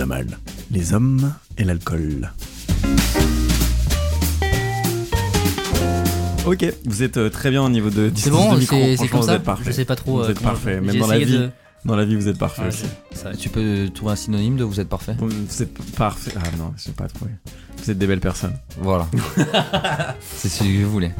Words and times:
Mise 0.00 0.04
à 0.04 0.06
mal. 0.06 0.38
Les 0.70 0.94
hommes 0.94 1.34
et 1.58 1.64
l'alcool. 1.64 2.32
Ok, 6.46 6.64
vous 6.86 7.02
êtes 7.02 7.18
euh, 7.18 7.28
très 7.28 7.50
bien 7.50 7.62
au 7.62 7.68
niveau 7.68 7.90
de 7.90 8.06
C'est 8.06 8.10
distance 8.30 8.32
bon, 8.32 8.54
de 8.54 8.60
micro. 8.60 8.76
c'est 8.96 9.08
comme 9.08 9.20
vous 9.20 9.26
ça. 9.26 9.34
êtes 9.34 9.42
parfait. 9.42 9.64
Je 9.66 9.72
sais 9.72 9.84
pas 9.84 9.96
trop. 9.96 10.12
Vous 10.20 10.24
euh, 10.24 10.30
êtes 10.30 10.40
parfait. 10.40 10.80
Même 10.80 10.92
j'ai 10.92 11.00
dans 11.00 11.06
la 11.06 11.18
essayé 11.18 11.36
vie, 11.36 11.38
de- 11.44 11.50
dans 11.84 11.96
la 11.96 12.06
vie, 12.06 12.16
vous 12.16 12.28
êtes 12.28 12.38
parfait 12.38 12.66
aussi. 12.66 12.86
ça- 13.12 13.34
Tu 13.36 13.50
peux 13.50 13.90
trouver 13.94 14.12
un 14.12 14.16
synonyme 14.16 14.56
de 14.56 14.64
vous 14.64 14.80
êtes 14.80 14.88
parfait 14.88 15.14
Vous 15.18 15.62
êtes 15.62 15.74
parfait. 15.96 16.30
Ah 16.36 16.48
non, 16.56 16.72
je 16.78 16.84
sais 16.84 16.92
pas 16.92 17.08
trouvé. 17.08 17.32
Vous 17.84 17.90
êtes 17.90 17.98
des 17.98 18.06
belles 18.06 18.20
personnes. 18.20 18.54
Voilà. 18.80 19.06
C'est 20.20 20.48
ce 20.48 20.60
que 20.60 20.64
je 20.80 20.86
voulais. 20.86 21.12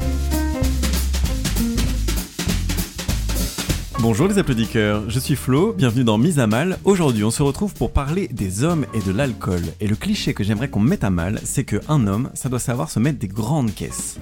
Bonjour 4.01 4.27
les 4.27 4.39
applaudisseurs, 4.39 5.07
je 5.09 5.19
suis 5.19 5.35
Flo, 5.35 5.73
bienvenue 5.73 6.03
dans 6.03 6.17
Mise 6.17 6.39
à 6.39 6.47
Mal. 6.47 6.79
Aujourd'hui, 6.85 7.23
on 7.23 7.29
se 7.31 7.43
retrouve 7.43 7.73
pour 7.75 7.91
parler 7.91 8.27
des 8.29 8.63
hommes 8.63 8.85
et 8.95 8.99
de 8.99 9.11
l'alcool. 9.11 9.61
Et 9.79 9.87
le 9.87 9.95
cliché 9.95 10.33
que 10.33 10.43
j'aimerais 10.43 10.69
qu'on 10.69 10.79
mette 10.79 11.03
à 11.03 11.11
mal, 11.11 11.39
c'est 11.43 11.63
qu'un 11.63 12.07
homme, 12.07 12.31
ça 12.33 12.49
doit 12.49 12.59
savoir 12.59 12.89
se 12.89 12.99
mettre 12.99 13.19
des 13.19 13.27
grandes 13.27 13.73
caisses. 13.73 14.17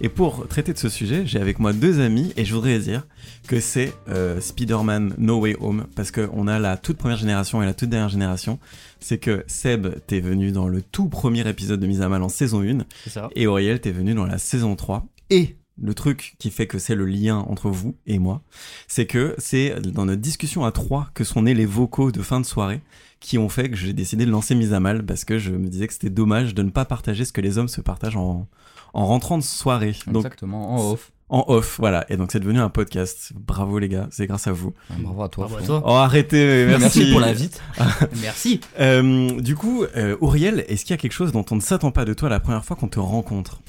Et 0.00 0.08
pour 0.08 0.48
traiter 0.48 0.72
de 0.72 0.78
ce 0.78 0.88
sujet, 0.88 1.26
j'ai 1.26 1.38
avec 1.38 1.58
moi 1.60 1.72
deux 1.72 2.00
amis 2.00 2.32
et 2.36 2.44
je 2.44 2.54
voudrais 2.54 2.78
dire 2.78 3.06
que 3.46 3.60
c'est 3.60 3.92
euh, 4.08 4.40
Spider-Man 4.40 5.14
No 5.18 5.38
Way 5.40 5.56
Home 5.60 5.86
parce 5.94 6.10
qu'on 6.10 6.48
a 6.48 6.58
la 6.58 6.76
toute 6.76 6.96
première 6.96 7.18
génération 7.18 7.62
et 7.62 7.66
la 7.66 7.74
toute 7.74 7.90
dernière 7.90 8.08
génération. 8.08 8.58
C'est 8.98 9.18
que 9.18 9.44
Seb, 9.46 9.88
t'es 10.06 10.20
venu 10.20 10.50
dans 10.52 10.68
le 10.68 10.82
tout 10.82 11.08
premier 11.08 11.46
épisode 11.48 11.78
de 11.80 11.86
Mise 11.86 12.00
à 12.00 12.08
Mal 12.08 12.22
en 12.22 12.30
saison 12.30 12.62
1 12.62 12.78
C'est 13.04 13.10
ça. 13.10 13.28
et 13.36 13.46
Auriel, 13.46 13.80
t'es 13.80 13.92
venu 13.92 14.14
dans 14.14 14.26
la 14.26 14.38
saison 14.38 14.74
3. 14.74 15.06
Et 15.28 15.56
le 15.82 15.94
truc 15.94 16.34
qui 16.38 16.50
fait 16.50 16.66
que 16.66 16.78
c'est 16.78 16.94
le 16.94 17.06
lien 17.06 17.38
entre 17.48 17.70
vous 17.70 17.94
et 18.06 18.18
moi, 18.18 18.42
c'est 18.88 19.06
que 19.06 19.34
c'est 19.38 19.80
dans 19.80 20.04
notre 20.06 20.20
discussion 20.20 20.64
à 20.64 20.72
trois 20.72 21.10
que 21.14 21.24
sont 21.24 21.42
nés 21.42 21.54
les 21.54 21.66
vocaux 21.66 22.12
de 22.12 22.22
fin 22.22 22.40
de 22.40 22.46
soirée 22.46 22.80
qui 23.20 23.36
ont 23.38 23.48
fait 23.48 23.68
que 23.70 23.76
j'ai 23.76 23.92
décidé 23.92 24.24
de 24.24 24.30
lancer 24.30 24.54
Mise 24.54 24.72
à 24.72 24.80
Mal 24.80 25.04
parce 25.04 25.24
que 25.24 25.38
je 25.38 25.50
me 25.52 25.68
disais 25.68 25.86
que 25.86 25.92
c'était 25.92 26.10
dommage 26.10 26.54
de 26.54 26.62
ne 26.62 26.70
pas 26.70 26.84
partager 26.86 27.24
ce 27.24 27.32
que 27.32 27.40
les 27.42 27.58
hommes 27.58 27.68
se 27.68 27.80
partagent 27.82 28.16
en, 28.16 28.46
en 28.94 29.06
rentrant 29.06 29.36
de 29.38 29.42
soirée. 29.42 29.94
Donc 30.06 30.24
Exactement, 30.24 30.74
en 30.74 30.92
off. 30.92 31.12
en 31.28 31.44
off, 31.48 31.76
voilà. 31.78 32.06
Et 32.08 32.16
donc 32.16 32.32
c'est 32.32 32.40
devenu 32.40 32.60
un 32.60 32.70
podcast. 32.70 33.32
Bravo 33.34 33.78
les 33.78 33.90
gars, 33.90 34.08
c'est 34.10 34.26
grâce 34.26 34.46
à 34.46 34.52
vous. 34.52 34.72
Ah, 34.88 34.94
Bravo 35.00 35.22
à 35.22 35.28
toi. 35.28 35.46
Bravo 35.48 35.62
à 35.62 35.66
toi. 35.66 35.82
Oh 35.84 35.90
arrêtez, 35.90 36.64
merci. 36.66 36.80
Merci 36.80 37.10
pour 37.10 37.20
l'invite. 37.20 37.62
Merci. 38.22 38.60
Euh, 38.80 39.38
du 39.40 39.54
coup, 39.54 39.84
euh, 39.96 40.16
Auriel, 40.22 40.64
est-ce 40.68 40.84
qu'il 40.86 40.92
y 40.92 40.94
a 40.94 40.98
quelque 40.98 41.12
chose 41.12 41.30
dont 41.32 41.44
on 41.50 41.56
ne 41.56 41.60
s'attend 41.60 41.90
pas 41.90 42.06
de 42.06 42.14
toi 42.14 42.28
la 42.30 42.40
première 42.40 42.64
fois 42.64 42.74
qu'on 42.76 42.88
te 42.88 42.98
rencontre? 43.00 43.60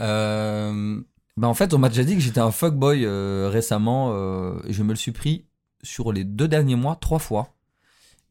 Euh, 0.00 1.00
bah 1.36 1.48
en 1.48 1.54
fait, 1.54 1.74
on 1.74 1.78
m'a 1.78 1.88
déjà 1.88 2.04
dit 2.04 2.14
que 2.14 2.20
j'étais 2.20 2.40
un 2.40 2.50
fuckboy 2.50 3.04
euh, 3.04 3.48
récemment. 3.50 4.10
euh, 4.12 4.54
et 4.66 4.72
je 4.72 4.82
me 4.82 4.90
le 4.90 4.96
suis 4.96 5.12
pris 5.12 5.46
sur 5.82 6.12
les 6.12 6.24
deux 6.24 6.48
derniers 6.48 6.76
mois 6.76 6.96
trois 6.96 7.18
fois. 7.18 7.54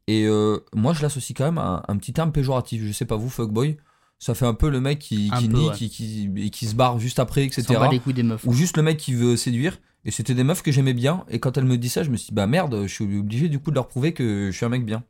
Et 0.07 0.27
moi, 0.73 0.94
je 0.94 1.01
l'associe 1.01 1.35
quand 1.38 1.45
même 1.45 1.57
à 1.57 1.83
un, 1.88 1.94
un 1.94 1.97
petit 1.97 2.11
terme 2.11 2.31
péjoratif. 2.31 2.83
Je 2.85 2.91
sais 2.91 3.05
pas 3.05 3.16
vous, 3.16 3.29
fuckboy. 3.29 3.77
Ça 4.19 4.35
fait 4.35 4.45
un 4.45 4.53
peu 4.53 4.69
le 4.69 4.81
mec 4.81 5.00
qui, 5.00 5.31
qui 5.39 5.47
peu, 5.47 5.57
nie, 5.57 5.67
ouais. 5.69 5.75
qui, 5.75 5.89
qui, 5.89 6.29
et 6.35 6.50
qui 6.50 6.67
se 6.67 6.75
barre 6.75 7.00
juste 7.00 7.17
après, 7.17 7.44
etc. 7.45 7.63
S'en 7.63 7.79
bat 7.79 7.89
les 7.89 8.00
couilles 8.00 8.13
des 8.13 8.21
meufs. 8.23 8.45
ou 8.45 8.53
juste 8.53 8.77
le 8.77 8.83
mec 8.83 8.97
qui 8.97 9.13
veut 9.13 9.35
séduire. 9.35 9.79
Et 10.03 10.11
c'était 10.11 10.33
des 10.33 10.44
meufs 10.44 10.61
que 10.61 10.71
j'aimais 10.71 10.94
bien. 10.94 11.23
Et 11.29 11.39
quand 11.39 11.57
elle 11.57 11.66
me 11.66 11.77
dit 11.77 11.89
ça, 11.89 12.03
je 12.03 12.09
me 12.09 12.17
suis 12.17 12.27
dit, 12.29 12.33
bah 12.33 12.45
merde, 12.45 12.83
je 12.83 12.94
suis 12.94 13.17
obligé 13.17 13.50
du 13.50 13.59
coup 13.59 13.69
de 13.71 13.75
leur 13.75 13.88
prouver 13.88 14.13
que 14.13 14.50
je 14.51 14.55
suis 14.55 14.66
un 14.66 14.69
mec 14.69 14.85
bien. 14.85 15.03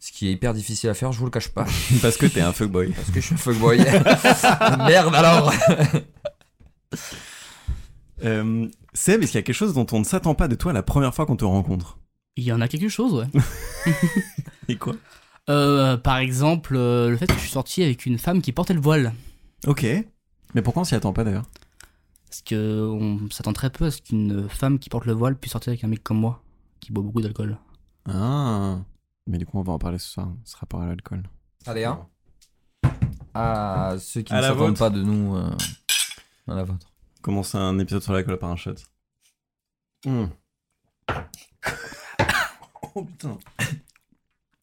Ce 0.00 0.12
qui 0.12 0.28
est 0.28 0.32
hyper 0.32 0.54
difficile 0.54 0.88
à 0.88 0.94
faire, 0.94 1.12
je 1.12 1.18
vous 1.18 1.26
le 1.26 1.30
cache 1.30 1.50
pas. 1.50 1.66
Parce 2.02 2.16
que 2.16 2.24
t'es 2.26 2.40
un 2.40 2.52
fuckboy. 2.52 2.90
Parce 2.92 3.10
que 3.10 3.20
je 3.20 3.26
suis 3.26 3.34
un 3.34 3.38
fuckboy. 3.38 3.78
merde 4.88 5.14
alors 5.14 5.52
Euh, 8.22 8.68
Seb, 8.92 9.22
est-ce 9.22 9.32
qu'il 9.32 9.38
y 9.38 9.42
a 9.42 9.42
quelque 9.42 9.54
chose 9.54 9.72
dont 9.72 9.86
on 9.92 10.00
ne 10.00 10.04
s'attend 10.04 10.34
pas 10.34 10.46
de 10.46 10.54
toi 10.54 10.74
la 10.74 10.82
première 10.82 11.14
fois 11.14 11.24
qu'on 11.24 11.36
te 11.36 11.44
rencontre? 11.44 11.98
Il 12.36 12.44
y 12.44 12.52
en 12.52 12.60
a 12.60 12.68
quelque 12.68 12.90
chose, 12.90 13.14
ouais. 13.14 13.40
Et 14.68 14.76
quoi? 14.76 14.94
Euh, 15.48 15.96
par 15.96 16.18
exemple, 16.18 16.76
euh, 16.76 17.08
le 17.08 17.16
fait 17.16 17.26
que 17.26 17.32
je 17.32 17.38
suis 17.38 17.50
sorti 17.50 17.82
avec 17.82 18.04
une 18.04 18.18
femme 18.18 18.42
qui 18.42 18.52
portait 18.52 18.74
le 18.74 18.80
voile. 18.80 19.14
Ok. 19.66 19.86
Mais 20.54 20.60
pourquoi 20.60 20.82
on 20.82 20.84
s'y 20.84 20.94
attend 20.94 21.14
pas 21.14 21.24
d'ailleurs? 21.24 21.46
Parce 22.28 22.42
que 22.42 22.82
on 22.82 23.30
s'attend 23.30 23.54
très 23.54 23.70
peu 23.70 23.86
à 23.86 23.90
ce 23.90 24.02
qu'une 24.02 24.48
femme 24.50 24.78
qui 24.78 24.90
porte 24.90 25.06
le 25.06 25.14
voile 25.14 25.36
puisse 25.36 25.52
sortir 25.52 25.70
avec 25.70 25.82
un 25.84 25.88
mec 25.88 26.02
comme 26.02 26.18
moi, 26.18 26.42
qui 26.80 26.92
boit 26.92 27.02
beaucoup 27.02 27.22
d'alcool. 27.22 27.56
Ah. 28.06 28.80
Mais 29.26 29.38
du 29.38 29.46
coup, 29.46 29.58
on 29.58 29.62
va 29.62 29.72
en 29.72 29.78
parler 29.78 29.98
ce 29.98 30.08
soir, 30.08 30.28
ce 30.44 30.56
rapport 30.56 30.80
à 30.82 30.86
l'alcool. 30.86 31.22
Allez, 31.66 31.84
hein. 31.84 32.06
À 33.34 33.94
ceux 34.00 34.22
qui 34.22 34.32
À 34.32 34.36
ne 34.36 34.42
la 34.42 34.48
s'attendent 34.48 34.68
vôtre. 34.68 34.78
pas 34.80 34.90
de 34.90 35.02
nous. 35.02 35.36
euh, 35.36 35.50
à 36.48 36.54
la 36.54 36.64
vôtre. 36.64 36.90
Commence 37.22 37.54
un 37.54 37.78
épisode 37.78 38.02
sur 38.02 38.12
l'alcool 38.12 38.38
par 38.38 38.50
un 38.50 38.56
shot. 38.56 38.74
Hmm. 40.04 40.26
oh 42.94 43.04
putain. 43.04 43.38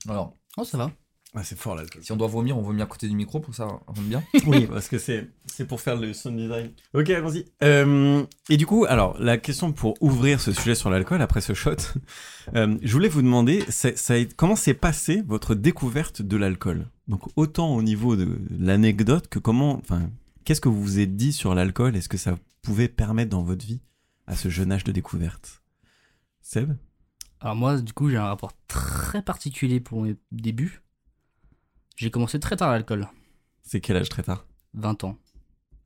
Alors, 0.09 0.35
Oh, 0.57 0.63
ça 0.63 0.77
va. 0.77 0.91
Ah, 1.35 1.43
c'est 1.43 1.57
fort 1.57 1.75
l'alcool. 1.75 2.03
si 2.03 2.11
on 2.11 2.15
doit 2.15 2.27
vomir, 2.27 2.57
on 2.57 2.61
vomit 2.61 2.81
à 2.81 2.85
côté 2.85 3.07
du 3.07 3.15
micro 3.15 3.39
pour 3.39 3.51
que 3.51 3.55
ça 3.57 3.65
rentre 3.65 4.01
bien. 4.01 4.23
Oui, 4.47 4.65
parce 4.71 4.87
que 4.87 4.97
c'est 4.97 5.29
c'est 5.45 5.65
pour 5.67 5.81
faire 5.81 5.95
le 5.97 6.13
sound 6.13 6.37
design. 6.39 6.71
Ok, 6.93 7.09
allons-y. 7.09 7.45
Euh, 7.63 8.23
et 8.49 8.57
du 8.57 8.65
coup, 8.65 8.85
alors 8.87 9.19
la 9.19 9.37
question 9.37 9.71
pour 9.73 9.95
ouvrir 10.01 10.39
ce 10.39 10.51
sujet 10.53 10.73
sur 10.73 10.89
l'alcool 10.89 11.21
après 11.21 11.41
ce 11.41 11.53
shot, 11.53 11.75
euh, 12.55 12.77
je 12.81 12.93
voulais 12.93 13.09
vous 13.09 13.21
demander, 13.21 13.63
c'est- 13.69 13.97
ça 13.97 14.15
comment 14.37 14.55
s'est 14.55 14.73
passée 14.73 15.21
votre 15.27 15.53
découverte 15.53 16.21
de 16.21 16.37
l'alcool? 16.37 16.87
Donc 17.07 17.23
autant 17.35 17.75
au 17.75 17.81
niveau 17.83 18.15
de 18.15 18.39
l'anecdote 18.57 19.27
que 19.27 19.39
comment, 19.39 19.77
enfin, 19.77 20.09
qu'est-ce 20.45 20.61
que 20.61 20.69
vous 20.69 20.81
vous 20.81 20.99
êtes 20.99 21.15
dit 21.17 21.33
sur 21.33 21.53
l'alcool? 21.53 21.95
Est-ce 21.95 22.09
que 22.09 22.17
ça 22.17 22.37
pouvait 22.61 22.87
permettre 22.87 23.29
dans 23.31 23.43
votre 23.43 23.65
vie 23.65 23.81
à 24.27 24.35
ce 24.35 24.49
jeune 24.49 24.71
âge 24.71 24.83
de 24.85 24.91
découverte? 24.91 25.61
Seb? 26.41 26.75
Alors 27.41 27.55
moi, 27.55 27.79
du 27.81 27.93
coup, 27.93 28.09
j'ai 28.09 28.17
un 28.17 28.25
rapport 28.25 28.53
très 28.67 29.21
particulier 29.21 29.79
pour 29.79 30.01
mes 30.03 30.15
débuts. 30.31 30.81
J'ai 31.97 32.11
commencé 32.11 32.39
très 32.39 32.55
tard 32.55 32.71
l'alcool, 32.71 33.07
C'est 33.63 33.81
quel 33.81 33.97
âge 33.97 34.07
très 34.09 34.23
tard 34.23 34.45
20 34.75 35.03
ans. 35.03 35.17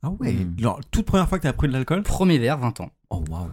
Ah 0.03 0.09
ouais. 0.11 0.35
Alors 0.59 0.79
toute 0.91 1.05
première 1.05 1.27
fois 1.29 1.37
que 1.39 1.43
t'as 1.43 1.53
pris 1.53 1.67
de 1.67 1.73
l'alcool 1.73 2.03
Premier 2.03 2.37
verre, 2.37 2.57
20 2.59 2.81
ans. 2.81 2.91
Oh 3.09 3.23
waouh. 3.29 3.49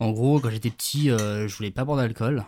En 0.00 0.10
gros, 0.12 0.40
quand 0.40 0.50
j'étais 0.50 0.70
petit, 0.70 1.10
euh, 1.10 1.46
je 1.46 1.56
voulais 1.56 1.70
pas 1.70 1.84
boire 1.84 1.98
d'alcool. 1.98 2.44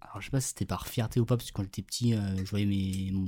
Alors, 0.00 0.20
je 0.20 0.24
sais 0.26 0.30
pas 0.30 0.40
si 0.40 0.48
c'était 0.48 0.64
par 0.64 0.86
fierté 0.86 1.20
ou 1.20 1.24
pas, 1.24 1.36
parce 1.36 1.50
que 1.50 1.56
quand 1.56 1.62
j'étais 1.62 1.82
petit, 1.82 2.14
euh, 2.14 2.18
je 2.44 2.50
voyais 2.50 2.66
mes, 2.66 3.10
mon, 3.12 3.26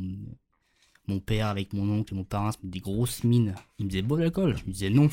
mon 1.08 1.20
père 1.20 1.46
avec 1.48 1.72
mon 1.72 1.88
oncle 1.90 2.14
et 2.14 2.16
mon 2.16 2.24
parrain 2.24 2.50
se 2.52 2.58
mettre 2.58 2.70
des 2.70 2.80
grosses 2.80 3.22
mines. 3.24 3.54
Ils 3.78 3.84
me 3.86 3.90
disaient 3.90 4.02
bois 4.02 4.16
de 4.18 4.22
l'alcool. 4.22 4.56
Je 4.56 4.64
me 4.64 4.72
disais 4.72 4.90
non. 4.90 5.08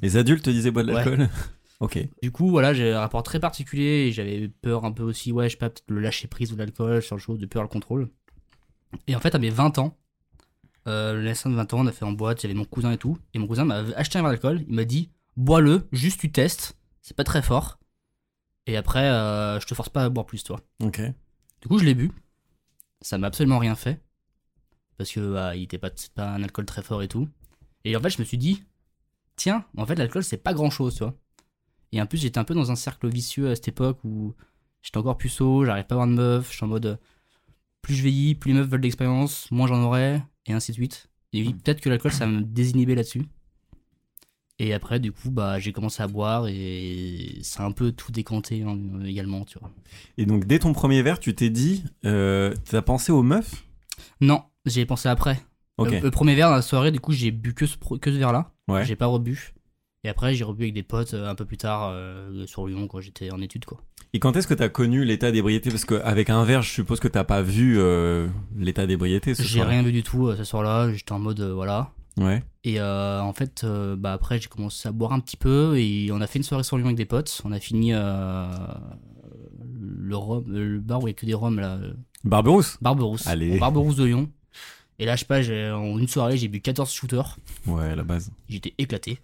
Les 0.00 0.16
adultes 0.16 0.44
te 0.44 0.50
disaient 0.50 0.70
bois 0.70 0.82
de 0.82 0.92
Ouais. 0.92 1.04
l'alcool 1.04 1.28
Ok. 1.80 1.98
Du 2.22 2.30
coup, 2.30 2.50
voilà, 2.50 2.74
j'ai 2.74 2.92
un 2.92 3.00
rapport 3.00 3.22
très 3.22 3.40
particulier 3.40 4.06
et 4.08 4.12
j'avais 4.12 4.48
peur 4.48 4.84
un 4.84 4.92
peu 4.92 5.02
aussi, 5.02 5.32
ouais, 5.32 5.48
je 5.48 5.52
sais 5.52 5.58
pas, 5.58 5.70
peut-être 5.70 5.90
le 5.90 6.00
lâcher 6.00 6.28
prise 6.28 6.50
de 6.52 6.56
l'alcool, 6.56 7.00
sur 7.02 7.16
le 7.16 7.20
chose 7.22 7.38
de 7.38 7.46
peur 7.46 7.62
le 7.62 7.68
contrôle. 7.68 8.10
Et 9.06 9.16
en 9.16 9.20
fait, 9.20 9.34
à 9.34 9.38
mes 9.38 9.50
20 9.50 9.78
ans, 9.78 9.96
euh, 10.86 11.14
le 11.14 11.22
naissance 11.22 11.52
de 11.52 11.56
20 11.56 11.74
ans, 11.74 11.80
on 11.80 11.86
a 11.86 11.92
fait 11.92 12.04
en 12.04 12.12
boîte, 12.12 12.40
j'avais 12.42 12.54
mon 12.54 12.64
cousin 12.64 12.92
et 12.92 12.98
tout. 12.98 13.18
Et 13.34 13.38
mon 13.38 13.46
cousin 13.46 13.64
m'a 13.64 13.78
acheté 13.96 14.18
un 14.18 14.22
verre 14.22 14.30
d'alcool, 14.32 14.64
il 14.68 14.74
m'a 14.74 14.84
dit, 14.84 15.10
bois-le, 15.36 15.88
juste 15.92 16.20
tu 16.20 16.32
testes, 16.32 16.76
c'est 17.02 17.16
pas 17.16 17.24
très 17.24 17.42
fort. 17.42 17.78
Et 18.66 18.76
après, 18.76 19.08
euh, 19.08 19.58
je 19.60 19.66
te 19.66 19.74
force 19.74 19.88
pas 19.88 20.04
à 20.04 20.08
boire 20.08 20.26
plus, 20.26 20.42
toi. 20.44 20.60
Ok. 20.82 21.00
Du 21.62 21.68
coup, 21.68 21.78
je 21.78 21.84
l'ai 21.84 21.94
bu. 21.94 22.12
Ça 23.00 23.18
m'a 23.18 23.28
absolument 23.28 23.58
rien 23.58 23.74
fait. 23.74 24.02
Parce 24.96 25.10
que 25.10 25.32
bah, 25.32 25.56
il 25.56 25.62
était 25.62 25.78
pas, 25.78 25.90
pas 26.14 26.30
un 26.30 26.42
alcool 26.42 26.66
très 26.66 26.82
fort 26.82 27.02
et 27.02 27.08
tout. 27.08 27.28
Et 27.84 27.96
en 27.96 28.00
fait, 28.00 28.10
je 28.10 28.18
me 28.20 28.24
suis 28.24 28.38
dit, 28.38 28.62
tiens, 29.36 29.64
en 29.76 29.86
fait, 29.86 29.94
l'alcool, 29.94 30.22
c'est 30.22 30.36
pas 30.36 30.52
grand 30.52 30.70
chose, 30.70 30.94
tu 30.94 31.04
vois. 31.04 31.14
Et 31.92 32.00
en 32.00 32.06
plus, 32.06 32.18
j'étais 32.18 32.38
un 32.38 32.44
peu 32.44 32.54
dans 32.54 32.70
un 32.70 32.76
cercle 32.76 33.08
vicieux 33.08 33.50
à 33.50 33.54
cette 33.54 33.68
époque 33.68 33.98
où 34.04 34.34
j'étais 34.82 34.98
encore 34.98 35.16
puceau, 35.16 35.64
j'arrivais 35.64 35.86
pas 35.86 35.94
à 35.94 35.98
avoir 35.98 36.08
de 36.08 36.14
meuf, 36.14 36.50
je 36.50 36.56
suis 36.56 36.64
en 36.64 36.68
mode, 36.68 37.00
plus 37.82 37.94
je 37.94 38.02
vieillis, 38.02 38.34
plus 38.34 38.52
les 38.52 38.58
meufs 38.58 38.68
veulent 38.68 38.80
d'expérience, 38.80 39.50
moins 39.50 39.66
j'en 39.66 39.82
aurai, 39.82 40.22
et 40.46 40.52
ainsi 40.52 40.72
de 40.72 40.76
suite. 40.76 41.08
Et 41.32 41.42
oui, 41.42 41.54
peut-être 41.54 41.80
que 41.80 41.88
l'alcool, 41.88 42.12
ça 42.12 42.26
me 42.26 42.40
désinhibait 42.42 42.94
là-dessus. 42.94 43.22
Et 44.58 44.74
après, 44.74 45.00
du 45.00 45.10
coup, 45.10 45.30
bah, 45.30 45.58
j'ai 45.58 45.72
commencé 45.72 46.02
à 46.02 46.06
boire 46.06 46.46
et 46.46 47.38
ça 47.42 47.62
a 47.62 47.66
un 47.66 47.72
peu 47.72 47.92
tout 47.92 48.12
décanté 48.12 48.62
hein, 48.62 48.78
également, 49.06 49.46
tu 49.46 49.58
vois. 49.58 49.70
Et 50.18 50.26
donc, 50.26 50.44
dès 50.44 50.58
ton 50.58 50.74
premier 50.74 51.00
verre, 51.02 51.18
tu 51.18 51.34
t'es 51.34 51.48
dit, 51.48 51.84
euh, 52.04 52.54
t'as 52.68 52.82
pensé 52.82 53.10
aux 53.10 53.22
meufs? 53.22 53.64
Non, 54.20 54.42
j'y 54.66 54.80
ai 54.80 54.86
pensé 54.86 55.08
après. 55.08 55.40
Ok. 55.78 55.92
Le, 55.92 56.00
le 56.00 56.10
premier 56.10 56.34
verre 56.34 56.50
dans 56.50 56.56
la 56.56 56.62
soirée, 56.62 56.90
du 56.92 57.00
coup, 57.00 57.12
j'ai 57.12 57.30
bu 57.30 57.54
que 57.54 57.64
ce, 57.64 57.78
pro- 57.78 57.96
que 57.96 58.12
ce 58.12 58.18
verre-là. 58.18 58.52
Ouais. 58.68 58.84
J'ai 58.84 58.96
pas 58.96 59.06
rebu. 59.06 59.54
Et 60.02 60.08
après, 60.08 60.34
j'ai 60.34 60.44
rebu 60.44 60.62
avec 60.62 60.74
des 60.74 60.82
potes 60.82 61.12
euh, 61.12 61.28
un 61.28 61.34
peu 61.34 61.44
plus 61.44 61.58
tard 61.58 61.90
euh, 61.92 62.46
sur 62.46 62.66
Lyon, 62.66 62.88
quand 62.88 63.00
j'étais 63.00 63.30
en 63.30 63.40
études, 63.40 63.66
quoi. 63.66 63.82
Et 64.12 64.18
quand 64.18 64.34
est-ce 64.34 64.48
que 64.48 64.54
t'as 64.54 64.70
connu 64.70 65.04
l'état 65.04 65.30
d'ébriété? 65.30 65.70
Parce 65.70 65.84
qu'avec 65.84 66.30
un 66.30 66.42
verre, 66.44 66.62
je 66.62 66.70
suppose 66.70 67.00
que 67.00 67.08
t'as 67.08 67.24
pas 67.24 67.42
vu 67.42 67.78
euh, 67.78 68.28
l'état 68.56 68.86
d'ébriété 68.86 69.34
ce 69.34 69.42
J'ai 69.42 69.62
rien 69.62 69.82
vu 69.82 69.92
du 69.92 70.02
tout 70.02 70.28
euh, 70.28 70.36
ce 70.36 70.44
soir-là. 70.44 70.92
J'étais 70.92 71.12
en 71.12 71.18
mode, 71.18 71.40
voilà. 71.40 71.92
Ouais. 72.16 72.42
Et 72.64 72.80
en 72.80 73.32
fait, 73.32 73.64
bah 73.64 74.12
après, 74.12 74.40
j'ai 74.40 74.48
commencé 74.48 74.88
à 74.88 74.92
boire 74.92 75.12
un 75.12 75.20
petit 75.20 75.36
peu 75.36 75.78
et 75.78 76.10
on 76.12 76.20
a 76.20 76.26
fait 76.26 76.40
une 76.40 76.42
soirée 76.42 76.64
sur 76.64 76.76
Lyon 76.76 76.86
avec 76.86 76.96
des 76.96 77.06
potes. 77.06 77.40
On 77.44 77.52
a 77.52 77.60
fini 77.60 77.92
le, 77.92 78.48
rhum, 80.16 80.44
le 80.48 80.80
bar 80.80 81.02
où 81.02 81.06
il 81.06 81.10
y 81.10 81.14
a 81.14 81.14
que 81.14 81.24
des 81.24 81.34
rhums, 81.34 81.60
là. 81.60 81.78
Barberousse? 82.24 82.78
Barberousse. 82.82 83.26
Allez. 83.26 83.58
Barberousse 83.58 83.96
de 83.96 84.04
Lyon. 84.04 84.28
Et 84.98 85.06
là, 85.06 85.14
je 85.14 85.20
sais 85.20 85.24
pas, 85.24 85.38
en 85.74 85.98
une 85.98 86.08
soirée, 86.08 86.36
j'ai 86.36 86.48
bu 86.48 86.60
14 86.60 86.92
shooters. 86.92 87.38
Ouais, 87.66 87.94
la 87.96 88.02
base. 88.02 88.30
J'étais 88.48 88.74
éclaté. 88.76 89.20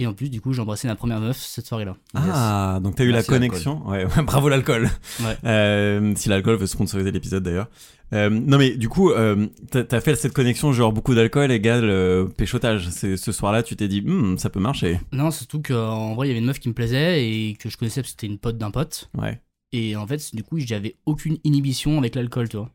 Et 0.00 0.06
en 0.06 0.14
plus, 0.14 0.30
du 0.30 0.40
coup, 0.40 0.52
j'ai 0.52 0.60
embrassé 0.62 0.86
ma 0.86 0.94
première 0.94 1.18
meuf 1.18 1.38
cette 1.38 1.66
soirée-là. 1.66 1.96
Ah, 2.14 2.78
donc 2.80 2.94
t'as 2.94 3.04
eu 3.04 3.10
Merci, 3.10 3.28
la 3.30 3.36
connexion. 3.36 3.88
Ouais, 3.88 4.04
ouais, 4.04 4.22
bravo 4.26 4.48
l'alcool. 4.48 4.88
Ouais. 5.20 5.36
Euh, 5.44 6.12
si 6.14 6.28
l'alcool 6.28 6.56
veut 6.56 6.68
sponsoriser 6.68 7.10
l'épisode 7.10 7.42
d'ailleurs. 7.42 7.68
Euh, 8.14 8.30
non 8.30 8.56
mais 8.56 8.76
du 8.76 8.88
coup, 8.88 9.10
euh, 9.10 9.48
t'as 9.70 10.00
fait 10.00 10.14
cette 10.14 10.32
connexion 10.32 10.72
genre 10.72 10.92
beaucoup 10.92 11.14
d'alcool 11.14 11.50
égale 11.50 12.28
péchotage. 12.36 12.90
Ce 12.90 13.32
soir-là, 13.32 13.64
tu 13.64 13.74
t'es 13.74 13.88
dit, 13.88 14.00
Hmm, 14.02 14.38
ça 14.38 14.50
peut 14.50 14.60
marcher. 14.60 15.00
Non, 15.12 15.32
surtout 15.32 15.60
qu'en 15.60 16.14
vrai, 16.14 16.28
il 16.28 16.30
y 16.30 16.32
avait 16.32 16.40
une 16.40 16.46
meuf 16.46 16.60
qui 16.60 16.68
me 16.68 16.74
plaisait 16.74 17.28
et 17.28 17.54
que 17.54 17.68
je 17.68 17.76
connaissais 17.76 18.00
parce 18.00 18.12
que 18.12 18.20
c'était 18.20 18.32
une 18.32 18.38
pote 18.38 18.56
d'un 18.56 18.70
pote. 18.70 19.10
Ouais. 19.18 19.40
Et 19.72 19.96
en 19.96 20.06
fait, 20.06 20.32
du 20.32 20.44
coup, 20.44 20.58
j'avais 20.60 20.94
aucune 21.06 21.38
inhibition 21.42 21.98
avec 21.98 22.14
l'alcool, 22.14 22.48
tu 22.48 22.56
vois. 22.56 22.70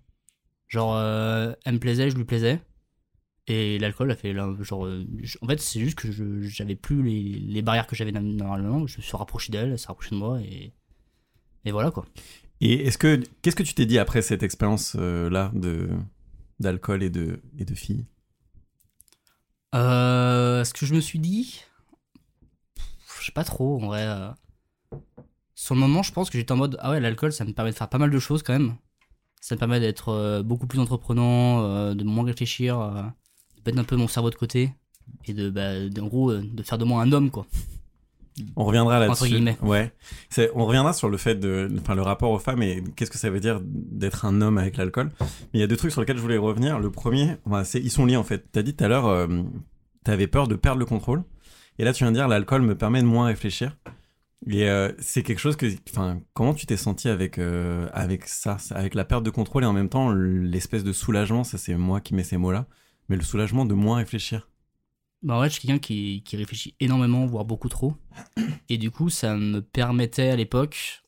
Genre, 0.67 0.99
elle 1.63 1.73
me 1.73 1.79
plaisait, 1.79 2.09
je 2.09 2.17
lui 2.17 2.25
plaisais. 2.25 2.59
Et 3.47 3.77
l'alcool 3.79 4.11
a 4.11 4.15
fait. 4.15 4.33
là, 4.33 4.49
Genre, 4.61 4.85
euh, 4.85 5.05
je- 5.21 5.37
en 5.41 5.47
fait, 5.47 5.59
c'est 5.59 5.79
juste 5.81 5.95
que 5.97 6.11
je- 6.11 6.41
j'avais 6.43 6.75
plus 6.75 7.03
les, 7.03 7.21
les 7.39 7.61
barrières 7.61 7.87
que 7.87 7.95
j'avais 7.95 8.11
normalement. 8.11 8.87
Je 8.87 8.97
me 8.97 9.01
suis 9.03 9.17
rapproché 9.17 9.51
d'elle, 9.51 9.71
elle 9.71 9.79
s'est 9.79 9.87
rapprochée 9.87 10.11
de 10.11 10.15
moi. 10.19 10.39
Et, 10.41 10.73
et 11.65 11.71
voilà, 11.71 11.91
quoi. 11.91 12.05
Et 12.61 12.87
est-ce 12.87 12.97
que 12.97 13.21
qu'est-ce 13.41 13.55
que 13.55 13.63
tu 13.63 13.73
t'es 13.73 13.85
dit 13.85 13.99
après 13.99 14.21
cette 14.21 14.43
expérience 14.43 14.95
euh, 14.99 15.29
là 15.29 15.51
de 15.55 15.89
d'alcool 16.59 17.03
et 17.03 17.09
de 17.09 17.41
et 17.57 17.65
de 17.65 17.75
filles? 17.75 18.05
Euh, 19.75 20.63
ce 20.63 20.73
que 20.73 20.85
je 20.85 20.93
me 20.93 20.99
suis 21.01 21.19
dit, 21.19 21.61
je 23.19 23.25
sais 23.25 23.31
pas 23.31 23.43
trop 23.43 23.81
en 23.81 23.87
vrai. 23.87 24.03
euh. 24.05 24.29
Sur 25.55 25.75
le 25.75 25.81
moment, 25.81 26.03
je 26.03 26.11
pense 26.11 26.29
que 26.29 26.37
j'étais 26.37 26.51
en 26.51 26.57
mode 26.57 26.77
ah 26.79 26.91
ouais, 26.91 26.99
l'alcool 26.99 27.31
ça 27.31 27.45
me 27.45 27.53
permet 27.53 27.71
de 27.71 27.75
faire 27.75 27.89
pas 27.89 27.97
mal 27.97 28.09
de 28.09 28.19
choses 28.19 28.43
quand 28.43 28.53
même. 28.53 28.75
Ça 29.41 29.55
me 29.55 29.59
permet 29.59 29.79
d'être 29.79 30.41
beaucoup 30.43 30.67
plus 30.67 30.79
entreprenant, 30.79 31.93
de 31.95 32.03
moins 32.03 32.25
réfléchir, 32.25 33.13
mettre 33.65 33.79
un 33.79 33.83
peu 33.83 33.95
mon 33.95 34.07
cerveau 34.07 34.29
de 34.29 34.35
côté 34.35 34.71
et 35.25 35.33
de, 35.33 35.49
bah, 35.49 35.71
en 36.01 36.07
gros, 36.07 36.31
euh, 36.31 36.43
de 36.43 36.63
faire 36.63 36.77
de 36.77 36.85
moi 36.85 37.01
un 37.01 37.11
homme 37.11 37.29
quoi. 37.29 37.45
On 38.55 38.65
reviendra 38.65 38.99
là-dessus. 38.99 39.43
Ouais. 39.61 39.93
On 40.55 40.65
reviendra 40.65 40.93
sur 40.93 41.09
le 41.09 41.17
fait 41.17 41.35
de, 41.35 41.69
enfin, 41.79 41.95
le 41.95 42.01
rapport 42.01 42.31
aux 42.31 42.39
femmes 42.39 42.63
et 42.63 42.83
qu'est-ce 42.95 43.11
que 43.11 43.17
ça 43.17 43.29
veut 43.29 43.39
dire 43.39 43.61
d'être 43.63 44.25
un 44.25 44.41
homme 44.41 44.57
avec 44.57 44.77
l'alcool. 44.77 45.11
Mais 45.19 45.27
il 45.55 45.59
y 45.59 45.63
a 45.63 45.67
deux 45.67 45.77
trucs 45.77 45.91
sur 45.91 46.01
lesquels 46.01 46.17
je 46.17 46.21
voulais 46.21 46.37
revenir. 46.37 46.79
Le 46.79 46.89
premier, 46.89 47.37
c'est 47.63 47.79
ils 47.79 47.91
sont 47.91 48.05
liés 48.05 48.15
en 48.15 48.23
fait. 48.23 48.45
T'as 48.51 48.63
dit 48.63 48.75
tout 48.75 48.83
à 48.83 48.87
l'heure, 48.87 49.05
euh, 49.05 49.27
t'avais 50.03 50.27
peur 50.27 50.47
de 50.47 50.55
perdre 50.55 50.79
le 50.79 50.85
contrôle. 50.85 51.23
Et 51.79 51.83
là, 51.83 51.93
tu 51.93 52.03
viens 52.03 52.11
de 52.11 52.17
dire, 52.17 52.27
l'alcool 52.27 52.61
me 52.61 52.75
permet 52.75 53.01
de 53.01 53.07
moins 53.07 53.27
réfléchir. 53.27 53.77
Et 54.47 54.67
euh, 54.67 54.91
c'est 54.99 55.23
quelque 55.23 55.39
chose 55.39 55.55
que, 55.55 55.67
enfin, 55.89 56.19
comment 56.33 56.53
tu 56.53 56.65
t'es 56.65 56.75
senti 56.75 57.07
avec 57.07 57.37
euh, 57.37 57.87
avec 57.93 58.25
ça, 58.25 58.57
avec 58.71 58.93
la 58.93 59.05
perte 59.05 59.23
de 59.23 59.29
contrôle 59.29 59.63
et 59.63 59.67
en 59.67 59.73
même 59.73 59.89
temps 59.89 60.11
l'espèce 60.11 60.83
de 60.83 60.91
soulagement. 60.91 61.43
Ça, 61.43 61.57
c'est 61.57 61.75
moi 61.75 62.01
qui 62.01 62.13
mets 62.13 62.23
ces 62.23 62.37
mots-là. 62.37 62.65
Mais 63.13 63.17
le 63.17 63.23
soulagement 63.23 63.63
de 63.67 63.75
moins 63.75 63.97
réfléchir. 63.97 64.49
Bah 65.21 65.35
vrai, 65.35 65.47
je 65.47 65.53
suis 65.53 65.67
quelqu'un 65.67 65.77
qui, 65.77 66.23
qui 66.25 66.35
réfléchit 66.35 66.73
énormément, 66.79 67.27
voire 67.27 67.45
beaucoup 67.45 67.69
trop. 67.69 67.93
Et 68.69 68.79
du 68.79 68.89
coup, 68.89 69.11
ça 69.11 69.35
me 69.35 69.61
permettait 69.61 70.29
à 70.29 70.35
l'époque 70.35 71.03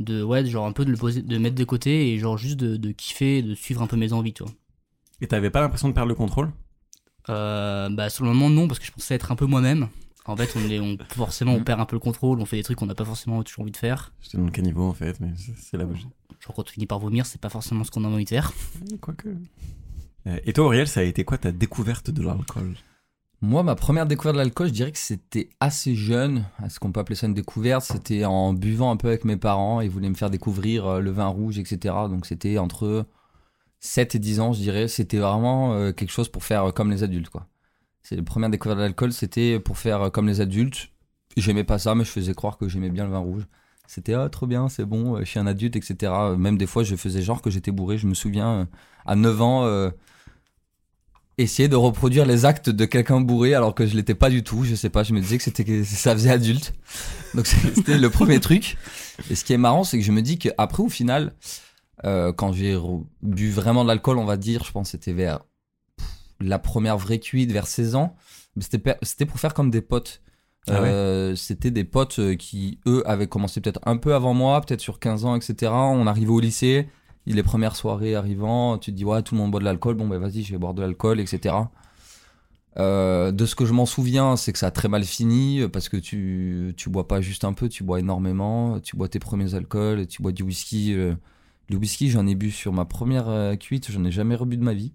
de, 0.00 0.24
ouais, 0.24 0.44
genre 0.44 0.66
un 0.66 0.72
peu 0.72 0.84
de 0.84 0.90
le 0.90 0.96
poser, 0.96 1.22
de 1.22 1.38
mettre 1.38 1.54
de 1.54 1.62
côté 1.62 2.12
et 2.12 2.18
genre 2.18 2.36
juste 2.36 2.56
de, 2.56 2.76
de 2.76 2.90
kiffer, 2.90 3.42
de 3.42 3.54
suivre 3.54 3.80
un 3.80 3.86
peu 3.86 3.96
mes 3.96 4.12
envies, 4.12 4.32
tu 4.32 4.42
vois. 4.42 4.52
Et 5.20 5.28
t'avais 5.28 5.50
pas 5.50 5.60
l'impression 5.60 5.86
de 5.86 5.94
perdre 5.94 6.08
le 6.08 6.16
contrôle? 6.16 6.50
Euh, 7.28 7.88
bah 7.90 8.10
sur 8.10 8.24
le 8.24 8.32
moment 8.32 8.50
non 8.50 8.66
parce 8.66 8.80
que 8.80 8.86
je 8.86 8.90
pensais 8.90 9.14
être 9.14 9.30
un 9.30 9.36
peu 9.36 9.46
moi-même. 9.46 9.90
En 10.24 10.36
fait 10.36 10.52
on 10.56 10.68
est 10.68 10.80
on, 10.80 10.98
forcément 11.10 11.52
on 11.52 11.62
perd 11.62 11.80
un 11.80 11.84
peu 11.84 11.94
le 11.94 12.00
contrôle, 12.00 12.40
on 12.40 12.44
fait 12.44 12.56
des 12.56 12.64
trucs 12.64 12.78
qu'on 12.78 12.86
n'a 12.86 12.96
pas 12.96 13.04
forcément 13.04 13.40
toujours 13.44 13.62
envie 13.62 13.70
de 13.70 13.76
faire. 13.76 14.12
J'étais 14.20 14.36
dans 14.36 14.46
le 14.46 14.50
caniveau 14.50 14.82
en 14.82 14.94
fait, 14.94 15.20
mais 15.20 15.30
c'est 15.36 15.56
c'est 15.56 15.76
la 15.76 15.84
bougie. 15.84 16.08
Genre 16.40 16.56
quand 16.56 16.64
tu 16.64 16.72
finis 16.72 16.86
par 16.86 16.98
vomir 16.98 17.24
c'est 17.24 17.40
pas 17.40 17.50
forcément 17.50 17.84
ce 17.84 17.92
qu'on 17.92 18.02
a 18.02 18.08
envie 18.08 18.24
de 18.24 18.30
faire. 18.30 18.52
Quoique. 19.00 19.28
Euh, 20.28 20.38
Et 20.44 20.52
toi, 20.52 20.66
Auriel, 20.66 20.88
ça 20.88 21.00
a 21.00 21.02
été 21.02 21.24
quoi 21.24 21.38
ta 21.38 21.52
découverte 21.52 22.10
de 22.10 22.22
l'alcool? 22.22 22.74
Moi, 23.40 23.62
ma 23.62 23.76
première 23.76 24.06
découverte 24.06 24.34
de 24.34 24.40
l'alcool, 24.40 24.68
je 24.68 24.72
dirais 24.72 24.92
que 24.92 24.98
c'était 24.98 25.48
assez 25.60 25.94
jeune. 25.94 26.44
Est-ce 26.64 26.80
qu'on 26.80 26.90
peut 26.90 27.00
appeler 27.00 27.14
ça 27.14 27.28
une 27.28 27.34
découverte 27.34 27.84
C'était 27.84 28.24
en 28.24 28.52
buvant 28.52 28.90
un 28.90 28.96
peu 28.96 29.08
avec 29.08 29.24
mes 29.24 29.36
parents. 29.36 29.80
Ils 29.80 29.90
voulaient 29.90 30.08
me 30.08 30.14
faire 30.14 30.30
découvrir 30.30 30.86
euh, 30.86 31.00
le 31.00 31.10
vin 31.10 31.28
rouge, 31.28 31.58
etc. 31.58 31.94
Donc 32.08 32.26
c'était 32.26 32.58
entre 32.58 33.06
7 33.80 34.16
et 34.16 34.18
10 34.18 34.40
ans, 34.40 34.52
je 34.52 34.58
dirais. 34.58 34.88
C'était 34.88 35.18
vraiment 35.18 35.74
euh, 35.74 35.92
quelque 35.92 36.10
chose 36.10 36.28
pour 36.28 36.42
faire 36.44 36.72
comme 36.74 36.90
les 36.90 37.04
adultes, 37.04 37.30
quoi. 37.30 37.46
C'est 38.02 38.16
la 38.16 38.22
première 38.22 38.50
découverte 38.50 38.78
de 38.78 38.84
l'alcool, 38.84 39.12
c'était 39.12 39.60
pour 39.60 39.76
faire 39.76 40.10
comme 40.10 40.26
les 40.26 40.40
adultes. 40.40 40.88
J'aimais 41.36 41.64
pas 41.64 41.78
ça, 41.78 41.94
mais 41.94 42.04
je 42.04 42.10
faisais 42.10 42.32
croire 42.32 42.56
que 42.56 42.66
j'aimais 42.66 42.88
bien 42.88 43.04
le 43.04 43.10
vin 43.10 43.18
rouge. 43.18 43.46
C'était 43.86 44.14
ah, 44.14 44.28
trop 44.30 44.46
bien, 44.46 44.68
c'est 44.68 44.86
bon, 44.86 45.18
je 45.18 45.24
suis 45.24 45.38
un 45.38 45.46
adulte, 45.46 45.76
etc. 45.76 46.12
Même 46.38 46.56
des 46.56 46.66
fois, 46.66 46.84
je 46.84 46.96
faisais 46.96 47.20
genre 47.20 47.42
que 47.42 47.50
j'étais 47.50 47.70
bourré. 47.70 47.98
Je 47.98 48.06
me 48.06 48.14
souviens, 48.14 48.66
à 49.04 49.14
9 49.14 49.42
ans, 49.42 49.90
essayer 51.38 51.68
de 51.68 51.76
reproduire 51.76 52.26
les 52.26 52.44
actes 52.44 52.68
de 52.68 52.84
quelqu'un 52.84 53.20
bourré 53.20 53.54
alors 53.54 53.74
que 53.74 53.86
je 53.86 53.96
l'étais 53.96 54.14
pas 54.14 54.28
du 54.28 54.42
tout. 54.42 54.64
Je 54.64 54.74
sais 54.74 54.90
pas, 54.90 55.04
je 55.04 55.14
me 55.14 55.20
disais 55.20 55.38
que 55.38 55.44
c'était 55.44 55.64
que 55.64 55.84
ça 55.84 56.12
faisait 56.12 56.30
adulte. 56.30 56.74
Donc 57.34 57.46
c'était 57.74 57.98
le 57.98 58.10
premier 58.10 58.40
truc. 58.40 58.76
Et 59.30 59.34
ce 59.34 59.44
qui 59.44 59.52
est 59.52 59.58
marrant, 59.58 59.84
c'est 59.84 59.98
que 59.98 60.04
je 60.04 60.12
me 60.12 60.20
dis 60.20 60.38
qu'après, 60.38 60.82
au 60.82 60.88
final, 60.88 61.32
euh, 62.04 62.32
quand 62.32 62.52
j'ai 62.52 62.76
bu 63.22 63.50
vraiment 63.50 63.84
de 63.84 63.88
l'alcool, 63.88 64.18
on 64.18 64.24
va 64.24 64.36
dire, 64.36 64.64
je 64.64 64.72
pense 64.72 64.88
que 64.88 64.90
c'était 64.92 65.12
vers 65.12 65.40
pff, 65.96 66.06
la 66.40 66.58
première 66.58 66.98
vraie 66.98 67.18
cuite, 67.18 67.52
vers 67.52 67.66
16 67.66 67.94
ans, 67.94 68.16
c'était 68.60 69.26
pour 69.26 69.40
faire 69.40 69.54
comme 69.54 69.70
des 69.70 69.82
potes. 69.82 70.20
Ah 70.66 70.82
ouais 70.82 70.88
Euh, 70.88 71.36
c'était 71.36 71.70
des 71.70 71.84
potes 71.84 72.18
euh, 72.18 72.34
qui, 72.34 72.78
eux, 72.86 73.02
avaient 73.06 73.26
commencé 73.26 73.60
peut-être 73.60 73.80
un 73.86 73.96
peu 73.96 74.14
avant 74.14 74.34
moi, 74.34 74.60
peut-être 74.60 74.80
sur 74.80 74.98
15 74.98 75.24
ans, 75.24 75.36
etc. 75.36 75.72
On 75.72 76.06
arrivait 76.06 76.30
au 76.30 76.40
lycée, 76.40 76.88
les 77.32 77.42
premières 77.42 77.76
soirées 77.76 78.14
arrivant, 78.14 78.78
tu 78.78 78.90
te 78.92 78.96
dis, 78.96 79.04
ouais, 79.04 79.22
tout 79.22 79.34
le 79.34 79.40
monde 79.40 79.50
boit 79.50 79.60
de 79.60 79.64
l'alcool, 79.64 79.94
bon, 79.94 80.06
ben 80.08 80.18
vas-y, 80.18 80.42
je 80.42 80.52
vais 80.52 80.58
boire 80.58 80.74
de 80.74 80.82
l'alcool, 80.82 81.20
etc. 81.20 81.54
Euh, 82.78 83.32
de 83.32 83.44
ce 83.46 83.54
que 83.54 83.64
je 83.64 83.72
m'en 83.72 83.86
souviens, 83.86 84.36
c'est 84.36 84.52
que 84.52 84.58
ça 84.58 84.68
a 84.68 84.70
très 84.70 84.88
mal 84.88 85.04
fini 85.04 85.60
euh, 85.60 85.68
parce 85.68 85.88
que 85.88 85.96
tu, 85.96 86.74
tu 86.76 86.90
bois 86.90 87.08
pas 87.08 87.20
juste 87.20 87.44
un 87.44 87.52
peu, 87.52 87.68
tu 87.68 87.82
bois 87.82 87.98
énormément, 87.98 88.78
tu 88.80 88.96
bois 88.96 89.08
tes 89.08 89.18
premiers 89.18 89.54
alcools, 89.54 90.06
tu 90.06 90.22
bois 90.22 90.32
du 90.32 90.42
whisky. 90.42 90.94
euh. 90.94 91.14
Le 91.70 91.76
whisky, 91.76 92.08
j'en 92.08 92.26
ai 92.26 92.34
bu 92.34 92.50
sur 92.50 92.72
ma 92.72 92.84
première 92.84 93.28
euh, 93.28 93.56
cuite, 93.56 93.90
j'en 93.90 94.04
ai 94.04 94.10
jamais 94.10 94.34
rebu 94.36 94.56
de 94.56 94.62
ma 94.62 94.74
vie. 94.74 94.92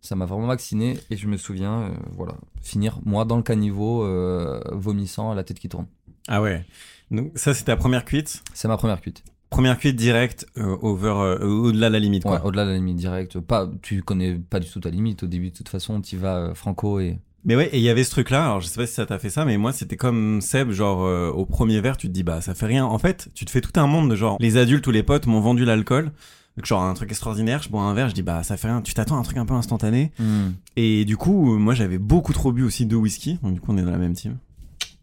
Ça 0.00 0.16
m'a 0.16 0.24
vraiment 0.24 0.46
vacciné 0.46 0.98
et 1.10 1.16
je 1.16 1.28
me 1.28 1.36
souviens, 1.36 1.82
euh, 1.82 1.90
voilà, 2.16 2.34
finir 2.62 2.98
moi 3.04 3.26
dans 3.26 3.36
le 3.36 3.42
caniveau, 3.42 4.02
euh, 4.02 4.60
vomissant 4.72 5.30
à 5.30 5.34
la 5.34 5.44
tête 5.44 5.58
qui 5.60 5.68
tourne. 5.68 5.86
Ah 6.26 6.40
ouais. 6.40 6.64
Donc 7.10 7.32
ça, 7.34 7.52
c'est 7.52 7.64
ta 7.64 7.76
première 7.76 8.04
cuite? 8.06 8.42
C'est 8.54 8.66
ma 8.66 8.78
première 8.78 9.00
cuite. 9.02 9.22
Première 9.50 9.78
cuite 9.78 9.96
directe 9.96 10.46
euh, 10.58 10.76
over, 10.80 11.08
euh, 11.08 11.44
au-delà 11.44 11.88
de 11.88 11.94
la 11.94 11.98
limite. 11.98 12.22
Quoi. 12.22 12.36
Ouais, 12.36 12.40
au-delà 12.44 12.64
de 12.64 12.70
la 12.70 12.76
limite 12.76 12.96
directe. 12.96 13.40
Pas, 13.40 13.68
tu 13.82 14.02
connais 14.02 14.34
pas 14.34 14.60
du 14.60 14.70
tout 14.70 14.78
ta 14.78 14.90
limite 14.90 15.24
au 15.24 15.26
début. 15.26 15.50
De 15.50 15.56
toute 15.56 15.68
façon, 15.68 16.00
tu 16.00 16.16
vas 16.16 16.36
euh, 16.36 16.54
franco 16.54 17.00
et. 17.00 17.18
Mais 17.44 17.56
ouais, 17.56 17.68
et 17.72 17.78
il 17.78 17.82
y 17.82 17.88
avait 17.88 18.04
ce 18.04 18.10
truc-là. 18.10 18.44
Alors 18.44 18.60
je 18.60 18.68
sais 18.68 18.76
pas 18.76 18.86
si 18.86 18.94
ça 18.94 19.06
t'a 19.06 19.18
fait 19.18 19.30
ça, 19.30 19.46
mais 19.46 19.56
moi 19.56 19.72
c'était 19.72 19.96
comme 19.96 20.42
Seb, 20.42 20.72
genre 20.72 21.00
au 21.34 21.46
premier 21.46 21.80
verre, 21.80 21.96
tu 21.96 22.06
te 22.06 22.12
dis 22.12 22.22
bah 22.22 22.42
ça 22.42 22.54
fait 22.54 22.66
rien. 22.66 22.84
En 22.84 22.98
fait, 22.98 23.30
tu 23.34 23.46
te 23.46 23.50
fais 23.50 23.62
tout 23.62 23.72
un 23.80 23.86
monde 23.86 24.10
de 24.10 24.14
genre 24.14 24.36
les 24.40 24.58
adultes 24.58 24.86
ou 24.86 24.90
les 24.90 25.02
potes 25.02 25.26
m'ont 25.26 25.40
vendu 25.40 25.64
l'alcool. 25.64 26.12
Donc 26.58 26.66
genre 26.66 26.82
un 26.82 26.92
truc 26.92 27.08
extraordinaire, 27.08 27.62
je 27.62 27.70
bois 27.70 27.80
un 27.80 27.94
verre, 27.94 28.10
je 28.10 28.14
dis 28.14 28.22
bah 28.22 28.42
ça 28.42 28.58
fait 28.58 28.68
rien. 28.68 28.82
Tu 28.82 28.92
t'attends 28.92 29.16
à 29.16 29.20
un 29.20 29.22
truc 29.22 29.38
un 29.38 29.46
peu 29.46 29.54
instantané. 29.54 30.12
Hmm. 30.18 30.50
Et 30.76 31.06
du 31.06 31.16
coup, 31.16 31.56
moi 31.56 31.72
j'avais 31.72 31.96
beaucoup 31.96 32.34
trop 32.34 32.52
bu 32.52 32.62
aussi 32.62 32.84
de 32.84 32.94
whisky. 32.94 33.38
Donc 33.42 33.54
du 33.54 33.60
coup 33.60 33.72
on 33.72 33.78
est 33.78 33.82
dans 33.84 33.90
la 33.90 33.96
même 33.96 34.12
team. 34.12 34.36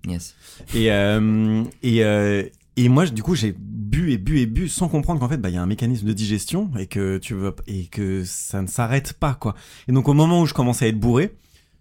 Yes. 0.08 0.36
Et, 0.74 0.92
euh, 0.92 1.64
et, 1.84 2.04
euh, 2.04 2.44
et 2.78 2.90
moi, 2.90 3.06
du 3.08 3.24
coup, 3.24 3.36
j'ai 3.36 3.54
bu 3.58 4.12
et 4.12 4.18
bu 4.18 4.40
et 4.40 4.46
bu 4.46 4.68
sans 4.70 4.88
comprendre 4.88 5.20
qu'en 5.20 5.30
fait, 5.30 5.38
bah, 5.38 5.50
il 5.50 5.56
y 5.56 5.58
a 5.58 5.62
un 5.62 5.66
mécanisme 5.68 6.08
de 6.08 6.14
digestion 6.14 6.70
et 6.80 6.88
que 6.88 7.18
tu 7.18 7.34
veux, 7.34 7.54
et 7.68 7.86
que 7.86 8.24
ça 8.26 8.62
ne 8.62 8.68
s'arrête 8.68 9.14
pas, 9.14 9.34
quoi. 9.34 9.56
Et 9.88 9.92
donc, 9.92 10.08
au 10.08 10.14
moment 10.14 10.42
où 10.42 10.46
je 10.46 10.54
commençais 10.54 10.86
à 10.86 10.88
être 10.90 11.00
bourré, 11.00 11.36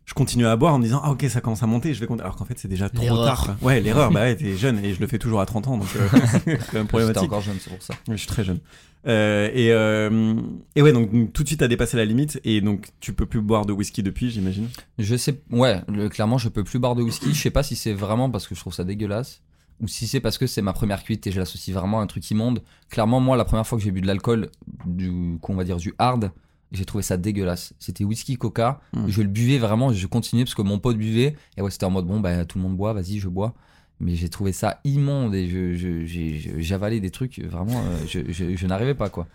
je 0.04 0.14
continuais 0.14 0.46
à 0.46 0.54
boire 0.56 0.72
en 0.74 0.78
me 0.78 0.84
disant, 0.84 1.00
ah, 1.02 1.10
ok, 1.10 1.26
ça 1.28 1.40
commence 1.40 1.62
à 1.64 1.66
monter, 1.66 1.92
je 1.92 1.98
vais 2.00 2.06
compter. 2.06 2.22
Alors 2.22 2.36
qu'en 2.36 2.44
fait, 2.44 2.58
c'est 2.58 2.68
déjà 2.68 2.88
trop 2.88 3.24
tard. 3.24 3.56
Ouais, 3.60 3.80
l'erreur, 3.80 4.10
bah 4.12 4.20
ouais, 4.20 4.36
t'es 4.36 4.56
jeune 4.56 4.78
et 4.84 4.94
je 4.94 5.00
le 5.00 5.06
fais 5.08 5.18
toujours 5.18 5.40
à 5.40 5.46
30 5.46 5.66
ans, 5.68 5.78
donc 5.78 5.88
euh, 5.96 6.08
c'est 6.44 6.56
quand 6.58 6.74
même 6.74 6.86
problématique. 6.86 7.24
encore 7.24 7.40
jeune, 7.40 7.56
c'est 7.60 7.70
pour 7.70 7.82
ça. 7.82 7.94
Je 8.08 8.14
suis 8.16 8.28
très 8.28 8.44
jeune. 8.44 8.60
Euh, 9.08 9.50
et, 9.52 9.70
euh, 9.72 10.34
et 10.76 10.82
ouais, 10.82 10.92
donc 10.92 11.32
tout 11.32 11.42
de 11.42 11.48
suite, 11.48 11.60
t'as 11.60 11.68
dépassé 11.68 11.96
la 11.96 12.04
limite 12.04 12.40
et 12.44 12.60
donc 12.60 12.88
tu 13.00 13.12
peux 13.12 13.26
plus 13.26 13.40
boire 13.40 13.66
de 13.66 13.72
whisky 13.72 14.02
depuis, 14.02 14.30
j'imagine? 14.30 14.68
Je 14.98 15.16
sais, 15.16 15.40
ouais, 15.50 15.80
le- 15.88 16.08
clairement, 16.08 16.38
je 16.38 16.48
peux 16.48 16.64
plus 16.64 16.78
boire 16.78 16.94
de 16.96 17.02
whisky. 17.02 17.34
Je 17.34 17.40
sais 17.40 17.50
pas 17.50 17.62
si 17.64 17.74
c'est 17.76 17.92
vraiment 17.92 18.30
parce 18.30 18.46
que 18.48 18.54
je 18.54 18.60
trouve 18.60 18.74
ça 18.74 18.84
dégueulasse 18.84 19.42
ou 19.80 19.88
si 19.88 20.06
c'est 20.06 20.20
parce 20.20 20.38
que 20.38 20.46
c'est 20.46 20.62
ma 20.62 20.72
première 20.72 21.02
cuite 21.04 21.26
et 21.26 21.32
je 21.32 21.38
l'associe 21.38 21.74
vraiment 21.76 22.00
à 22.00 22.02
un 22.02 22.06
truc 22.06 22.30
immonde. 22.30 22.62
Clairement, 22.88 23.20
moi, 23.20 23.36
la 23.36 23.44
première 23.44 23.66
fois 23.66 23.76
que 23.78 23.84
j'ai 23.84 23.90
bu 23.90 24.00
de 24.00 24.06
l'alcool, 24.06 24.50
du, 24.86 25.38
qu'on 25.40 25.54
va 25.54 25.64
dire 25.64 25.76
du 25.76 25.94
hard, 25.98 26.30
J'ai 26.72 26.84
trouvé 26.84 27.02
ça 27.02 27.16
dégueulasse. 27.16 27.74
C'était 27.78 28.02
whisky 28.04 28.36
coca. 28.36 28.80
Mm. 28.92 29.06
Je 29.08 29.22
le 29.22 29.28
buvais 29.28 29.58
vraiment, 29.58 29.92
je 29.92 30.06
continuais 30.08 30.44
parce 30.44 30.54
que 30.56 30.62
mon 30.62 30.78
pote 30.80 30.96
buvait. 30.98 31.36
Et 31.56 31.62
ouais, 31.62 31.70
c'était 31.70 31.86
en 31.86 31.90
mode 31.90 32.06
bon, 32.06 32.18
bah 32.20 32.44
tout 32.44 32.58
le 32.58 32.64
monde 32.64 32.76
boit, 32.76 32.92
vas-y, 32.92 33.18
je 33.18 33.28
bois. 33.28 33.54
Mais 34.00 34.14
j'ai 34.14 34.28
trouvé 34.28 34.52
ça 34.52 34.80
immonde 34.84 35.34
et 35.34 35.48
je, 35.48 36.60
j'avalais 36.60 37.00
des 37.00 37.10
trucs 37.10 37.38
vraiment, 37.38 37.78
euh, 37.80 37.96
je, 38.06 38.20
je- 38.30 38.54
je 38.56 38.66
n'arrivais 38.66 38.94
pas 38.94 39.08
quoi. 39.08 39.26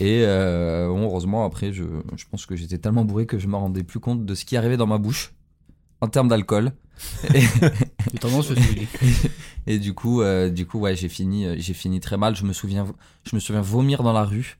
Et 0.00 0.24
euh, 0.26 0.88
bon, 0.88 1.04
heureusement, 1.04 1.44
après, 1.46 1.72
je, 1.72 1.84
je 2.16 2.24
pense 2.30 2.44
que 2.44 2.56
j'étais 2.56 2.76
tellement 2.78 3.04
bourré 3.04 3.24
que 3.24 3.38
je 3.38 3.46
me 3.46 3.56
rendais 3.56 3.82
plus 3.82 4.00
compte 4.00 4.26
de 4.26 4.34
ce 4.34 4.44
qui 4.44 4.56
arrivait 4.58 4.76
dans 4.76 4.86
ma 4.86 4.98
bouche 4.98 5.32
en 6.04 6.08
termes 6.08 6.28
d'alcool. 6.28 6.72
Tendance 8.20 8.52
Et 9.66 9.78
du 9.78 9.94
coup, 9.94 10.20
euh, 10.20 10.50
du 10.50 10.66
coup, 10.66 10.78
ouais, 10.78 10.94
j'ai 10.94 11.08
fini, 11.08 11.46
euh, 11.46 11.56
j'ai 11.58 11.74
fini 11.74 11.98
très 12.00 12.16
mal. 12.16 12.36
Je 12.36 12.44
me 12.44 12.52
souviens, 12.52 12.86
je 13.24 13.34
me 13.34 13.40
souviens 13.40 13.62
vomir 13.62 14.02
dans 14.02 14.12
la 14.12 14.24
rue. 14.24 14.58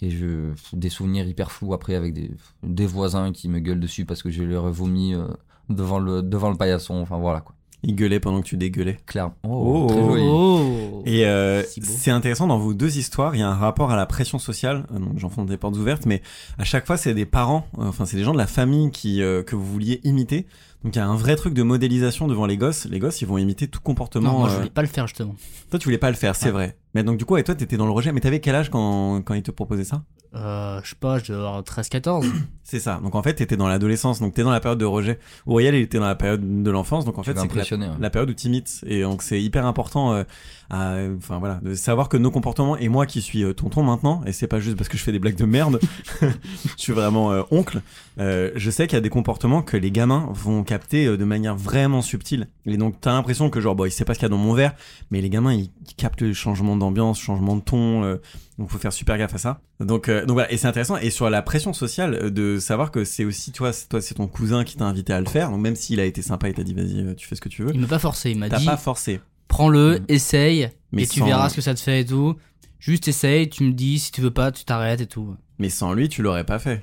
Et 0.00 0.10
je, 0.10 0.52
des 0.72 0.88
souvenirs 0.88 1.26
hyper 1.26 1.52
flous 1.52 1.74
après 1.74 1.94
avec 1.94 2.14
des, 2.14 2.30
des 2.62 2.86
voisins 2.86 3.32
qui 3.32 3.48
me 3.48 3.58
gueulent 3.58 3.80
dessus 3.80 4.06
parce 4.06 4.22
que 4.22 4.30
je 4.30 4.42
leur 4.42 4.66
ai 4.68 4.70
vomi 4.70 5.12
euh, 5.14 5.26
devant 5.68 5.98
le, 5.98 6.22
devant 6.22 6.50
le 6.50 6.56
paillasson. 6.56 6.94
Enfin 6.94 7.18
voilà 7.18 7.40
quoi. 7.40 7.54
Il 7.82 7.94
gueulait 7.94 8.20
pendant 8.20 8.40
que 8.40 8.46
tu 8.46 8.56
dégueulais. 8.56 8.98
Claire. 9.06 9.30
Oh. 9.42 9.86
très 9.88 10.04
joli. 10.04 10.22
Oh 10.24 11.02
Et 11.06 11.24
euh, 11.24 11.62
c'est 11.82 12.10
intéressant 12.10 12.46
dans 12.46 12.58
vos 12.58 12.74
deux 12.74 12.98
histoires, 12.98 13.34
il 13.34 13.40
y 13.40 13.42
a 13.42 13.48
un 13.48 13.54
rapport 13.54 13.90
à 13.90 13.96
la 13.96 14.06
pression 14.06 14.38
sociale. 14.38 14.84
Euh, 14.92 14.98
Donc 14.98 15.18
j'enfonce 15.18 15.48
des 15.48 15.56
portes 15.56 15.76
ouvertes, 15.76 16.04
mais 16.06 16.20
à 16.58 16.64
chaque 16.64 16.86
fois 16.86 16.96
c'est 16.96 17.14
des 17.14 17.26
parents, 17.26 17.66
euh, 17.78 17.84
enfin 17.84 18.04
c'est 18.04 18.16
des 18.16 18.24
gens 18.24 18.32
de 18.32 18.38
la 18.38 18.46
famille 18.46 18.90
qui 18.90 19.22
euh, 19.22 19.42
que 19.42 19.56
vous 19.56 19.64
vouliez 19.64 20.00
imiter. 20.04 20.46
Donc 20.84 20.94
il 20.96 20.98
y 20.98 21.02
a 21.02 21.06
un 21.06 21.14
vrai 21.16 21.36
truc 21.36 21.52
de 21.54 21.62
modélisation 21.62 22.26
devant 22.26 22.46
les 22.46 22.56
gosses. 22.56 22.86
Les 22.86 22.98
gosses 22.98 23.20
ils 23.20 23.26
vont 23.28 23.36
imiter 23.38 23.68
tout 23.68 23.80
comportement. 23.80 24.32
Non, 24.32 24.38
moi 24.38 24.48
je 24.48 24.54
euh, 24.54 24.58
voulais 24.58 24.70
pas 24.70 24.82
le 24.82 24.88
faire 24.88 25.06
justement. 25.06 25.34
Toi 25.70 25.78
tu 25.78 25.84
voulais 25.84 25.98
pas 25.98 26.08
le 26.10 26.16
faire, 26.16 26.34
c'est 26.36 26.46
Ouais. 26.46 26.52
vrai. 26.52 26.78
Mais 26.94 27.02
donc 27.04 27.18
du 27.18 27.24
coup 27.26 27.36
et 27.36 27.44
toi 27.44 27.54
t'étais 27.54 27.76
dans 27.76 27.84
le 27.86 27.92
rejet. 27.92 28.12
Mais 28.12 28.20
t'avais 28.20 28.40
quel 28.40 28.54
âge 28.54 28.70
quand 28.70 29.16
quand 29.22 29.34
ils 29.34 29.42
te 29.42 29.50
proposaient 29.50 29.84
ça? 29.84 30.02
Euh, 30.34 30.80
je 30.84 30.90
sais 30.90 30.96
pas, 30.98 31.18
je 31.18 31.24
devais 31.32 31.38
avoir 31.44 31.60
13-14. 31.62 32.24
C'est 32.62 32.78
ça. 32.78 33.00
Donc 33.02 33.14
en 33.14 33.22
fait 33.22 33.34
t'étais 33.34 33.56
dans 33.56 33.68
l'adolescence. 33.68 34.20
Donc 34.20 34.32
t'es 34.32 34.42
dans 34.42 34.50
la 34.52 34.60
période 34.60 34.78
de 34.78 34.84
rejet. 34.86 35.18
Auriel 35.44 35.74
il 35.74 35.82
était 35.82 35.98
dans 35.98 36.06
la 36.06 36.14
période 36.14 36.62
de 36.62 36.70
l'enfance. 36.70 37.04
Donc 37.04 37.18
en 37.18 37.22
fait 37.24 37.36
c'est 37.38 37.54
la- 37.76 37.76
ouais. 37.76 37.94
la 38.00 38.10
période 38.10 38.30
où 38.30 38.34
t'imites 38.34 38.80
et 38.86 39.02
donc 39.02 39.22
c'est 39.22 39.42
hyper 39.42 39.66
important 39.66 40.12
euh, 40.14 40.22
à, 40.70 40.96
enfin 41.16 41.38
voilà 41.38 41.60
de 41.62 41.74
savoir 41.74 42.08
que 42.08 42.16
nos 42.16 42.30
comportements 42.30 42.76
et 42.76 42.88
moi 42.88 43.06
qui 43.06 43.20
suis 43.20 43.42
euh, 43.42 43.52
tonton 43.52 43.82
maintenant 43.82 44.22
et 44.24 44.32
c'est 44.32 44.46
pas 44.46 44.60
juste 44.60 44.76
parce 44.76 44.88
que 44.88 44.96
je 44.96 45.02
fais 45.02 45.12
des 45.12 45.18
blagues 45.18 45.36
de 45.36 45.44
merde 45.44 45.80
je 46.22 46.28
suis 46.76 46.92
vraiment 46.92 47.32
euh, 47.32 47.42
oncle 47.50 47.82
euh, 48.20 48.50
je 48.54 48.70
sais 48.70 48.86
qu'il 48.86 48.96
y 48.96 48.98
a 48.98 49.00
des 49.00 49.08
comportements 49.08 49.62
que 49.62 49.76
les 49.76 49.90
gamins 49.90 50.28
vont 50.32 50.62
capter 50.62 51.06
euh, 51.06 51.16
de 51.16 51.24
manière 51.24 51.56
vraiment 51.56 52.02
subtile. 52.02 52.48
Et 52.66 52.76
donc 52.76 53.00
t'as 53.00 53.12
l'impression 53.12 53.48
que 53.48 53.60
genre 53.60 53.74
bon 53.74 53.86
il 53.86 53.90
sait 53.90 54.04
pas 54.04 54.14
ce 54.14 54.18
qu'il 54.18 54.26
y 54.26 54.30
a 54.30 54.30
dans 54.30 54.36
mon 54.36 54.52
verre 54.52 54.74
mais 55.10 55.20
les 55.20 55.30
gamins 55.30 55.54
ils, 55.54 55.70
ils 55.88 55.94
captent 55.94 56.20
le 56.20 56.32
changement 56.32 56.76
d'ambiance 56.76 57.18
changement 57.18 57.56
de 57.56 57.62
ton 57.62 58.04
euh, 58.04 58.16
donc 58.58 58.68
faut 58.68 58.78
faire 58.78 58.92
super 58.92 59.16
gaffe 59.16 59.34
à 59.34 59.38
ça. 59.38 59.60
Donc 59.80 60.08
euh, 60.08 60.26
donc 60.26 60.34
voilà 60.34 60.52
et 60.52 60.58
c'est 60.58 60.66
intéressant 60.66 60.98
et 60.98 61.10
sur 61.10 61.30
la 61.30 61.40
pression 61.40 61.72
sociale 61.72 62.30
de 62.30 62.58
savoir 62.58 62.90
que 62.90 63.04
c'est 63.04 63.24
aussi 63.24 63.52
toi 63.52 63.72
c'est 63.72 63.88
toi 63.88 64.02
c'est 64.02 64.14
ton 64.14 64.26
cousin 64.26 64.64
qui 64.64 64.76
t'a 64.76 64.84
invité 64.84 65.14
à 65.14 65.20
le 65.20 65.26
faire 65.26 65.50
donc 65.50 65.60
même 65.60 65.76
s'il 65.76 65.98
a 66.00 66.04
été 66.04 66.20
sympa 66.20 66.48
et 66.48 66.52
t'a 66.52 66.62
dit 66.62 66.74
vas-y 66.74 67.14
tu 67.16 67.26
fais 67.26 67.36
ce 67.36 67.40
que 67.40 67.48
tu 67.48 67.62
veux. 67.62 67.70
Il 67.72 67.80
m'a 67.80 67.86
pas 67.86 67.98
forcé, 67.98 68.30
il 68.30 68.38
m'a 68.38 68.48
T'as 68.50 68.58
dit 68.58 68.66
pas 68.66 68.76
forcé. 68.76 69.20
Prends-le, 69.50 69.98
Mm. 69.98 70.04
essaye, 70.08 70.70
Mais 70.92 71.02
et 71.02 71.06
tu 71.06 71.22
verras 71.22 71.48
ce 71.50 71.56
que 71.56 71.60
ça 71.60 71.74
te 71.74 71.80
fait 71.80 72.00
et 72.00 72.06
tout. 72.06 72.36
Juste 72.78 73.06
essaye, 73.08 73.50
tu 73.50 73.64
me 73.64 73.72
dis, 73.72 73.98
si 73.98 74.10
tu 74.10 74.22
veux 74.22 74.30
pas, 74.30 74.50
tu 74.52 74.64
t'arrêtes 74.64 75.02
et 75.02 75.06
tout. 75.06 75.36
Mais 75.58 75.68
sans 75.68 75.92
lui, 75.92 76.08
tu 76.08 76.22
l'aurais 76.22 76.44
pas 76.44 76.58
fait. 76.58 76.82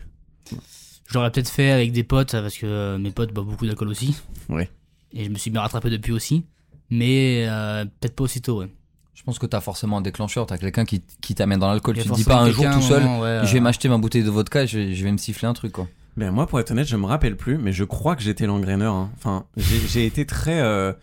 Je 0.52 1.14
l'aurais 1.14 1.32
peut-être 1.32 1.50
fait 1.50 1.72
avec 1.72 1.92
des 1.92 2.04
potes, 2.04 2.32
parce 2.34 2.58
que 2.58 2.66
euh, 2.68 2.98
mes 3.00 3.12
potes 3.12 3.34
boivent 3.34 3.48
beaucoup 3.48 3.66
d'alcool 3.66 3.88
aussi. 3.88 4.16
Ouais. 4.50 4.70
Et 5.14 5.24
je 5.24 5.30
me 5.30 5.38
suis 5.38 5.50
bien 5.50 5.62
rattrapé 5.62 5.90
depuis 5.90 6.12
aussi. 6.12 6.44
Mais 6.90 7.46
euh, 7.48 7.86
peut-être 7.86 8.16
pas 8.16 8.26
aussitôt, 8.26 8.60
ouais. 8.60 8.70
Je 9.16 9.24
pense 9.24 9.40
que 9.40 9.46
t'as 9.48 9.62
forcément 9.62 9.98
un 9.98 10.02
déclencheur. 10.02 10.46
T'as 10.46 10.58
quelqu'un 10.58 10.86
qui, 10.86 11.02
qui 11.22 11.34
t'amène 11.34 11.60
dans 11.60 11.68
l'alcool. 11.70 11.96
Tu 11.98 12.08
te 12.08 12.14
dis 12.14 12.24
pas 12.24 12.38
un 12.42 12.52
jour 12.52 12.66
tout 12.72 12.82
seul. 12.82 13.02
un 13.02 13.06
moment, 13.06 13.20
ouais, 13.22 13.42
Je 13.46 13.52
vais 13.54 13.58
euh, 13.60 13.62
m'acheter 13.62 13.90
ma 13.90 13.98
bouteille 13.98 14.24
de 14.24 14.30
vodka 14.30 14.64
et 14.64 14.68
je 14.68 14.78
vais, 14.78 14.94
je 14.94 15.04
vais 15.04 15.12
me 15.12 15.18
siffler 15.18 15.48
un 15.48 15.54
truc 15.54 15.72
quoi. 15.72 15.88
Ben 16.18 16.32
moi, 16.32 16.46
pour 16.48 16.60
être 16.60 16.72
honnête, 16.72 16.88
je 16.88 16.96
me 16.98 17.06
rappelle 17.06 17.36
plus, 17.36 17.58
mais 17.58 17.72
je 17.72 17.84
crois 17.84 18.16
que 18.16 18.22
j'étais 18.22 18.46
l'engraineur. 18.46 18.94
hein. 18.94 19.12
Enfin, 19.18 19.46
j'ai 19.58 19.80
j'ai 19.88 20.06
été 20.06 20.26
très. 20.26 20.60
euh, 20.62 20.94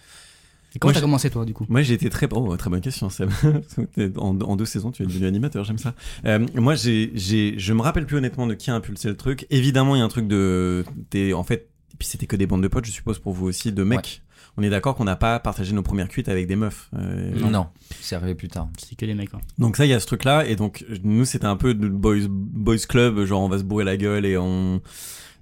Et 0.75 0.79
comment 0.79 0.91
Moi, 0.91 0.95
t'as 0.95 1.01
commencé 1.01 1.31
toi 1.31 1.45
du 1.45 1.55
coup? 1.55 1.67
Moi, 1.69 1.83
j'ai 1.83 1.95
été 1.95 2.11
très. 2.11 2.29
Oh, 2.33 2.57
très 2.57 2.69
bonne 2.71 2.81
question, 2.81 3.09
Seb. 3.11 3.31
en, 4.17 4.41
en 4.41 4.57
deux 4.57 4.65
saisons, 4.65 4.91
tu 4.91 5.03
es 5.03 5.07
devenu 5.07 5.27
animateur, 5.27 5.65
j'aime 5.65 5.79
ça. 5.79 5.95
Euh, 6.25 6.45
moi, 6.55 6.75
j'ai, 6.75 7.13
j'ai, 7.15 7.55
je 7.59 7.73
me 7.73 7.81
rappelle 7.83 8.07
plus 8.07 8.17
honnêtement 8.17 8.47
de 8.47 8.55
qui 8.55 8.71
a 8.71 8.75
impulsé 8.75 9.09
le 9.09 9.17
truc. 9.17 9.47
Évidemment, 9.51 9.95
il 9.95 10.01
y 10.01 10.03
a 10.03 10.05
un 10.05 10.09
truc 10.09 10.27
de. 10.27 10.85
T'es, 11.11 11.33
en 11.33 11.45
fait, 11.45 11.69
et 11.93 11.97
puis 11.99 12.09
c'était 12.09 12.27
que 12.27 12.37
des 12.37 12.47
bandes 12.47 12.63
de 12.63 12.69
potes, 12.69 12.87
je 12.87 12.91
suppose, 12.91 13.19
pour 13.19 13.33
vous 13.35 13.47
aussi, 13.47 13.71
de 13.73 13.83
mecs. 13.85 14.23
On 14.57 14.63
est 14.63 14.71
d'accord 14.71 14.95
qu'on 14.95 15.05
n'a 15.05 15.17
pas 15.17 15.41
partagé 15.41 15.73
nos 15.73 15.83
premières 15.83 16.09
cuites 16.09 16.29
avec 16.29 16.47
des 16.47 16.55
meufs. 16.55 16.89
euh, 16.97 17.33
Non, 17.51 17.67
c'est 18.01 18.15
arrivé 18.15 18.37
plus 18.37 18.47
tard. 18.47 18.69
C'est 18.79 18.97
que 18.97 19.05
les 19.05 19.15
mecs. 19.15 19.35
hein. 19.35 19.41
Donc 19.59 19.77
ça, 19.77 19.85
il 19.85 19.89
y 19.89 19.93
a 19.95 19.99
ce 19.99 20.07
truc-là, 20.07 20.47
et 20.47 20.55
donc 20.55 20.85
nous, 21.03 21.25
c'était 21.25 21.47
un 21.47 21.57
peu 21.57 21.75
de 21.75 21.89
boys, 21.89 22.29
boys 22.29 22.77
club, 22.89 23.25
genre 23.25 23.43
on 23.43 23.49
va 23.49 23.59
se 23.59 23.65
bourrer 23.65 23.83
la 23.85 23.97
gueule 23.97 24.25
et 24.27 24.37
on... 24.39 24.81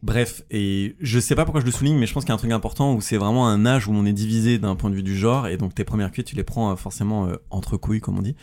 Bref, 0.02 0.42
et 0.50 0.96
je 1.00 1.20
sais 1.20 1.36
pas 1.36 1.44
pourquoi 1.44 1.60
je 1.60 1.66
le 1.66 1.70
souligne, 1.70 1.96
mais 1.96 2.06
je 2.06 2.12
pense 2.12 2.24
qu'il 2.24 2.30
y 2.30 2.32
a 2.32 2.34
un 2.34 2.38
truc 2.38 2.50
important 2.50 2.94
où 2.94 3.00
c'est 3.00 3.16
vraiment 3.16 3.48
un 3.48 3.64
âge 3.64 3.86
où 3.86 3.92
on 3.92 4.04
est 4.04 4.12
divisé 4.12 4.58
d'un 4.58 4.74
point 4.74 4.90
de 4.90 4.96
vue 4.96 5.04
du 5.04 5.16
genre, 5.16 5.46
et 5.46 5.56
donc 5.56 5.76
tes 5.76 5.84
premières 5.84 6.10
cuites, 6.10 6.26
tu 6.26 6.34
les 6.34 6.42
prends 6.42 6.72
euh, 6.72 6.76
forcément 6.76 7.28
euh, 7.28 7.36
entre 7.50 7.76
couilles, 7.76 8.00
comme 8.00 8.18
on 8.18 8.22
dit. 8.22 8.34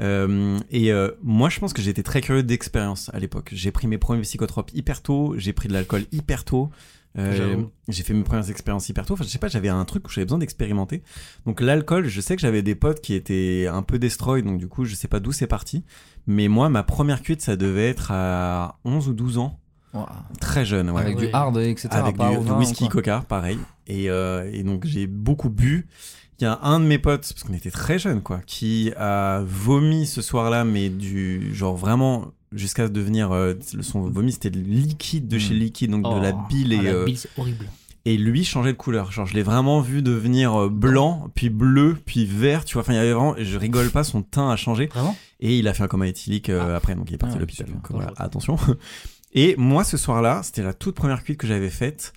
Euh, 0.00 0.58
et 0.70 0.92
euh, 0.92 1.10
moi, 1.22 1.48
je 1.50 1.60
pense 1.60 1.72
que 1.72 1.82
j'étais 1.82 2.02
très 2.02 2.20
curieux 2.20 2.42
d'expérience 2.42 3.10
à 3.14 3.18
l'époque. 3.18 3.50
J'ai 3.52 3.70
pris 3.70 3.86
mes 3.86 3.98
premiers 3.98 4.22
psychotropes 4.22 4.70
hyper 4.74 5.02
tôt, 5.02 5.34
j'ai 5.36 5.52
pris 5.52 5.68
de 5.68 5.72
l'alcool 5.72 6.02
hyper 6.12 6.44
tôt. 6.44 6.70
Euh, 7.16 7.62
j'ai 7.88 8.02
fait 8.02 8.12
mes 8.12 8.24
premières 8.24 8.50
expériences 8.50 8.88
hyper 8.88 9.06
tôt. 9.06 9.14
Enfin, 9.14 9.22
je 9.22 9.28
sais 9.28 9.38
pas, 9.38 9.46
j'avais 9.46 9.68
un 9.68 9.84
truc 9.84 10.08
où 10.08 10.10
j'avais 10.10 10.24
besoin 10.24 10.38
d'expérimenter. 10.38 11.02
Donc 11.46 11.60
l'alcool, 11.60 12.08
je 12.08 12.20
sais 12.20 12.34
que 12.34 12.42
j'avais 12.42 12.62
des 12.62 12.74
potes 12.74 13.00
qui 13.00 13.14
étaient 13.14 13.68
un 13.70 13.82
peu 13.82 14.00
destroy, 14.00 14.42
donc 14.42 14.58
du 14.58 14.66
coup, 14.66 14.84
je 14.84 14.96
sais 14.96 15.06
pas 15.06 15.20
d'où 15.20 15.30
c'est 15.30 15.46
parti. 15.46 15.84
Mais 16.26 16.48
moi, 16.48 16.68
ma 16.70 16.82
première 16.82 17.22
cuite, 17.22 17.40
ça 17.40 17.54
devait 17.56 17.88
être 17.88 18.10
à 18.10 18.80
11 18.84 19.08
ou 19.08 19.12
12 19.12 19.38
ans. 19.38 19.60
Très 20.40 20.64
jeune, 20.64 20.90
ouais. 20.90 21.00
Avec 21.02 21.18
ouais. 21.18 21.26
du 21.26 21.32
hard, 21.32 21.56
etc. 21.58 21.88
Avec 21.92 22.16
du, 22.18 22.52
whisky, 22.52 22.88
coca, 22.88 23.24
pareil. 23.28 23.58
Et, 23.86 24.10
euh, 24.10 24.50
et 24.52 24.62
donc 24.62 24.84
j'ai 24.86 25.06
beaucoup 25.06 25.50
bu. 25.50 25.86
Il 26.40 26.44
y 26.44 26.46
a 26.46 26.58
un 26.62 26.80
de 26.80 26.84
mes 26.84 26.98
potes, 26.98 27.32
parce 27.32 27.44
qu'on 27.44 27.54
était 27.54 27.70
très 27.70 27.98
jeunes, 27.98 28.20
quoi, 28.20 28.40
qui 28.44 28.92
a 28.96 29.42
vomi 29.46 30.04
ce 30.06 30.20
soir-là, 30.20 30.64
mais 30.64 30.88
du 30.88 31.54
genre 31.54 31.76
vraiment 31.76 32.32
jusqu'à 32.52 32.88
devenir 32.88 33.32
euh, 33.32 33.54
son 33.82 34.00
vomi, 34.10 34.32
c'était 34.32 34.50
le 34.50 34.60
liquide 34.60 35.28
de 35.28 35.38
chez 35.38 35.54
Mm. 35.54 35.58
liquide, 35.58 35.90
donc 35.92 36.02
de 36.02 36.20
la 36.22 36.32
Oh, 36.34 36.38
bile 36.48 36.72
et 36.72 36.78
ah, 36.78 36.82
la 36.82 36.90
euh, 36.90 37.04
bile, 37.04 37.18
c'est 37.18 37.30
horrible. 37.36 37.66
et 38.04 38.16
lui 38.16 38.44
changeait 38.44 38.72
de 38.72 38.76
couleur. 38.76 39.12
Genre, 39.12 39.26
je 39.26 39.34
l'ai 39.34 39.42
vraiment 39.44 39.80
vu 39.80 40.02
devenir 40.02 40.68
blanc, 40.70 41.28
puis 41.36 41.50
bleu, 41.50 41.96
puis 42.04 42.26
vert. 42.26 42.64
Tu 42.64 42.74
vois, 42.74 42.82
enfin, 42.82 42.92
il 42.94 42.96
y 42.96 42.98
avait 42.98 43.12
vraiment, 43.12 43.34
je 43.38 43.56
rigole 43.56 43.90
pas, 43.90 44.02
son 44.02 44.22
teint 44.22 44.50
a 44.50 44.56
changé. 44.56 44.86
Vraiment? 44.86 45.16
Et 45.40 45.58
il 45.58 45.68
a 45.68 45.74
fait 45.74 45.84
un 45.84 45.88
coma 45.88 46.06
éthylique 46.08 46.48
euh, 46.50 46.76
après, 46.76 46.94
donc 46.96 47.10
il 47.10 47.14
est 47.14 47.18
parti 47.18 47.34
Ah, 47.34 47.38
à 47.38 47.40
l'hôpital. 47.40 47.66
voilà, 47.90 48.12
attention. 48.16 48.56
Et 49.34 49.54
moi, 49.56 49.84
ce 49.84 49.96
soir-là, 49.96 50.42
c'était 50.42 50.62
la 50.62 50.74
toute 50.74 50.94
première 50.94 51.24
cuite 51.24 51.38
que 51.38 51.46
j'avais 51.46 51.70
faite. 51.70 52.12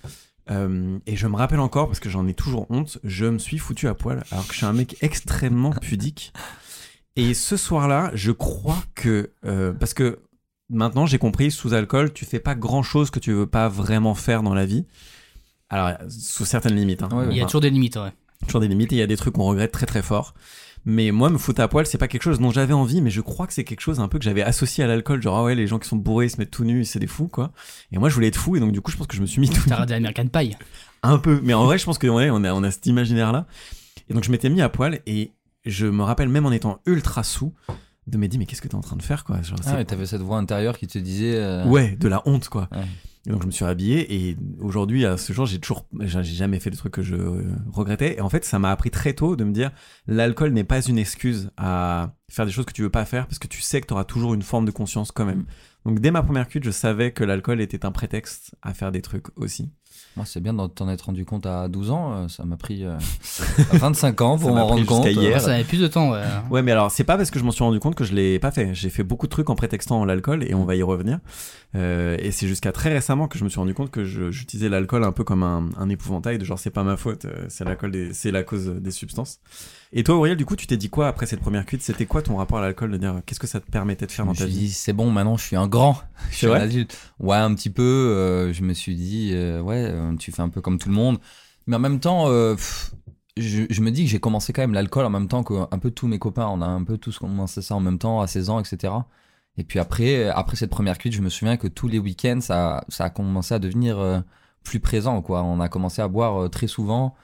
Euh, 0.50 0.98
et 1.06 1.16
je 1.16 1.26
me 1.26 1.36
rappelle 1.36 1.60
encore, 1.60 1.86
parce 1.88 2.00
que 2.00 2.08
j'en 2.08 2.26
ai 2.26 2.32
toujours 2.34 2.66
honte, 2.70 2.98
je 3.04 3.26
me 3.26 3.38
suis 3.38 3.58
foutu 3.58 3.86
à 3.88 3.94
poil, 3.94 4.24
alors 4.30 4.46
que 4.46 4.52
je 4.52 4.58
suis 4.58 4.66
un 4.66 4.72
mec 4.72 4.96
extrêmement 5.02 5.72
pudique. 5.72 6.32
Et 7.16 7.34
ce 7.34 7.56
soir-là, 7.56 8.10
je 8.14 8.30
crois 8.32 8.78
que... 8.94 9.32
euh, 9.44 9.72
parce 9.72 9.92
que 9.92 10.20
maintenant, 10.70 11.04
j'ai 11.06 11.18
compris, 11.18 11.50
sous 11.50 11.74
alcool, 11.74 12.12
tu 12.12 12.24
fais 12.24 12.38
pas 12.40 12.54
grand-chose 12.54 13.10
que 13.10 13.18
tu 13.18 13.32
veux 13.32 13.46
pas 13.46 13.68
vraiment 13.68 14.14
faire 14.14 14.42
dans 14.42 14.54
la 14.54 14.64
vie. 14.64 14.86
Alors, 15.68 15.92
sous 16.08 16.44
certaines 16.46 16.76
limites. 16.76 17.02
Hein. 17.02 17.08
Ouais, 17.12 17.18
ouais. 17.18 17.26
Il 17.32 17.36
y 17.36 17.40
a 17.40 17.42
Enfin, 17.42 17.48
toujours 17.48 17.60
des 17.60 17.70
limites, 17.70 17.96
ouais. 17.96 18.12
toujours 18.46 18.60
des 18.60 18.68
limites 18.68 18.92
et 18.92 18.96
il 18.96 18.98
y 19.00 19.02
a 19.02 19.06
des 19.06 19.16
trucs 19.18 19.34
qu'on 19.34 19.44
regrette 19.44 19.72
très 19.72 19.84
très 19.86 20.02
fort. 20.02 20.32
Mais 20.90 21.10
moi, 21.10 21.28
me 21.28 21.36
foutre 21.36 21.60
à 21.60 21.68
poil, 21.68 21.84
c'est 21.86 21.98
pas 21.98 22.08
quelque 22.08 22.22
chose 22.22 22.40
dont 22.40 22.50
j'avais 22.50 22.72
envie, 22.72 23.02
mais 23.02 23.10
je 23.10 23.20
crois 23.20 23.46
que 23.46 23.52
c'est 23.52 23.62
quelque 23.64 23.80
chose 23.82 24.00
un 24.00 24.08
peu 24.08 24.18
que 24.18 24.24
j'avais 24.24 24.40
associé 24.42 24.82
à 24.82 24.86
l'alcool. 24.86 25.20
Genre, 25.20 25.36
ah 25.36 25.44
ouais, 25.44 25.54
les 25.54 25.66
gens 25.66 25.78
qui 25.78 25.86
sont 25.86 25.96
bourrés 25.96 26.26
ils 26.26 26.30
se 26.30 26.38
mettent 26.38 26.50
tout 26.50 26.64
nus, 26.64 26.86
c'est 26.86 26.98
des 26.98 27.06
fous, 27.06 27.28
quoi. 27.28 27.52
Et 27.92 27.98
moi, 27.98 28.08
je 28.08 28.14
voulais 28.14 28.28
être 28.28 28.36
fou, 28.38 28.56
et 28.56 28.60
donc 28.60 28.72
du 28.72 28.80
coup, 28.80 28.90
je 28.90 28.96
pense 28.96 29.06
que 29.06 29.14
je 29.14 29.20
me 29.20 29.26
suis 29.26 29.38
mis 29.42 29.50
tout 29.50 29.60
T'as 29.68 29.74
regardé 29.74 29.94
American 29.94 30.26
Pie. 30.28 30.56
un 31.02 31.18
peu. 31.18 31.40
Mais 31.44 31.52
en 31.52 31.64
vrai, 31.66 31.76
je 31.76 31.84
pense 31.84 31.98
que 31.98 32.06
ouais, 32.06 32.30
on 32.30 32.42
a, 32.42 32.54
on 32.54 32.62
a 32.62 32.70
cet 32.70 32.86
imaginaire-là. 32.86 33.46
Et 34.08 34.14
donc, 34.14 34.24
je 34.24 34.30
m'étais 34.30 34.48
mis 34.48 34.62
à 34.62 34.70
poil, 34.70 35.00
et 35.06 35.32
je 35.66 35.86
me 35.86 36.02
rappelle 36.02 36.30
même 36.30 36.46
en 36.46 36.52
étant 36.52 36.80
ultra 36.86 37.22
sous, 37.22 37.52
de 38.06 38.16
me 38.16 38.26
dire, 38.26 38.38
mais 38.38 38.46
qu'est-ce 38.46 38.62
que 38.62 38.68
t'es 38.68 38.74
en 38.74 38.80
train 38.80 38.96
de 38.96 39.02
faire, 39.02 39.24
quoi 39.24 39.42
Genre, 39.42 39.58
Ah, 39.66 39.74
ouais, 39.74 39.84
t'avais 39.84 40.06
cette 40.06 40.22
voix 40.22 40.38
intérieure 40.38 40.78
qui 40.78 40.86
te 40.86 40.98
disait. 40.98 41.34
euh, 41.36 41.66
Ouais, 41.66 41.96
de 42.00 42.08
la 42.08 42.22
honte, 42.26 42.48
quoi. 42.48 42.68
Ouais. 42.72 42.86
Et 43.28 43.30
donc 43.30 43.42
je 43.42 43.46
me 43.46 43.52
suis 43.52 43.66
habillé 43.66 44.14
et 44.14 44.36
aujourd'hui 44.58 45.04
à 45.04 45.18
ce 45.18 45.34
jour 45.34 45.44
j'ai 45.44 45.58
toujours 45.58 45.86
j'ai 46.00 46.22
jamais 46.24 46.60
fait 46.60 46.70
de 46.70 46.76
trucs 46.76 46.94
que 46.94 47.02
je 47.02 47.14
euh, 47.14 47.44
regrettais 47.70 48.16
et 48.16 48.20
en 48.22 48.30
fait 48.30 48.42
ça 48.46 48.58
m'a 48.58 48.70
appris 48.70 48.90
très 48.90 49.12
tôt 49.12 49.36
de 49.36 49.44
me 49.44 49.52
dire 49.52 49.70
l'alcool 50.06 50.52
n'est 50.52 50.64
pas 50.64 50.80
une 50.80 50.96
excuse 50.96 51.50
à 51.58 52.14
faire 52.30 52.46
des 52.46 52.52
choses 52.52 52.64
que 52.64 52.72
tu 52.72 52.80
veux 52.80 52.90
pas 52.90 53.04
faire 53.04 53.26
parce 53.26 53.38
que 53.38 53.46
tu 53.46 53.60
sais 53.60 53.82
que 53.82 53.86
tu 53.86 53.92
auras 53.92 54.04
toujours 54.04 54.32
une 54.32 54.40
forme 54.40 54.64
de 54.64 54.70
conscience 54.70 55.12
quand 55.12 55.26
même. 55.26 55.44
Donc 55.84 56.00
dès 56.00 56.10
ma 56.10 56.22
première 56.22 56.48
cuite, 56.48 56.64
je 56.64 56.70
savais 56.70 57.12
que 57.12 57.22
l'alcool 57.22 57.60
était 57.60 57.84
un 57.84 57.92
prétexte 57.92 58.54
à 58.62 58.72
faire 58.72 58.92
des 58.92 59.02
trucs 59.02 59.26
aussi. 59.36 59.70
Moi, 60.18 60.26
c'est 60.26 60.40
bien 60.40 60.52
de 60.52 60.66
t'en 60.66 60.88
être 60.88 61.02
rendu 61.02 61.24
compte 61.24 61.46
à 61.46 61.68
12 61.68 61.92
ans. 61.92 62.12
euh, 62.12 62.28
Ça 62.28 62.44
m'a 62.44 62.56
pris 62.56 62.84
euh, 62.84 62.96
25 63.72 64.20
ans 64.20 64.36
pour 64.36 64.48
Ça 64.48 64.54
m'a 64.54 64.60
m'en 64.62 64.66
pris 64.72 64.80
rendre 64.80 64.86
compte. 64.86 65.06
hier. 65.06 65.34
Ouais, 65.34 65.38
ça 65.38 65.54
avait 65.54 65.62
plus 65.62 65.78
de 65.80 65.86
temps, 65.86 66.10
ouais. 66.10 66.20
Ouais, 66.50 66.60
mais 66.62 66.72
alors 66.72 66.90
c'est 66.90 67.04
pas 67.04 67.16
parce 67.16 67.30
que 67.30 67.38
je 67.38 67.44
m'en 67.44 67.52
suis 67.52 67.62
rendu 67.62 67.78
compte 67.78 67.94
que 67.94 68.02
je 68.04 68.12
l'ai 68.14 68.38
pas 68.40 68.50
fait. 68.50 68.74
J'ai 68.74 68.90
fait 68.90 69.04
beaucoup 69.04 69.26
de 69.26 69.30
trucs 69.30 69.48
en 69.48 69.54
prétextant 69.54 70.04
l'alcool 70.04 70.42
et 70.44 70.54
on 70.54 70.64
va 70.64 70.74
y 70.74 70.82
revenir. 70.82 71.20
Euh, 71.76 72.16
et 72.18 72.30
c'est 72.32 72.48
jusqu'à 72.48 72.72
très 72.72 72.90
récemment 72.92 73.28
que 73.28 73.38
je 73.38 73.44
me 73.44 73.48
suis 73.48 73.60
rendu 73.60 73.74
compte 73.74 73.90
que 73.90 74.02
j'utilisais 74.04 74.68
l'alcool 74.68 75.04
un 75.04 75.12
peu 75.12 75.22
comme 75.22 75.42
un, 75.44 75.68
un 75.78 75.88
épouvantail 75.88 76.38
de 76.38 76.44
genre 76.44 76.58
c'est 76.58 76.70
pas 76.70 76.82
ma 76.82 76.96
faute, 76.96 77.26
euh, 77.26 77.44
c'est 77.48 77.64
l'alcool, 77.64 77.90
des- 77.92 78.12
c'est 78.12 78.30
la 78.32 78.42
cause 78.42 78.66
des 78.80 78.90
substances. 78.90 79.38
Et 79.92 80.04
toi, 80.04 80.16
Auriel, 80.16 80.36
du 80.36 80.44
coup, 80.44 80.54
tu 80.56 80.66
t'es 80.66 80.76
dit 80.76 80.90
quoi 80.90 81.08
après 81.08 81.24
cette 81.26 81.40
première 81.40 81.64
cuite? 81.64 81.82
C'était 81.82 82.04
quoi 82.06 82.20
ton 82.22 82.36
rapport 82.36 82.58
à 82.58 82.60
l'alcool? 82.60 82.90
De 82.90 82.98
dire 82.98 83.22
qu'est-ce 83.24 83.40
que 83.40 83.46
ça 83.46 83.60
te 83.60 83.70
permettait 83.70 84.06
de 84.06 84.12
faire 84.12 84.24
Je 84.24 84.26
dans 84.26 84.32
me 84.32 84.36
ta 84.36 84.44
suis 84.44 84.52
vie? 84.52 84.58
dit, 84.66 84.70
c'est 84.72 84.92
bon, 84.92 85.10
maintenant 85.10 85.36
je 85.38 85.44
suis 85.44 85.56
un 85.56 85.66
grand. 85.66 85.96
Je 86.30 86.36
suis 86.36 86.46
un 86.46 86.54
adulte. 86.54 86.98
Ouais, 87.20 87.36
un 87.36 87.54
petit 87.54 87.70
peu. 87.70 87.82
euh, 87.82 88.52
je 88.52 88.62
me 88.62 88.74
suis 88.74 88.94
dit, 88.96 89.30
euh, 89.32 89.60
ouais, 89.62 89.86
euh, 89.88 90.14
tu 90.16 90.30
fais 90.30 90.42
un 90.42 90.50
peu 90.50 90.60
comme 90.60 90.78
tout 90.78 90.90
le 90.90 90.94
monde. 90.94 91.18
Mais 91.66 91.76
en 91.76 91.78
même 91.78 92.00
temps, 92.00 92.28
euh, 92.28 92.54
pff, 92.54 92.92
je, 93.38 93.62
je 93.70 93.80
me 93.80 93.90
dis 93.90 94.04
que 94.04 94.10
j'ai 94.10 94.20
commencé 94.20 94.52
quand 94.52 94.62
même 94.62 94.74
l'alcool 94.74 95.06
en 95.06 95.10
même 95.10 95.28
temps 95.28 95.42
que 95.42 95.54
un 95.70 95.78
peu 95.78 95.90
tous 95.90 96.06
mes 96.06 96.18
copains. 96.18 96.46
On 96.48 96.60
a 96.60 96.66
un 96.66 96.84
peu 96.84 96.98
tous 96.98 97.18
commencé 97.18 97.62
ça 97.62 97.74
en 97.74 97.80
même 97.80 97.98
temps, 97.98 98.20
à 98.20 98.26
16 98.26 98.50
ans, 98.50 98.60
etc. 98.60 98.92
Et 99.56 99.64
puis 99.64 99.78
après, 99.78 100.28
après 100.28 100.56
cette 100.56 100.70
première 100.70 100.98
cuite, 100.98 101.14
je 101.14 101.22
me 101.22 101.30
souviens 101.30 101.56
que 101.56 101.66
tous 101.66 101.88
les 101.88 101.98
week-ends, 101.98 102.40
ça, 102.42 102.84
ça 102.88 103.04
a 103.04 103.10
commencé 103.10 103.54
à 103.54 103.58
devenir 103.58 103.98
euh, 103.98 104.20
plus 104.64 104.80
présent. 104.80 105.22
Quoi. 105.22 105.42
On 105.42 105.60
a 105.60 105.68
commencé 105.70 106.02
à 106.02 106.08
boire 106.08 106.44
euh, 106.44 106.48
très 106.48 106.66
souvent. 106.66 107.14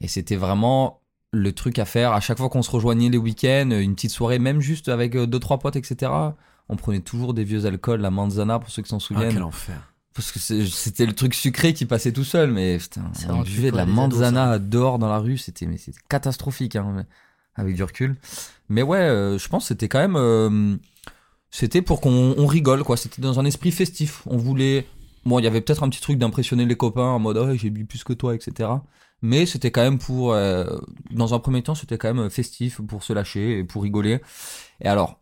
Et 0.00 0.08
c'était 0.08 0.36
vraiment 0.36 1.00
le 1.32 1.52
truc 1.52 1.78
à 1.78 1.84
faire. 1.84 2.12
À 2.12 2.20
chaque 2.20 2.38
fois 2.38 2.48
qu'on 2.48 2.62
se 2.62 2.70
rejoignait 2.70 3.08
les 3.08 3.18
week-ends, 3.18 3.70
une 3.70 3.94
petite 3.94 4.10
soirée, 4.10 4.38
même 4.38 4.60
juste 4.60 4.88
avec 4.88 5.14
euh, 5.14 5.26
deux, 5.26 5.38
trois 5.38 5.58
potes, 5.58 5.76
etc. 5.76 6.10
On 6.68 6.76
prenait 6.76 7.00
toujours 7.00 7.34
des 7.34 7.44
vieux 7.44 7.66
alcools, 7.66 8.00
la 8.00 8.10
manzana, 8.10 8.58
pour 8.58 8.70
ceux 8.70 8.82
qui 8.82 8.88
s'en 8.88 8.96
Ah, 8.96 9.00
souviennent. 9.00 9.32
quel 9.34 9.42
enfer. 9.42 9.92
Parce 10.14 10.32
que 10.32 10.38
c'était 10.40 11.06
le 11.06 11.12
truc 11.12 11.34
sucré 11.34 11.72
qui 11.72 11.86
passait 11.86 12.12
tout 12.12 12.24
seul, 12.24 12.50
mais 12.50 12.78
putain, 12.78 13.02
C'est 13.12 13.30
on 13.30 13.42
buvait 13.42 13.70
de 13.70 13.76
la 13.76 13.82
ados, 13.82 13.94
manzana 13.94 14.58
dehors 14.58 14.98
dans 14.98 15.08
la 15.08 15.18
rue, 15.18 15.38
c'était 15.38 15.66
mais 15.66 15.78
c'était 15.78 16.00
catastrophique 16.08 16.74
hein, 16.74 17.06
avec 17.54 17.76
du 17.76 17.84
recul. 17.84 18.16
Mais 18.68 18.82
ouais, 18.82 18.98
euh, 18.98 19.38
je 19.38 19.48
pense 19.48 19.64
que 19.64 19.68
c'était 19.68 19.88
quand 19.88 20.00
même 20.00 20.16
euh, 20.16 20.76
c'était 21.50 21.80
pour 21.80 22.00
qu'on 22.00 22.34
on 22.36 22.46
rigole 22.46 22.82
quoi, 22.82 22.96
c'était 22.96 23.22
dans 23.22 23.38
un 23.38 23.44
esprit 23.44 23.70
festif. 23.70 24.22
On 24.26 24.36
voulait 24.36 24.86
bon, 25.24 25.38
il 25.38 25.44
y 25.44 25.46
avait 25.48 25.60
peut-être 25.60 25.84
un 25.84 25.88
petit 25.88 26.00
truc 26.00 26.18
d'impressionner 26.18 26.66
les 26.66 26.76
copains 26.76 27.02
en 27.02 27.20
mode 27.20 27.36
oh, 27.38 27.54
j'ai 27.54 27.70
bu 27.70 27.84
plus 27.84 28.02
que 28.02 28.12
toi, 28.12 28.34
etc. 28.34 28.68
Mais 29.22 29.46
c'était 29.46 29.70
quand 29.70 29.82
même 29.82 29.98
pour 29.98 30.32
euh, 30.32 30.64
dans 31.10 31.34
un 31.34 31.38
premier 31.38 31.62
temps, 31.62 31.74
c'était 31.74 31.98
quand 31.98 32.12
même 32.14 32.30
festif 32.30 32.80
pour 32.80 33.02
se 33.02 33.12
lâcher 33.12 33.58
et 33.58 33.64
pour 33.64 33.82
rigoler. 33.82 34.20
Et 34.80 34.88
alors 34.88 35.20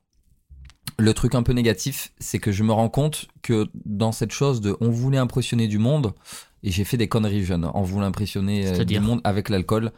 le 0.99 1.15
truc 1.15 1.35
un 1.35 1.43
peu 1.43 1.53
négatif, 1.53 2.13
c'est 2.19 2.39
que 2.39 2.51
je 2.51 2.65
me 2.65 2.73
rends 2.73 2.89
compte 2.89 3.27
que 3.43 3.69
dans 3.85 4.13
cette 4.13 4.33
chose 4.33 4.61
de 4.61 4.77
on 4.81 4.91
voulait 4.91 5.19
impressionner 5.19 5.69
du 5.69 5.79
monde, 5.79 6.13
et 6.63 6.71
j'ai 6.71 6.85
fait 6.85 6.97
des 6.97 7.09
conneries 7.09 7.45
jeunes, 7.45 7.71
on 7.75 7.83
voulait 7.83 8.07
impressionner 8.07 8.67
euh, 8.67 8.85
du 8.85 8.99
monde 9.01 9.21
avec 9.25 9.49
l'alcool. 9.49 9.93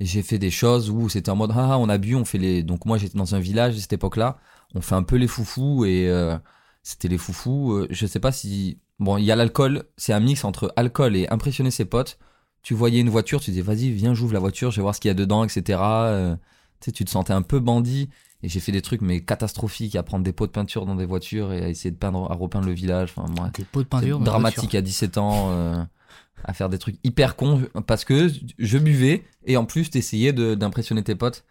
Et 0.00 0.04
J'ai 0.06 0.22
fait 0.22 0.38
des 0.38 0.50
choses 0.50 0.90
où 0.90 1.08
c'était 1.08 1.30
en 1.30 1.36
mode 1.36 1.52
ah 1.54 1.76
on 1.78 1.88
a 1.88 1.98
bu, 1.98 2.14
on 2.14 2.24
fait 2.24 2.38
les. 2.38 2.62
Donc 2.62 2.86
moi 2.86 2.98
j'étais 2.98 3.18
dans 3.18 3.34
un 3.34 3.40
village 3.40 3.76
à 3.76 3.80
cette 3.80 3.92
époque-là, 3.92 4.38
on 4.74 4.80
fait 4.80 4.94
un 4.94 5.02
peu 5.02 5.16
les 5.16 5.26
foufous 5.26 5.84
et 5.84 6.08
euh, 6.08 6.36
c'était 6.82 7.08
les 7.08 7.18
foufous. 7.18 7.72
euh, 7.72 7.86
je 7.90 8.06
sais 8.06 8.20
pas 8.20 8.32
si 8.32 8.78
bon 9.00 9.18
il 9.18 9.24
y 9.24 9.32
a 9.32 9.36
l'alcool, 9.36 9.84
c'est 9.96 10.12
un 10.12 10.20
mix 10.20 10.44
entre 10.44 10.72
alcool 10.76 11.16
et 11.16 11.28
impressionner 11.28 11.70
ses 11.70 11.84
potes. 11.84 12.18
Tu 12.62 12.74
voyais 12.74 13.00
une 13.00 13.08
voiture, 13.08 13.40
tu 13.40 13.50
disais 13.50 13.62
vas-y 13.62 13.90
viens 13.90 14.14
j'ouvre 14.14 14.34
la 14.34 14.40
voiture, 14.40 14.70
je 14.70 14.76
vais 14.76 14.82
voir 14.82 14.94
ce 14.94 15.00
qu'il 15.00 15.08
y 15.08 15.12
a 15.12 15.14
dedans, 15.14 15.44
etc. 15.44 15.78
Euh, 15.82 16.34
tu 16.80 16.86
sais 16.86 16.92
tu 16.92 17.04
te 17.04 17.10
sentais 17.10 17.32
un 17.32 17.42
peu 17.42 17.60
bandit. 17.60 18.08
Et 18.42 18.48
j'ai 18.48 18.60
fait 18.60 18.70
des 18.72 18.82
trucs 18.82 19.00
mais 19.00 19.20
catastrophiques 19.20 19.96
à 19.96 20.02
prendre 20.04 20.22
des 20.24 20.32
pots 20.32 20.46
de 20.46 20.52
peinture 20.52 20.86
dans 20.86 20.94
des 20.94 21.06
voitures 21.06 21.52
et 21.52 21.64
à 21.64 21.68
essayer 21.68 21.90
de 21.90 21.96
peindre, 21.96 22.30
à 22.30 22.34
repeindre 22.34 22.66
le 22.66 22.72
village. 22.72 23.12
Enfin, 23.16 23.28
moi, 23.36 23.50
Des 23.52 23.64
pots 23.64 23.82
de 23.82 23.88
peinture. 23.88 24.20
dramatique 24.20 24.74
à 24.76 24.80
17 24.80 25.18
ans 25.18 25.50
euh, 25.50 25.82
à 26.44 26.52
faire 26.52 26.68
des 26.68 26.78
trucs 26.78 26.96
hyper 27.02 27.34
cons 27.34 27.62
parce 27.88 28.04
que 28.04 28.30
je 28.58 28.78
buvais 28.78 29.24
et 29.44 29.56
en 29.56 29.64
plus 29.64 29.90
t'essayais 29.90 30.32
d'impressionner 30.32 31.02
tes 31.02 31.16
potes 31.16 31.44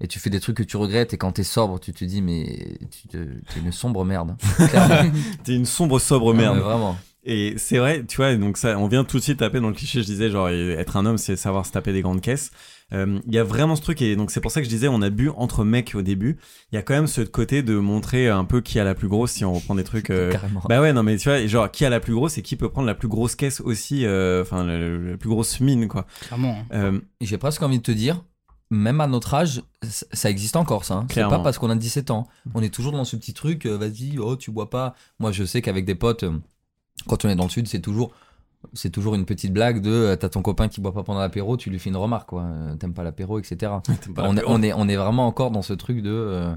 et 0.00 0.06
tu 0.08 0.18
fais 0.18 0.28
des 0.28 0.38
trucs 0.40 0.56
que 0.58 0.62
tu 0.62 0.76
regrettes 0.76 1.14
et 1.14 1.16
quand 1.16 1.32
t'es 1.32 1.44
sobre 1.44 1.80
tu 1.80 1.94
te 1.94 2.04
dis 2.04 2.20
mais 2.20 2.76
tu 2.90 3.08
te- 3.08 3.40
t'es 3.54 3.60
une 3.60 3.72
sombre 3.72 4.04
merde. 4.04 4.36
T'es 5.44 5.54
une 5.54 5.64
sombre 5.66 5.98
sobre 5.98 6.32
Non, 6.34 6.40
merde. 6.40 6.58
vraiment 6.58 6.98
Et 7.26 7.54
c'est 7.56 7.78
vrai, 7.78 8.04
tu 8.06 8.16
vois, 8.16 8.34
donc 8.36 8.58
ça, 8.58 8.78
on 8.78 8.86
vient 8.86 9.02
tout 9.04 9.16
de 9.18 9.22
suite 9.22 9.38
taper 9.38 9.60
dans 9.60 9.68
le 9.68 9.74
cliché. 9.74 10.00
Je 10.02 10.06
disais, 10.06 10.30
genre, 10.30 10.48
être 10.50 10.96
un 10.96 11.06
homme, 11.06 11.16
c'est 11.18 11.36
savoir 11.36 11.64
se 11.64 11.72
taper 11.72 11.92
des 11.92 12.02
grandes 12.02 12.20
caisses. 12.20 12.50
Euh, 12.92 13.18
Il 13.26 13.34
y 13.34 13.38
a 13.38 13.44
vraiment 13.44 13.76
ce 13.76 13.82
truc, 13.82 14.02
et 14.02 14.14
donc 14.14 14.30
c'est 14.30 14.42
pour 14.42 14.50
ça 14.50 14.60
que 14.60 14.64
je 14.66 14.70
disais, 14.70 14.88
on 14.88 15.00
a 15.00 15.08
bu 15.08 15.30
entre 15.30 15.64
mecs 15.64 15.94
au 15.94 16.02
début. 16.02 16.36
Il 16.70 16.74
y 16.74 16.78
a 16.78 16.82
quand 16.82 16.92
même 16.94 17.06
ce 17.06 17.22
côté 17.22 17.62
de 17.62 17.76
montrer 17.78 18.28
un 18.28 18.44
peu 18.44 18.60
qui 18.60 18.78
a 18.78 18.84
la 18.84 18.94
plus 18.94 19.08
grosse, 19.08 19.32
si 19.32 19.44
on 19.44 19.54
reprend 19.54 19.74
des 19.74 19.84
trucs. 19.84 20.10
euh, 20.10 20.30
carrément 20.32 20.60
Bah 20.68 20.82
ouais, 20.82 20.92
non, 20.92 21.02
mais 21.02 21.16
tu 21.16 21.28
vois, 21.30 21.46
genre, 21.46 21.70
qui 21.70 21.84
a 21.86 21.90
la 21.90 22.00
plus 22.00 22.14
grosse 22.14 22.36
et 22.36 22.42
qui 22.42 22.56
peut 22.56 22.68
prendre 22.68 22.86
la 22.86 22.94
plus 22.94 23.08
grosse 23.08 23.36
caisse 23.36 23.60
aussi, 23.62 24.04
euh, 24.04 24.42
enfin, 24.42 24.64
la, 24.64 24.78
la 24.78 25.16
plus 25.16 25.30
grosse 25.30 25.60
mine, 25.60 25.88
quoi. 25.88 26.06
Clairement. 26.26 26.58
hein. 26.58 26.66
Euh, 26.74 27.00
Et 27.20 27.26
j'ai 27.26 27.38
presque 27.38 27.62
envie 27.62 27.78
de 27.78 27.82
te 27.82 27.92
dire 27.92 28.22
même 28.70 29.00
à 29.02 29.06
notre 29.06 29.34
âge 29.34 29.62
ça 29.82 30.30
existe 30.30 30.56
encore 30.56 30.84
ça 30.84 30.94
hein. 30.94 31.06
c'est 31.10 31.20
pas 31.20 31.38
parce 31.44 31.58
qu'on 31.58 31.68
a 31.70 31.76
17 31.76 32.10
ans 32.10 32.26
on 32.54 32.62
est 32.62 32.72
toujours 32.72 32.92
dans 32.92 33.04
ce 33.04 33.14
petit 33.14 33.34
truc 33.34 33.66
euh, 33.66 33.76
vas-y 33.76 34.18
oh 34.18 34.36
tu 34.36 34.50
bois 34.50 34.70
pas 34.70 34.94
moi 35.20 35.30
je 35.32 35.44
sais 35.44 35.60
qu'avec 35.60 35.84
des 35.84 35.94
potes 35.94 36.24
euh, 36.24 36.32
quand 37.06 37.24
on 37.24 37.28
est 37.28 37.34
dans 37.36 37.44
le 37.44 37.50
sud 37.50 37.68
c'est 37.68 37.80
toujours 37.80 38.12
c'est 38.72 38.90
toujours 38.90 39.14
une 39.14 39.26
petite 39.26 39.52
blague 39.52 39.82
de 39.82 39.90
euh, 39.90 40.16
t'as 40.16 40.28
ton 40.30 40.40
copain 40.42 40.68
qui 40.68 40.80
boit 40.80 40.92
pas 40.94 41.02
pendant 41.02 41.20
l'apéro 41.20 41.56
tu 41.56 41.68
lui 41.70 41.78
fais 41.78 41.90
une 41.90 41.96
remarque 41.96 42.28
quoi 42.30 42.42
Euh, 42.44 42.74
t'aimes 42.76 42.94
pas 42.94 43.02
l'apéro 43.04 43.38
etc 43.38 43.56
pas 44.14 44.24
on, 44.28 44.36
est, 44.36 44.42
on, 44.46 44.62
est, 44.62 44.72
on 44.72 44.88
est 44.88 44.96
vraiment 44.96 45.26
encore 45.26 45.50
dans 45.50 45.62
ce 45.62 45.72
truc 45.74 46.00
de 46.02 46.10
euh, 46.10 46.54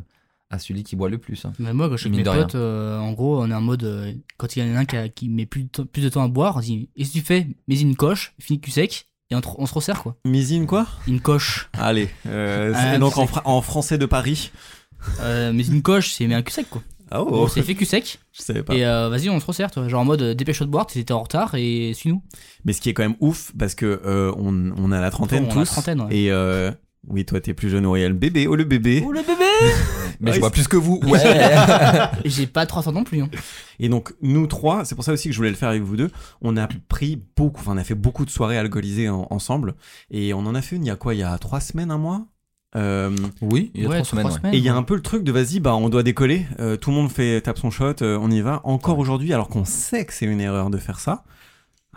à 0.50 0.60
celui 0.60 0.84
qui 0.84 0.95
boit 0.95 1.10
le 1.10 1.17
plus. 1.17 1.43
hein. 1.43 1.52
Mais 1.60 1.73
moi, 1.73 1.89
quand 1.89 1.97
je 1.97 2.02
suis 2.04 2.08
avec 2.10 2.19
mes 2.19 2.23
de 2.23 2.30
potes, 2.43 2.56
euh, 2.56 2.97
en 3.00 3.12
gros, 3.12 3.41
on 3.43 3.52
est 3.52 3.54
en 3.54 3.60
mode. 3.60 3.84
euh, 3.84 4.13
quand 4.38 4.56
il 4.56 4.65
y 4.65 4.71
en 4.71 4.78
a 4.78 4.80
un 4.80 4.86
qui, 4.86 4.95
a- 4.95 5.10
qui 5.10 5.28
met 5.28 5.45
plus 5.45 5.63
de, 5.63 5.67
temps, 5.67 5.86
plus 5.86 6.02
de 6.02 6.08
temps 6.08 6.23
à 6.23 6.30
boire, 6.30 6.56
on 6.56 6.60
dit 6.62 6.89
Qu'est-ce 6.95 7.10
que 7.10 7.19
tu 7.19 7.21
fais 7.26 7.47
Mets 7.67 7.82
une 7.82 7.97
coche, 7.97 8.34
finis 8.39 8.62
cul 8.62 8.71
sec, 8.71 9.10
et 9.30 9.36
on, 9.36 9.65
se 9.65 9.73
resserre 9.73 10.02
quoi. 10.04 10.15
Misine, 10.23 10.65
quoi? 10.65 10.88
Une 11.06 11.19
coche. 11.19 11.69
Allez, 11.73 12.08
euh, 12.28 12.71
Ah, 12.73 12.93
c'est 12.93 13.00
donc 13.00 13.17
en, 13.17 13.23
c'est- 13.23 13.28
fra- 13.28 13.41
en 13.43 13.62
français 13.62 13.97
de 13.97 14.06
Paris. 14.06 14.52
Euh, 15.19 15.52
mais 15.54 15.65
une 15.67 15.82
coche, 15.82 16.13
c'est 16.13 16.28
mais 16.28 16.36
un 16.36 16.41
cul 16.43 16.54
sec 16.54 16.69
quoi. 16.69 16.82
Ah 17.11 17.23
oh, 17.23 17.47
c'est 17.47 17.61
fait 17.63 17.75
cul 17.75 17.85
sec. 17.85 18.19
je 18.33 18.41
savais 18.41 18.63
pas. 18.63 18.73
Et 18.75 18.85
euh, 18.85 19.09
vas-y, 19.09 19.29
on 19.29 19.39
se 19.39 19.45
resserre, 19.45 19.71
toi. 19.71 19.87
Genre 19.87 20.01
en 20.01 20.05
mode 20.05 20.21
euh, 20.21 20.33
dépêche-toi 20.33 20.65
de 20.65 20.71
boire, 20.71 20.85
t'étais 20.87 21.13
en 21.13 21.21
retard 21.23 21.55
et 21.55 21.93
suis-nous. 21.93 22.21
Mais 22.65 22.73
ce 22.73 22.81
qui 22.81 22.89
est 22.89 22.93
quand 22.93 23.03
même 23.03 23.15
ouf, 23.21 23.51
parce 23.57 23.75
que 23.75 24.01
euh, 24.05 24.33
on, 24.37 24.71
on 24.77 24.91
a 24.91 24.99
la 25.01 25.09
trentaine 25.11 25.45
On 25.45 25.49
a 25.49 25.53
tous. 25.53 25.59
la 25.59 25.65
trentaine, 25.65 26.01
ouais. 26.01 26.15
Et 26.15 26.31
euh, 26.31 26.71
oui, 27.07 27.23
toi 27.25 27.39
t'es 27.39 27.53
plus 27.53 27.69
jeune, 27.69 27.85
Auriel. 27.85 28.13
Bébé, 28.13 28.47
oh 28.47 28.55
le 28.55 28.65
bébé. 28.65 29.03
Oh 29.05 29.11
le 29.11 29.21
bébé 29.21 29.45
Mais 30.19 30.31
Ouais, 30.31 30.35
je 30.35 30.39
bois 30.41 30.49
c'est- 30.49 30.53
plus 30.55 30.67
que 30.67 30.77
vous. 30.77 30.99
Ouais. 31.03 31.19
J'ai 32.25 32.47
pas 32.47 32.65
300 32.65 32.91
non 32.91 33.03
plus. 33.03 33.21
Hein. 33.21 33.29
Et 33.79 33.87
donc 33.87 34.13
nous 34.21 34.47
trois, 34.47 34.83
c'est 34.83 34.95
pour 34.95 35.03
ça 35.03 35.13
aussi 35.13 35.27
que 35.29 35.33
je 35.33 35.37
voulais 35.37 35.51
le 35.51 35.55
faire 35.55 35.69
avec 35.69 35.83
vous 35.83 35.95
deux. 35.95 36.09
On 36.41 36.57
a 36.57 36.67
pris 36.89 37.21
beaucoup, 37.37 37.61
enfin 37.61 37.73
on 37.75 37.77
a 37.77 37.83
fait 37.83 37.93
beaucoup 37.95 38.25
de 38.25 38.31
soirées 38.31 38.57
alcoolisées 38.57 39.09
en- 39.09 39.27
ensemble. 39.29 39.75
Et 40.11 40.33
on 40.33 40.39
en 40.39 40.55
a 40.55 40.61
fait 40.61 40.75
une 40.75 40.83
il 40.83 40.87
y 40.87 40.91
a 40.91 40.95
quoi? 40.95 41.13
Il 41.13 41.19
y 41.19 41.23
a 41.23 41.37
trois 41.37 41.59
semaines, 41.61 41.91
un 41.91 41.97
mois? 41.99 42.25
Euh, 42.75 43.15
oui, 43.41 43.71
il 43.73 43.84
y 43.84 43.86
a 43.86 43.89
Ouais, 43.89 43.95
trois 43.97 44.06
semaines. 44.06 44.23
trois 44.25 44.34
ouais. 44.34 44.39
semaines. 44.39 44.53
et 44.53 44.58
il 44.58 44.63
y 44.63 44.69
a 44.69 44.75
un 44.75 44.84
peu 44.84 44.95
le 44.95 45.01
truc 45.01 45.23
de 45.23 45.32
vas-y, 45.32 45.60
bah 45.60 45.73
on 45.75 45.89
doit 45.89 46.03
décoller. 46.03 46.45
Euh, 46.60 46.75
tout 46.75 46.89
le 46.91 46.97
monde 46.97 47.10
fait 47.12 47.41
tape 47.41 47.58
son 47.58 47.71
shot, 47.71 47.93
euh, 48.01 48.19
on 48.21 48.30
y 48.30 48.41
va. 48.41 48.62
Encore 48.65 48.99
aujourd'hui, 48.99 49.34
alors 49.34 49.47
qu'on 49.47 49.65
sait 49.65 50.06
que 50.06 50.13
c'est 50.13 50.25
une 50.25 50.41
erreur 50.41 50.69
de 50.69 50.77
faire 50.77 50.99
ça. 50.99 51.23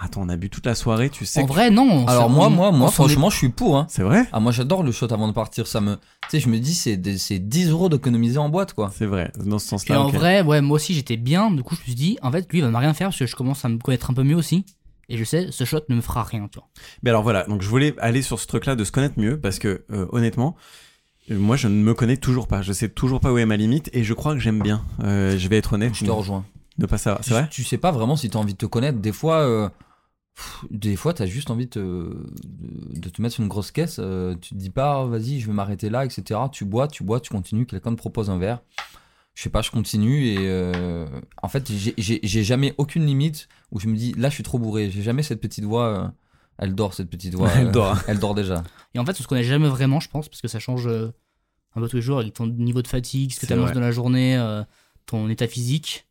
Attends, 0.02 0.22
on 0.22 0.28
a 0.30 0.36
bu 0.36 0.48
toute 0.48 0.64
la 0.64 0.74
soirée, 0.74 1.10
tu 1.10 1.26
sais. 1.26 1.42
En 1.42 1.46
que- 1.46 1.52
vrai, 1.52 1.70
non. 1.70 1.82
on 1.82 2.06
Alors 2.06 2.30
moi, 2.30 2.48
moi, 2.48 2.72
moi, 2.72 2.88
est- 2.88 2.92
franchement, 2.92 3.28
je 3.28 3.36
suis 3.36 3.50
pour. 3.50 3.76
Hein. 3.76 3.86
C'est 3.90 4.02
vrai. 4.02 4.26
Ah, 4.32 4.40
moi, 4.40 4.50
j'adore 4.50 4.82
le 4.82 4.92
shot 4.92 5.12
avant 5.12 5.28
de 5.28 5.32
partir. 5.34 5.66
Ça 5.66 5.82
me, 5.82 5.96
tu 5.96 6.00
sais, 6.30 6.40
je 6.40 6.48
me 6.48 6.58
dis, 6.58 6.72
c'est 6.74 6.96
des- 6.96 7.18
c'est 7.18 7.38
10 7.38 7.68
euros 7.68 7.90
d'économiser 7.90 8.38
en 8.38 8.48
boîte, 8.48 8.72
quoi. 8.72 8.90
C'est 8.96 9.04
vrai. 9.04 9.30
Dans 9.44 9.58
ce 9.58 9.66
Et 9.66 9.68
sens-là. 9.68 10.00
en 10.00 10.06
ok. 10.08 10.14
vrai, 10.14 10.40
ouais, 10.40 10.62
moi 10.62 10.76
aussi 10.76 10.94
j'étais 10.94 11.18
bien. 11.18 11.50
Du 11.50 11.62
coup, 11.62 11.74
je 11.74 11.80
me 11.80 11.84
suis 11.84 11.94
dit, 11.94 12.16
en 12.22 12.30
fait, 12.32 12.50
lui 12.50 12.60
il 12.60 12.62
va 12.62 12.70
me 12.70 12.76
rien 12.78 12.94
faire 12.94 13.08
parce 13.08 13.18
que 13.18 13.26
je 13.26 13.36
commence 13.36 13.62
à 13.66 13.68
me 13.68 13.76
connaître 13.76 14.10
un 14.10 14.14
peu 14.14 14.22
mieux 14.22 14.36
aussi. 14.36 14.64
Et 15.10 15.16
je 15.18 15.24
sais, 15.24 15.48
ce 15.50 15.64
shot 15.64 15.80
ne 15.88 15.96
me 15.96 16.00
fera 16.00 16.22
rien, 16.22 16.48
tu 16.48 16.58
vois. 16.58 16.68
Mais 17.02 17.10
alors 17.10 17.22
voilà, 17.22 17.44
donc 17.44 17.60
je 17.62 17.68
voulais 17.68 17.94
aller 17.98 18.22
sur 18.22 18.38
ce 18.40 18.46
truc-là 18.46 18.76
de 18.76 18.84
se 18.84 18.92
connaître 18.92 19.18
mieux 19.18 19.38
parce 19.38 19.58
que 19.58 19.84
euh, 19.90 20.06
honnêtement, 20.12 20.56
euh, 21.30 21.38
moi 21.38 21.56
je 21.56 21.68
ne 21.68 21.74
me 21.82 21.94
connais 21.94 22.16
toujours 22.16 22.46
pas. 22.48 22.62
Je 22.62 22.72
sais 22.72 22.88
toujours 22.88 23.20
pas 23.20 23.32
où 23.32 23.38
est 23.38 23.44
ma 23.46 23.56
limite 23.56 23.90
et 23.92 24.04
je 24.04 24.14
crois 24.14 24.34
que 24.34 24.40
j'aime 24.40 24.62
bien. 24.62 24.84
Euh, 25.02 25.36
je 25.36 25.48
vais 25.48 25.58
être 25.58 25.72
honnête. 25.74 25.94
Je 25.94 26.04
te 26.04 26.10
rejoins. 26.10 26.44
De 26.78 26.86
pas 26.86 26.96
savoir. 26.96 27.22
C'est 27.24 27.28
Tu- 27.30 27.34
vrai? 27.34 27.48
Tu 27.50 27.64
sais 27.64 27.76
pas 27.78 27.90
vraiment 27.90 28.16
si 28.16 28.30
t'as 28.30 28.38
envie 28.38 28.52
de 28.54 28.58
te 28.58 28.66
connaître. 28.66 28.98
Des 29.00 29.12
fois, 29.12 29.40
euh, 29.40 29.68
pff, 30.36 30.64
des 30.70 30.96
fois, 30.96 31.12
t'as 31.12 31.26
juste 31.26 31.50
envie 31.50 31.66
de, 31.66 31.70
te- 31.70 31.78
de, 31.80 33.00
de 33.00 33.08
te 33.08 33.20
mettre 33.20 33.34
sur 33.34 33.42
une 33.42 33.48
grosse 33.48 33.70
caisse. 33.72 33.96
euh, 33.98 34.34
tu 34.40 34.50
te 34.50 34.54
dis 34.54 34.70
pas, 34.70 35.04
vas-y, 35.06 35.40
je 35.40 35.48
vais 35.48 35.52
m'arrêter 35.52 35.90
là, 35.90 36.04
etc. 36.04 36.40
Tu 36.52 36.64
bois, 36.64 36.86
tu 36.88 37.02
bois, 37.04 37.20
tu 37.20 37.30
continues. 37.30 37.66
Quelqu'un 37.66 37.90
te 37.90 37.96
propose 37.98 38.30
un 38.30 38.38
verre. 38.38 38.60
Je 39.40 39.44
sais 39.44 39.48
pas, 39.50 39.62
je 39.62 39.70
continue 39.70 40.26
et 40.26 40.36
euh, 40.40 41.06
en 41.42 41.48
fait, 41.48 41.72
j'ai- 41.96 42.44
jamais 42.44 42.74
aucune 42.76 43.06
limite 43.06 43.48
où 43.72 43.80
je 43.80 43.88
me 43.88 43.96
dis, 43.96 44.12
là, 44.18 44.28
je 44.28 44.34
suis 44.34 44.42
trop 44.42 44.58
bourré. 44.58 44.90
J'ai 44.90 45.00
jamais 45.00 45.22
cette 45.22 45.40
petite 45.40 45.64
voix. 45.64 45.86
euh, 45.86 46.08
elle 46.58 46.74
dort 46.74 46.92
cette 46.92 47.08
petite 47.08 47.34
voix. 47.34 47.48
Elle 47.56 47.68
euh, 47.68 47.70
dort. 47.70 47.98
Elle 48.06 48.18
dort 48.18 48.34
déjà. 48.34 48.62
Et 48.92 48.98
en 48.98 49.06
fait, 49.06 49.12
on 49.18 49.22
se 49.22 49.26
connaît 49.26 49.42
jamais 49.42 49.70
vraiment, 49.70 49.98
je 49.98 50.10
pense, 50.10 50.28
parce 50.28 50.42
que 50.42 50.48
ça 50.48 50.58
change 50.58 50.86
euh, 50.86 51.10
un 51.74 51.80
peu 51.80 51.88
tous 51.88 51.96
les 51.96 52.02
jours 52.02 52.18
avec 52.18 52.34
ton 52.34 52.48
niveau 52.48 52.82
de 52.82 52.86
fatigue, 52.86 53.32
ce 53.32 53.40
que 53.40 53.46
tu 53.46 53.54
vrai. 53.54 53.72
dans 53.72 53.80
la 53.80 53.92
journée, 53.92 54.36
euh, 54.36 54.62
ton 55.06 55.26
état 55.30 55.46
physique. 55.48 56.06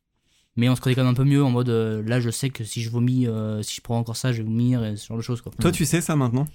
Mais 0.56 0.68
on 0.68 0.76
se 0.76 0.82
connaît 0.82 0.96
quand 0.96 1.04
même 1.04 1.12
un 1.12 1.14
peu 1.14 1.24
mieux 1.24 1.44
en 1.44 1.52
mode 1.52 1.70
euh, 1.70 2.02
là, 2.08 2.20
je 2.20 2.32
sais 2.32 2.50
que 2.50 2.64
si 2.64 2.82
je 2.82 2.90
vomis, 2.90 3.28
euh, 3.28 3.62
si 3.62 3.76
je 3.76 3.82
prends 3.82 4.00
encore 4.00 4.18
ça, 4.18 4.32
je 4.34 4.40
vais 4.40 4.44
vomir 4.44 4.84
et 4.84 4.98
ce 4.98 5.06
genre 5.06 5.18
de 5.18 5.22
choses 5.22 5.42
quoi. 5.42 5.52
Toi 5.62 5.72
tu 5.72 5.86
sais 5.86 6.02
ça 6.02 6.16
maintenant? 6.16 6.48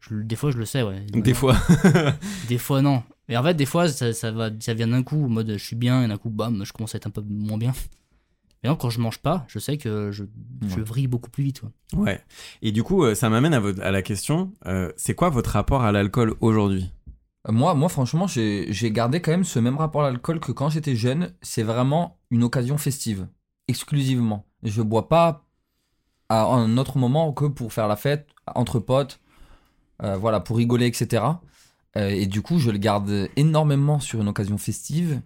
Je- 0.00 0.16
des 0.16 0.36
fois, 0.36 0.50
je 0.50 0.58
le 0.58 0.66
sais, 0.66 0.82
ouais. 0.82 1.00
Des 1.08 1.32
fois. 1.32 1.56
Des 2.48 2.58
fois, 2.58 2.82
non. 2.82 3.02
Et 3.32 3.36
en 3.38 3.42
fait, 3.42 3.54
des 3.54 3.64
fois, 3.66 3.88
ça, 3.88 4.12
ça, 4.12 4.30
va, 4.30 4.50
ça 4.60 4.74
vient 4.74 4.88
d'un 4.88 5.02
coup, 5.02 5.24
en 5.24 5.28
mode 5.28 5.52
je 5.52 5.64
suis 5.64 5.76
bien, 5.76 6.04
et 6.04 6.08
d'un 6.08 6.18
coup, 6.18 6.28
bam, 6.30 6.64
je 6.64 6.72
commence 6.72 6.94
à 6.94 6.98
être 6.98 7.06
un 7.06 7.10
peu 7.10 7.22
moins 7.26 7.56
bien. 7.58 7.72
Mais 8.62 8.68
non, 8.68 8.76
quand 8.76 8.90
je 8.90 9.00
mange 9.00 9.18
pas, 9.18 9.44
je 9.48 9.58
sais 9.58 9.78
que 9.78 10.12
je, 10.12 10.24
je 10.68 10.76
Ouais. 10.76 10.82
vrille 10.82 11.06
beaucoup 11.08 11.30
plus 11.30 11.42
vite. 11.44 11.62
ouais. 11.94 12.20
Et 12.60 12.70
du 12.72 12.82
coup, 12.82 13.04
euh, 13.04 13.14
ça 13.14 13.28
m'amène 13.30 13.54
à, 13.54 13.60
votre- 13.60 13.82
à 13.82 13.90
la 13.90 14.02
question. 14.02 14.52
euh, 14.66 14.92
c'est 14.96 15.14
quoi 15.14 15.30
votre 15.30 15.50
rapport 15.50 15.82
à 15.82 15.90
l'alcool 15.92 16.34
aujourd'hui? 16.40 16.92
Moi, 17.48 17.74
moi, 17.74 17.88
franchement, 17.88 18.26
j'ai 18.28 18.66
j'ai 18.72 18.92
gardé 18.92 19.20
quand 19.20 19.32
même 19.32 19.42
ce 19.44 19.58
même 19.58 19.76
rapport 19.78 20.02
à 20.04 20.10
l'alcool 20.10 20.38
que 20.38 20.52
quand 20.52 20.68
j'étais 20.70 20.94
jeune. 20.94 21.32
C'est 21.42 21.64
vraiment 21.64 22.18
une 22.30 22.44
occasion 22.44 22.78
festive, 22.78 23.26
exclusivement. 23.66 24.46
Je 24.62 24.80
bois 24.82 25.08
pas 25.08 25.44
à 26.28 26.44
un 26.44 26.76
autre 26.78 26.98
moment 26.98 27.32
que 27.32 27.46
pour 27.46 27.72
faire 27.72 27.88
la 27.88 27.96
fête 27.96 28.28
entre 28.54 28.78
potes, 28.78 29.18
euh, 30.04 30.16
voilà, 30.16 30.38
pour 30.38 30.56
rigoler, 30.56 30.86
etc. 30.86 31.24
Euh, 31.96 32.08
et 32.08 32.26
du 32.26 32.42
coup, 32.42 32.58
je 32.58 32.70
le 32.70 32.78
garde 32.78 33.28
énormément 33.36 34.00
sur 34.00 34.20
une 34.20 34.28
occasion 34.28 34.58
festive. 34.58 35.20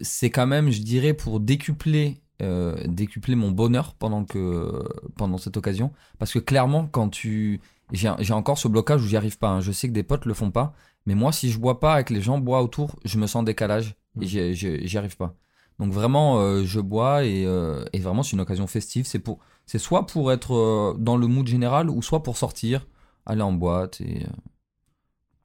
C'est 0.00 0.30
quand 0.30 0.46
même, 0.46 0.70
je 0.70 0.82
dirais, 0.82 1.14
pour 1.14 1.40
décupler, 1.40 2.20
euh, 2.42 2.76
décupler 2.86 3.34
mon 3.36 3.50
bonheur 3.50 3.94
pendant, 3.94 4.24
que, 4.24 4.82
pendant 5.16 5.38
cette 5.38 5.56
occasion. 5.56 5.92
Parce 6.18 6.32
que 6.32 6.38
clairement, 6.38 6.86
quand 6.86 7.08
tu. 7.08 7.60
J'ai 7.92 8.32
encore 8.34 8.58
ce 8.58 8.68
blocage 8.68 9.02
où 9.02 9.06
j'y 9.06 9.16
arrive 9.16 9.38
pas. 9.38 9.48
hein. 9.48 9.60
Je 9.60 9.72
sais 9.72 9.88
que 9.88 9.94
des 9.94 10.02
potes 10.02 10.26
le 10.26 10.34
font 10.34 10.50
pas. 10.50 10.74
Mais 11.06 11.14
moi, 11.14 11.32
si 11.32 11.50
je 11.50 11.58
bois 11.58 11.80
pas 11.80 12.00
et 12.00 12.04
que 12.04 12.12
les 12.12 12.20
gens 12.20 12.38
boivent 12.38 12.64
autour, 12.64 12.96
je 13.06 13.16
me 13.18 13.26
sens 13.26 13.36
en 13.36 13.42
décalage 13.44 13.94
et 14.20 14.26
j'y- 14.26 14.54
j'y 14.86 14.98
arrive 14.98 15.16
pas. 15.16 15.34
Donc 15.78 15.90
vraiment, 15.92 16.38
euh, 16.40 16.64
je 16.64 16.80
bois 16.80 17.24
et, 17.24 17.46
euh, 17.46 17.82
et 17.94 18.00
vraiment, 18.00 18.22
c'est 18.22 18.32
une 18.32 18.40
occasion 18.40 18.66
festive. 18.66 19.06
C'est 19.06 19.20
pour, 19.20 19.38
c'est 19.64 19.78
soit 19.78 20.06
pour 20.06 20.32
être 20.32 20.54
euh, 20.54 20.94
dans 20.98 21.16
le 21.16 21.26
mood 21.28 21.46
général 21.46 21.88
ou 21.88 22.02
soit 22.02 22.22
pour 22.22 22.36
sortir, 22.36 22.86
aller 23.24 23.40
en 23.42 23.52
boîte 23.52 24.02
et, 24.02 24.26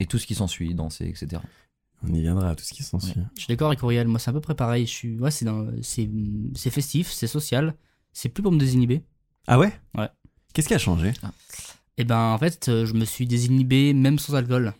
et 0.03 0.05
tout 0.05 0.17
ce 0.19 0.27
qui 0.27 0.35
s'ensuit, 0.35 0.73
danser, 0.75 1.05
etc. 1.07 1.41
On 2.05 2.13
y 2.13 2.21
viendra 2.21 2.49
à 2.49 2.55
tout 2.55 2.63
ce 2.63 2.73
qui 2.73 2.83
s'ensuit. 2.83 3.13
Je 3.35 3.39
suis 3.41 3.47
d'accord 3.47 3.67
avec 3.69 3.81
Auriel, 3.83 4.07
moi 4.07 4.19
c'est 4.19 4.29
à 4.29 4.33
peu 4.33 4.41
près 4.41 4.55
pareil. 4.55 4.85
Je 4.85 4.91
suis, 4.91 5.17
ouais, 5.19 5.31
c'est 5.31 5.45
dans- 5.45 5.67
c'est 5.81 6.09
c'est 6.55 6.69
festif, 6.69 7.09
c'est 7.11 7.27
social, 7.27 7.73
c'est 8.11 8.29
plus 8.29 8.43
pour 8.43 8.51
me 8.51 8.59
désinhiber. 8.59 9.01
Ah 9.47 9.57
ouais? 9.57 9.71
Ouais. 9.97 10.09
Qu'est-ce 10.53 10.67
qui 10.67 10.73
a 10.73 10.77
changé? 10.77 11.13
Et 11.97 12.03
ben 12.03 12.19
en 12.33 12.37
fait, 12.37 12.67
euh, 12.69 12.85
je 12.85 12.93
me 12.93 13.05
suis 13.05 13.25
désinhibé 13.25 13.93
même 13.93 14.19
sans 14.19 14.35
alcool. 14.35 14.73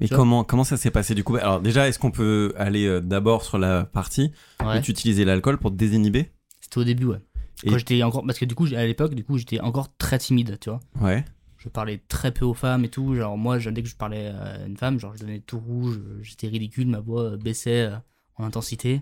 Vois 0.00 0.08
comment, 0.16 0.42
comment 0.42 0.64
ça 0.64 0.76
s'est 0.76 0.90
passé 0.90 1.14
du 1.14 1.22
coup? 1.22 1.36
Alors 1.36 1.60
déjà, 1.60 1.86
est-ce 1.88 1.98
qu'on 1.98 2.10
peut 2.10 2.52
aller 2.56 2.86
euh, 2.86 3.00
d'abord 3.00 3.44
sur 3.44 3.58
la 3.58 3.84
partie 3.84 4.32
Ouais. 4.64 4.78
où 4.78 4.80
tu 4.82 4.90
utilisais 4.90 5.24
l'alcool 5.24 5.58
pour 5.58 5.70
te 5.70 5.76
désinhiber? 5.76 6.32
C'était 6.60 6.78
au 6.78 6.84
début, 6.84 7.04
ouais. 7.06 7.18
Et- 7.62 7.70
Quand 7.70 7.78
j'étais 7.78 8.02
encore, 8.02 8.24
parce 8.26 8.38
que 8.38 8.44
du 8.44 8.54
coup, 8.54 8.66
à 8.66 8.84
l'époque, 8.86 9.14
du 9.14 9.22
coup, 9.24 9.38
j'étais 9.38 9.60
encore 9.60 9.94
très 9.96 10.18
timide, 10.18 10.58
tu 10.60 10.70
vois. 10.70 10.80
Ouais. 11.00 11.24
Je 11.64 11.70
parlais 11.70 12.02
très 12.08 12.30
peu 12.30 12.44
aux 12.44 12.54
femmes 12.54 12.84
et 12.84 12.90
tout. 12.90 13.14
Genre 13.14 13.38
moi, 13.38 13.58
dès 13.58 13.82
que 13.82 13.88
je 13.88 13.96
parlais 13.96 14.28
à 14.28 14.66
une 14.66 14.76
femme, 14.76 15.00
genre 15.00 15.14
je 15.14 15.20
donnais 15.20 15.40
tout 15.40 15.58
rouge, 15.58 15.98
j'étais 16.20 16.48
ridicule, 16.48 16.86
ma 16.86 17.00
voix 17.00 17.22
euh, 17.22 17.36
baissait 17.38 17.86
euh, 17.86 17.96
en 18.36 18.44
intensité. 18.44 19.00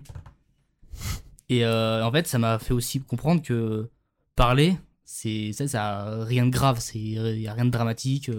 Et 1.49 1.65
euh, 1.65 2.05
en 2.05 2.11
fait, 2.11 2.27
ça 2.27 2.39
m'a 2.39 2.59
fait 2.59 2.73
aussi 2.73 3.01
comprendre 3.01 3.41
que 3.41 3.89
parler, 4.35 4.77
c'est 5.03 5.51
ça, 5.51 5.67
ça 5.67 5.85
a 5.85 6.23
rien 6.23 6.45
de 6.45 6.51
grave, 6.51 6.79
il 6.95 7.41
y 7.41 7.47
a 7.47 7.53
rien 7.53 7.65
de 7.65 7.69
dramatique. 7.69 8.31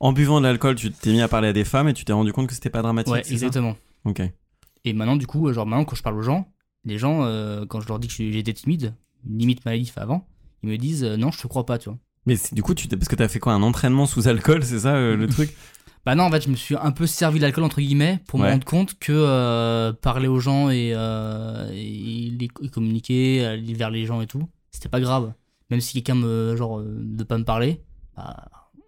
En 0.00 0.12
buvant 0.12 0.40
de 0.40 0.46
l'alcool, 0.46 0.74
tu 0.74 0.90
t'es 0.90 1.12
mis 1.12 1.20
à 1.20 1.28
parler 1.28 1.48
à 1.48 1.52
des 1.52 1.64
femmes 1.64 1.88
et 1.88 1.92
tu 1.92 2.04
t'es 2.04 2.12
rendu 2.12 2.32
compte 2.32 2.48
que 2.48 2.54
c'était 2.54 2.70
pas 2.70 2.82
dramatique. 2.82 3.12
Ouais, 3.12 3.22
exactement. 3.30 3.76
Ok. 4.04 4.22
Et 4.84 4.92
maintenant, 4.92 5.16
du 5.16 5.26
coup, 5.26 5.52
genre 5.52 5.66
maintenant, 5.66 5.84
quand 5.84 5.96
je 5.96 6.02
parle 6.02 6.16
aux 6.16 6.22
gens, 6.22 6.48
les 6.86 6.98
gens, 6.98 7.24
euh, 7.24 7.66
quand 7.66 7.80
je 7.80 7.88
leur 7.88 7.98
dis 7.98 8.08
que 8.08 8.14
j'étais 8.14 8.52
timide, 8.52 8.94
limite 9.28 9.64
maladif 9.64 9.98
avant, 9.98 10.26
ils 10.62 10.70
me 10.70 10.78
disent 10.78 11.04
euh, 11.04 11.16
non, 11.16 11.30
je 11.30 11.40
te 11.40 11.46
crois 11.46 11.66
pas, 11.66 11.78
tu 11.78 11.88
vois. 11.88 11.98
Mais 12.26 12.36
du 12.52 12.62
coup, 12.62 12.74
tu 12.74 12.88
parce 12.88 13.08
que 13.08 13.16
t'as 13.16 13.28
fait 13.28 13.38
quoi 13.38 13.52
Un 13.52 13.62
entraînement 13.62 14.06
sous 14.06 14.28
alcool, 14.28 14.64
c'est 14.64 14.80
ça 14.80 14.94
euh, 14.96 15.16
le 15.16 15.26
truc? 15.28 15.54
Bah 16.04 16.14
non, 16.14 16.24
en 16.24 16.30
fait, 16.30 16.42
je 16.42 16.50
me 16.50 16.56
suis 16.56 16.76
un 16.76 16.92
peu 16.92 17.06
servi 17.06 17.40
d'alcool 17.40 17.64
entre 17.64 17.80
guillemets 17.80 18.20
pour 18.28 18.38
me 18.38 18.48
rendre 18.48 18.64
compte 18.64 18.98
que 18.98 19.12
euh, 19.12 19.92
parler 19.92 20.28
aux 20.28 20.38
gens 20.38 20.70
et, 20.70 20.92
euh, 20.94 21.68
et 21.72 22.30
les 22.30 22.48
et 22.62 22.68
communiquer, 22.68 23.44
aller 23.44 23.74
vers 23.74 23.90
les 23.90 24.06
gens 24.06 24.20
et 24.20 24.26
tout, 24.26 24.48
c'était 24.70 24.88
pas 24.88 25.00
grave. 25.00 25.32
Même 25.70 25.80
si 25.80 25.94
quelqu'un 25.94 26.14
me 26.14 26.54
genre 26.56 26.80
de 26.80 27.24
pas 27.24 27.38
me 27.38 27.44
parler, 27.44 27.80
bah 28.16 28.36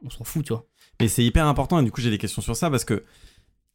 on 0.05 0.11
s'en 0.11 0.22
fout, 0.22 0.44
tu 0.44 0.53
vois. 0.53 0.66
Mais 1.01 1.09
c'est 1.09 1.24
hyper 1.24 1.46
important 1.46 1.81
et 1.81 1.85
du 1.85 1.90
coup 1.90 2.01
j'ai 2.01 2.11
des 2.11 2.18
questions 2.18 2.42
sur 2.42 2.55
ça 2.55 2.70
parce 2.70 2.85
que 2.85 3.05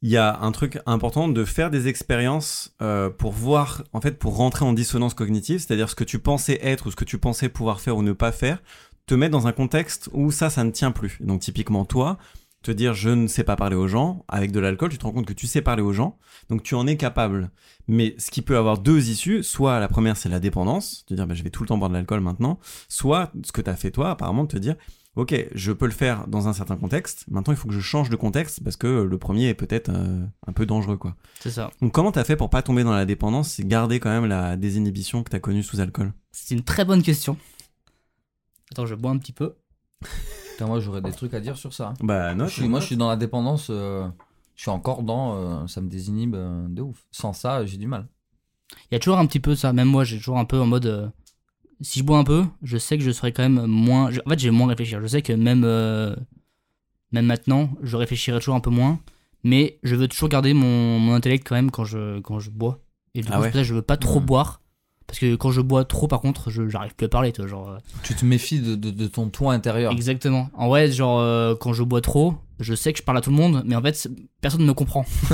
il 0.04 0.10
y 0.10 0.18
a 0.18 0.38
un 0.40 0.52
truc 0.52 0.78
important 0.84 1.28
de 1.28 1.44
faire 1.46 1.70
des 1.70 1.88
expériences 1.88 2.74
euh, 2.82 3.08
pour 3.08 3.32
voir, 3.32 3.84
en 3.94 4.02
fait, 4.02 4.18
pour 4.18 4.36
rentrer 4.36 4.66
en 4.66 4.74
dissonance 4.74 5.14
cognitive, 5.14 5.60
c'est-à-dire 5.60 5.88
ce 5.88 5.94
que 5.94 6.04
tu 6.04 6.18
pensais 6.18 6.58
être 6.62 6.88
ou 6.88 6.90
ce 6.90 6.96
que 6.96 7.06
tu 7.06 7.16
pensais 7.16 7.48
pouvoir 7.48 7.80
faire 7.80 7.96
ou 7.96 8.02
ne 8.02 8.12
pas 8.12 8.30
faire, 8.30 8.62
te 9.06 9.14
mettre 9.14 9.32
dans 9.32 9.46
un 9.46 9.52
contexte 9.52 10.08
où 10.12 10.30
ça, 10.30 10.50
ça 10.50 10.64
ne 10.64 10.70
tient 10.70 10.90
plus. 10.90 11.18
Donc 11.20 11.40
typiquement 11.40 11.84
toi, 11.84 12.18
te 12.62 12.70
dire 12.70 12.94
je 12.94 13.10
ne 13.10 13.26
sais 13.26 13.44
pas 13.44 13.56
parler 13.56 13.76
aux 13.76 13.88
gens, 13.88 14.24
avec 14.28 14.50
de 14.50 14.60
l'alcool, 14.60 14.90
tu 14.90 14.98
te 14.98 15.04
rends 15.04 15.12
compte 15.12 15.26
que 15.26 15.32
tu 15.32 15.46
sais 15.46 15.62
parler 15.62 15.82
aux 15.82 15.92
gens, 15.92 16.18
donc 16.48 16.62
tu 16.62 16.74
en 16.74 16.86
es 16.86 16.96
capable. 16.96 17.50
Mais 17.86 18.14
ce 18.18 18.30
qui 18.30 18.42
peut 18.42 18.56
avoir 18.56 18.78
deux 18.78 19.10
issues, 19.10 19.42
soit 19.42 19.78
la 19.78 19.88
première 19.88 20.16
c'est 20.16 20.28
la 20.28 20.40
dépendance, 20.40 21.04
te 21.06 21.14
dire 21.14 21.26
bah, 21.26 21.34
je 21.34 21.42
vais 21.42 21.50
tout 21.50 21.62
le 21.62 21.68
temps 21.68 21.78
boire 21.78 21.90
de 21.90 21.94
l'alcool 21.94 22.20
maintenant, 22.20 22.58
soit 22.88 23.30
ce 23.44 23.52
que 23.52 23.60
tu 23.60 23.70
as 23.70 23.76
fait 23.76 23.90
toi 23.90 24.10
apparemment, 24.10 24.44
de 24.44 24.48
te 24.48 24.58
dire 24.58 24.76
ok, 25.16 25.48
je 25.54 25.72
peux 25.72 25.86
le 25.86 25.92
faire 25.92 26.26
dans 26.26 26.48
un 26.48 26.52
certain 26.52 26.76
contexte. 26.76 27.24
Maintenant, 27.30 27.52
il 27.52 27.56
faut 27.56 27.68
que 27.68 27.74
je 27.74 27.80
change 27.80 28.10
de 28.10 28.16
contexte 28.16 28.62
parce 28.62 28.76
que 28.76 29.02
le 29.02 29.18
premier 29.18 29.48
est 29.48 29.54
peut-être 29.54 29.90
euh, 29.90 30.24
un 30.46 30.52
peu 30.52 30.66
dangereux, 30.66 30.96
quoi. 30.96 31.14
C'est 31.40 31.50
ça. 31.50 31.70
Donc, 31.80 31.92
comment 31.92 32.12
t'as 32.12 32.24
fait 32.24 32.36
pour 32.36 32.50
pas 32.50 32.62
tomber 32.62 32.84
dans 32.84 32.92
la 32.92 33.04
dépendance 33.04 33.58
et 33.58 33.64
garder 33.64 34.00
quand 34.00 34.10
même 34.10 34.26
la 34.26 34.56
désinhibition 34.56 35.22
que 35.22 35.30
t'as 35.30 35.38
connue 35.38 35.62
sous 35.62 35.80
alcool? 35.80 36.12
C'est 36.32 36.54
une 36.54 36.64
très 36.64 36.84
bonne 36.84 37.02
question. 37.02 37.36
Attends, 38.74 38.86
je 38.86 38.96
bois 38.96 39.12
un 39.12 39.18
petit 39.18 39.32
peu. 39.32 39.54
Putain, 40.52 40.66
moi, 40.66 40.80
j'aurais 40.80 41.00
des 41.00 41.12
trucs 41.12 41.32
à 41.32 41.38
dire 41.40 41.56
sur 41.56 41.72
ça. 41.72 41.90
hein. 41.90 41.94
Bah, 42.02 42.34
non. 42.34 42.46
Je 42.48 42.54
suis- 42.54 42.68
moi, 42.68 42.80
je 42.80 42.86
suis 42.86 42.96
dans 42.96 43.08
la 43.08 43.14
dépendance. 43.16 43.68
euh, 43.70 44.08
je 44.56 44.62
suis 44.62 44.70
encore 44.72 45.04
dans. 45.04 45.36
euh, 45.36 45.66
ça 45.68 45.80
me 45.80 45.88
désinhibe 45.88 46.34
euh, 46.34 46.66
de 46.68 46.82
ouf. 46.82 47.06
Sans 47.12 47.32
ça, 47.32 47.64
j'ai 47.64 47.76
du 47.76 47.86
mal. 47.86 48.08
Il 48.90 48.94
y 48.94 48.96
a 48.96 48.98
toujours 48.98 49.18
un 49.18 49.26
petit 49.26 49.38
peu 49.38 49.54
ça. 49.54 49.72
Même 49.72 49.86
moi, 49.86 50.02
j'ai 50.02 50.16
toujours 50.18 50.38
un 50.38 50.44
peu 50.44 50.58
en 50.60 50.66
mode. 50.66 50.86
euh, 50.86 51.08
si 51.80 52.00
je 52.00 52.04
bois 52.04 52.18
un 52.18 52.24
peu, 52.24 52.44
je 52.62 52.76
sais 52.78 52.98
que 52.98 53.04
je 53.04 53.12
serai 53.12 53.32
quand 53.32 53.42
même 53.48 53.64
moins. 53.66 54.10
je- 54.10 54.20
en 54.26 54.30
fait, 54.30 54.38
j'ai 54.40 54.50
moins 54.50 54.66
réfléchir. 54.66 55.00
Je 55.00 55.06
sais 55.06 55.22
que 55.22 55.32
même, 55.32 55.62
euh, 55.64 56.16
même 57.12 57.26
maintenant, 57.26 57.70
je 57.82 57.96
réfléchirai 57.96 58.38
toujours 58.40 58.56
un 58.56 58.60
peu 58.60 58.70
moins. 58.70 58.98
Mais 59.44 59.78
je 59.84 59.94
veux 59.94 60.08
toujours 60.08 60.28
garder 60.28 60.52
mon, 60.52 60.98
mon 60.98 61.14
intellect 61.14 61.46
quand 61.48 61.54
même 61.54 61.70
quand 61.70 61.84
je, 61.84 62.18
quand 62.20 62.40
je 62.40 62.50
bois. 62.50 62.80
Et 63.14 63.20
du 63.20 63.28
Ah 63.30 63.36
coup, 63.36 63.42
ouais. 63.42 63.46
c'est 63.46 63.50
pour 63.50 63.56
ça 63.58 63.62
que 63.62 63.68
je 63.68 63.74
veux 63.74 63.82
pas 63.82 63.96
trop 63.96 64.18
Mhm. 64.20 64.26
boire. 64.26 64.60
Parce 65.06 65.18
que 65.18 65.34
quand 65.36 65.50
je 65.50 65.60
bois 65.60 65.84
trop, 65.84 66.08
par 66.08 66.20
contre, 66.20 66.50
je 66.50 66.68
j'arrive 66.68 66.94
plus 66.94 67.04
à 67.06 67.08
parler. 67.08 67.30
Toi, 67.32 67.46
genre, 67.46 67.68
euh, 67.70 67.78
Tu 68.02 68.14
te 68.14 68.24
méfies 68.24 68.60
de, 68.60 68.74
de- 68.74 68.90
de 68.90 69.06
ton 69.06 69.28
toi 69.28 69.52
intérieur. 69.52 69.92
Exactement. 69.92 70.48
En 70.54 70.68
vrai, 70.68 70.90
genre, 70.90 71.20
euh, 71.20 71.54
quand 71.54 71.72
je 71.72 71.82
bois 71.82 72.00
trop, 72.00 72.34
je 72.60 72.74
sais 72.74 72.92
que 72.92 72.98
je 72.98 73.02
parle 73.02 73.18
à 73.18 73.20
tout 73.20 73.30
le 73.30 73.36
monde, 73.36 73.62
mais 73.66 73.74
en 73.74 73.82
fait, 73.82 74.08
personne 74.40 74.60
ne 74.62 74.66
me 74.66 74.74
comprend. 74.74 75.04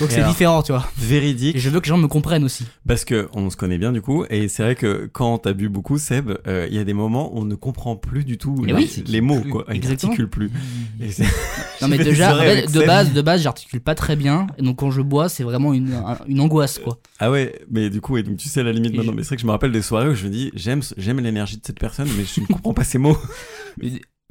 Donc 0.00 0.10
c'est 0.10 0.24
différent, 0.26 0.62
tu 0.62 0.72
vois. 0.72 0.86
Véridique, 0.98 1.56
Et 1.56 1.58
je 1.58 1.70
veux 1.70 1.80
que 1.80 1.86
les 1.86 1.90
gens 1.90 1.98
me 1.98 2.08
comprennent 2.08 2.44
aussi. 2.44 2.64
parce 2.86 3.04
que 3.04 3.28
on 3.32 3.48
se 3.50 3.56
connaît 3.56 3.78
bien 3.78 3.92
du 3.92 4.02
coup, 4.02 4.24
et 4.30 4.48
c'est 4.48 4.62
vrai 4.62 4.74
que 4.74 5.08
quand 5.12 5.38
t'as 5.38 5.52
bu 5.54 5.68
beaucoup, 5.68 5.98
Seb, 5.98 6.30
euh, 6.46 6.66
il 6.70 6.76
y 6.76 6.78
a 6.78 6.84
des 6.84 6.92
moments 6.92 7.34
où 7.34 7.40
on 7.40 7.44
ne 7.44 7.54
comprend 7.54 7.96
plus 7.96 8.24
du 8.24 8.36
tout 8.38 8.64
les, 8.64 8.72
oui. 8.74 9.02
les 9.06 9.20
mots, 9.20 9.40
quoi. 9.50 9.64
Il 9.68 9.76
Exactement. 9.76 10.12
articule 10.12 10.28
plus. 10.28 10.50
Et 11.00 11.08
Non 11.80 11.88
mais 11.88 11.98
déjà, 12.04 12.36
en 12.36 12.40
fait, 12.40 12.70
de 12.72 12.80
base, 12.84 13.12
de 13.12 13.22
base, 13.22 13.42
j'articule 13.42 13.80
pas 13.80 13.94
très 13.94 14.16
bien. 14.16 14.46
Et 14.58 14.62
donc 14.62 14.78
quand 14.78 14.90
je 14.90 15.00
bois, 15.02 15.28
c'est 15.28 15.44
vraiment 15.44 15.72
une, 15.72 15.92
un- 15.94 16.18
une 16.26 16.40
angoisse, 16.40 16.78
quoi. 16.78 16.98
Ah 17.18 17.30
ouais, 17.30 17.60
mais 17.70 17.88
du 17.90 18.00
coup, 18.00 18.16
et 18.18 18.22
donc 18.22 18.36
tu 18.36 18.48
sais 18.48 18.62
la 18.62 18.72
limite 18.72 18.92
Et 18.94 18.96
maintenant. 18.98 19.12
je- 19.12 19.16
Mais 19.16 19.22
c'est 19.22 19.28
vrai 19.28 19.36
que 19.36 19.42
je 19.42 19.46
me 19.46 19.52
rappelle 19.52 19.72
des 19.72 19.82
soirées 19.82 20.08
où 20.08 20.14
je 20.14 20.24
me 20.26 20.30
dis, 20.30 20.50
j'aime, 20.54 20.82
j'aime 20.96 21.20
l'énergie 21.20 21.56
de 21.56 21.64
cette 21.64 21.78
personne, 21.80 22.08
mais 22.16 22.24
je 22.24 22.40
ne 22.40 22.46
comprends 22.46 22.74
pas 22.74 22.84
ses 22.84 22.98
mots. 22.98 23.16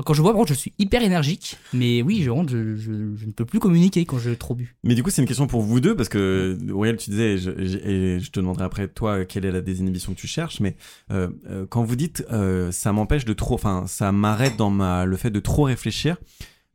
Quand 0.05 0.13
je 0.13 0.21
bois, 0.21 0.31
par 0.31 0.37
contre, 0.39 0.53
je 0.53 0.57
suis 0.59 0.73
hyper 0.77 1.01
énergique. 1.01 1.57
Mais 1.73 2.03
oui, 2.03 2.21
je, 2.21 2.29
je, 2.47 2.75
je, 2.75 3.15
je 3.15 3.25
ne 3.25 3.31
peux 3.31 3.45
plus 3.45 3.59
communiquer 3.59 4.05
quand 4.05 4.19
j'ai 4.19 4.35
trop 4.35 4.53
bu. 4.53 4.75
Mais 4.83 4.93
du 4.93 5.01
coup, 5.01 5.09
c'est 5.09 5.23
une 5.23 5.27
question 5.27 5.47
pour 5.47 5.61
vous 5.63 5.79
deux, 5.79 5.95
parce 5.95 6.07
que 6.07 6.55
Auriel, 6.71 6.97
tu 6.97 7.09
disais, 7.09 7.33
et 7.33 7.37
je, 7.39 7.49
et 7.49 8.19
je 8.19 8.29
te 8.29 8.39
demanderai 8.39 8.63
après, 8.65 8.87
toi, 8.87 9.25
quelle 9.25 9.43
est 9.45 9.51
la 9.51 9.61
désinhibition 9.61 10.13
que 10.13 10.19
tu 10.19 10.27
cherches, 10.27 10.59
mais 10.59 10.75
euh, 11.09 11.29
euh, 11.49 11.65
quand 11.67 11.83
vous 11.83 11.95
dites 11.95 12.23
euh, 12.31 12.71
ça 12.71 12.93
m'empêche 12.93 13.25
de 13.25 13.33
trop, 13.33 13.55
enfin, 13.55 13.85
ça 13.87 14.11
m'arrête 14.11 14.55
dans 14.55 14.69
ma, 14.69 15.05
le 15.05 15.17
fait 15.17 15.31
de 15.31 15.39
trop 15.39 15.63
réfléchir, 15.63 16.17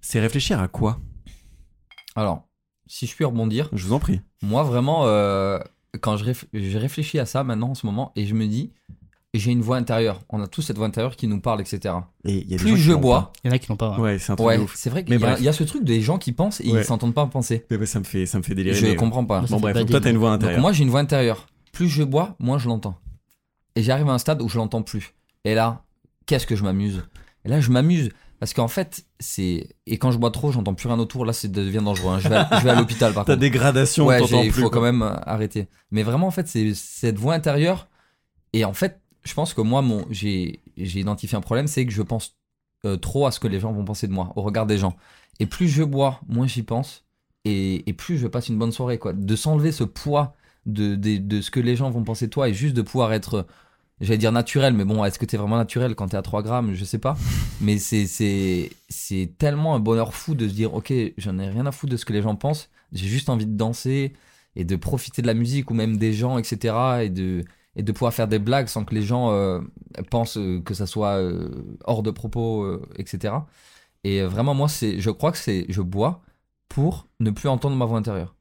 c'est 0.00 0.18
réfléchir 0.18 0.60
à 0.60 0.66
quoi? 0.66 0.98
Alors, 2.16 2.48
si 2.88 3.06
je 3.06 3.14
puis 3.14 3.24
rebondir, 3.24 3.68
Je 3.72 3.86
vous 3.86 3.92
en 3.92 4.00
prie. 4.00 4.20
moi 4.42 4.64
vraiment, 4.64 5.06
euh, 5.06 5.60
quand 6.00 6.16
je, 6.16 6.24
réf- 6.24 6.44
je 6.52 6.76
réfléchis 6.76 7.20
à 7.20 7.26
ça 7.26 7.44
maintenant 7.44 7.70
en 7.70 7.74
ce 7.76 7.86
moment, 7.86 8.10
et 8.16 8.26
je 8.26 8.34
me 8.34 8.46
dis, 8.48 8.72
j'ai 9.34 9.50
une 9.52 9.62
voix 9.62 9.76
intérieure. 9.78 10.20
On 10.28 10.42
a 10.42 10.46
tous 10.46 10.62
cette 10.62 10.76
voix 10.76 10.86
intérieure 10.86 11.16
qui 11.16 11.26
nous 11.26 11.40
parle, 11.40 11.60
etc. 11.60 11.94
Et 12.24 12.34
il 12.38 12.50
y 12.50 12.54
a 12.54 12.56
des 12.58 12.62
Plus 12.62 12.76
je 12.76 12.92
bois, 12.92 13.32
Il 13.44 13.48
y 13.48 13.50
en 13.50 13.54
a 13.54 13.58
qui 13.58 13.70
n'ont 13.70 13.76
pas. 13.76 13.92
ouais. 13.96 14.00
Ouais, 14.00 14.18
c'est 14.18 14.32
un 14.32 14.36
truc 14.36 14.46
ouais, 14.48 14.58
de 14.58 14.62
ouf. 14.62 14.74
c'est 14.76 14.90
vrai 14.90 15.04
Mais 15.08 15.16
qu'il 15.18 15.38
y, 15.40 15.44
y 15.44 15.48
a 15.48 15.52
ce 15.52 15.64
truc 15.64 15.84
des 15.84 16.00
gens 16.02 16.18
qui 16.18 16.32
pensent 16.32 16.60
et 16.60 16.70
Ouais. 16.70 16.80
ils 16.80 16.84
s'entendent 16.84 17.14
pas 17.14 17.24
penser. 17.26 17.64
Mais, 17.70 17.78
bah, 17.78 17.86
ça 17.86 17.98
me 17.98 18.04
fait, 18.04 18.26
ça 18.26 18.36
me 18.38 18.42
fait 18.42 18.54
délirer. 18.54 18.76
Je 18.76 18.86
mais- 18.86 18.94
comprends 18.96 19.24
pas. 19.24 19.40
Bon 19.42 19.58
bref, 19.60 19.72
pas 19.74 19.80
donc 19.80 19.90
toi 19.90 20.00
des- 20.00 20.04
t'as 20.04 20.10
une 20.10 20.18
voix 20.18 20.30
Donc 20.30 20.42
intérieure. 20.42 20.60
moi 20.60 20.72
j'ai 20.72 20.82
une 20.84 20.90
voix 20.90 21.00
intérieure. 21.00 21.46
Plus 21.72 21.88
je 21.88 22.02
bois, 22.02 22.36
moins 22.38 22.58
je 22.58 22.68
l'entends. 22.68 22.96
Et 23.74 23.82
j'arrive 23.82 24.08
à 24.10 24.12
un 24.12 24.18
stade 24.18 24.42
où 24.42 24.48
je 24.50 24.58
l'entends 24.58 24.82
plus. 24.82 25.14
Et 25.44 25.54
là, 25.54 25.82
qu'est-ce 26.26 26.46
que 26.46 26.54
je 26.56 26.62
m'amuse? 26.62 27.02
Et 27.46 27.48
là 27.48 27.58
je 27.60 27.70
m'amuse 27.70 28.10
parce 28.38 28.52
qu'en 28.52 28.68
fait 28.68 29.06
c'est 29.18 29.68
et 29.86 29.96
quand 29.96 30.10
je 30.10 30.18
bois 30.18 30.30
trop, 30.30 30.52
j'entends 30.52 30.74
plus 30.74 30.88
rien 30.88 30.98
autour. 30.98 31.24
Là, 31.24 31.32
ça 31.32 31.48
devient 31.48 31.80
dangereux. 31.82 32.12
hein. 32.12 32.18
Je 32.18 32.28
vais 32.28 32.36
à, 32.36 32.48
je 32.58 32.64
vais 32.64 32.70
à 32.70 32.74
l'hôpital 32.74 33.14
par 33.14 33.24
Ta 33.24 33.32
contre. 33.32 33.40
dégradation, 33.40 34.04
Ouais, 34.06 34.18
t'entends 34.18 34.42
j'ai- 34.42 34.46
il 34.48 34.52
faut 34.52 34.60
quoi. 34.68 34.70
quand 34.70 34.82
même 34.82 35.00
euh, 35.00 35.14
arrêter. 35.22 35.68
Mais 35.90 36.02
vraiment 36.02 36.26
en 36.26 36.30
fait 36.30 36.46
c'est 36.48 36.74
cette 36.74 37.16
voix 37.18 37.32
intérieure. 37.32 37.88
Et 38.52 38.66
en 38.66 38.74
fait, 38.74 39.00
je 39.24 39.34
pense 39.34 39.54
que 39.54 39.60
moi 39.60 39.82
mon 39.82 40.06
j'ai 40.10 40.60
j'ai 40.76 41.00
identifié 41.00 41.36
un 41.36 41.40
problème, 41.40 41.66
c'est 41.66 41.86
que 41.86 41.92
je 41.92 42.02
pense 42.02 42.36
euh, 42.84 42.96
trop 42.96 43.26
à 43.26 43.30
ce 43.30 43.38
que 43.40 43.46
les 43.48 43.60
gens 43.60 43.72
vont 43.72 43.84
penser 43.84 44.08
de 44.08 44.12
moi, 44.12 44.32
au 44.36 44.42
regard 44.42 44.66
des 44.66 44.78
gens. 44.78 44.96
Et 45.38 45.46
plus 45.46 45.68
je 45.68 45.84
bois, 45.84 46.20
moins 46.28 46.46
j'y 46.46 46.62
pense. 46.62 47.04
Et, 47.44 47.88
et 47.88 47.92
plus 47.92 48.18
je 48.18 48.26
passe 48.26 48.48
une 48.48 48.58
bonne 48.58 48.72
soirée, 48.72 48.98
quoi. 48.98 49.12
De 49.12 49.36
s'enlever 49.36 49.72
ce 49.72 49.84
poids 49.84 50.34
de, 50.66 50.94
de, 50.96 51.18
de 51.18 51.40
ce 51.40 51.50
que 51.50 51.60
les 51.60 51.76
gens 51.76 51.90
vont 51.90 52.04
penser 52.04 52.26
de 52.26 52.30
toi 52.30 52.48
et 52.48 52.54
juste 52.54 52.74
de 52.74 52.82
pouvoir 52.82 53.12
être, 53.12 53.46
j'allais 54.00 54.18
dire 54.18 54.32
naturel, 54.32 54.74
mais 54.74 54.84
bon, 54.84 55.04
est-ce 55.04 55.18
que 55.18 55.24
t'es 55.26 55.36
vraiment 55.36 55.56
naturel 55.56 55.94
quand 55.94 56.08
t'es 56.08 56.16
à 56.16 56.22
3 56.22 56.42
grammes? 56.42 56.74
Je 56.74 56.84
sais 56.84 56.98
pas. 56.98 57.16
Mais 57.60 57.78
c'est, 57.78 58.06
c'est, 58.06 58.70
c'est 58.88 59.34
tellement 59.38 59.74
un 59.74 59.80
bonheur 59.80 60.14
fou 60.14 60.34
de 60.34 60.48
se 60.48 60.54
dire, 60.54 60.74
ok, 60.74 60.92
j'en 61.18 61.38
ai 61.38 61.48
rien 61.48 61.66
à 61.66 61.72
foutre 61.72 61.92
de 61.92 61.96
ce 61.96 62.04
que 62.04 62.12
les 62.12 62.22
gens 62.22 62.36
pensent. 62.36 62.68
J'ai 62.92 63.08
juste 63.08 63.28
envie 63.28 63.46
de 63.46 63.56
danser 63.56 64.12
et 64.56 64.64
de 64.64 64.76
profiter 64.76 65.22
de 65.22 65.26
la 65.26 65.34
musique 65.34 65.70
ou 65.70 65.74
même 65.74 65.96
des 65.96 66.12
gens, 66.12 66.38
etc. 66.38 66.74
Et 67.04 67.10
de, 67.10 67.44
et 67.76 67.82
de 67.82 67.92
pouvoir 67.92 68.12
faire 68.12 68.28
des 68.28 68.38
blagues 68.38 68.68
sans 68.68 68.84
que 68.84 68.94
les 68.94 69.02
gens 69.02 69.32
euh, 69.32 69.60
pensent 70.10 70.36
euh, 70.36 70.60
que 70.60 70.74
ça 70.74 70.86
soit 70.86 71.16
euh, 71.16 71.48
hors 71.84 72.02
de 72.02 72.10
propos, 72.10 72.64
euh, 72.64 72.82
etc. 72.96 73.34
Et 74.04 74.22
vraiment, 74.22 74.54
moi, 74.54 74.68
c'est, 74.68 75.00
je 75.00 75.10
crois 75.10 75.32
que 75.32 75.38
c'est, 75.38 75.66
je 75.68 75.80
bois 75.80 76.22
pour 76.68 77.06
ne 77.20 77.30
plus 77.30 77.48
entendre 77.48 77.76
ma 77.76 77.84
voix 77.84 77.98
intérieure. 77.98 78.34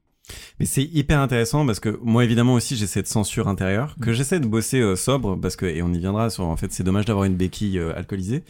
Mais 0.58 0.66
c'est 0.66 0.84
hyper 0.84 1.18
intéressant 1.20 1.66
parce 1.66 1.80
que 1.80 1.98
moi 2.00 2.24
évidemment 2.24 2.54
aussi 2.54 2.76
j'ai 2.76 2.86
cette 2.86 3.08
censure 3.08 3.48
intérieure 3.48 3.96
que 4.00 4.12
j'essaie 4.12 4.38
de 4.38 4.46
bosser 4.46 4.94
sobre 4.94 5.34
parce 5.36 5.56
que 5.56 5.66
et 5.66 5.82
on 5.82 5.92
y 5.92 5.98
viendra 5.98 6.30
sur 6.30 6.44
en 6.44 6.56
fait 6.56 6.72
c'est 6.72 6.84
dommage 6.84 7.04
d'avoir 7.04 7.24
une 7.24 7.34
béquille 7.34 7.78
alcoolisée. 7.78 8.44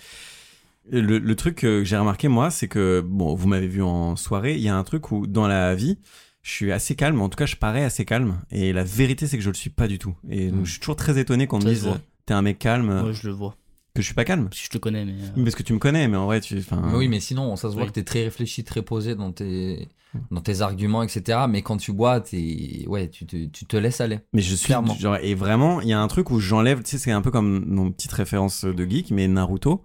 Le, 0.90 1.18
le 1.18 1.34
truc 1.34 1.56
que 1.56 1.82
j'ai 1.82 1.96
remarqué 1.96 2.28
moi 2.28 2.50
c'est 2.50 2.68
que 2.68 3.00
bon 3.00 3.34
vous 3.34 3.48
m'avez 3.48 3.68
vu 3.68 3.82
en 3.82 4.16
soirée 4.16 4.54
il 4.54 4.60
y 4.60 4.68
a 4.68 4.76
un 4.76 4.84
truc 4.84 5.10
où 5.12 5.26
dans 5.26 5.48
la 5.48 5.74
vie 5.74 5.98
je 6.42 6.50
suis 6.50 6.72
assez 6.72 6.94
calme 6.96 7.20
en 7.20 7.28
tout 7.28 7.36
cas 7.36 7.46
je 7.46 7.56
parais 7.56 7.84
assez 7.84 8.04
calme 8.04 8.40
et 8.50 8.72
la 8.72 8.84
vérité 8.84 9.26
c'est 9.26 9.36
que 9.38 9.44
je 9.44 9.50
le 9.50 9.54
suis 9.54 9.70
pas 9.70 9.86
du 9.88 9.98
tout 9.98 10.14
et 10.28 10.50
donc 10.50 10.60
Mm. 10.62 10.64
je 10.64 10.70
suis 10.72 10.80
toujours 10.80 10.96
très 10.96 11.18
étonné 11.18 11.46
qu'on 11.46 11.58
me 11.58 11.64
dise 11.64 11.88
t'es 12.26 12.34
un 12.34 12.42
mec 12.42 12.58
calme 12.58 13.00
Moi, 13.00 13.12
je 13.12 13.26
le 13.28 13.34
vois. 13.34 13.56
que 13.94 14.02
je 14.02 14.06
suis 14.06 14.14
pas 14.14 14.24
calme 14.24 14.48
Si 14.52 14.64
je 14.66 14.70
te 14.70 14.78
connais, 14.78 15.04
mais. 15.04 15.12
euh, 15.12 15.28
Oui, 15.36 15.44
parce 15.44 15.54
que 15.54 15.62
tu 15.62 15.72
me 15.72 15.78
connais 15.78 16.08
mais 16.08 16.16
en 16.16 16.26
vrai 16.26 16.40
tu 16.40 16.58
enfin 16.58 16.82
Mais 16.86 16.96
oui, 16.96 17.08
mais 17.08 17.20
sinon, 17.20 17.54
ça 17.56 17.68
se 17.68 17.74
voit 17.74 17.82
Oui. 17.84 17.88
que 17.88 17.94
t'es 17.94 18.04
très 18.04 18.24
réfléchi, 18.24 18.64
très 18.64 18.82
posé 18.82 19.14
dans 19.14 19.32
tes, 19.32 19.88
dans 20.30 20.40
tes 20.40 20.60
arguments, 20.62 21.02
etc. 21.02 21.40
Mais 21.48 21.62
quand 21.62 21.76
tu 21.76 21.92
bois, 21.92 22.20
t'es, 22.20 22.84
ouais, 22.86 23.08
tu 23.10 23.26
te, 23.26 23.44
tu 23.46 23.64
te 23.66 23.76
laisses 23.76 24.00
aller. 24.00 24.20
Mais 24.32 24.40
je 24.42 24.54
suis 24.54 24.66
Clairement. 24.66 24.94
genre 24.94 25.16
et 25.20 25.34
vraiment 25.34 25.80
il 25.80 25.88
y 25.88 25.92
a 25.92 26.00
un 26.00 26.08
truc 26.08 26.30
où 26.30 26.40
j'enlève 26.40 26.82
tu 26.82 26.90
sais 26.92 26.98
c'est 26.98 27.10
un 27.12 27.22
peu 27.22 27.30
comme 27.30 27.64
mon 27.66 27.90
petite 27.92 28.12
référence 28.12 28.64
de 28.64 28.84
geek 28.88 29.10
mais 29.10 29.28
Naruto 29.28 29.84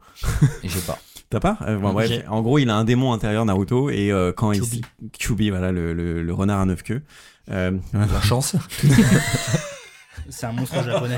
j'ai 0.64 0.80
pas. 0.82 1.00
T'as 1.30 1.40
pas? 1.42 1.58
Euh, 1.64 1.78
bon, 1.78 1.92
bref, 1.94 2.08
j'ai- 2.08 2.26
en 2.28 2.42
gros, 2.42 2.58
il 2.58 2.70
a 2.70 2.76
un 2.76 2.86
démon 2.86 3.12
intérieur 3.14 3.44
Naruto 3.46 3.90
et 3.90 4.12
euh, 4.12 4.32
quand 4.32 4.54
il 4.54 4.62
Kyuubi, 5.12 5.50
voilà 5.50 5.72
le, 5.74 5.94
le, 5.94 6.22
le 6.24 6.34
renard 6.34 6.62
à 6.62 6.66
neuf 6.66 6.84
queues. 6.84 7.02
Euh, 7.52 7.72
La 7.94 8.22
chance. 8.22 8.56
C'est 10.30 10.46
un 10.46 10.52
monstre 10.52 10.84
japonais. 10.84 11.18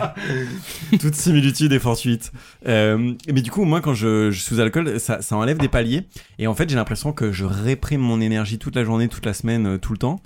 toute 1.00 1.16
similitude 1.16 1.72
est 1.74 1.80
fortuite. 1.80 2.32
Euh, 2.68 3.14
mais 3.32 3.42
du 3.42 3.50
coup, 3.50 3.64
moi, 3.66 3.82
quand 3.82 3.94
je, 3.96 4.30
je 4.30 4.40
suis 4.40 4.54
sous 4.56 4.60
alcool, 4.62 5.00
ça, 5.00 5.22
ça 5.22 5.36
enlève 5.36 5.58
des 5.58 5.68
paliers. 5.70 6.04
Et 6.38 6.46
en 6.46 6.54
fait, 6.54 6.70
j'ai 6.70 6.76
l'impression 6.76 7.12
que 7.12 7.32
je 7.32 7.46
réprime 7.46 8.02
mon 8.02 8.22
énergie 8.22 8.60
toute 8.60 8.76
la 8.76 8.84
journée, 8.84 9.08
toute 9.08 9.26
la 9.26 9.34
semaine, 9.34 9.66
euh, 9.66 9.78
tout 9.78 9.94
le 9.94 9.98
temps. 9.98 10.22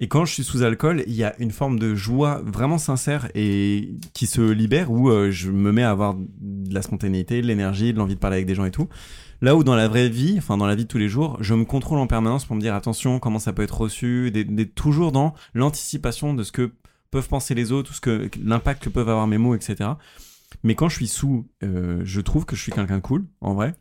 Et 0.00 0.06
quand 0.06 0.24
je 0.24 0.32
suis 0.32 0.44
sous 0.44 0.62
alcool, 0.62 1.02
il 1.06 1.14
y 1.14 1.24
a 1.24 1.34
une 1.40 1.50
forme 1.50 1.78
de 1.78 1.94
joie 1.94 2.40
vraiment 2.44 2.78
sincère 2.78 3.28
et 3.34 3.96
qui 4.14 4.26
se 4.26 4.40
libère 4.40 4.92
où 4.92 5.10
euh, 5.10 5.30
je 5.30 5.50
me 5.50 5.72
mets 5.72 5.82
à 5.82 5.90
avoir 5.90 6.14
de 6.14 6.72
la 6.72 6.82
spontanéité, 6.82 7.42
de 7.42 7.46
l'énergie, 7.46 7.92
de 7.92 7.98
l'envie 7.98 8.14
de 8.14 8.20
parler 8.20 8.36
avec 8.36 8.46
des 8.46 8.54
gens 8.54 8.64
et 8.64 8.70
tout. 8.70 8.88
Là 9.40 9.56
où 9.56 9.64
dans 9.64 9.74
la 9.74 9.88
vraie 9.88 10.08
vie, 10.08 10.36
enfin 10.38 10.56
dans 10.56 10.66
la 10.66 10.76
vie 10.76 10.84
de 10.84 10.88
tous 10.88 10.98
les 10.98 11.08
jours, 11.08 11.36
je 11.40 11.54
me 11.54 11.64
contrôle 11.64 11.98
en 11.98 12.06
permanence 12.06 12.44
pour 12.44 12.54
me 12.54 12.60
dire 12.60 12.74
attention, 12.74 13.18
comment 13.18 13.38
ça 13.38 13.52
peut 13.52 13.62
être 13.62 13.80
reçu, 13.80 14.30
d'être 14.30 14.54
d'être 14.54 14.74
toujours 14.74 15.10
dans 15.10 15.34
l'anticipation 15.54 16.34
de 16.34 16.42
ce 16.42 16.52
que 16.52 16.72
peuvent 17.10 17.28
penser 17.28 17.54
les 17.54 17.72
autres, 17.72 17.88
tout 17.88 17.94
ce 17.94 18.00
que 18.00 18.30
l'impact 18.42 18.84
que 18.84 18.88
peuvent 18.88 19.08
avoir 19.08 19.26
mes 19.26 19.38
mots, 19.38 19.54
etc. 19.54 19.90
Mais 20.62 20.74
quand 20.74 20.88
je 20.88 20.96
suis 20.96 21.08
sous, 21.08 21.48
euh, 21.62 22.00
je 22.04 22.20
trouve 22.20 22.44
que 22.44 22.56
je 22.56 22.62
suis 22.62 22.72
quelqu'un 22.72 23.00
cool, 23.00 23.26
en 23.40 23.54
vrai. 23.54 23.74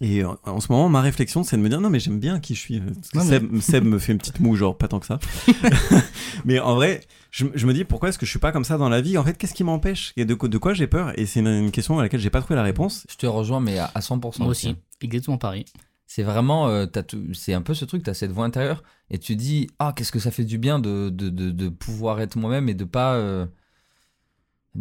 Et 0.00 0.24
en, 0.24 0.36
en 0.44 0.60
ce 0.60 0.70
moment, 0.70 0.88
ma 0.88 1.00
réflexion, 1.00 1.42
c'est 1.42 1.56
de 1.56 1.62
me 1.62 1.68
dire 1.68 1.80
non, 1.80 1.88
mais 1.90 2.00
j'aime 2.00 2.18
bien 2.20 2.38
qui 2.40 2.54
je 2.54 2.60
suis. 2.60 2.80
Parce 2.80 3.08
que 3.10 3.18
Non, 3.18 3.48
mais- 3.52 3.60
Seb, 3.60 3.84
me 3.84 3.98
fait 3.98 4.12
une 4.12 4.18
petite 4.18 4.40
moue, 4.40 4.54
genre 4.56 4.76
pas 4.76 4.88
tant 4.88 5.00
que 5.00 5.06
ça. 5.06 5.18
mais 6.44 6.58
en 6.60 6.74
vrai, 6.74 7.00
je, 7.30 7.46
je 7.54 7.66
me 7.66 7.72
dis 7.72 7.84
pourquoi 7.84 8.08
est-ce 8.10 8.18
que 8.18 8.26
je 8.26 8.30
suis 8.30 8.38
pas 8.38 8.52
comme 8.52 8.64
ça 8.64 8.78
dans 8.78 8.88
la 8.88 9.00
vie? 9.00 9.18
En 9.18 9.24
fait, 9.24 9.36
qu'est-ce 9.38 9.54
qui 9.54 9.64
m'empêche? 9.64 10.12
Et 10.16 10.24
de, 10.24 10.34
quoi- 10.34 10.48
de 10.48 10.58
quoi 10.58 10.74
j'ai 10.74 10.86
peur? 10.86 11.18
Et 11.18 11.26
c'est 11.26 11.40
une, 11.40 11.46
une 11.48 11.70
question 11.70 11.98
à 11.98 12.02
laquelle 12.02 12.20
j'ai 12.20 12.30
pas 12.30 12.40
trouvé 12.40 12.56
la 12.56 12.62
réponse. 12.62 13.06
Je 13.10 13.16
te 13.16 13.26
rejoins, 13.26 13.60
mais 13.60 13.78
à, 13.78 13.90
à 13.94 14.00
100%. 14.00 14.38
Moi 14.40 14.48
aussi. 14.48 14.76
Exactement 15.00 15.38
pareil. 15.38 15.64
C'est 16.06 16.22
vraiment, 16.22 16.68
euh, 16.68 16.86
t'as 16.86 17.02
tout- 17.02 17.34
c'est 17.34 17.52
un 17.52 17.62
peu 17.62 17.74
ce 17.74 17.84
truc, 17.84 18.02
t'as 18.04 18.14
cette 18.14 18.30
voix 18.30 18.44
intérieure 18.44 18.82
et 19.10 19.18
tu 19.18 19.34
dis, 19.34 19.68
ah, 19.78 19.92
qu'est-ce 19.94 20.12
que 20.12 20.20
ça 20.20 20.30
fait 20.30 20.44
du 20.44 20.56
bien 20.58 20.78
de, 20.78 21.10
de, 21.10 21.28
de, 21.30 21.50
de 21.50 21.68
pouvoir 21.68 22.20
être 22.20 22.36
moi-même 22.36 22.68
et 22.68 22.74
de 22.74 22.84
pas. 22.84 23.14
euh, 23.14 23.46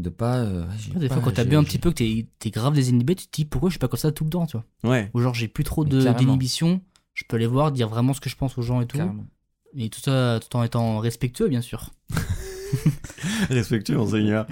de 0.01 0.09
pas. 0.09 0.37
euh, 0.37 0.65
Des 0.95 1.07
pas- 1.07 1.15
fois, 1.15 1.23
quand 1.23 1.31
t'as 1.33 1.43
bu 1.43 1.55
un 1.55 1.63
petit 1.63 1.79
peu, 1.79 1.89
que 1.89 1.95
t'es 1.95 2.27
t'es 2.39 2.49
grave 2.51 2.73
désinhibé, 2.73 3.15
tu 3.15 3.27
te 3.27 3.35
dis 3.35 3.45
pourquoi 3.45 3.69
je 3.69 3.73
suis 3.73 3.79
pas 3.79 3.87
comme 3.87 3.99
ça 3.99 4.11
tout 4.11 4.23
le 4.23 4.29
temps, 4.29 4.45
tu 4.45 4.57
vois? 4.57 4.65
Ouais. 4.91 5.09
Ou 5.13 5.21
genre, 5.21 5.33
j'ai 5.33 5.47
plus 5.47 5.63
trop 5.63 5.83
d'inhibition, 5.85 6.81
je 7.13 7.23
peux 7.27 7.35
aller 7.37 7.47
voir, 7.47 7.71
dire 7.71 7.89
vraiment 7.89 8.13
ce 8.13 8.21
que 8.21 8.29
je 8.29 8.35
pense 8.35 8.57
aux 8.57 8.61
gens 8.61 8.81
et 8.81 8.85
tout. 8.87 8.97
Carrément. 8.97 9.25
Et 9.77 9.89
tout 9.89 9.99
ça 9.99 10.39
tout 10.39 10.55
en 10.57 10.63
étant 10.63 10.99
respectueux, 10.99 11.47
bien 11.49 11.61
sûr. 11.61 11.91
Respectueux, 13.49 13.97
monseigneur. 13.97 14.45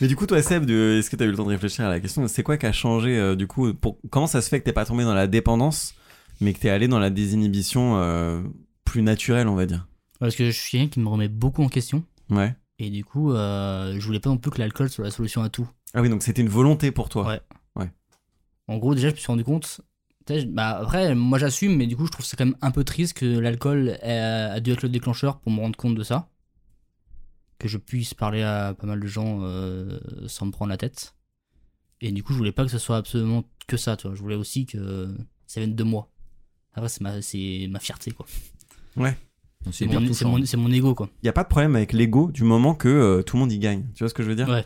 Mais 0.00 0.08
du 0.08 0.16
coup, 0.16 0.26
toi, 0.26 0.42
Seb, 0.42 0.68
est-ce 0.70 1.10
que 1.10 1.16
t'as 1.16 1.24
eu 1.24 1.30
le 1.30 1.36
temps 1.36 1.44
de 1.44 1.50
réfléchir 1.50 1.84
à 1.84 1.88
la 1.88 2.00
question 2.00 2.26
C'est 2.28 2.42
quoi 2.42 2.56
qui 2.56 2.66
a 2.66 2.72
changé, 2.72 3.16
euh, 3.18 3.36
du 3.36 3.46
coup 3.46 3.72
pour... 3.74 3.98
Comment 4.10 4.26
ça 4.26 4.42
se 4.42 4.48
fait 4.48 4.60
que 4.60 4.64
t'es 4.64 4.72
pas 4.72 4.84
tombé 4.84 5.04
dans 5.04 5.14
la 5.14 5.26
dépendance, 5.26 5.94
mais 6.40 6.52
que 6.52 6.58
t'es 6.60 6.70
allé 6.70 6.88
dans 6.88 6.98
la 6.98 7.10
désinhibition 7.10 7.96
euh, 7.98 8.40
plus 8.84 9.02
naturelle, 9.02 9.46
on 9.48 9.54
va 9.54 9.66
dire? 9.66 9.86
Parce 10.20 10.36
que 10.36 10.46
je 10.46 10.50
suis 10.50 10.78
quelqu'un 10.78 10.88
qui 10.90 11.00
me 11.00 11.08
remet 11.08 11.28
beaucoup 11.28 11.62
en 11.62 11.68
question. 11.68 12.02
Ouais. 12.30 12.54
Et 12.78 12.90
du 12.90 13.04
coup, 13.04 13.32
euh, 13.32 13.96
je 13.98 14.04
voulais 14.04 14.20
pas 14.20 14.30
non 14.30 14.36
plus 14.36 14.50
que 14.50 14.58
l'alcool 14.58 14.90
soit 14.90 15.04
la 15.04 15.10
solution 15.10 15.42
à 15.42 15.48
tout. 15.48 15.68
Ah 15.94 16.02
oui, 16.02 16.08
donc 16.08 16.22
c'était 16.22 16.42
une 16.42 16.48
volonté 16.48 16.90
pour 16.90 17.08
toi. 17.08 17.26
Ouais. 17.26 17.40
En 18.66 18.78
gros, 18.78 18.94
déjà, 18.94 19.08
je 19.10 19.14
me 19.14 19.18
suis 19.18 19.26
rendu 19.26 19.44
compte. 19.44 19.80
Bah, 20.48 20.78
après, 20.78 21.14
moi 21.14 21.38
j'assume, 21.38 21.76
mais 21.76 21.86
du 21.86 21.96
coup, 21.96 22.06
je 22.06 22.10
trouve 22.10 22.24
ça 22.24 22.36
quand 22.36 22.46
même 22.46 22.56
un 22.62 22.70
peu 22.70 22.82
triste 22.82 23.14
que 23.14 23.26
l'alcool 23.26 23.98
a, 24.02 24.58
dû 24.60 24.72
être 24.72 24.82
le 24.82 24.88
déclencheur 24.88 25.38
pour 25.38 25.52
me 25.52 25.60
rendre 25.60 25.76
compte 25.76 25.94
de 25.94 26.02
ça. 26.02 26.30
Que 27.58 27.68
je 27.68 27.78
puisse 27.78 28.14
parler 28.14 28.42
à 28.42 28.74
pas 28.74 28.86
mal 28.86 29.00
de 29.00 29.06
gens 29.06 29.40
euh, 29.42 30.00
sans 30.26 30.46
me 30.46 30.50
prendre 30.50 30.70
la 30.70 30.76
tête. 30.76 31.14
Et 32.00 32.10
du 32.10 32.22
coup, 32.22 32.32
je 32.32 32.38
voulais 32.38 32.52
pas 32.52 32.64
que 32.64 32.70
ce 32.70 32.78
soit 32.78 32.96
absolument 32.96 33.44
que 33.66 33.76
ça, 33.76 33.96
tu 33.96 34.06
vois. 34.06 34.16
Je 34.16 34.22
voulais 34.22 34.34
aussi 34.34 34.66
que 34.66 35.14
ça 35.46 35.60
vienne 35.60 35.74
de 35.74 35.84
moi. 35.84 36.10
Après, 36.72 36.88
c'est 36.88 37.02
ma, 37.02 37.20
c'est 37.22 37.68
ma 37.70 37.78
fierté, 37.78 38.10
quoi. 38.10 38.26
Donc, 38.96 39.14
C'est 39.70 39.86
mon, 39.86 40.00
mon, 40.58 40.72
ego, 40.72 40.94
quoi. 40.94 41.08
Il 41.22 41.26
y 41.26 41.28
a 41.28 41.32
pas 41.32 41.42
de 41.42 41.48
problème 41.48 41.74
avec 41.76 41.92
l'ego 41.92 42.30
du 42.30 42.44
moment 42.44 42.74
que 42.74 42.88
euh, 42.88 43.22
tout 43.22 43.36
le 43.36 43.40
monde 43.40 43.52
y 43.52 43.58
gagne. 43.58 43.84
Tu 43.94 44.04
vois 44.04 44.08
ce 44.08 44.14
que 44.14 44.22
je 44.22 44.28
veux 44.28 44.36
dire? 44.36 44.48
Ouais. 44.48 44.64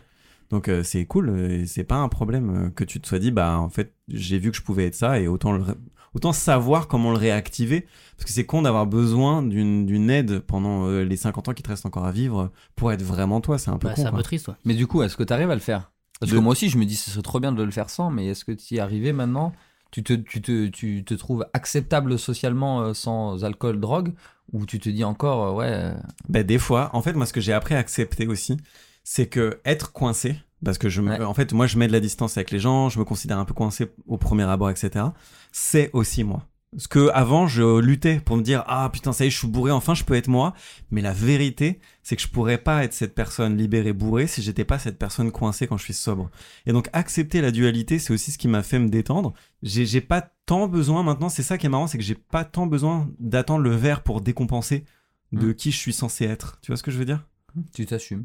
Donc 0.50 0.68
euh, 0.68 0.82
c'est 0.82 1.04
cool, 1.04 1.28
euh, 1.28 1.60
et 1.60 1.66
c'est 1.66 1.84
pas 1.84 1.96
un 1.96 2.08
problème 2.08 2.66
euh, 2.68 2.70
que 2.70 2.82
tu 2.82 3.00
te 3.00 3.06
sois 3.06 3.18
dit 3.18 3.30
bah 3.30 3.58
en 3.58 3.68
fait 3.68 3.92
j'ai 4.08 4.38
vu 4.38 4.50
que 4.50 4.56
je 4.56 4.62
pouvais 4.62 4.86
être 4.86 4.94
ça 4.94 5.20
et 5.20 5.28
autant 5.28 5.52
le 5.52 5.62
ré- 5.62 5.74
autant 6.14 6.32
savoir 6.32 6.88
comment 6.88 7.10
le 7.10 7.18
réactiver 7.18 7.86
parce 8.16 8.24
que 8.24 8.30
c'est 8.32 8.46
con 8.46 8.62
d'avoir 8.62 8.86
besoin 8.86 9.42
d'une 9.42 9.84
d'une 9.84 10.08
aide 10.08 10.38
pendant 10.40 10.86
euh, 10.86 11.04
les 11.04 11.18
50 11.18 11.48
ans 11.50 11.52
qui 11.52 11.62
te 11.62 11.68
restent 11.68 11.84
encore 11.84 12.06
à 12.06 12.12
vivre 12.12 12.50
pour 12.76 12.90
être 12.92 13.02
vraiment 13.02 13.42
toi, 13.42 13.58
c'est 13.58 13.70
un 13.70 13.76
peu 13.76 13.88
Bah, 13.88 13.94
con. 13.94 14.00
c'est 14.02 14.08
un 14.08 14.12
peu 14.12 14.22
triste, 14.22 14.48
ouais. 14.48 14.54
Mais 14.64 14.72
du 14.72 14.86
coup, 14.86 15.02
est-ce 15.02 15.18
que 15.18 15.22
tu 15.22 15.32
arrives 15.34 15.50
à 15.50 15.54
le 15.54 15.60
faire? 15.60 15.92
Parce 16.18 16.32
De- 16.32 16.36
que 16.38 16.42
moi 16.42 16.52
aussi, 16.52 16.70
je 16.70 16.78
me 16.78 16.86
dis, 16.86 16.96
ce 16.96 17.10
serait 17.10 17.20
trop 17.22 17.40
bien 17.40 17.52
de 17.52 17.62
le 17.62 17.70
faire 17.70 17.90
sans, 17.90 18.10
mais 18.10 18.26
est-ce 18.28 18.46
que 18.46 18.52
tu 18.52 18.74
y 18.74 18.76
es 18.78 18.80
arrivé 18.80 19.12
maintenant? 19.12 19.52
Tu 19.90 20.02
te, 20.02 20.14
tu, 20.14 20.40
te, 20.42 20.66
tu 20.68 21.04
te 21.04 21.12
trouves 21.14 21.46
acceptable 21.52 22.18
socialement 22.18 22.80
euh, 22.82 22.94
sans 22.94 23.44
alcool, 23.44 23.80
drogue? 23.80 24.14
Ou 24.52 24.64
tu 24.66 24.78
te 24.78 24.88
dis 24.88 25.04
encore, 25.04 25.48
euh, 25.48 25.52
ouais, 25.52 25.70
euh, 25.72 25.94
Ben, 26.28 26.42
des 26.42 26.58
fois, 26.58 26.90
en 26.94 27.02
fait, 27.02 27.12
moi, 27.12 27.26
ce 27.26 27.32
que 27.32 27.40
j'ai 27.40 27.52
appris 27.52 27.74
à 27.74 27.78
accepter 27.78 28.26
aussi, 28.26 28.56
c'est 29.04 29.26
que 29.26 29.60
être 29.64 29.92
coincé, 29.92 30.36
parce 30.64 30.78
que 30.78 30.88
je, 30.88 31.00
me- 31.02 31.10
Ouais. 31.18 31.24
en 31.24 31.34
fait, 31.34 31.52
moi, 31.52 31.66
je 31.66 31.78
mets 31.78 31.86
de 31.86 31.92
la 31.92 32.00
distance 32.00 32.36
avec 32.36 32.50
les 32.50 32.58
gens, 32.58 32.88
je 32.88 32.98
me 32.98 33.04
considère 33.04 33.38
un 33.38 33.44
peu 33.44 33.54
coincé 33.54 33.92
au 34.06 34.16
premier 34.16 34.44
abord, 34.44 34.70
etc. 34.70 35.04
C'est 35.52 35.90
aussi 35.92 36.24
moi. 36.24 36.42
Parce 36.72 36.86
que 36.86 37.08
avant, 37.14 37.46
je 37.46 37.78
luttais 37.80 38.20
pour 38.20 38.36
me 38.36 38.42
dire 38.42 38.62
ah 38.66 38.90
putain 38.92 39.12
ça 39.12 39.24
y 39.24 39.28
est, 39.28 39.30
je 39.30 39.38
suis 39.38 39.48
bourré, 39.48 39.70
enfin 39.70 39.94
je 39.94 40.04
peux 40.04 40.14
être 40.14 40.28
moi. 40.28 40.52
Mais 40.90 41.00
la 41.00 41.14
vérité, 41.14 41.80
c'est 42.02 42.14
que 42.14 42.20
je 42.20 42.28
pourrais 42.28 42.58
pas 42.58 42.84
être 42.84 42.92
cette 42.92 43.14
personne 43.14 43.56
libérée 43.56 43.94
bourrée 43.94 44.26
si 44.26 44.42
j'étais 44.42 44.66
pas 44.66 44.78
cette 44.78 44.98
personne 44.98 45.30
coincée 45.32 45.66
quand 45.66 45.78
je 45.78 45.84
suis 45.84 45.94
sobre. 45.94 46.30
Et 46.66 46.72
donc 46.72 46.90
accepter 46.92 47.40
la 47.40 47.50
dualité, 47.52 47.98
c'est 47.98 48.12
aussi 48.12 48.32
ce 48.32 48.38
qui 48.38 48.48
m'a 48.48 48.62
fait 48.62 48.78
me 48.78 48.88
détendre. 48.90 49.32
J'ai 49.62 50.02
pas 50.02 50.30
tant 50.44 50.68
besoin 50.68 51.02
maintenant. 51.02 51.30
C'est 51.30 51.42
ça 51.42 51.56
qui 51.56 51.64
est 51.64 51.70
marrant, 51.70 51.86
c'est 51.86 51.96
que 51.98 52.04
j'ai 52.04 52.14
pas 52.14 52.44
tant 52.44 52.66
besoin 52.66 53.08
d'attendre 53.18 53.62
le 53.64 53.74
verre 53.74 54.02
pour 54.02 54.20
décompenser 54.20 54.84
de 55.32 55.48
Mm. 55.48 55.54
qui 55.54 55.70
je 55.72 55.76
suis 55.78 55.92
censé 55.94 56.26
être. 56.26 56.58
Tu 56.60 56.70
vois 56.70 56.76
ce 56.76 56.82
que 56.82 56.90
je 56.90 56.98
veux 56.98 57.04
dire? 57.06 57.26
Tu 57.74 57.86
t'assumes. 57.86 58.24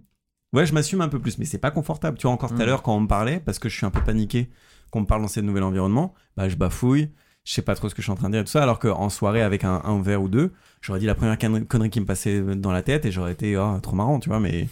Ouais, 0.51 0.65
je 0.65 0.73
m'assume 0.73 0.99
un 1.01 1.07
peu 1.09 1.19
plus, 1.19 1.37
mais 1.39 1.45
c'est 1.45 1.57
pas 1.57 1.71
confortable. 1.71 2.17
Tu 2.17 2.23
vois, 2.23 2.31
encore 2.33 2.49
tout 2.53 2.61
à 2.61 2.65
Mm. 2.65 2.67
l'heure, 2.67 2.83
quand 2.83 2.95
on 2.95 2.99
me 3.01 3.07
parlait, 3.07 3.39
parce 3.39 3.57
que 3.57 3.69
je 3.69 3.75
suis 3.77 3.85
un 3.85 3.89
peu 3.89 4.01
paniqué, 4.03 4.49
qu'on 4.91 5.01
me 5.01 5.05
parle 5.05 5.21
dans 5.21 5.27
ce 5.29 5.39
nouvel 5.39 5.63
environnement, 5.63 6.13
bah, 6.37 6.47
je 6.49 6.55
bafouille, 6.55 7.09
je 7.45 7.53
sais 7.53 7.61
pas 7.61 7.75
trop 7.75 7.89
ce 7.89 7.95
que 7.95 8.01
je 8.01 8.05
suis 8.05 8.11
en 8.11 8.15
train 8.15 8.29
de 8.29 8.33
dire 8.33 8.41
et 8.41 8.45
tout 8.45 8.51
ça, 8.51 8.63
alors 8.63 8.79
qu'en 8.79 9.09
soirée, 9.09 9.41
avec 9.41 9.63
un, 9.63 9.81
un 9.83 10.01
verre 10.01 10.21
ou 10.21 10.29
deux, 10.29 10.53
j'aurais 10.81 10.99
dit 10.99 11.05
la 11.05 11.15
première 11.15 11.37
connerie 11.67 11.89
qui 11.89 11.99
me 11.99 12.05
passait 12.05 12.41
dans 12.55 12.71
la 12.71 12.81
tête 12.83 13.05
et 13.05 13.11
j'aurais 13.11 13.33
été 13.33 13.57
oh, 13.57 13.79
trop 13.81 13.95
marrant, 13.95 14.19
tu 14.19 14.29
vois, 14.29 14.39
mais, 14.39 14.69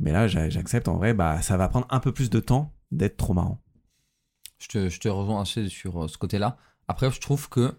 mais 0.00 0.12
là, 0.12 0.28
j'a- 0.28 0.50
j'accepte, 0.50 0.88
en 0.88 0.96
vrai, 0.96 1.14
bah, 1.14 1.40
ça 1.42 1.56
va 1.56 1.68
prendre 1.68 1.86
un 1.90 2.00
peu 2.00 2.12
plus 2.12 2.30
de 2.30 2.40
temps 2.40 2.72
d'être 2.92 3.16
trop 3.16 3.34
marrant. 3.34 3.60
Je 4.58 4.68
te, 4.68 4.88
je 4.88 5.00
te 5.00 5.08
rejoins 5.08 5.42
assez 5.42 5.68
sur 5.68 6.04
euh, 6.04 6.08
ce 6.08 6.16
côté-là. 6.18 6.56
Après, 6.88 7.10
je 7.10 7.20
trouve 7.20 7.48
que 7.48 7.74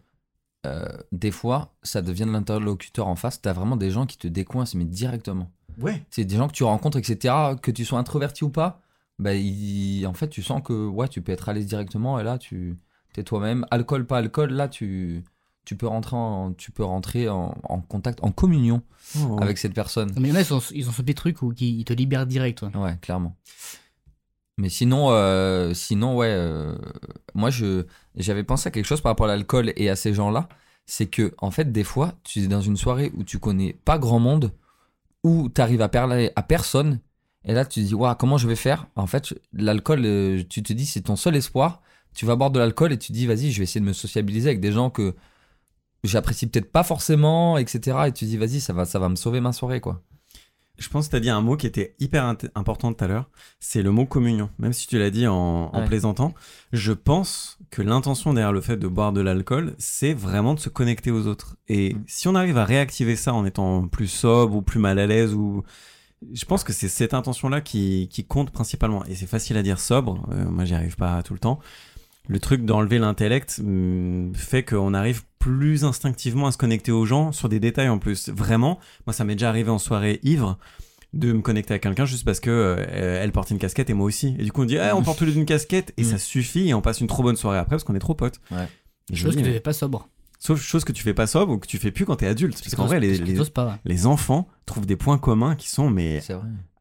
euh, 0.65 0.85
des 1.11 1.31
fois, 1.31 1.75
ça 1.83 2.01
devient 2.01 2.25
de 2.25 2.31
l'interlocuteur 2.31 3.07
en 3.07 3.15
face. 3.15 3.41
T'as 3.41 3.53
vraiment 3.53 3.77
des 3.77 3.91
gens 3.91 4.05
qui 4.05 4.17
te 4.17 4.27
décoincent, 4.27 4.75
mais 4.75 4.85
directement. 4.85 5.51
Ouais. 5.79 6.03
C'est 6.09 6.25
des 6.25 6.35
gens 6.37 6.47
que 6.47 6.53
tu 6.53 6.63
rencontres, 6.63 6.97
etc. 6.97 7.33
Que 7.61 7.71
tu 7.71 7.85
sois 7.85 7.99
introverti 7.99 8.43
ou 8.43 8.49
pas, 8.49 8.81
bah, 9.19 9.33
il- 9.35 10.05
en 10.07 10.13
fait, 10.13 10.29
tu 10.29 10.41
sens 10.41 10.61
que 10.63 10.87
ouais, 10.87 11.07
tu 11.07 11.21
peux 11.21 11.31
être 11.31 11.49
à 11.49 11.53
l'aise 11.53 11.67
directement 11.67 12.19
et 12.19 12.23
là, 12.23 12.37
tu 12.37 12.77
es 13.19 13.23
toi-même. 13.23 13.65
Alcool, 13.71 14.05
pas 14.05 14.17
alcool, 14.17 14.51
là, 14.51 14.67
tu, 14.67 15.23
tu 15.65 15.75
peux 15.75 15.87
rentrer, 15.87 16.15
en, 16.15 16.53
tu 16.53 16.71
peux 16.71 16.83
rentrer 16.83 17.29
en, 17.29 17.55
en 17.63 17.81
contact, 17.81 18.19
en 18.23 18.31
communion 18.31 18.81
Oh. 19.19 19.37
avec 19.39 19.59
cette 19.59 19.75
personne. 19.75 20.11
Mais 20.17 20.29
il 20.29 20.31
y 20.31 20.31
en 20.31 20.35
a, 20.35 20.41
ils 20.41 20.51
ont, 20.53 20.61
ils 20.71 20.89
ont 20.89 20.91
ce 20.91 21.03
petit 21.03 21.13
truc 21.13 21.43
où 21.43 21.53
qui 21.53 21.77
ils 21.79 21.85
te 21.85 21.93
libèrent 21.93 22.25
direct, 22.25 22.63
ouais. 22.63 22.75
Ouais, 22.75 22.97
clairement. 23.01 23.35
Mais 24.57 24.69
sinon, 24.69 25.09
euh, 25.11 25.73
sinon 25.73 26.15
ouais, 26.15 26.31
euh, 26.31 26.75
moi 27.33 27.49
je 27.51 27.85
j'avais 28.15 28.43
pensé 28.43 28.67
à 28.67 28.71
quelque 28.71 28.85
chose 28.85 29.01
par 29.01 29.11
rapport 29.11 29.25
à 29.27 29.29
l'alcool 29.29 29.73
et 29.75 29.89
à 29.89 29.95
ces 29.95 30.13
gens-là, 30.13 30.47
c'est 30.87 31.05
que 31.07 31.35
en 31.39 31.51
fait 31.51 31.71
des 31.71 31.83
fois 31.83 32.13
tu 32.23 32.39
es 32.39 32.47
dans 32.47 32.61
une 32.61 32.77
soirée 32.77 33.11
où 33.15 33.23
tu 33.23 33.37
connais 33.37 33.73
pas 33.85 33.99
grand 33.99 34.19
monde, 34.19 34.51
où 35.23 35.49
tu 35.53 35.61
arrives 35.61 35.81
à 35.83 35.89
parler 35.89 36.31
à 36.35 36.41
personne, 36.41 36.99
et 37.43 37.53
là 37.53 37.63
tu 37.65 37.81
te 37.83 37.85
dis 37.87 37.93
waouh 37.93 38.15
comment 38.15 38.37
je 38.39 38.47
vais 38.47 38.55
faire? 38.55 38.87
En 38.95 39.07
fait 39.07 39.35
l'alcool, 39.53 40.01
euh, 40.05 40.41
tu 40.49 40.63
te 40.63 40.73
dis 40.73 40.85
c'est 40.85 41.01
ton 41.01 41.15
seul 41.15 41.35
espoir. 41.35 41.81
Tu 42.15 42.25
vas 42.25 42.35
boire 42.35 42.49
de 42.51 42.59
l'alcool 42.59 42.91
et 42.93 42.97
tu 42.97 43.11
dis 43.11 43.27
vas-y 43.27 43.51
je 43.51 43.57
vais 43.59 43.63
essayer 43.63 43.81
de 43.81 43.85
me 43.85 43.93
sociabiliser 43.93 44.49
avec 44.49 44.59
des 44.61 44.71
gens 44.71 44.89
que 44.89 45.13
j'apprécie 46.03 46.47
peut-être 46.47 46.71
pas 46.71 46.83
forcément, 46.83 47.57
etc. 47.57 47.97
Et 48.07 48.11
tu 48.11 48.25
dis, 48.25 48.37
vas-y, 48.37 48.59
ça 48.61 48.73
va, 48.73 48.85
ça 48.85 48.99
va 48.99 49.09
me 49.09 49.15
sauver 49.15 49.41
ma 49.41 49.51
soirée, 49.53 49.81
quoi. 49.81 50.03
Je 50.77 50.89
pense 50.89 51.05
que 51.07 51.11
tu 51.11 51.15
as 51.15 51.19
dit 51.21 51.29
un 51.29 51.41
mot 51.41 51.55
qui 51.55 51.65
était 51.67 51.95
hyper 51.99 52.35
important 52.53 52.93
tout 52.93 53.03
à 53.03 53.07
l'heure, 53.07 53.29
c'est 53.61 53.81
le 53.81 53.91
mot 53.91 54.05
communion. 54.05 54.49
Même 54.59 54.73
si 54.73 54.87
tu 54.87 54.99
l'as 54.99 55.09
dit 55.09 55.25
en, 55.25 55.71
en 55.73 55.79
Ouais. 55.79 55.85
plaisantant, 55.85 56.33
je 56.73 56.91
pense 56.91 57.57
que 57.71 57.81
l'intention 57.81 58.33
derrière 58.33 58.51
le 58.51 58.59
fait 58.61 58.75
de 58.77 58.87
boire 58.87 59.13
de 59.13 59.21
l'alcool, 59.21 59.73
c'est 59.79 60.13
vraiment 60.13 60.53
de 60.53 60.59
se 60.59 60.67
connecter 60.69 61.11
aux 61.11 61.27
autres. 61.27 61.55
Et 61.69 61.93
Mm. 61.93 62.03
si 62.07 62.27
on 62.27 62.35
arrive 62.35 62.57
à 62.57 62.65
réactiver 62.65 63.15
ça 63.15 63.33
en 63.33 63.45
étant 63.45 63.87
plus 63.87 64.07
sobre 64.09 64.55
ou 64.57 64.61
plus 64.61 64.79
mal 64.79 64.99
à 64.99 65.07
l'aise, 65.07 65.33
ou 65.33 65.63
je 66.33 66.43
pense 66.45 66.63
que 66.65 66.73
c'est 66.73 66.89
cette 66.89 67.13
intention-là 67.13 67.61
qui, 67.61 68.09
qui 68.11 68.25
compte 68.25 68.51
principalement. 68.51 69.03
Et 69.05 69.15
c'est 69.15 69.27
facile 69.27 69.55
à 69.57 69.63
dire 69.63 69.79
sobre, 69.79 70.27
euh, 70.33 70.45
moi 70.45 70.65
j'y 70.65 70.75
arrive 70.75 70.97
pas 70.97 71.23
tout 71.23 71.33
le 71.33 71.39
temps. 71.39 71.59
Le 72.27 72.39
truc 72.39 72.65
d'enlever 72.65 72.97
l'intellect 72.99 73.59
hum, 73.63 74.33
fait 74.35 74.63
qu'on 74.63 74.93
arrive 74.93 75.23
plus 75.39 75.83
instinctivement 75.83 76.47
à 76.47 76.51
se 76.51 76.57
connecter 76.57 76.91
aux 76.91 77.05
gens 77.05 77.31
sur 77.31 77.49
des 77.49 77.59
détails 77.59 77.89
en 77.89 77.99
plus. 77.99 78.29
Vraiment, 78.29 78.79
moi 79.05 79.13
ça 79.13 79.23
m'est 79.25 79.35
déjà 79.35 79.49
arrivé 79.49 79.69
en 79.69 79.77
soirée 79.77 80.19
ivre 80.23 80.57
de 81.13 81.31
me 81.31 81.41
connecter 81.41 81.73
à 81.73 81.79
quelqu'un 81.79 82.05
juste 82.05 82.25
parce 82.25 82.39
que 82.39 82.49
euh, 82.49 83.21
elle 83.23 83.31
porte 83.31 83.49
une 83.51 83.59
casquette 83.59 83.89
et 83.89 83.93
moi 83.93 84.05
aussi. 84.07 84.35
Et 84.39 84.43
du 84.43 84.51
coup 84.51 84.63
on 84.63 84.65
dit 84.65 84.77
ah, 84.79 84.95
on 84.97 85.03
porte 85.03 85.19
tous 85.19 85.25
les 85.25 85.31
deux 85.33 85.39
une 85.39 85.45
casquette 85.45 85.93
et 85.97 86.01
Mm. 86.01 86.05
ça 86.05 86.17
suffit 86.17 86.67
et 86.69 86.73
on 86.73 86.81
passe 86.81 86.99
une 86.99 87.07
trop 87.07 87.23
bonne 87.23 87.35
soirée 87.37 87.57
après 87.59 87.75
parce 87.75 87.83
qu'on 87.83 87.95
est 87.95 87.99
trop 87.99 88.15
potes. 88.15 88.41
Ouais. 88.51 88.67
Chose 89.13 89.35
me 89.35 89.41
que 89.41 89.45
tu 89.47 89.53
fais 89.53 89.59
pas 89.59 89.73
sobre. 89.73 90.09
Sauf 90.39 90.61
chose 90.61 90.83
que 90.83 90.91
tu 90.91 91.03
fais 91.03 91.13
pas 91.13 91.27
sobre 91.27 91.53
ou 91.53 91.57
que 91.57 91.67
tu 91.67 91.77
fais 91.77 91.91
plus 91.91 92.05
quand 92.05 92.17
t'es 92.17 92.27
adulte. 92.27 92.59
Parce 92.61 92.75
qu'en 92.75 92.85
vrai 92.87 92.99
les, 92.99 93.17
les, 93.17 93.35
t'oses 93.35 93.49
pas, 93.51 93.65
ouais. 93.67 93.73
les 93.85 94.05
enfants 94.07 94.47
trouvent 94.65 94.85
des 94.85 94.95
points 94.97 95.17
communs 95.17 95.55
qui 95.55 95.69
sont 95.69 95.89
mais 95.89 96.21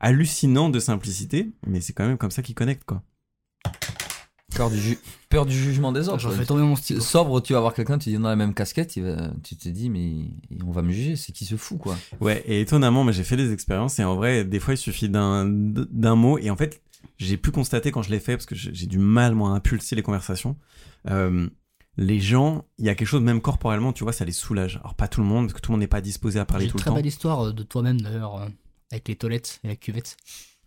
hallucinants 0.00 0.70
de 0.70 0.80
simplicité, 0.80 1.50
mais 1.66 1.80
c'est 1.80 1.92
quand 1.92 2.06
même 2.06 2.18
comme 2.18 2.30
ça 2.32 2.42
qu'ils 2.42 2.54
connectent 2.56 2.84
quoi. 2.84 3.02
Peur 4.56 4.70
du, 4.70 4.78
ju- 4.80 4.98
peur 5.28 5.46
du 5.46 5.52
jugement 5.56 5.92
des 5.92 6.08
autres. 6.08 6.18
J'en 6.20 6.30
fais 6.30 6.44
tomber 6.46 6.62
mon 6.62 6.76
stylo. 6.76 7.00
Sobre, 7.00 7.40
tu 7.42 7.52
vas 7.54 7.60
voir 7.60 7.74
quelqu'un, 7.74 7.98
tu 7.98 8.10
dis 8.10 8.16
dans 8.16 8.28
la 8.28 8.36
même 8.36 8.54
casquette, 8.54 8.96
il 8.96 9.04
va- 9.04 9.30
tu 9.42 9.56
te 9.56 9.68
dis, 9.68 9.90
mais 9.90 10.26
on 10.66 10.70
va 10.70 10.82
me 10.82 10.92
juger, 10.92 11.16
c'est 11.16 11.32
qui 11.32 11.44
se 11.44 11.56
fout, 11.56 11.78
quoi. 11.78 11.96
Ouais, 12.20 12.42
et 12.46 12.60
étonnamment, 12.60 13.10
j'ai 13.12 13.24
fait 13.24 13.36
des 13.36 13.52
expériences 13.52 13.98
et 13.98 14.04
en 14.04 14.14
vrai, 14.14 14.44
des 14.44 14.60
fois 14.60 14.74
il 14.74 14.78
suffit 14.78 15.08
d'un 15.08 15.44
d'un 15.46 16.14
mot 16.14 16.38
et 16.38 16.50
en 16.50 16.56
fait, 16.56 16.82
j'ai 17.18 17.36
pu 17.36 17.50
constater 17.50 17.90
quand 17.90 18.02
je 18.02 18.10
l'ai 18.10 18.20
fait 18.20 18.36
parce 18.36 18.46
que 18.46 18.54
j'ai 18.54 18.72
j'ai 18.74 18.86
du 18.86 18.98
mal 18.98 19.34
moi 19.34 19.50
à 19.50 19.52
impulser 19.54 19.96
les 19.96 20.02
conversations. 20.02 20.56
Euh, 21.10 21.48
les 21.96 22.18
gens, 22.18 22.64
il 22.78 22.84
y 22.86 22.88
a 22.88 22.94
quelque 22.96 23.06
chose 23.08 23.22
même 23.22 23.40
corporellement, 23.40 23.92
tu 23.92 24.02
vois, 24.04 24.12
ça 24.12 24.24
les 24.24 24.32
soulage. 24.32 24.76
Alors 24.78 24.94
pas 24.94 25.06
tout 25.08 25.20
le 25.20 25.26
monde 25.26 25.46
parce 25.46 25.54
que 25.54 25.60
tout 25.60 25.70
le 25.70 25.74
monde 25.74 25.80
n'est 25.80 25.86
pas 25.86 26.00
disposé 26.00 26.38
à 26.40 26.44
parler 26.44 26.64
J'ai 26.64 26.68
une 26.68 26.72
tout 26.72 26.78
le 26.78 26.80
très 26.82 26.90
temps. 26.90 26.96
belle 26.96 27.06
histoire 27.06 27.46
euh, 27.46 27.52
de 27.52 27.62
toi-même 27.62 28.00
d'ailleurs, 28.00 28.40
euh, 28.40 28.46
avec 28.90 29.06
les 29.08 29.16
toilettes 29.16 29.60
et 29.64 29.68
la 29.68 29.76
cuvette. 29.76 30.16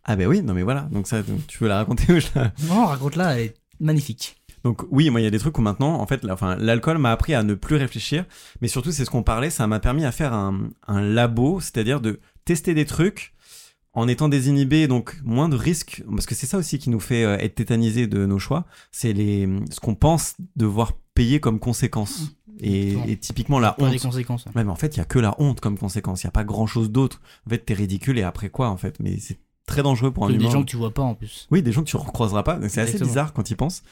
Ah 0.09 0.15
ben 0.15 0.25
oui, 0.27 0.41
non 0.41 0.53
mais 0.53 0.63
voilà. 0.63 0.83
Donc 0.91 1.05
ça, 1.07 1.21
tu 1.47 1.57
veux 1.59 1.67
la 1.67 1.77
raconter 1.77 2.13
ou 2.13 2.19
je 2.21 2.27
la- 2.35 2.53
Non, 2.69 2.85
raconte-la, 2.85 3.37
elle 3.39 3.45
est 3.47 3.53
magnifique. 3.79 4.35
Donc 4.63 4.83
oui, 4.89 5.09
moi 5.09 5.21
il 5.21 5.23
y 5.23 5.27
a 5.27 5.31
des 5.31 5.39
trucs 5.39 5.57
où 5.57 5.61
maintenant, 5.61 5.99
en 6.01 6.07
fait, 6.07 6.23
la- 6.23 6.33
enfin, 6.33 6.55
l'alcool 6.57 6.97
m'a 6.97 7.11
appris 7.11 7.33
à 7.33 7.43
ne 7.43 7.53
plus 7.53 7.75
réfléchir, 7.75 8.25
mais 8.61 8.67
surtout 8.67 8.91
c'est 8.91 9.05
ce 9.05 9.09
qu'on 9.09 9.23
parlait, 9.23 9.49
ça 9.49 9.67
m'a 9.67 9.79
permis 9.79 10.03
à 10.05 10.11
faire 10.11 10.33
un, 10.33 10.69
un 10.87 11.01
labo, 11.01 11.59
c'est-à-dire 11.59 12.01
de 12.01 12.19
tester 12.45 12.73
des 12.73 12.85
trucs 12.85 13.33
en 13.93 14.07
étant 14.07 14.29
désinhibé, 14.29 14.87
donc 14.87 15.17
moins 15.23 15.49
de 15.49 15.55
risques, 15.55 16.03
parce 16.11 16.25
que 16.25 16.35
c'est 16.35 16.45
ça 16.45 16.57
aussi 16.57 16.77
qui 16.79 16.89
nous 16.89 16.99
fait 16.99 17.23
euh, 17.23 17.37
être 17.37 17.55
tétanisé 17.55 18.07
de 18.07 18.25
nos 18.25 18.39
choix, 18.39 18.65
c'est 18.91 19.13
les 19.13 19.47
ce 19.71 19.79
qu'on 19.79 19.95
pense 19.95 20.35
devoir 20.55 20.93
payer 21.13 21.39
comme 21.39 21.59
conséquence. 21.59 22.31
Et, 22.59 23.17
typiquement 23.21 23.59
la 23.59 23.73
Pas 23.73 23.87
les 23.89 23.97
honte. 23.97 24.01
conséquences. 24.11 24.45
ouais. 24.47 24.51
Ouais, 24.55 24.63
mais 24.63 24.71
en 24.71 24.75
fait, 24.75 24.95
il 24.95 24.97
y 24.97 25.01
a 25.01 25.05
que 25.05 25.19
la 25.19 25.35
honte 25.39 25.59
comme 25.61 25.77
conséquence. 25.77 26.23
Il 26.23 26.25
y 26.25 26.27
a 26.27 26.31
pas 26.31 26.43
grand-chose 26.43 26.89
d'autre. 26.89 27.21
En 27.45 27.51
fait, 27.51 27.59
t'es 27.59 27.75
ridicule 27.75 28.17
et 28.17 28.23
après 28.23 28.49
quoi, 28.49 28.69
en 28.69 28.77
fait? 28.77 28.99
Mais 28.99 29.19
c'est 29.19 29.37
très 29.67 29.83
dangereux 29.83 30.11
pour 30.11 30.25
un 30.25 30.29
Des 30.29 30.35
humain. 30.35 30.49
gens 30.49 30.61
que 30.63 30.69
tu 30.69 30.77
vois 30.77 30.93
pas 30.93 31.03
en 31.03 31.13
plus. 31.13 31.47
Oui, 31.51 31.61
des 31.61 31.71
gens 31.71 31.83
que 31.83 31.89
tu 31.89 31.97
recroiseras 31.97 32.41
pas. 32.41 32.59
C'est 32.69 32.81
assez 32.81 32.97
bizarre 32.97 33.33
quand 33.33 33.51
ils 33.51 33.55
pensent. 33.55 33.83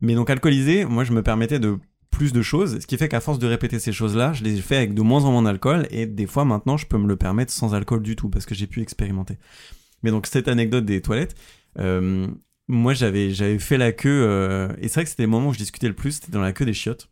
Mais 0.00 0.14
donc 0.14 0.30
alcoolisé, 0.30 0.84
moi 0.84 1.02
je 1.02 1.12
me 1.12 1.22
permettais 1.22 1.58
de 1.58 1.78
plus 2.10 2.32
de 2.32 2.42
choses, 2.42 2.78
ce 2.78 2.86
qui 2.86 2.96
fait 2.96 3.08
qu'à 3.08 3.20
force 3.20 3.40
de 3.40 3.46
répéter 3.48 3.80
ces 3.80 3.92
choses-là, 3.92 4.32
je 4.34 4.44
les 4.44 4.56
fais 4.60 4.76
avec 4.76 4.94
de 4.94 5.02
moins 5.02 5.24
en 5.24 5.32
moins 5.32 5.42
d'alcool 5.42 5.88
et 5.90 6.06
des 6.06 6.26
fois 6.26 6.44
maintenant 6.44 6.76
je 6.76 6.86
peux 6.86 6.96
me 6.98 7.08
le 7.08 7.16
permettre 7.16 7.52
sans 7.52 7.74
alcool 7.74 8.02
du 8.02 8.14
tout 8.14 8.28
parce 8.28 8.46
que 8.46 8.54
j'ai 8.54 8.68
pu 8.68 8.82
expérimenter. 8.82 9.36
Mais 10.04 10.12
donc 10.12 10.26
cette 10.26 10.46
anecdote 10.46 10.84
des 10.84 11.00
toilettes, 11.00 11.34
euh, 11.80 12.28
moi 12.68 12.94
j'avais 12.94 13.30
j'avais 13.30 13.58
fait 13.58 13.78
la 13.78 13.90
queue 13.90 14.22
euh, 14.28 14.68
et 14.78 14.86
c'est 14.86 14.94
vrai 14.94 15.04
que 15.04 15.10
c'était 15.10 15.24
le 15.24 15.28
moment 15.30 15.48
où 15.48 15.52
je 15.54 15.58
discutais 15.58 15.88
le 15.88 15.94
plus, 15.94 16.12
c'était 16.12 16.30
dans 16.30 16.40
la 16.42 16.52
queue 16.52 16.64
des 16.66 16.74
chiottes. 16.74 17.08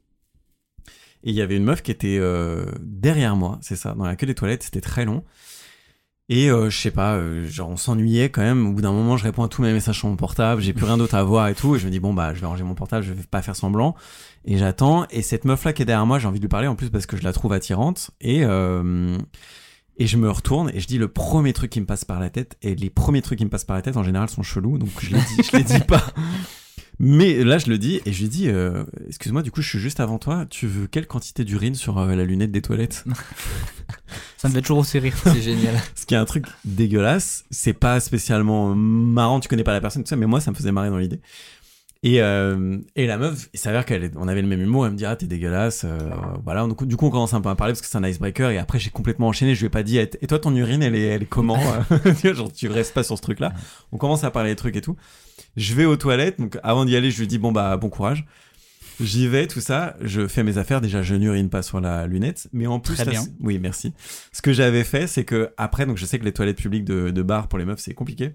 Et 1.25 1.31
il 1.31 1.35
y 1.35 1.41
avait 1.41 1.57
une 1.57 1.65
meuf 1.65 1.83
qui 1.83 1.91
était 1.91 2.19
euh, 2.21 2.67
derrière 2.81 3.35
moi, 3.37 3.59
c'est 3.63 3.77
ça, 3.77 3.95
dans 3.95 4.05
la 4.05 4.15
queue 4.17 4.27
des 4.27 4.35
toilettes, 4.35 4.63
c'était 4.63 4.81
très 4.81 5.05
long. 5.05 5.25
Et 6.29 6.51
euh, 6.51 6.71
je 6.71 6.79
sais 6.79 6.91
pas, 6.91 7.17
euh, 7.17 7.47
genre 7.49 7.69
on 7.69 7.77
s'ennuyait 7.77 8.31
quand 8.31 8.43
même. 8.43 8.67
Au 8.67 8.73
bout 8.73 8.83
d'un 8.83 8.93
moment, 8.93 9.17
je 9.17 9.25
réponds 9.25 9.43
à 9.43 9.49
tous 9.49 9.61
mes 9.63 9.73
messages 9.73 9.99
sur 9.99 10.09
mon 10.09 10.17
portable, 10.17 10.63
j'ai 10.63 10.73
plus 10.73 10.85
rien 10.87 10.97
d'autre 10.97 11.15
à 11.15 11.23
voir 11.23 11.49
et 11.49 11.55
tout. 11.55 11.77
Et 11.77 11.79
je 11.79 11.87
me 11.87 11.91
dis 11.91 12.01
bon 12.01 12.15
bah 12.15 12.33
je 12.35 12.41
vais 12.41 12.47
ranger 12.47 12.65
mon 12.65 12.75
portable, 12.75 13.05
je 13.05 13.13
vais 13.13 13.23
pas 13.25 13.43
faire 13.43 13.57
semblant. 13.57 13.95
Et 14.45 14.57
j'attends. 14.57 15.07
Et 15.11 15.23
cette 15.23 15.45
meuf 15.45 15.65
là 15.65 15.73
qui 15.73 15.83
est 15.83 15.85
derrière 15.85 16.07
moi, 16.07 16.19
j'ai 16.19 16.29
envie 16.29 16.39
de 16.39 16.45
lui 16.45 16.49
parler 16.49 16.69
en 16.69 16.77
plus 16.77 16.91
parce 16.91 17.07
que 17.07 17.17
je 17.17 17.23
la 17.23 17.33
trouve 17.33 17.53
attirante. 17.53 18.13
Et 18.21 18.45
euh, 18.45 19.19
et 19.99 20.07
je 20.07 20.17
me 20.17 20.31
retourne 20.31 20.71
et 20.73 20.81
je 20.81 20.87
dis 20.87 20.97
le 20.97 21.09
premier 21.09 21.53
truc 21.53 21.71
qui 21.71 21.81
me 21.81 21.87
passe 21.87 22.05
par 22.05 22.19
la 22.19 22.31
tête. 22.31 22.57
Et 22.63 22.75
les 22.75 22.89
premiers 22.89 23.21
trucs 23.21 23.39
qui 23.39 23.45
me 23.45 23.51
passent 23.51 23.65
par 23.65 23.77
la 23.77 23.83
tête 23.83 23.97
en 23.97 24.03
général 24.03 24.29
sont 24.29 24.43
chelous, 24.43 24.79
donc 24.79 24.91
je 25.01 25.15
les 25.15 25.21
dis, 25.21 25.43
je 25.43 25.57
les 25.57 25.65
dis 25.65 25.81
pas. 25.87 26.03
Mais 26.99 27.43
là, 27.43 27.59
je 27.59 27.69
le 27.69 27.79
dis 27.79 28.01
et 28.07 28.13
je 28.13 28.23
lui 28.23 28.29
dis, 28.29 28.49
euh, 28.49 28.85
excuse-moi, 29.09 29.43
du 29.43 29.51
coup, 29.51 29.63
je 29.63 29.69
suis 29.69 29.79
juste 29.79 30.01
avant 30.01 30.19
toi. 30.19 30.47
Tu 30.49 30.67
veux 30.67 30.87
quelle 30.87 31.07
quantité 31.07 31.45
d'urine 31.45 31.75
sur 31.75 31.99
euh, 31.99 32.15
la 32.15 32.25
lunette 32.25 32.53
des 32.53 32.63
toilettes? 32.63 33.05
Ça 34.37 34.49
me 34.49 34.55
fait 34.55 34.61
toujours 34.61 34.79
aussi 34.79 34.99
rire. 34.99 35.15
C'est 35.23 35.41
génial. 35.41 35.75
Ce 35.95 36.07
qui 36.07 36.15
est 36.15 36.19
un 36.19 36.25
truc 36.25 36.47
dégueulasse, 36.65 37.45
c'est 37.51 37.73
pas 37.73 38.01
spécialement 38.01 38.75
marrant, 38.75 39.41
tu 39.41 39.49
connais 39.49 39.65
pas 39.65 39.73
la 39.73 39.81
personne, 39.81 40.03
tout 40.03 40.09
ça, 40.09 40.17
mais 40.17 40.27
moi 40.27 40.41
ça 40.41 40.51
me 40.51 40.57
faisait 40.57 40.73
marrer 40.73 40.91
dans 40.91 40.99
l'idée. 40.99 41.21
Et, 42.05 42.21
euh, 42.21 42.79
et 42.97 43.07
la 43.07 43.17
meuf, 43.17 43.49
il 43.55 43.61
s'avère 43.61 43.87
qu'on 43.87 44.27
avait 44.27 44.43
le 44.43 44.49
même 44.49 44.61
humour, 44.61 44.87
elle 44.87 44.93
me 44.93 44.97
dit 44.97 45.07
ah 45.07 45.15
t'es 45.15 45.27
dégueulasse, 45.27 45.85
euh, 45.85 46.11
voilà. 46.45 46.67
Donc, 46.67 46.85
du 46.85 46.97
coup 46.97 47.07
on 47.07 47.11
commence 47.11 47.33
un 47.35 47.41
peu 47.41 47.49
à 47.49 47.55
parler 47.55 47.73
parce 47.73 47.81
que 47.81 47.87
c'est 47.87 47.97
un 47.97 48.05
icebreaker 48.05 48.51
et 48.51 48.59
après 48.59 48.81
j'ai 48.81 48.91
complètement 48.91 49.29
enchaîné, 49.29 49.55
je 49.55 49.61
lui 49.61 49.67
ai 49.67 49.71
pas 49.71 49.85
dit 49.85 49.99
et 49.99 50.09
toi 50.09 50.41
ton 50.41 50.55
urine 50.57 50.83
elle 50.83 50.97
est, 50.97 51.07
elle 51.07 51.23
est 51.23 51.27
comment 51.27 51.61
Genre 52.25 52.53
tu 52.53 52.69
restes 52.69 52.93
pas 52.93 53.05
sur 53.05 53.17
ce 53.17 53.23
truc 53.23 53.39
là. 53.39 53.53
On 53.93 53.99
commence 53.99 54.25
à 54.25 54.33
parler 54.33 54.51
des 54.51 54.57
trucs 54.57 54.75
et 54.75 54.81
tout. 54.81 54.97
Je 55.57 55.75
vais 55.75 55.85
aux 55.85 55.97
toilettes, 55.97 56.41
donc 56.41 56.59
avant 56.63 56.85
d'y 56.85 56.97
aller 56.97 57.11
je 57.11 57.19
lui 57.21 57.27
dis 57.27 57.39
bon 57.39 57.53
bah 57.53 57.77
bon 57.77 57.89
courage. 57.91 58.25
J'y 59.01 59.27
vais, 59.27 59.47
tout 59.49 59.61
ça, 59.61 59.97
je 60.01 60.29
fais 60.29 60.43
mes 60.45 60.59
affaires. 60.59 60.81
Déjà, 60.81 61.03
je 61.03 61.15
n'urine 61.15 61.49
pas 61.49 61.63
sur 61.63 61.81
la 61.81 62.07
lunette, 62.07 62.49
mais 62.53 62.67
en 62.67 62.79
plus, 62.79 62.95
Très 62.95 63.05
là, 63.07 63.11
bien. 63.13 63.23
c'est- 63.23 63.33
oui, 63.41 63.59
merci. 63.59 63.95
Ce 64.33 64.43
que 64.43 64.53
j'avais 64.53 64.85
fait, 64.85 65.07
c'est 65.07 65.25
que 65.25 65.51
après, 65.57 65.87
donc 65.87 65.97
je 65.97 66.05
sais 66.05 66.19
que 66.19 66.25
les 66.25 66.33
toilettes 66.33 66.59
publiques 66.59 66.85
de, 66.85 67.11
de 67.11 67.23
bar 67.23 67.49
pour 67.49 67.59
les 67.59 67.65
meufs, 67.65 67.81
c'est 67.81 67.95
compliqué. 67.95 68.35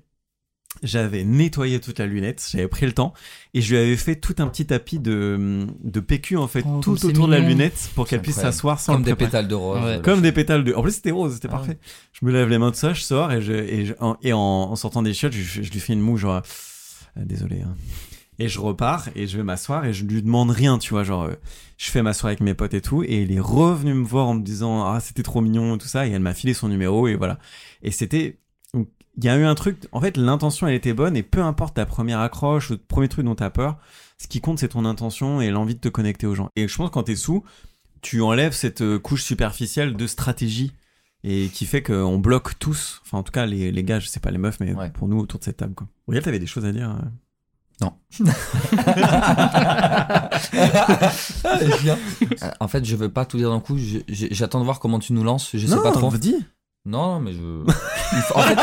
J'avais 0.84 1.24
nettoyé 1.24 1.80
toute 1.80 1.98
la 2.00 2.06
lunette, 2.06 2.46
j'avais 2.52 2.68
pris 2.68 2.86
le 2.86 2.92
temps 2.92 3.14
et 3.54 3.62
je 3.62 3.72
lui 3.74 3.82
avais 3.82 3.96
fait 3.98 4.16
tout 4.18 4.36
un 4.40 4.48
petit 4.48 4.66
tapis 4.66 5.00
de, 5.00 5.66
de 5.84 6.00
PQ 6.00 6.38
en 6.38 6.48
fait 6.48 6.64
Oh, 6.68 6.72
comme 6.74 6.82
tout 6.84 6.98
c'est 6.98 7.08
autour 7.08 7.28
de 7.28 7.32
la 7.32 7.38
mignon. 7.40 7.52
lunette 7.52 7.90
pour 7.96 8.06
qu'elle 8.08 8.22
puisse 8.22 8.36
incroyable. 8.38 8.54
s'asseoir 8.54 8.80
sans 8.80 8.94
Comme 8.94 9.02
le 9.02 9.06
des 9.06 9.16
préparer. 9.16 9.30
pétales 9.32 9.48
de 9.48 9.56
rose. 9.56 9.80
Ouais. 9.84 9.86
euh, 9.98 10.02
Comme 10.02 10.22
des 10.22 10.32
pétales 10.32 10.64
de. 10.66 10.74
En 10.74 10.82
plus, 10.84 10.92
c'était 10.92 11.12
rose, 11.12 11.34
c'était 11.36 11.48
Ah 11.50 11.56
parfait. 11.56 11.80
Je 12.20 12.26
me 12.26 12.32
lève 12.32 12.50
les 12.50 12.58
mains 12.58 12.72
de 12.72 12.76
ça, 12.76 12.94
je 12.94 13.02
sors 13.02 13.32
et, 13.32 13.42
je, 13.42 13.54
et, 13.54 13.86
je- 13.88 13.94
en, 14.00 14.18
et 14.22 14.34
en, 14.34 14.40
en 14.40 14.76
sortant 14.76 15.02
des 15.02 15.14
chiottes, 15.14 15.34
je, 15.34 15.62
je 15.64 15.72
lui 15.72 15.80
fais 15.80 15.94
une 15.94 16.02
moue, 16.02 16.18
genre. 16.18 16.42
Euh, 17.18 17.26
désolé. 17.26 17.62
hein. 17.62 17.76
Et 18.40 18.50
je 18.50 18.60
repars 18.60 19.08
et 19.16 19.26
je 19.26 19.36
vais 19.38 19.44
m'asseoir 19.44 19.86
et 19.86 19.94
je 19.94 20.06
lui 20.06 20.22
demande 20.22 20.52
rien, 20.52 20.78
tu 20.78 20.92
vois. 20.92 21.04
Genre, 21.04 21.24
euh, 21.24 21.34
je 21.78 21.90
fais 21.90 22.04
m'asseoir 22.04 22.28
avec 22.28 22.40
mes 22.42 22.54
potes 22.54 22.76
et 22.76 22.82
tout. 22.82 23.02
Et 23.04 23.24
il 23.24 23.32
est 23.32 23.40
revenu 23.40 23.94
me 23.96 24.06
voir 24.06 24.28
en 24.28 24.36
me 24.36 24.44
disant 24.44 24.86
Ah, 24.86 25.00
c'était 25.00 25.24
trop 25.24 25.42
mignon 25.42 25.76
et 25.76 25.78
tout 25.80 25.88
ça. 25.88 26.06
Et 26.08 26.12
elle 26.12 26.22
m'a 26.22 26.36
filé 26.36 26.54
son 26.54 26.68
numéro 26.70 27.08
et 27.08 27.16
voilà. 27.16 27.40
Et 27.82 27.92
c'était. 27.92 28.38
Il 29.20 29.24
y 29.24 29.30
a 29.30 29.36
eu 29.38 29.44
un 29.46 29.56
truc. 29.56 29.80
En 29.92 30.00
fait, 30.00 30.16
l'intention, 30.18 30.68
elle 30.68 30.76
était 30.76 30.94
bonne 30.94 31.18
et 31.18 31.24
peu 31.24 31.42
importe 31.42 31.76
ta 31.78 31.88
première 31.88 32.20
accroche 32.20 32.70
ou 32.70 32.74
le 32.74 32.78
premier 32.80 33.08
truc 33.08 33.26
dont 33.26 33.34
t'as 33.34 33.50
peur, 33.50 33.78
ce 34.20 34.28
qui 34.28 34.40
compte, 34.42 34.60
c'est 34.60 34.68
ton 34.68 34.86
intention 34.86 35.42
et 35.42 35.50
l'envie 35.50 35.74
de 35.74 35.80
te 35.80 35.90
connecter 35.90 36.28
aux 36.28 36.36
gens. 36.36 36.52
Et 36.56 36.68
je 36.68 36.76
pense 36.78 36.90
que 36.90 36.94
quand 36.94 37.02
t'es 37.04 37.16
sous, 37.16 37.44
tu 38.02 38.22
enlèves 38.22 38.54
cette 38.54 38.82
euh, 38.82 39.00
couche 39.00 39.24
superficielle 39.24 39.96
de 39.98 40.06
stratégie 40.06 40.72
et 41.24 41.48
qui 41.52 41.66
fait 41.66 41.82
qu'on 41.82 42.20
bloque 42.20 42.60
tous, 42.60 43.02
enfin 43.04 43.18
en 43.18 43.24
tout 43.24 43.32
cas 43.32 43.48
les, 43.48 43.72
les 43.72 43.84
gars, 43.84 44.00
je 44.00 44.08
sais 44.08 44.20
pas 44.20 44.30
les 44.30 44.38
meufs, 44.38 44.60
mais 44.60 44.76
Ouais. 44.76 44.92
pour 44.92 45.08
nous 45.08 45.18
autour 45.18 45.40
de 45.40 45.46
cette 45.46 45.58
table 45.58 45.74
quoi. 45.74 45.88
Regarde, 46.08 46.26
t'avais 46.26 46.40
des 46.40 46.48
choses 46.48 46.66
à 46.66 46.72
dire. 46.72 46.90
euh. 46.90 46.94
Non. 47.80 47.94
Viens. 51.82 51.98
Euh, 52.42 52.52
en 52.60 52.68
fait, 52.68 52.84
je 52.84 52.96
veux 52.96 53.10
pas 53.10 53.26
tout 53.26 53.38
dire 53.38 53.52
d'un 53.52 53.60
coup. 53.60 53.78
J'attends 54.08 54.60
de 54.60 54.66
voir 54.66 54.80
comment 54.80 54.98
tu 55.00 55.14
nous 55.14 55.24
lances. 55.24 55.52
Je 55.54 55.68
sais 55.68 55.76
non, 55.76 55.84
pas 55.84 55.92
trop. 55.92 56.10
dis. 56.12 56.36
Non, 56.86 57.16
non, 57.16 57.20
mais 57.20 57.34
je. 57.34 57.40
Il 58.14 58.20
faut, 58.20 58.40
en 58.40 58.42
fait, 58.42 58.58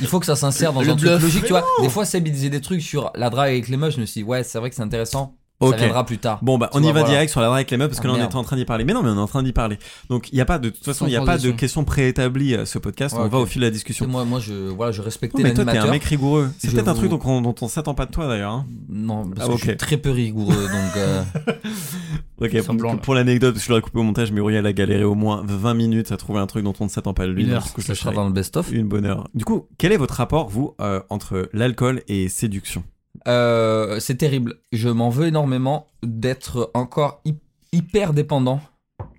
il 0.00 0.06
faut 0.06 0.18
que 0.18 0.26
ça 0.26 0.34
s'insère 0.34 0.72
dans 0.72 0.80
Le 0.80 0.90
un 0.90 0.96
truc 0.96 1.20
logique, 1.20 1.44
tu 1.44 1.50
vois. 1.52 1.64
Des 1.82 1.90
fois, 1.90 2.04
Seb 2.04 2.26
il 2.26 2.32
disait 2.32 2.48
des 2.50 2.62
trucs 2.62 2.82
sur 2.82 3.12
la 3.14 3.30
drague 3.30 3.50
avec 3.50 3.68
les 3.68 3.76
meufs. 3.76 3.94
Je 3.94 4.00
me 4.00 4.06
suis 4.06 4.22
dit, 4.22 4.24
ouais, 4.24 4.42
c'est 4.42 4.58
vrai 4.58 4.70
que 4.70 4.76
c'est 4.76 4.82
intéressant. 4.82 5.36
Ok. 5.60 5.72
Ça 5.72 5.76
viendra 5.86 6.06
plus 6.06 6.18
tard. 6.18 6.38
Bon 6.42 6.56
bah 6.56 6.70
on 6.72 6.80
y 6.82 6.86
va 6.86 6.92
voilà. 6.92 7.08
direct 7.08 7.30
sur 7.32 7.40
la 7.40 7.46
drague 7.48 7.56
avec 7.58 7.70
les 7.72 7.76
meufs 7.78 7.88
parce 7.88 7.98
que 8.00 8.04
Ah, 8.06 8.10
là 8.10 8.14
on 8.14 8.16
merde. 8.18 8.30
était 8.30 8.36
en 8.38 8.44
train 8.44 8.56
d'y 8.56 8.64
parler. 8.64 8.84
Mais 8.84 8.92
non 8.92 9.02
mais 9.02 9.10
on 9.10 9.16
est 9.16 9.20
en 9.20 9.26
train 9.26 9.42
d'y 9.42 9.52
parler. 9.52 9.78
Donc 10.08 10.28
il 10.32 10.38
y 10.38 10.40
a 10.40 10.44
pas 10.44 10.58
de, 10.58 10.68
de 10.68 10.74
toute 10.74 10.84
façon 10.84 11.06
il 11.06 11.12
y 11.12 11.16
a 11.16 11.22
pas 11.24 11.36
de 11.38 11.50
questions 11.50 11.84
préétablies 11.84 12.54
à 12.54 12.64
ce 12.64 12.78
podcast. 12.78 13.16
Ouais, 13.16 13.22
on 13.24 13.28
va 13.28 13.38
au 13.38 13.46
fil 13.46 13.60
de 13.60 13.66
la 13.66 13.72
discussion. 13.72 14.06
moi, 14.06 14.24
moi, 14.24 14.38
je, 14.38 14.52
voilà, 14.70 14.92
je 14.92 15.02
respectais 15.02 15.42
Non, 15.42 15.48
mais 15.48 15.54
toi 15.54 15.64
t'es 15.64 15.78
un 15.78 15.90
mec 15.90 16.04
rigoureux. 16.04 16.48
C'est 16.58 16.70
peut-être 16.72 16.86
un 16.88 16.94
truc 16.94 17.10
dont 17.10 17.20
on, 17.24 17.40
dont 17.42 17.54
on 17.60 17.66
s'attend 17.68 17.94
pas 17.94 18.06
de 18.06 18.12
toi 18.12 18.28
d'ailleurs. 18.28 18.52
hein. 18.52 18.66
Non, 18.88 19.28
parce 19.28 19.48
Ah, 19.48 19.52
que 19.52 19.58
je 19.58 19.64
suis 19.64 19.76
très 19.76 19.96
peu 19.96 20.10
rigoureux, 20.10 20.54
donc. 20.54 20.96
euh, 20.96 21.22
Ok, 22.40 22.56
Semblant, 22.64 22.96
pour, 22.98 23.14
l'anecdote, 23.16 23.58
je 23.58 23.68
l'aurais 23.68 23.80
coupé 23.82 23.98
au 23.98 24.04
montage, 24.04 24.30
mais 24.30 24.38
Uriel 24.40 24.64
a 24.64 24.72
galéré 24.72 25.02
au 25.02 25.16
moins 25.16 25.42
20 25.44 25.74
minutes 25.74 26.12
à 26.12 26.16
trouver 26.16 26.38
un 26.38 26.46
truc 26.46 26.62
dont 26.62 26.74
on 26.78 26.84
ne 26.84 26.88
s'attend 26.88 27.12
pas 27.12 27.26
de 27.26 27.32
lui. 27.32 27.42
Une 27.44 27.50
heure. 27.50 27.66
ça 27.66 27.94
sera 27.96 28.12
dans 28.12 28.26
le 28.26 28.32
best-of. 28.32 28.70
Une 28.70 28.86
bonne 28.86 29.06
heure. 29.06 29.26
Du 29.34 29.44
coup, 29.44 29.66
quel 29.76 29.90
est 29.90 29.96
votre 29.96 30.14
rapport, 30.14 30.48
vous, 30.48 30.74
euh, 30.80 31.00
entre 31.10 31.48
l'alcool 31.52 32.02
et 32.06 32.28
séduction? 32.28 32.84
Euh, 33.26 33.98
c'est 34.00 34.16
terrible. 34.16 34.60
Je 34.72 34.88
m'en 34.88 35.08
veux 35.10 35.26
énormément 35.26 35.86
d'être 36.02 36.70
encore 36.74 37.20
hy- 37.24 37.38
hyper 37.72 38.12
dépendant 38.12 38.60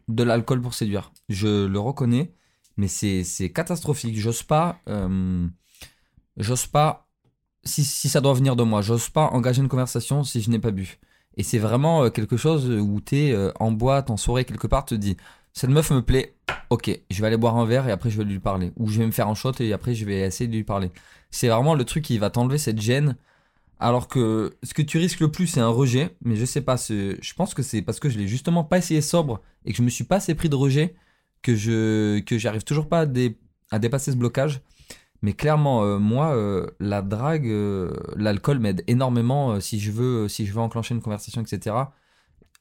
de 0.07 0.23
l'alcool 0.23 0.61
pour 0.61 0.73
séduire. 0.73 1.11
Je 1.27 1.65
le 1.65 1.79
reconnais, 1.79 2.33
mais 2.77 2.87
c'est 2.87 3.51
catastrophique. 3.53 4.17
J'ose 4.17 4.43
pas. 4.43 4.79
euh, 4.87 5.47
j'ose 6.37 6.65
pas. 6.67 7.07
Si, 7.65 7.83
si 7.83 8.07
ça 8.09 8.21
doit 8.21 8.33
venir 8.33 8.55
de 8.55 8.63
moi, 8.63 8.81
j'ose 8.81 9.09
pas 9.09 9.27
engager 9.33 9.61
une 9.61 9.67
conversation 9.67 10.23
si 10.23 10.41
je 10.41 10.49
n'ai 10.49 10.59
pas 10.59 10.71
bu. 10.71 10.97
Et 11.37 11.43
c'est 11.43 11.57
vraiment 11.59 12.03
euh, 12.05 12.09
quelque 12.09 12.37
chose 12.37 12.69
où 12.69 12.99
t'es 13.01 13.31
euh, 13.31 13.51
en 13.59 13.71
boîte, 13.71 14.09
en 14.09 14.17
soirée, 14.17 14.45
quelque 14.45 14.67
part, 14.67 14.85
te 14.85 14.95
dis 14.95 15.17
cette 15.53 15.69
meuf 15.69 15.91
me 15.91 16.01
plaît, 16.01 16.35
ok, 16.69 16.89
je 17.09 17.21
vais 17.21 17.27
aller 17.27 17.37
boire 17.37 17.57
un 17.57 17.65
verre 17.65 17.87
et 17.87 17.91
après 17.91 18.09
je 18.09 18.17
vais 18.17 18.23
lui 18.23 18.39
parler. 18.39 18.71
Ou 18.77 18.87
je 18.87 18.99
vais 18.99 19.05
me 19.05 19.11
faire 19.11 19.27
un 19.27 19.35
shot 19.35 19.51
et 19.59 19.73
après 19.73 19.93
je 19.93 20.05
vais 20.05 20.19
essayer 20.21 20.47
de 20.47 20.55
lui 20.55 20.63
parler. 20.63 20.91
C'est 21.31 21.47
vraiment 21.49 21.75
le 21.75 21.83
truc 21.83 22.05
qui 22.05 22.17
va 22.17 22.29
t'enlever 22.29 22.57
cette 22.57 22.79
gêne. 22.79 23.15
Alors 23.79 24.07
que 24.07 24.57
ce 24.63 24.73
que 24.73 24.81
tu 24.81 24.97
risques 24.97 25.21
le 25.21 25.31
plus, 25.31 25.47
c'est 25.47 25.61
un 25.61 25.69
rejet. 25.69 26.15
Mais 26.23 26.35
je 26.35 26.45
sais 26.45 26.61
pas, 26.61 26.75
je 26.77 27.33
pense 27.35 27.53
que 27.53 27.63
c'est 27.63 27.81
parce 27.81 27.99
que 27.99 28.09
je 28.09 28.17
l'ai 28.17 28.27
justement 28.27 28.63
pas 28.63 28.77
essayé 28.77 29.01
sobre 29.01 29.41
et 29.65 29.71
que 29.71 29.77
je 29.77 29.83
me 29.83 29.89
suis 29.89 30.03
pas 30.03 30.17
assez 30.17 30.35
pris 30.35 30.49
de 30.49 30.55
rejet 30.55 30.95
que 31.41 31.55
je 31.55 32.19
que 32.19 32.37
j'arrive 32.37 32.63
toujours 32.63 32.89
pas 32.89 33.01
à, 33.01 33.05
dé- 33.05 33.37
à 33.71 33.79
dépasser 33.79 34.11
ce 34.11 34.17
blocage. 34.17 34.61
Mais 35.21 35.33
clairement, 35.33 35.83
euh, 35.83 35.99
moi, 35.99 36.35
euh, 36.35 36.67
la 36.79 37.01
drague, 37.01 37.47
euh, 37.47 37.91
l'alcool 38.15 38.59
m'aide 38.59 38.83
énormément 38.87 39.59
si 39.61 39.79
je 39.79 39.91
veux, 39.91 40.27
si 40.29 40.45
je 40.45 40.53
veux 40.53 40.61
enclencher 40.61 40.95
une 40.95 41.01
conversation, 41.01 41.41
etc. 41.43 41.93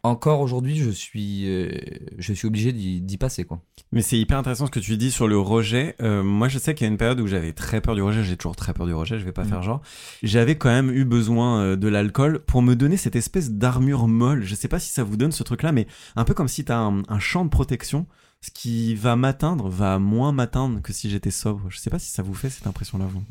Encore 0.05 0.41
aujourd'hui, 0.41 0.77
je 0.77 0.91
suis, 0.91 1.49
euh, 1.49 1.71
je 2.19 2.33
suis 2.33 2.47
obligé 2.47 2.73
d'y 2.73 3.17
passer, 3.19 3.45
quoi. 3.45 3.61
Mais 3.91 4.01
c'est 4.01 4.17
hyper 4.19 4.39
intéressant 4.39 4.67
ce 4.67 4.71
que 4.71 4.79
tu 4.79 4.97
dis 4.97 5.11
sur 5.11 5.27
le 5.27 5.39
rejet. 5.39 5.97
Euh, 6.01 6.23
moi, 6.23 6.47
je 6.49 6.59
sais 6.59 6.75
qu'il 6.75 6.87
y 6.87 6.89
a 6.89 6.93
une 6.93 6.99
période 6.99 7.19
où 7.21 7.27
j'avais 7.27 7.53
très 7.53 7.81
peur 7.81 7.95
du 7.97 8.03
rejet. 8.03 8.23
J'ai 8.23 8.37
toujours 8.37 8.55
très 8.55 8.73
peur 8.75 8.87
du 8.87 8.95
rejet. 8.95 9.19
Je 9.19 9.25
vais 9.25 9.33
pas 9.33 9.43
Mm. 9.45 9.49
faire 9.49 9.63
genre. 9.63 9.83
J'avais 10.23 10.57
quand 10.57 10.69
même 10.69 10.91
eu 10.91 11.05
besoin 11.05 11.61
euh, 11.63 11.77
de 11.77 11.89
l'alcool 11.89 12.39
pour 12.47 12.63
me 12.63 12.75
donner 12.77 12.97
cette 12.97 13.17
espèce 13.17 13.51
d'armure 13.51 14.07
molle. 14.07 14.45
Je 14.45 14.55
sais 14.55 14.69
pas 14.69 14.79
si 14.79 14.91
ça 14.91 15.03
vous 15.03 15.17
donne 15.17 15.33
ce 15.33 15.43
truc-là, 15.43 15.73
mais 15.73 15.89
un 16.15 16.25
peu 16.25 16.33
comme 16.35 16.49
si 16.49 16.65
t'as 16.65 16.79
un, 16.79 17.03
un 17.09 17.19
champ 17.19 17.45
de 17.45 17.51
protection. 17.51 18.07
Ce 18.41 18.51
qui 18.53 18.95
va 18.95 19.17
m'atteindre 19.17 19.69
va 19.69 19.99
moins 19.99 20.31
m'atteindre 20.31 20.81
que 20.81 20.93
si 20.93 21.11
j'étais 21.11 21.33
sobre. 21.33 21.69
Je 21.71 21.79
sais 21.79 21.91
pas 21.91 21.99
si 21.99 22.11
ça 22.11 22.23
vous 22.23 22.35
fait 22.35 22.51
cette 22.51 22.69
impression-là, 22.69 23.07
vous. 23.07 23.23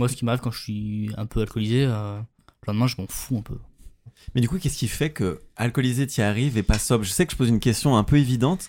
Moi, 0.00 0.08
ce 0.08 0.16
qui 0.16 0.24
m'arrive 0.24 0.40
quand 0.40 0.50
je 0.50 0.60
suis 0.62 1.10
un 1.16 1.26
peu 1.26 1.42
alcoolisé, 1.42 1.84
euh, 1.84 2.18
le 2.18 2.66
lendemain, 2.66 2.88
je 2.88 2.96
m'en 2.98 3.06
fous 3.08 3.36
un 3.38 3.42
peu. 3.42 3.56
Mais 4.34 4.40
du 4.40 4.48
coup, 4.48 4.58
qu'est-ce 4.58 4.78
qui 4.78 4.88
fait 4.88 5.10
que 5.10 5.40
alcoolisé 5.56 6.06
t'y 6.06 6.22
arrives 6.22 6.58
et 6.58 6.62
pas 6.62 6.78
sobre? 6.78 7.04
Je 7.04 7.10
sais 7.10 7.26
que 7.26 7.32
je 7.32 7.36
pose 7.36 7.48
une 7.48 7.60
question 7.60 7.96
un 7.96 8.04
peu 8.04 8.18
évidente, 8.18 8.68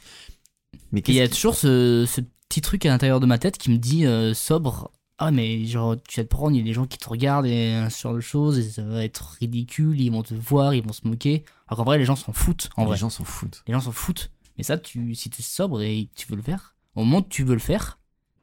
mais 0.92 1.02
il 1.08 1.14
y 1.14 1.22
a 1.22 1.28
toujours 1.28 1.56
ce, 1.56 2.06
ce 2.08 2.22
petit 2.50 2.62
truc 2.62 2.86
à 2.86 2.90
l'intérieur 2.90 3.20
de 3.20 3.26
ma 3.26 3.38
tête 3.38 3.58
qui 3.58 3.72
me 3.72 3.78
dit 3.78 4.06
euh, 4.06 4.34
sobre. 4.34 4.92
Ah, 5.20 5.32
mais 5.32 5.66
genre, 5.66 5.96
tu 6.08 6.20
vas 6.20 6.24
te 6.24 6.30
prendre, 6.30 6.56
il 6.56 6.60
y 6.60 6.62
a 6.62 6.66
des 6.66 6.74
gens 6.74 6.86
qui 6.86 7.00
te 7.00 7.10
regardent 7.10 7.48
et 7.48 7.88
ce 7.90 8.02
genre 8.04 8.14
de 8.14 8.20
choses, 8.20 8.60
et 8.60 8.70
ça 8.70 8.84
va 8.84 9.04
être 9.04 9.38
ridicule, 9.40 10.00
ils 10.00 10.12
vont 10.12 10.22
te 10.22 10.36
voir, 10.36 10.76
ils 10.76 10.84
vont 10.84 10.94
se 10.94 11.08
moquer. 11.08 11.44
Alors 11.68 11.78
qu'en 11.78 11.86
vrai, 11.86 11.98
les 11.98 12.06
gens 12.06 12.16
s'en 12.16 12.34
foutent. 12.34 12.70
En 12.78 12.84
les 12.84 12.90
vrai, 12.90 12.98
gens 12.98 13.10
s'en 13.10 13.24
foutent 13.24 13.64
les 13.68 13.74
gens 13.74 13.82
s'en 13.82 13.92
foutent. 13.92 14.32
Mais 14.58 14.64
ça, 14.64 14.78
tu, 14.78 15.16
si 15.16 15.30
tu 15.30 15.42
es 15.42 15.44
sobre 15.44 15.82
et 15.82 16.06
que 16.06 16.20
tu 16.22 16.28
veux 16.28 16.36
le 16.36 16.44
faire, 16.44 16.76
au 16.96 17.00
moment 17.04 17.20
où 17.20 17.26
tu 17.28 17.44
veux 17.44 17.56
le 17.56 17.60
faire, 17.60 18.00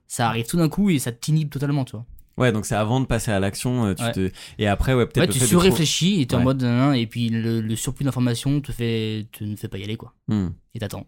ça 0.08 0.28
arrive 0.28 0.46
tout 0.46 0.56
d'un 0.56 0.68
coup 0.68 0.90
et 0.90 0.98
ça 0.98 1.12
t'inhibe 1.12 1.48
totalement, 1.50 1.84
tu 1.84 1.92
vois. 1.92 2.06
Ouais, 2.36 2.50
donc 2.52 2.66
c'est 2.66 2.74
avant 2.74 3.00
de 3.00 3.06
passer 3.06 3.30
à 3.30 3.38
l'action, 3.40 3.86
euh, 3.86 3.94
tu 3.94 4.02
Ouais. 4.02 4.12
te... 4.12 4.30
et 4.58 4.66
après, 4.66 4.94
ouais, 4.94 5.06
peut-être 5.06 5.28
Ouais, 5.28 5.32
tu 5.32 5.38
de 5.38 5.44
trop- 5.44 5.48
surréfléchis 5.50 6.20
et 6.20 6.26
t'es 6.26 6.34
en 6.34 6.42
mode 6.42 6.62
nan, 6.62 6.76
nan, 6.90 6.94
et 6.96 7.06
puis 7.06 7.28
le, 7.28 7.60
le 7.60 7.76
surplus 7.76 8.04
d'informations 8.04 8.60
te 8.60 8.72
fait, 8.72 9.26
te 9.32 9.44
ne 9.44 9.54
fait 9.56 9.68
pas 9.68 9.78
y 9.78 9.84
aller, 9.84 9.96
quoi. 9.96 10.14
Hmm. 10.28 10.48
Et 10.74 10.78
t'attends. 10.80 11.06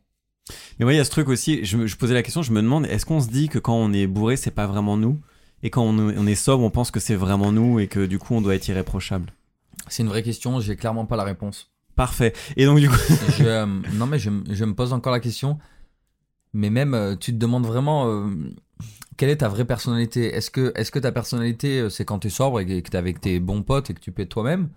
Mais 0.79 0.85
ouais, 0.85 0.95
il 0.95 0.99
y 0.99 1.01
a 1.01 1.05
ce 1.05 1.11
truc 1.11 1.29
aussi, 1.29 1.65
je, 1.65 1.77
me- 1.77 1.87
je 1.89 1.97
posais 1.97 2.15
la 2.15 2.23
question, 2.23 2.43
je 2.43 2.53
me 2.53 2.63
demande, 2.63 2.87
est-ce 2.87 3.05
qu'on 3.05 3.21
se 3.21 3.29
dit 3.29 3.49
que 3.49 3.59
quand 3.59 3.75
on 3.75 3.93
est 3.93 4.07
bourré, 4.07 4.37
c'est 4.37 4.53
pas 4.53 4.67
vraiment 4.69 4.97
nous? 4.97 5.21
Et 5.65 5.71
quand 5.71 5.83
on, 5.83 5.99
on 5.99 6.27
est 6.27 6.35
sobre, 6.37 6.63
on 6.63 6.71
pense 6.71 6.91
que 6.93 7.01
c'est 7.01 7.17
vraiment 7.17 7.51
nous 7.51 7.81
et 7.81 7.89
que 7.89 8.07
du 8.07 8.19
coup, 8.21 8.35
on 8.35 8.41
doit 8.41 8.55
être 8.55 8.69
irréprochable? 8.69 9.33
C'est 9.89 10.03
une 10.05 10.09
vraie 10.09 10.23
question, 10.23 10.61
j'ai 10.61 10.77
clairement 10.77 11.07
pas 11.07 11.17
la 11.17 11.25
réponse. 11.25 11.71
Parfait. 11.97 12.35
Et 12.57 12.67
donc, 12.67 12.79
du 12.79 12.89
coup, 12.89 12.97
je, 13.39 13.45
euh, 13.45 13.67
non 13.95 14.07
mais 14.07 14.19
je, 14.21 14.31
me 14.31 14.75
pose 14.75 14.93
encore 14.93 15.13
la 15.13 15.21
question. 15.21 15.59
Mais 16.53 16.71
même, 16.71 16.95
euh, 16.95 17.17
tu 17.17 17.33
te 17.33 17.39
demandes 17.39 17.67
vraiment 17.67 18.07
euh, 18.07 18.29
quelle 19.17 19.31
est 19.31 19.39
ta 19.39 19.49
vraie 19.49 19.65
personnalité? 19.65 20.35
Est-ce 20.35 20.51
que, 20.51 20.99
ta 20.99 21.13
personnalité, 21.13 21.81
euh, 21.81 21.89
c'est 21.91 22.05
quand 22.05 22.21
t'es 22.21 22.31
sobre 22.31 22.61
et 22.61 22.83
que 22.83 22.91
t'es 22.91 22.99
avec 22.99 23.21
tes 23.21 23.41
bons 23.41 23.63
potes 23.63 23.91
et 23.91 23.95
que 23.95 24.01
tu 24.01 24.13
peux 24.13 24.27
toi-même? 24.27 24.71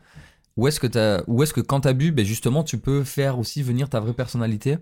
Ou 0.58 0.68
est-ce 0.68 0.80
que, 0.80 1.62
quand 1.62 1.82
t'as 1.82 1.94
bu, 1.94 2.12
ben 2.12 2.26
justement, 2.26 2.64
tu 2.64 2.80
peux 2.80 3.04
faire 3.04 3.40
aussi 3.40 3.64
venir 3.64 3.90
ta 3.90 4.00
vraie 4.00 4.14
personnalité? 4.14 4.78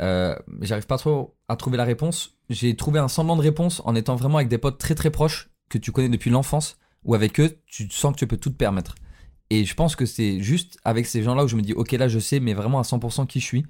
Euh, 0.00 0.34
J'arrive 0.62 0.86
pas 0.86 0.98
trop 0.98 1.36
à 1.48 1.56
trouver 1.56 1.76
la 1.76 1.84
réponse. 1.84 2.36
J'ai 2.50 2.74
trouvé 2.76 2.98
un 2.98 3.08
semblant 3.08 3.36
de 3.36 3.42
réponse 3.42 3.82
en 3.84 3.94
étant 3.94 4.16
vraiment 4.16 4.38
avec 4.38 4.48
des 4.48 4.58
potes 4.58 4.78
très 4.78 4.94
très 4.94 5.10
proches 5.10 5.50
que 5.68 5.78
tu 5.78 5.92
connais 5.92 6.08
depuis 6.08 6.30
l'enfance, 6.30 6.78
ou 7.04 7.14
avec 7.14 7.38
eux, 7.40 7.60
tu 7.66 7.88
sens 7.90 8.12
que 8.12 8.18
tu 8.18 8.26
peux 8.26 8.38
tout 8.38 8.50
te 8.50 8.56
permettre. 8.56 8.94
Et 9.50 9.64
je 9.64 9.74
pense 9.74 9.96
que 9.96 10.06
c'est 10.06 10.40
juste 10.40 10.78
avec 10.84 11.06
ces 11.06 11.22
gens-là 11.22 11.44
où 11.44 11.48
je 11.48 11.56
me 11.56 11.62
dis, 11.62 11.72
ok, 11.74 11.92
là 11.92 12.08
je 12.08 12.18
sais, 12.18 12.40
mais 12.40 12.54
vraiment 12.54 12.78
à 12.78 12.82
100% 12.82 13.26
qui 13.26 13.40
je 13.40 13.44
suis. 13.44 13.66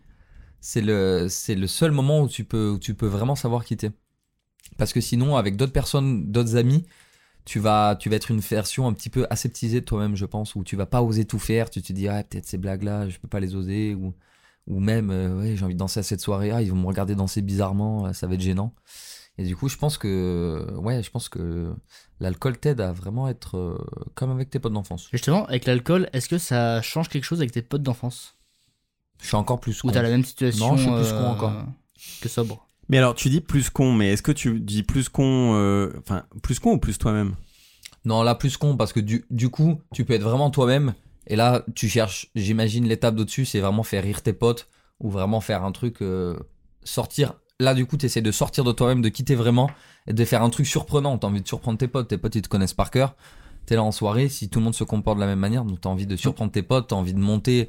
C'est 0.61 0.81
le, 0.81 1.29
le 1.49 1.67
seul 1.67 1.93
moment 1.93 2.23
où 2.23 2.29
tu 2.29 2.45
peux, 2.45 2.79
tu 2.81 2.95
peux 2.95 3.07
vraiment 3.07 3.37
savoir 3.37 3.65
qui 3.65 3.77
t'es. 3.77 3.91
Parce 4.79 4.93
que 4.95 5.01
sinon, 5.03 5.37
avec 5.37 5.57
d'autres 5.57 5.73
personnes, 5.73 6.31
d'autres 6.33 6.57
amis, 6.57 6.87
tu 7.45 7.59
vas, 7.61 7.97
tu 7.97 8.09
vas 8.09 8.17
être 8.17 8.31
une 8.31 8.41
version 8.41 8.87
un 8.87 8.93
petit 8.95 9.11
peu 9.11 9.27
aseptisée 9.29 9.81
de 9.81 9.85
toi-même, 9.85 10.17
je 10.17 10.25
pense, 10.25 10.55
où 10.55 10.65
tu 10.65 10.77
vas 10.77 10.87
pas 10.87 11.03
oser 11.03 11.25
tout 11.27 11.39
faire. 11.39 11.69
Tu 11.69 11.83
te 11.83 11.93
dis, 11.93 12.09
ah, 12.09 12.23
peut-être 12.25 12.47
ces 12.47 12.59
blagues-là, 12.59 13.09
je 13.09 13.19
peux 13.19 13.29
pas 13.29 13.41
les 13.41 13.55
oser. 13.55 13.95
Ou, 13.95 14.15
ou 14.67 14.81
même, 14.81 15.11
euh, 15.11 15.39
ouais, 15.39 15.57
j'ai 15.57 15.65
envie 15.65 15.75
de 15.75 15.79
danser 15.79 16.01
à 16.01 16.03
cette 16.03 16.21
soirée, 16.21 16.51
ah, 16.51 16.63
ils 16.63 16.71
vont 16.71 16.77
me 16.77 16.87
regarder 16.87 17.15
danser 17.15 17.43
bizarrement, 17.43 18.07
euh, 18.07 18.13
ça 18.13 18.27
va 18.27 18.35
être 18.35 18.41
gênant. 18.41 18.75
Et 19.39 19.45
du 19.45 19.57
coup, 19.57 19.69
je 19.69 19.77
pense 19.77 19.97
que, 19.99 20.67
ouais, 20.77 21.03
je 21.03 21.11
pense 21.11 21.29
que 21.29 21.73
l'alcool 22.21 22.59
t'aide 22.59 22.81
à 22.81 22.93
vraiment 22.93 23.29
être 23.29 23.57
euh, 23.57 23.79
comme 24.15 24.31
avec 24.31 24.51
tes 24.51 24.59
potes 24.59 24.73
d'enfance. 24.75 25.09
Justement, 25.13 25.47
avec 25.47 25.65
l'alcool, 25.65 26.11
est-ce 26.13 26.29
que 26.29 26.39
ça 26.39 26.83
change 26.83 27.09
quelque 27.09 27.25
chose 27.25 27.39
avec 27.41 27.53
tes 27.53 27.63
potes 27.63 27.83
d'enfance? 27.83 28.37
Je 29.23 29.27
suis 29.29 29.37
encore 29.37 29.59
plus 29.61 29.83
Ou 29.83 29.87
con. 29.87 29.93
t'as 29.93 30.03
la 30.03 30.11
même 30.11 30.25
situation 30.25 30.73
Non, 30.73 30.77
je 30.77 30.83
suis 30.83 30.91
plus 30.91 31.13
euh, 31.17 31.21
con 31.23 31.29
encore. 31.31 31.65
que 32.21 32.29
sobre 32.29 32.68
mais 32.89 32.99
alors, 32.99 33.15
tu 33.15 33.29
dis 33.29 33.41
plus 33.41 33.71
con, 33.71 33.93
mais 33.93 34.13
est-ce 34.13 34.23
que 34.23 34.33
tu 34.33 34.61
dis 34.61 34.83
plus 34.83 35.09
con, 35.09 35.55
euh, 35.55 35.93
enfin, 35.99 36.25
plus 36.43 36.59
con 36.59 36.73
ou 36.73 36.79
plus 36.79 36.99
toi-même? 36.99 37.35
Non, 38.05 38.23
là, 38.23 38.35
plus 38.35 38.57
con, 38.57 38.77
parce 38.77 38.93
que 38.93 39.01
du, 39.01 39.49
coup, 39.51 39.81
tu 39.93 40.05
peux 40.05 40.15
être 40.15 40.23
vraiment 40.23 40.51
toi-même. 40.51 40.95
Et 41.27 41.37
là, 41.37 41.65
tu 41.75 41.89
cherches, 41.89 42.31
j'imagine, 42.35 42.89
l'étape 42.89 43.15
d'au-dessus, 43.15 43.45
c'est 43.45 43.61
vraiment 43.61 43.83
faire 43.83 44.03
rire 44.03 44.23
tes 44.23 44.33
potes 44.33 44.69
ou 45.01 45.11
vraiment 45.11 45.41
faire 45.41 45.65
un 45.65 45.73
truc, 45.73 46.01
euh, 46.01 46.39
sortir. 46.85 47.35
Là, 47.61 47.75
du 47.75 47.85
coup, 47.85 47.97
tu 47.97 48.07
essaies 48.07 48.23
de 48.23 48.33
sortir 48.33 48.65
de 48.65 48.73
toi-même, 48.73 49.03
de 49.03 49.09
quitter 49.11 49.35
vraiment 49.35 49.71
et 50.07 50.15
de 50.15 50.25
faire 50.25 50.43
un 50.43 50.49
truc 50.49 50.67
surprenant. 50.67 51.19
T'as 51.19 51.27
envie 51.27 51.43
de 51.43 51.49
surprendre 51.49 51.77
tes 51.77 51.89
potes. 51.89 52.09
Tes 52.09 52.17
potes, 52.17 52.37
ils 52.37 52.43
te 52.43 52.49
connaissent 52.49 52.73
par 52.73 52.91
cœur. 52.91 53.15
T'es 53.67 53.75
là 53.75 53.83
en 53.83 53.93
soirée, 53.93 54.31
si 54.31 54.49
tout 54.49 54.61
le 54.61 54.65
monde 54.65 54.75
se 54.75 54.85
comporte 54.85 55.19
de 55.19 55.21
la 55.21 55.27
même 55.27 55.41
manière, 55.41 55.67
donc 55.67 55.83
t'as 55.83 55.91
envie 55.91 56.07
de 56.07 56.17
surprendre 56.17 56.51
tes 56.51 56.63
potes, 56.63 56.89
t'as 56.89 56.97
envie 56.97 57.13
de 57.13 57.19
monter. 57.19 57.69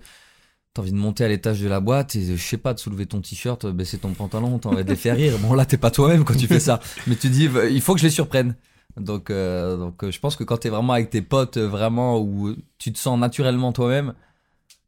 T'as 0.73 0.83
envie 0.83 0.91
de 0.91 0.97
monter 0.97 1.23
à 1.23 1.27
l'étage 1.27 1.61
de 1.61 1.67
la 1.67 1.79
boîte 1.79 2.15
et 2.15 2.37
je 2.37 2.43
sais 2.43 2.57
pas, 2.57 2.73
de 2.75 2.79
soulever 2.79 3.07
ton 3.07 3.21
t-shirt, 3.21 3.65
baisser 3.65 3.97
ton 3.97 4.13
pantalon, 4.13 4.59
t'as 4.59 4.69
envie 4.69 4.83
de 4.83 4.89
les 4.89 4.95
faire 4.95 5.15
rire. 5.15 5.37
Bon 5.39 5.53
là 5.53 5.65
t'es 5.65 5.77
pas 5.77 5.89
toi-même 5.91 6.23
quand 6.23 6.35
tu 6.35 6.47
fais 6.47 6.59
ça, 6.59 6.79
mais 7.07 7.15
tu 7.15 7.29
dis 7.29 7.49
il 7.71 7.81
faut 7.81 7.93
que 7.93 7.99
je 7.99 8.05
les 8.05 8.11
surprenne. 8.11 8.55
Donc, 8.97 9.29
euh, 9.29 9.77
donc 9.77 10.03
euh, 10.03 10.11
je 10.11 10.19
pense 10.19 10.35
que 10.35 10.43
quand 10.43 10.57
t'es 10.57 10.69
vraiment 10.69 10.93
avec 10.93 11.09
tes 11.09 11.21
potes, 11.21 11.57
euh, 11.57 11.67
vraiment 11.67 12.19
où 12.19 12.55
tu 12.77 12.91
te 12.91 12.97
sens 12.97 13.19
naturellement 13.19 13.71
toi-même, 13.71 14.13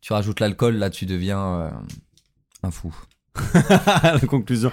tu 0.01 0.13
rajoutes 0.13 0.39
l'alcool, 0.39 0.75
là 0.75 0.89
tu 0.89 1.05
deviens 1.05 1.39
euh, 1.39 1.69
un 2.63 2.71
fou. 2.71 2.93
la 4.03 4.19
conclusion. 4.27 4.71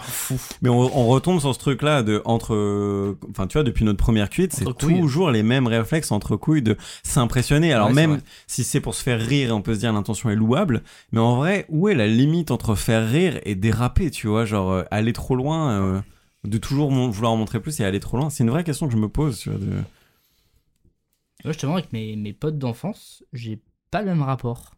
Mais 0.63 0.69
on, 0.69 0.81
on 0.81 1.07
retombe 1.07 1.41
sur 1.41 1.55
ce 1.55 1.59
truc-là 1.61 2.03
de 2.03 2.23
entre, 2.25 3.17
enfin 3.31 3.47
tu 3.47 3.55
vois, 3.55 3.63
depuis 3.63 3.85
notre 3.85 3.99
première 3.99 4.29
cuite, 4.31 4.53
c'est 4.53 4.65
toujours 4.77 5.31
les 5.31 5.43
mêmes 5.45 5.67
réflexes 5.69 6.11
entre 6.11 6.37
couilles 6.37 6.63
de 6.63 6.77
s'impressionner. 7.05 7.73
Alors 7.73 7.89
Ouais, 7.89 7.95
même 7.95 8.21
si 8.47 8.65
c'est 8.65 8.81
pour 8.81 8.95
se 8.95 9.03
faire 9.03 9.21
rire, 9.21 9.55
on 9.55 9.63
peut 9.63 9.75
se 9.75 9.81
dire 9.81 9.93
l'intention 9.93 10.29
est 10.31 10.35
louable, 10.37 10.83
mais 11.13 11.21
en 11.21 11.37
vrai, 11.37 11.67
où 11.69 11.89
est 11.89 11.95
la 11.95 12.09
limite 12.09 12.51
entre 12.51 12.75
faire 12.75 13.09
rire 13.09 13.41
et 13.45 13.55
déraper, 13.55 14.11
tu 14.11 14.27
vois, 14.27 14.45
genre 14.45 14.73
euh, 14.73 14.83
aller 14.91 15.13
trop 15.13 15.37
loin, 15.37 15.71
euh, 15.71 16.01
de 16.45 16.59
toujours 16.59 16.91
mon- 16.91 17.11
vouloir 17.11 17.33
en 17.33 17.37
montrer 17.37 17.61
plus 17.61 17.79
et 17.81 17.85
aller 17.85 18.01
trop 18.01 18.17
loin? 18.17 18.29
C'est 18.29 18.43
une 18.43 18.51
vraie 18.51 18.65
question 18.65 18.87
que 18.89 18.93
je 18.93 18.99
me 18.99 19.09
pose, 19.09 19.39
tu 19.39 19.51
vois. 19.51 19.59
De... 19.59 19.73
Justement, 21.45 21.75
avec 21.75 21.93
mes, 21.93 22.17
mes 22.17 22.33
potes 22.33 22.59
d'enfance, 22.59 23.23
j'ai 23.33 23.61
pas 23.91 24.01
le 24.03 24.07
même 24.09 24.23
rapport. 24.23 24.75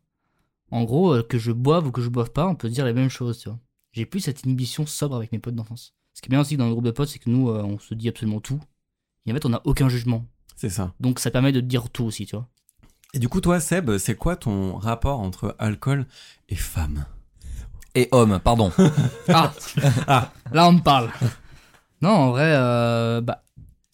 En 0.70 0.84
gros, 0.84 1.14
euh, 1.14 1.22
que 1.22 1.38
je 1.38 1.50
boive 1.52 1.86
ou 1.88 1.92
que 1.92 2.02
je 2.02 2.08
boive 2.08 2.30
pas, 2.30 2.46
on 2.46 2.54
peut 2.54 2.68
dire 2.68 2.84
les 2.84 2.92
mêmes 2.92 3.08
choses, 3.08 3.38
tu 3.40 3.48
vois. 3.48 3.58
J'ai 3.92 4.06
plus 4.06 4.20
cette 4.20 4.44
inhibition 4.44 4.86
sobre 4.86 5.16
avec 5.16 5.32
mes 5.32 5.38
potes 5.38 5.54
d'enfance. 5.54 5.94
Ce 6.14 6.20
qui 6.22 6.28
est 6.28 6.30
bien 6.30 6.40
aussi 6.40 6.56
dans 6.56 6.66
le 6.66 6.72
groupe 6.72 6.84
de 6.84 6.90
potes, 6.90 7.08
c'est 7.08 7.18
que 7.18 7.30
nous, 7.30 7.50
euh, 7.50 7.62
on 7.62 7.78
se 7.78 7.94
dit 7.94 8.08
absolument 8.08 8.40
tout. 8.40 8.60
Et 9.26 9.32
en 9.32 9.34
fait, 9.34 9.44
on 9.46 9.50
n'a 9.50 9.60
aucun 9.64 9.88
jugement. 9.88 10.26
C'est 10.56 10.70
ça. 10.70 10.92
Donc, 11.00 11.18
ça 11.18 11.30
permet 11.30 11.52
de 11.52 11.60
dire 11.60 11.88
tout 11.90 12.04
aussi, 12.04 12.26
tu 12.26 12.36
vois. 12.36 12.48
Et 13.14 13.18
du 13.18 13.28
coup, 13.28 13.40
toi, 13.40 13.58
Seb, 13.60 13.96
c'est 13.98 14.14
quoi 14.14 14.36
ton 14.36 14.76
rapport 14.76 15.20
entre 15.20 15.56
alcool 15.58 16.06
et 16.48 16.54
femme? 16.56 17.06
Et 17.94 18.08
homme, 18.12 18.38
pardon. 18.42 18.72
Ah, 19.28 19.52
Là, 20.52 20.68
on 20.68 20.72
me 20.72 20.80
parle. 20.82 21.10
Non, 22.02 22.10
en 22.10 22.30
vrai, 22.30 22.54
euh, 22.54 23.20
bah, 23.20 23.42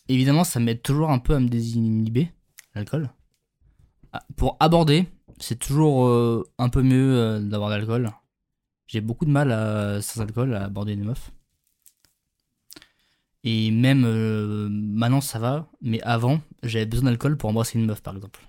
évidemment, 0.09 0.45
ça 0.45 0.61
m'aide 0.61 0.83
toujours 0.83 1.11
un 1.11 1.19
peu 1.19 1.35
à 1.35 1.41
me 1.41 1.49
désinhiber, 1.49 2.31
l'alcool. 2.75 3.11
Ah, 4.13 4.23
Pour 4.37 4.57
aborder, 4.61 5.09
c'est 5.39 5.59
toujours 5.59 6.07
euh, 6.07 6.45
un 6.59 6.69
peu 6.69 6.83
mieux 6.83 7.17
euh, 7.17 7.41
d'avoir 7.41 7.71
de 7.71 7.77
l'alcool. 7.77 8.11
J'ai 8.87 9.01
beaucoup 9.01 9.25
de 9.25 9.31
mal 9.31 9.51
à, 9.53 10.01
sans 10.03 10.21
alcool 10.21 10.55
à 10.55 10.65
aborder 10.65 10.97
des 10.97 11.03
meufs. 11.03 11.33
Et 13.45 13.71
même 13.71 14.05
euh, 14.05 14.69
maintenant, 14.71 15.21
ça 15.21 15.39
va, 15.39 15.69
mais 15.81 16.01
avant, 16.03 16.41
j'avais 16.63 16.87
besoin 16.87 17.07
d'alcool 17.11 17.37
pour 17.37 17.49
embrasser 17.51 17.79
une 17.79 17.87
meuf, 17.87 18.03
par 18.03 18.15
exemple. 18.17 18.41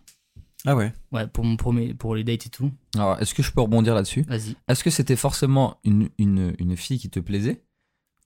Ah 0.65 0.75
ouais. 0.75 0.91
Ouais, 1.11 1.27
pour, 1.27 1.43
mon, 1.43 1.55
pour, 1.55 1.71
mes- 1.71 1.93
pour 1.93 2.15
les 2.15 2.23
dates 2.23 2.47
et 2.47 2.49
tout. 2.49 2.71
Alors, 2.95 3.19
est-ce 3.21 3.33
que 3.35 3.43
je 3.43 3.51
peux 3.51 3.61
rebondir 3.61 3.93
là-dessus? 3.93 4.23
Vas-y. 4.27 4.55
Est-ce 4.67 4.83
que 4.83 4.89
c'était 4.89 5.15
forcément 5.15 5.77
une, 5.83 6.09
une, 6.17 6.55
une 6.57 6.75
fille 6.75 6.97
qui 6.97 7.09
te 7.09 7.19
plaisait? 7.19 7.63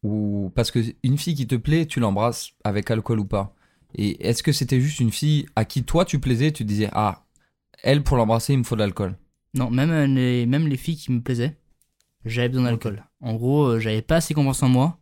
Ou 0.04 0.52
parce 0.56 0.72
que 0.72 0.80
une 1.04 1.18
fille 1.18 1.36
qui 1.36 1.46
te 1.46 1.56
plaît, 1.56 1.86
tu 1.86 2.00
l'embrasses 2.00 2.52
avec 2.64 2.90
alcool 2.90 3.20
ou 3.20 3.26
pas? 3.26 3.54
Et 3.94 4.26
est-ce 4.28 4.42
que 4.42 4.52
c'était 4.54 4.80
juste 4.82 5.00
une 5.02 5.12
fille 5.12 5.46
à 5.56 5.66
qui 5.66 5.84
toi 5.84 6.06
tu 6.06 6.20
plaisais, 6.20 6.52
tu 6.52 6.64
disais 6.64 6.90
ah 6.94 7.26
elle 7.84 8.02
pour 8.04 8.18
l'embrasser 8.18 8.54
il 8.54 8.60
me 8.60 8.64
faut 8.64 8.76
de 8.76 8.80
l'alcool? 8.80 9.16
Non, 9.54 9.70
même 9.70 9.92
euh, 9.92 10.08
les, 10.08 10.46
même 10.46 10.68
les 10.68 10.78
filles 10.78 10.96
qui 10.96 11.12
me 11.12 11.22
plaisaient, 11.22 11.58
j'avais 12.26 12.50
besoin 12.50 12.66
d'alcool. 12.66 13.04
En 13.22 13.36
gros, 13.36 13.66
euh, 13.66 13.80
j'avais 13.80 14.02
pas 14.02 14.18
assez 14.18 14.34
confiance 14.34 14.64
en 14.64 14.70
moi 14.70 14.98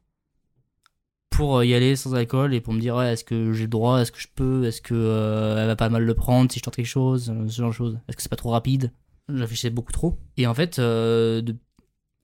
pour 1.29 1.57
euh, 1.57 1.65
y 1.65 1.73
aller 1.73 1.95
sans 1.95 2.15
alcool 2.15 2.53
et 2.53 2.61
pour 2.61 2.73
me 2.73 2.79
dire 2.79 2.95
ouais, 2.95 3.13
est-ce 3.13 3.23
que 3.23 3.53
j'ai 3.53 3.63
le 3.63 3.67
droit, 3.69 3.99
est-ce 4.01 4.11
que 4.11 4.19
je 4.19 4.27
peux, 4.33 4.65
est-ce 4.65 4.81
que 4.81 4.93
euh, 4.95 5.57
elle 5.61 5.67
va 5.67 5.75
pas 5.75 5.89
mal 5.89 6.03
le 6.03 6.13
prendre 6.13 6.51
si 6.51 6.59
je 6.59 6.63
tente 6.63 6.75
quelque 6.75 6.85
chose, 6.85 7.25
ce 7.47 7.55
genre 7.61 7.69
de 7.69 7.75
choses. 7.75 7.99
Est-ce 8.07 8.17
que 8.17 8.23
c'est 8.23 8.29
pas 8.29 8.35
trop 8.35 8.51
rapide? 8.51 8.91
Réfléchissais 9.27 9.69
beaucoup 9.69 9.91
trop. 9.91 10.17
Et 10.37 10.47
en 10.47 10.53
fait, 10.53 10.79
euh, 10.79 11.41
de- 11.41 11.55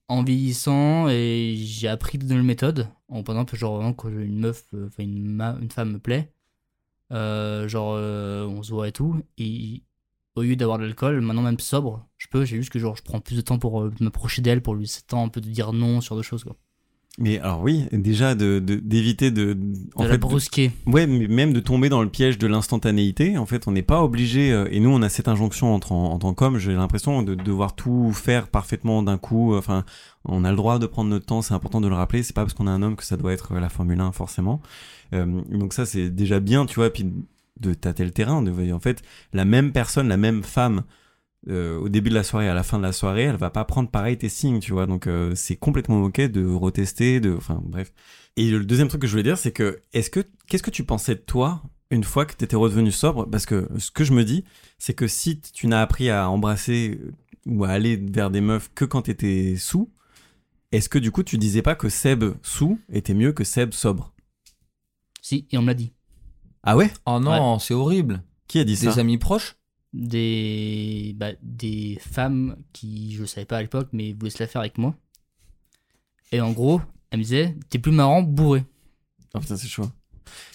en 0.07 0.23
vieillissant, 0.23 1.07
et 1.09 1.55
j'ai 1.57 1.87
appris 1.87 2.17
de 2.17 2.23
nouvelles 2.25 2.43
méthodes. 2.43 2.87
En 3.09 3.23
par 3.23 3.35
exemple, 3.35 3.55
genre 3.55 3.75
vraiment, 3.77 3.93
quand 3.93 4.09
une 4.09 4.39
meuf, 4.39 4.65
enfin 4.73 5.03
une, 5.03 5.27
ma- 5.27 5.57
une 5.61 5.71
femme 5.71 5.93
me 5.93 5.99
plaît, 5.99 6.31
euh, 7.11 7.67
genre 7.67 7.93
on 8.49 8.63
se 8.63 8.71
voit 8.71 8.87
et 8.89 8.91
tout, 8.91 9.21
et 9.37 9.83
au 10.35 10.41
lieu 10.41 10.55
d'avoir 10.55 10.77
de 10.77 10.83
l'alcool, 10.83 11.21
maintenant 11.21 11.41
même 11.43 11.59
sobre, 11.59 12.05
je 12.17 12.27
peux, 12.29 12.45
j'ai 12.45 12.57
juste 12.57 12.71
que 12.71 12.79
genre 12.79 12.95
je 12.95 13.03
prends 13.03 13.19
plus 13.21 13.35
de 13.35 13.41
temps 13.41 13.57
pour 13.59 13.81
euh, 13.81 13.91
m'approcher 14.01 14.41
d'elle, 14.41 14.61
pour 14.61 14.75
lui 14.75 14.83
le 14.85 15.01
temps 15.07 15.23
un 15.23 15.29
peu 15.29 15.41
de 15.41 15.47
dire 15.49 15.71
non 15.73 16.01
sur 16.01 16.17
des 16.17 16.23
choses 16.23 16.43
quoi. 16.43 16.55
Mais 17.17 17.39
alors 17.39 17.61
oui, 17.61 17.85
déjà 17.93 18.35
de 18.35 18.59
de- 18.59 18.75
d'éviter 18.75 19.31
de, 19.31 19.57
en 19.95 20.01
de 20.03 20.07
fait 20.07 20.11
la 20.11 20.17
de- 20.17 20.21
brusquer. 20.21 20.71
Ouais, 20.85 21.07
mais 21.07 21.27
même 21.29 21.53
de 21.53 21.61
tomber 21.61 21.87
dans 21.87 22.01
le 22.03 22.09
piège 22.09 22.37
de 22.37 22.45
l'instantanéité. 22.45 23.37
En 23.37 23.45
fait, 23.45 23.69
on 23.69 23.71
n'est 23.71 23.83
pas 23.83 24.03
obligé, 24.03 24.51
euh, 24.51 24.67
et 24.69 24.81
nous, 24.81 24.89
on 24.89 25.01
a 25.01 25.07
cette 25.07 25.29
injonction 25.29 25.73
en, 25.73 25.79
tant- 25.79 26.11
en 26.11 26.19
tant 26.19 26.33
qu'homme, 26.33 26.57
j'ai 26.57 26.73
l'impression 26.73 27.23
de 27.23 27.33
devoir 27.33 27.73
tout 27.73 28.11
faire 28.11 28.49
parfaitement 28.49 29.01
d'un 29.01 29.17
coup. 29.17 29.55
Enfin, 29.55 29.85
on 30.25 30.43
a 30.43 30.49
le 30.51 30.57
droit 30.57 30.77
de 30.77 30.87
prendre 30.87 31.09
notre 31.09 31.25
temps, 31.25 31.41
c'est 31.41 31.53
important 31.53 31.79
de 31.79 31.87
le 31.87 31.95
rappeler. 31.95 32.21
C'est 32.21 32.33
pas 32.35 32.41
parce 32.41 32.53
qu'on 32.53 32.67
est 32.67 32.71
un 32.71 32.81
homme 32.81 32.97
que 32.97 33.05
ça 33.05 33.15
doit 33.15 33.31
être 33.31 33.53
la 33.53 33.69
Formule 33.69 34.01
1, 34.01 34.11
forcément. 34.11 34.59
Euh, 35.13 35.25
donc 35.51 35.71
ça, 35.71 35.85
c'est 35.85 36.09
déjà 36.09 36.41
bien, 36.41 36.65
tu 36.65 36.75
vois, 36.75 36.89
puis 36.89 37.05
de 37.59 37.73
tâter 37.73 38.03
le 38.03 38.11
terrain. 38.11 38.45
En 38.45 38.79
fait, 38.79 39.01
la 39.33 39.45
même 39.45 39.71
personne, 39.71 40.07
la 40.07 40.17
même 40.17 40.43
femme, 40.43 40.83
euh, 41.47 41.77
au 41.77 41.89
début 41.89 42.09
de 42.09 42.15
la 42.15 42.23
soirée, 42.23 42.49
à 42.49 42.53
la 42.53 42.63
fin 42.63 42.77
de 42.77 42.83
la 42.83 42.91
soirée, 42.91 43.23
elle 43.23 43.35
va 43.35 43.49
pas 43.49 43.65
prendre 43.65 43.89
pareil 43.89 44.17
tes 44.17 44.29
signes, 44.29 44.59
tu 44.59 44.73
vois. 44.73 44.87
Donc 44.87 45.07
euh, 45.07 45.33
c'est 45.35 45.55
complètement 45.55 46.03
ok 46.03 46.21
de 46.21 46.45
retester, 46.45 47.19
de, 47.19 47.33
enfin 47.35 47.61
bref. 47.63 47.93
Et 48.35 48.49
le 48.49 48.65
deuxième 48.65 48.87
truc 48.87 49.01
que 49.01 49.07
je 49.07 49.11
voulais 49.11 49.23
dire, 49.23 49.37
c'est 49.37 49.51
que 49.51 49.79
est-ce 49.93 50.09
que 50.09 50.21
qu'est-ce 50.47 50.63
que 50.63 50.71
tu 50.71 50.83
pensais 50.83 51.15
de 51.15 51.19
toi 51.19 51.61
une 51.91 52.03
fois 52.03 52.25
que 52.25 52.33
t'étais 52.33 52.55
redevenu 52.55 52.91
sobre? 52.91 53.29
Parce 53.29 53.45
que 53.45 53.69
ce 53.77 53.91
que 53.91 54.03
je 54.03 54.13
me 54.13 54.23
dis, 54.23 54.43
c'est 54.79 54.93
que 54.93 55.07
si 55.07 55.39
tu 55.39 55.67
n'as 55.67 55.81
appris 55.81 56.09
à 56.09 56.29
embrasser 56.29 56.99
euh, 56.99 57.13
ou 57.45 57.63
à 57.63 57.69
aller 57.69 57.95
vers 57.95 58.31
des 58.31 58.41
meufs 58.41 58.71
que 58.73 58.85
quand 58.85 59.03
t'étais 59.03 59.55
sous, 59.55 59.91
est-ce 60.71 60.89
que 60.89 60.97
du 60.99 61.11
coup 61.11 61.23
tu 61.23 61.37
disais 61.37 61.61
pas 61.61 61.75
que 61.75 61.89
Seb 61.89 62.25
sous 62.41 62.79
était 62.91 63.13
mieux 63.13 63.33
que 63.33 63.43
Seb 63.43 63.71
sobre? 63.73 64.13
Si, 65.21 65.47
et 65.51 65.57
on 65.57 65.61
me 65.61 65.67
l'a 65.67 65.73
dit. 65.75 65.93
Ah 66.65 66.75
ouais? 66.75 66.91
Oh 67.05 67.19
non, 67.19 67.59
c'est 67.59 67.75
horrible. 67.75 68.23
Qui 68.47 68.59
a 68.59 68.63
dit 68.63 68.75
ça? 68.75 68.91
Des 68.91 68.99
amis 68.99 69.19
proches? 69.19 69.55
Des, 69.93 71.13
bah, 71.15 71.31
des 71.41 71.97
femmes 72.01 72.57
qui, 72.73 73.13
je 73.13 73.23
savais 73.23 73.45
pas 73.45 73.57
à 73.57 73.61
l'époque, 73.61 73.89
mais 73.93 74.13
voulaient 74.13 74.31
se 74.31 74.43
la 74.43 74.47
faire 74.47 74.61
avec 74.61 74.77
moi. 74.77 74.95
Et 76.31 76.41
en 76.41 76.51
gros, 76.51 76.81
elle 77.11 77.19
me 77.19 77.23
disait, 77.23 77.55
t'es 77.69 77.79
plus 77.79 77.91
marrant 77.91 78.23
bourré. 78.23 78.65
Oh 79.35 79.39
putain, 79.39 79.55
c'est 79.55 79.67
chaud. 79.67 79.89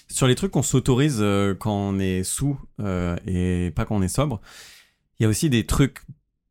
Sur 0.08 0.26
les 0.26 0.34
trucs 0.34 0.50
qu'on 0.50 0.62
s'autorise 0.62 1.18
euh, 1.20 1.54
quand 1.54 1.72
on 1.72 1.98
est 2.00 2.24
sous 2.24 2.60
euh, 2.80 3.16
et 3.26 3.70
pas 3.70 3.84
quand 3.84 3.96
on 3.96 4.02
est 4.02 4.08
sobre, 4.08 4.40
il 5.18 5.22
y 5.22 5.26
a 5.26 5.28
aussi 5.28 5.48
des 5.48 5.64
trucs 5.64 6.02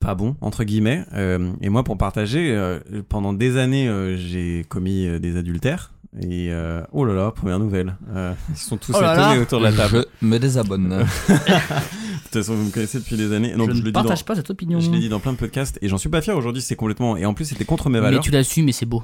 pas 0.10 0.16
bons, 0.16 0.36
entre 0.42 0.64
guillemets. 0.64 1.06
Euh, 1.14 1.52
et 1.62 1.70
moi, 1.70 1.84
pour 1.84 1.96
partager, 1.98 2.52
euh, 2.52 2.80
pendant 3.10 3.32
des 3.32 3.58
années, 3.58 3.88
euh, 3.88 4.18
j'ai 4.18 4.66
commis 4.68 5.06
euh, 5.06 5.20
des 5.20 5.38
adultères. 5.38 5.94
Et 6.20 6.48
euh, 6.50 6.82
oh 6.92 7.06
là 7.06 7.14
là, 7.14 7.30
première 7.30 7.60
nouvelle. 7.60 7.96
Euh, 8.16 8.34
ils 8.50 8.56
sont 8.58 8.78
tous 8.78 8.94
Oh 8.98 9.00
là 9.02 9.14
étonnés 9.14 9.36
là. 9.36 9.42
autour 9.44 9.60
de 9.60 9.66
la 9.66 9.72
table. 9.72 10.06
Je 10.20 10.26
me 10.26 10.40
désabonne. 10.40 10.90
De 11.30 12.34
toute 12.34 12.44
façon, 12.44 12.56
vous 12.56 12.66
me 12.66 12.72
connaissez 12.72 13.00
depuis 13.00 13.16
des 13.18 13.32
années. 13.34 13.54
Donc, 13.56 13.70
je 13.70 13.76
je, 13.76 13.80
ne 13.80 13.86
le 13.86 13.90
dis 13.90 13.92
dans, 13.92 14.02
partage 14.02 14.26
pas 14.26 14.36
cette 14.36 14.50
opinion. 14.50 14.80
je 14.80 14.90
l'ai 14.92 15.00
dit 15.00 15.10
dans 15.10 15.20
plein 15.20 15.34
de 15.34 15.38
podcasts 15.38 15.78
et 15.82 15.88
j'en 15.88 15.98
suis 16.00 16.10
pas 16.10 16.22
fier 16.22 16.36
aujourd'hui. 16.36 16.62
C'est 16.64 16.76
complètement. 16.76 17.16
Et 17.18 17.26
en 17.26 17.34
plus, 17.36 17.46
c'était 17.46 17.66
contre 17.66 17.90
mes 17.90 18.00
mais 18.00 18.06
valeurs. 18.06 18.22
tu 18.24 18.32
l'assumes 18.32 18.70
et 18.70 18.72
c'est 18.72 18.86
beau. 18.88 19.04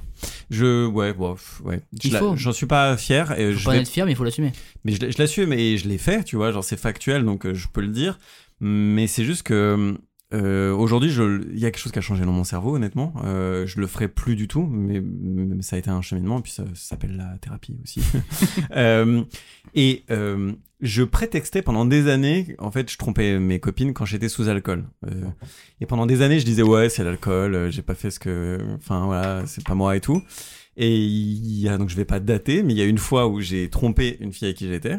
Je, 0.49 0.85
ouais, 0.87 1.13
bon, 1.13 1.35
ouais. 1.63 1.81
Je. 2.03 2.09
J'en 2.35 2.51
suis 2.53 2.65
pas 2.65 2.97
fier. 2.97 3.31
Et 3.39 3.51
Faut 3.53 3.59
je 3.59 3.65
pas 3.65 3.71
vais 3.73 3.81
être 3.81 3.87
fier, 3.89 4.05
mais 4.05 4.11
il 4.13 4.15
faut 4.15 4.23
l'assumer. 4.23 4.51
mais 4.83 4.93
je, 4.93 5.11
je 5.11 5.17
l'assume 5.19 5.53
et 5.53 5.77
je 5.77 5.87
l'ai 5.87 5.99
fait, 5.99 6.23
tu 6.23 6.35
vois, 6.37 6.51
genre 6.51 6.63
c'est 6.63 6.79
factuel, 6.79 7.23
donc 7.23 7.51
je 7.51 7.67
peux 7.67 7.81
le 7.81 7.89
dire. 7.89 8.17
Mais 8.59 9.05
c'est 9.07 9.25
juste 9.25 9.43
que 9.43 9.95
euh, 10.35 10.73
aujourd'hui, 10.73 11.13
il 11.53 11.59
y 11.59 11.65
a 11.65 11.71
quelque 11.71 11.81
chose 11.81 11.91
qui 11.91 11.99
a 11.99 12.01
changé 12.01 12.25
dans 12.25 12.31
mon 12.31 12.43
cerveau, 12.43 12.75
honnêtement. 12.75 13.13
Euh, 13.23 13.65
je 13.65 13.79
le 13.79 13.87
ferai 13.87 14.07
plus 14.07 14.35
du 14.35 14.47
tout, 14.47 14.67
mais, 14.69 15.01
mais 15.01 15.61
ça 15.61 15.77
a 15.77 15.79
été 15.79 15.89
un 15.89 16.01
cheminement, 16.01 16.41
puis 16.41 16.51
ça, 16.51 16.65
ça 16.73 16.89
s'appelle 16.89 17.15
la 17.15 17.37
thérapie 17.39 17.77
aussi. 17.83 18.01
Euh, 18.75 19.23
et 19.73 20.03
euh, 20.11 20.51
je 20.81 21.03
prétextais 21.03 21.61
pendant 21.61 21.85
des 21.85 22.09
années, 22.09 22.55
en 22.59 22.71
fait, 22.71 22.91
je 22.91 22.97
trompais 22.97 23.39
mes 23.39 23.59
copines 23.59 23.93
quand 23.93 24.05
j'étais 24.05 24.27
sous 24.27 24.49
alcool. 24.49 24.85
Euh, 25.05 25.25
et 25.79 25.85
pendant 25.85 26.05
des 26.05 26.21
années, 26.21 26.39
je 26.39 26.45
disais 26.45 26.61
ouais, 26.61 26.89
c'est 26.89 27.03
l'alcool, 27.03 27.71
j'ai 27.71 27.81
pas 27.81 27.95
fait 27.95 28.11
ce 28.11 28.19
que, 28.19 28.59
enfin 28.75 29.05
voilà, 29.05 29.43
c'est 29.45 29.63
pas 29.65 29.75
moi 29.75 29.95
et 29.95 30.01
tout. 30.01 30.21
Et 30.77 30.97
il 30.97 31.59
y 31.59 31.69
a, 31.69 31.77
donc 31.77 31.89
je 31.89 31.95
vais 31.95 32.05
pas 32.05 32.19
dater, 32.19 32.63
mais 32.63 32.73
il 32.73 32.77
y 32.77 32.81
a 32.81 32.85
une 32.85 32.97
fois 32.97 33.27
où 33.27 33.39
j'ai 33.39 33.69
trompé 33.69 34.17
une 34.19 34.33
fille 34.33 34.47
avec 34.47 34.57
qui 34.57 34.67
j'étais, 34.67 34.97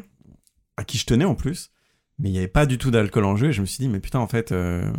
à 0.76 0.84
qui 0.84 0.96
je 0.96 1.04
tenais 1.04 1.26
en 1.26 1.34
plus, 1.34 1.70
mais 2.18 2.30
il 2.30 2.34
y 2.34 2.38
avait 2.38 2.48
pas 2.48 2.66
du 2.66 2.78
tout 2.78 2.90
d'alcool 2.90 3.24
en 3.24 3.36
jeu, 3.36 3.48
et 3.48 3.52
je 3.52 3.60
me 3.60 3.66
suis 3.66 3.78
dit, 3.78 3.88
mais 3.88 4.00
putain, 4.00 4.20
en 4.20 4.26
fait, 4.26 4.52
euh, 4.52 4.90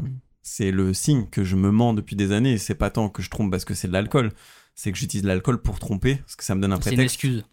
c'est 0.48 0.72
le 0.72 0.94
signe 0.94 1.28
que 1.30 1.44
je 1.44 1.56
me 1.58 1.72
mens 1.72 1.94
depuis 1.94 2.16
des 2.16 2.32
années, 2.32 2.54
et 2.54 2.58
c'est 2.58 2.76
pas 2.76 2.90
tant 2.90 3.10
que 3.10 3.22
je 3.22 3.30
trompe 3.30 3.52
parce 3.52 3.66
que 3.66 3.74
c'est 3.74 3.90
de 3.90 3.94
l'alcool, 3.94 4.32
c'est 4.76 4.92
que 4.92 4.98
j'utilise 4.98 5.26
l'alcool 5.26 5.62
pour 5.62 5.78
tromper, 5.78 6.16
parce 6.16 6.36
que 6.38 6.44
ça 6.44 6.56
me 6.56 6.62
donne 6.62 6.72
un 6.72 6.82
C'est 6.82 6.92
une 6.92 6.96
prétexte. 6.98 7.16
excuse. 7.16 7.46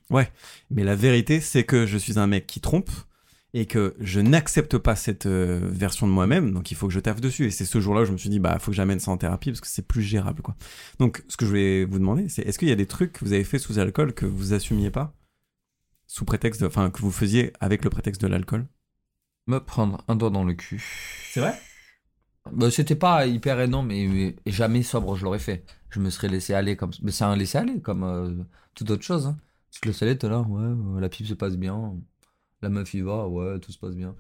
Mais 0.70 0.84
la 0.84 0.95
vérité, 0.95 1.40
c'est 1.40 1.64
que 1.64 1.86
je 1.86 1.99
suis 1.99 2.18
un 2.18 2.26
mec 2.26 2.47
qui 2.47 2.61
trompe, 2.61 2.90
et 3.57 3.66
que 3.66 3.95
je 4.01 4.20
n'accepte 4.20 4.78
pas 4.78 4.97
cette 4.97 5.26
euh, 5.26 5.61
version 5.62 6.07
de 6.09 6.12
moi-même, 6.12 6.53
donc 6.53 6.70
il 6.70 6.76
faut 6.76 6.88
que 6.88 6.92
je 6.92 6.99
taffe 7.01 7.20
dessus. 7.20 7.47
Et 7.47 7.51
c'est 7.51 7.64
ce 7.64 7.80
jour-là 7.80 8.03
où 8.03 8.05
je 8.05 8.12
me 8.12 8.16
suis 8.16 8.28
dit, 8.28 8.40
bah, 8.40 8.59
faut 8.59 8.70
que 8.72 8.76
j'amène 8.76 8.99
ça 8.99 9.11
en 9.12 9.16
thérapie 9.16 9.51
parce 9.51 9.61
que 9.61 9.68
c'est 9.68 9.86
plus 9.86 10.03
gérable, 10.03 10.42
quoi. 10.42 10.57
Donc, 10.99 11.22
ce 11.28 11.36
que 11.36 11.45
je 11.45 11.51
voulais 11.51 11.84
vous 11.84 11.99
demander, 12.01 12.28
c'est 12.28 12.42
est-ce 12.42 12.59
qu'il 12.59 12.68
y 12.68 12.72
a 12.72 12.76
des 12.76 12.86
trucs 12.86 13.12
que 13.12 13.24
vous 13.24 13.32
avez 13.32 13.45
fait 13.45 13.61
sous 13.61 13.78
alcool 13.78 14.12
que 14.12 14.26
vous 14.26 14.55
assumiez 14.55 14.90
pas? 14.90 15.14
Sous 16.07 16.24
prétexte 16.24 16.61
de. 16.62 16.66
Enfin, 16.66 16.90
que 16.90 17.01
vous 17.01 17.12
faisiez 17.12 17.53
avec 17.61 17.84
le 17.84 17.90
prétexte 17.90 18.20
de 18.20 18.26
l'alcool? 18.26 18.66
Me 19.47 19.59
prendre 19.59 20.03
un 20.09 20.16
doigt 20.16 20.30
dans 20.30 20.45
le 20.45 20.55
cul. 20.55 20.84
C'est 21.32 21.40
vrai? 21.40 21.55
Bah, 22.53 22.70
c'était 22.70 22.95
pas 22.97 23.26
hyper 23.26 23.61
énorme, 23.61 23.88
mais, 23.88 24.07
mais 24.07 24.36
jamais 24.53 24.82
sobre, 24.82 25.16
je 25.16 25.24
l'aurais 25.24 25.38
fait. 25.38 25.64
Je 25.90 26.01
me 26.01 26.11
serais 26.11 26.28
laissé 26.28 26.55
aller 26.55 26.76
comme. 26.76 26.90
Mais 27.03 27.11
c'est 27.11 27.24
un 27.24 27.36
laisser 27.36 27.59
aller, 27.59 27.80
comme 27.80 28.03
euh, 28.05 28.34
toute 28.74 28.90
autre 28.90 29.03
chose. 29.03 29.26
Hein. 29.26 29.36
Tu 29.70 29.80
te 29.80 29.88
laisses 29.88 30.03
aller, 30.03 30.16
t'es 30.18 30.28
là, 30.28 30.40
ouais, 30.40 30.62
euh, 30.62 31.01
la 31.01 31.09
pipe 31.09 31.26
se 31.26 31.34
passe 31.34 31.57
bien. 31.57 31.95
La 32.62 32.68
meuf 32.68 32.92
y 32.95 33.01
va, 33.01 33.28
ouais, 33.28 33.59
tout 33.61 33.72
se 33.72 33.78
passe 33.78 33.95
bien. 33.95 34.14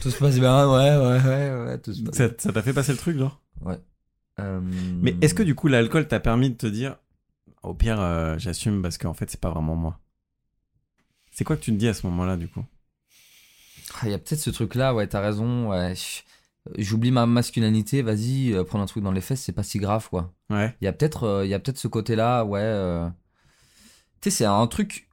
Tout 0.00 0.10
se 0.10 0.18
passe 0.18 0.38
bien, 0.38 0.66
ouais, 0.68 0.96
ouais, 0.96 1.20
ouais, 1.22 1.64
ouais, 1.66 1.78
tout 1.78 1.92
se 1.92 2.02
passe 2.02 2.16
Ça 2.16 2.28
ça 2.38 2.52
t'a 2.52 2.62
fait 2.62 2.72
passer 2.72 2.92
le 2.92 2.98
truc, 2.98 3.18
genre? 3.18 3.40
Ouais. 3.60 3.78
Euh, 4.40 4.60
Mais 5.02 5.14
est-ce 5.20 5.34
que 5.34 5.42
du 5.42 5.54
coup, 5.54 5.68
l'alcool 5.68 6.08
t'a 6.08 6.18
permis 6.18 6.50
de 6.50 6.56
te 6.56 6.66
dire, 6.66 6.96
au 7.62 7.74
pire, 7.74 8.00
euh, 8.00 8.36
j'assume 8.38 8.80
parce 8.82 8.96
qu'en 8.98 9.14
fait, 9.14 9.30
c'est 9.30 9.40
pas 9.40 9.50
vraiment 9.50 9.76
moi? 9.76 10.00
C'est 11.30 11.44
quoi 11.44 11.56
que 11.56 11.62
tu 11.62 11.72
te 11.72 11.76
dis 11.76 11.88
à 11.88 11.94
ce 11.94 12.06
moment-là, 12.06 12.36
du 12.36 12.48
coup? 12.48 12.64
Ah, 14.00 14.04
Il 14.04 14.10
y 14.10 14.14
a 14.14 14.18
peut-être 14.18 14.40
ce 14.40 14.50
truc-là, 14.50 14.94
ouais, 14.94 15.06
t'as 15.06 15.20
raison. 15.20 15.70
Ouais. 15.70 15.94
J'oublie 16.78 17.10
ma 17.10 17.26
masculinité, 17.26 18.02
vas-y, 18.02 18.52
euh, 18.52 18.62
prendre 18.64 18.84
un 18.84 18.86
truc 18.86 19.02
dans 19.02 19.10
les 19.12 19.20
fesses, 19.20 19.42
c'est 19.42 19.52
pas 19.52 19.64
si 19.64 19.78
grave, 19.78 20.08
quoi. 20.08 20.32
Ouais. 20.50 20.74
Il 20.80 20.84
y 20.84 20.88
a 20.88 20.92
peut-être 20.92 21.24
euh, 21.24 21.44
il 21.44 21.48
y 21.50 21.54
a 21.54 21.58
peut-être 21.58 21.78
ce 21.78 21.88
côté-là, 21.88 22.44
ouais. 22.44 22.60
euh, 22.62 23.08
Tu 24.20 24.30
sais, 24.30 24.36
c'est 24.38 24.44
un 24.44 24.66
truc 24.68 25.08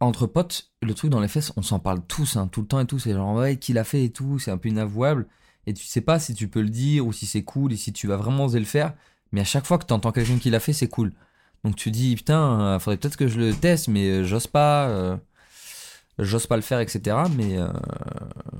entre 0.00 0.26
potes, 0.26 0.72
le 0.82 0.94
truc 0.94 1.10
dans 1.12 1.20
les 1.20 1.28
fesses, 1.28 1.52
on 1.56 1.62
s'en 1.62 1.78
parle 1.78 2.04
tous, 2.06 2.36
hein, 2.36 2.48
tout 2.48 2.62
le 2.62 2.66
temps 2.66 2.80
et 2.80 2.86
tout. 2.86 2.98
C'est 2.98 3.12
genre, 3.12 3.34
ouais, 3.36 3.56
qui 3.58 3.72
l'a 3.72 3.84
fait 3.84 4.04
et 4.04 4.10
tout, 4.10 4.40
c'est 4.40 4.50
un 4.50 4.58
peu 4.58 4.68
inavouable. 4.68 5.28
Et 5.66 5.74
tu 5.74 5.86
sais 5.86 6.00
pas 6.00 6.18
si 6.18 6.34
tu 6.34 6.48
peux 6.48 6.60
le 6.62 6.68
dire 6.70 7.06
ou 7.06 7.12
si 7.12 7.26
c'est 7.26 7.44
cool 7.44 7.72
et 7.72 7.76
si 7.76 7.92
tu 7.92 8.08
vas 8.08 8.16
vraiment 8.16 8.46
oser 8.46 8.58
le 8.58 8.64
faire. 8.64 8.94
Mais 9.30 9.40
à 9.42 9.44
chaque 9.44 9.64
fois 9.64 9.78
que 9.78 9.86
tu 9.86 9.92
entends 9.94 10.10
quelqu'un 10.10 10.38
qui 10.38 10.50
l'a 10.50 10.58
fait, 10.58 10.72
c'est 10.72 10.88
cool. 10.88 11.12
Donc 11.62 11.76
tu 11.76 11.92
dis, 11.92 12.16
putain, 12.16 12.60
euh, 12.60 12.78
faudrait 12.80 12.96
peut-être 12.96 13.16
que 13.16 13.28
je 13.28 13.38
le 13.38 13.54
teste, 13.54 13.86
mais 13.86 14.08
euh, 14.08 14.24
j'ose 14.24 14.48
pas. 14.48 14.88
euh, 14.88 15.16
j'ose 16.18 16.46
pas 16.46 16.56
le 16.56 16.62
faire, 16.62 16.80
etc. 16.80 17.16
Mais, 17.36 17.58
euh, 17.58 17.68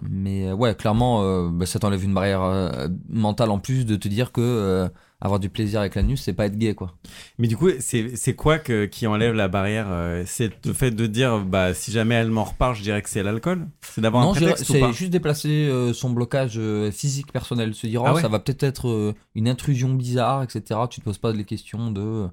mais 0.08 0.48
euh, 0.48 0.54
ouais, 0.54 0.74
clairement, 0.74 1.22
euh, 1.22 1.48
bah, 1.50 1.66
ça 1.66 1.78
t'enlève 1.78 2.04
une 2.04 2.14
barrière 2.14 2.42
euh, 2.42 2.88
mentale 3.08 3.50
en 3.50 3.58
plus 3.58 3.86
de 3.86 3.96
te 3.96 4.08
dire 4.08 4.32
que 4.32 4.88
avoir 5.20 5.38
du 5.38 5.48
plaisir 5.48 5.78
avec 5.78 5.94
la 5.94 6.02
nuit, 6.02 6.18
c'est 6.18 6.32
pas 6.32 6.46
être 6.46 6.58
gay, 6.58 6.74
quoi. 6.74 6.96
Mais 7.38 7.46
du 7.46 7.56
coup, 7.56 7.68
c'est 7.78 8.34
quoi 8.34 8.58
que, 8.58 8.86
qui 8.86 9.06
enlève 9.06 9.34
la 9.34 9.46
barrière 9.46 9.86
C'est 10.26 10.52
le 10.66 10.72
fait 10.72 10.90
de 10.90 11.06
dire, 11.06 11.40
bah, 11.44 11.74
si 11.74 11.92
jamais 11.92 12.16
elle 12.16 12.30
m'en 12.30 12.42
repart, 12.42 12.74
je 12.74 12.82
dirais 12.82 13.02
que 13.02 13.08
c'est 13.08 13.22
l'alcool? 13.22 13.68
C'est 13.82 14.00
d'avoir 14.00 14.28
un 14.28 14.32
prétexte 14.32 14.64
c'est 14.64 14.92
juste 14.92 15.12
déplacer 15.12 15.70
son 15.94 16.10
blocage 16.10 16.60
physique 16.90 17.32
personnel, 17.32 17.74
se 17.74 17.86
dire 17.86 18.02
Ah 18.04 18.12
oh, 18.12 18.16
ouais? 18.16 18.22
ça 18.22 18.28
va 18.28 18.40
peut-être 18.40 18.64
être 18.64 19.14
une 19.36 19.48
intrusion 19.48 19.94
bizarre, 19.94 20.42
etc. 20.42 20.80
Tu 20.90 21.00
te 21.00 21.04
poses 21.04 21.18
pas 21.18 21.32
les 21.32 21.44
questions 21.44 21.92
de 21.92 22.26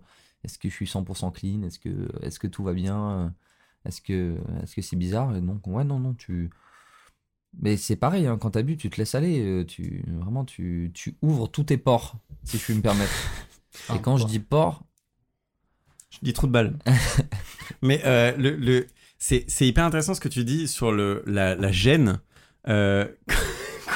est-ce 0.44 0.58
que 0.58 0.70
je 0.70 0.74
suis 0.74 0.86
100% 0.86 1.32
clean, 1.34 1.64
est-ce 1.64 1.78
que 1.78 1.90
est-ce 2.24 2.40
que 2.40 2.48
tout 2.48 2.64
va 2.64 2.74
bien, 2.74 3.34
est-ce 3.86 4.02
que 4.02 4.38
est-ce 4.64 4.76
que 4.76 4.82
c'est 4.82 4.96
bizarre? 4.96 5.36
Et 5.36 5.42
donc 5.42 5.66
ouais 5.68 5.84
non 5.84 6.00
non 6.00 6.14
tu 6.14 6.50
Mais 7.62 7.78
c'est 7.78 7.96
pareil, 7.96 8.28
hein, 8.28 8.38
quand 8.38 8.52
t'as 8.52 8.62
bu, 8.62 8.78
tu 8.78 8.90
te 8.90 8.98
laisses 8.98 9.16
aller. 9.16 9.40
euh, 9.44 9.66
Tu, 9.66 10.04
vraiment, 10.08 10.46
tu, 10.46 10.92
tu 10.94 11.16
ouvres 11.22 11.48
tous 11.48 11.64
tes 11.64 11.78
pores, 11.78 12.16
si 12.44 12.58
je 12.58 12.64
puis 12.64 12.76
me 12.76 12.82
permettre. 12.82 13.12
Ah, 13.90 13.96
Et 13.96 14.02
quand 14.02 14.18
je 14.18 14.26
dis 14.26 14.40
pores, 14.40 14.84
Je 16.12 16.20
dis 16.22 16.34
trou 16.34 16.48
de 16.48 16.52
balle. 16.52 16.78
Mais 17.82 18.02
euh, 18.06 18.36
le, 18.38 18.56
le, 18.56 18.88
c'est, 19.18 19.46
c'est 19.48 19.68
hyper 19.68 19.86
intéressant 19.86 20.14
ce 20.14 20.20
que 20.22 20.28
tu 20.30 20.44
dis 20.44 20.68
sur 20.68 20.92
le, 20.92 21.24
la, 21.26 21.56
la 21.56 21.72
gêne. 21.72 22.20
Euh, 22.68 23.08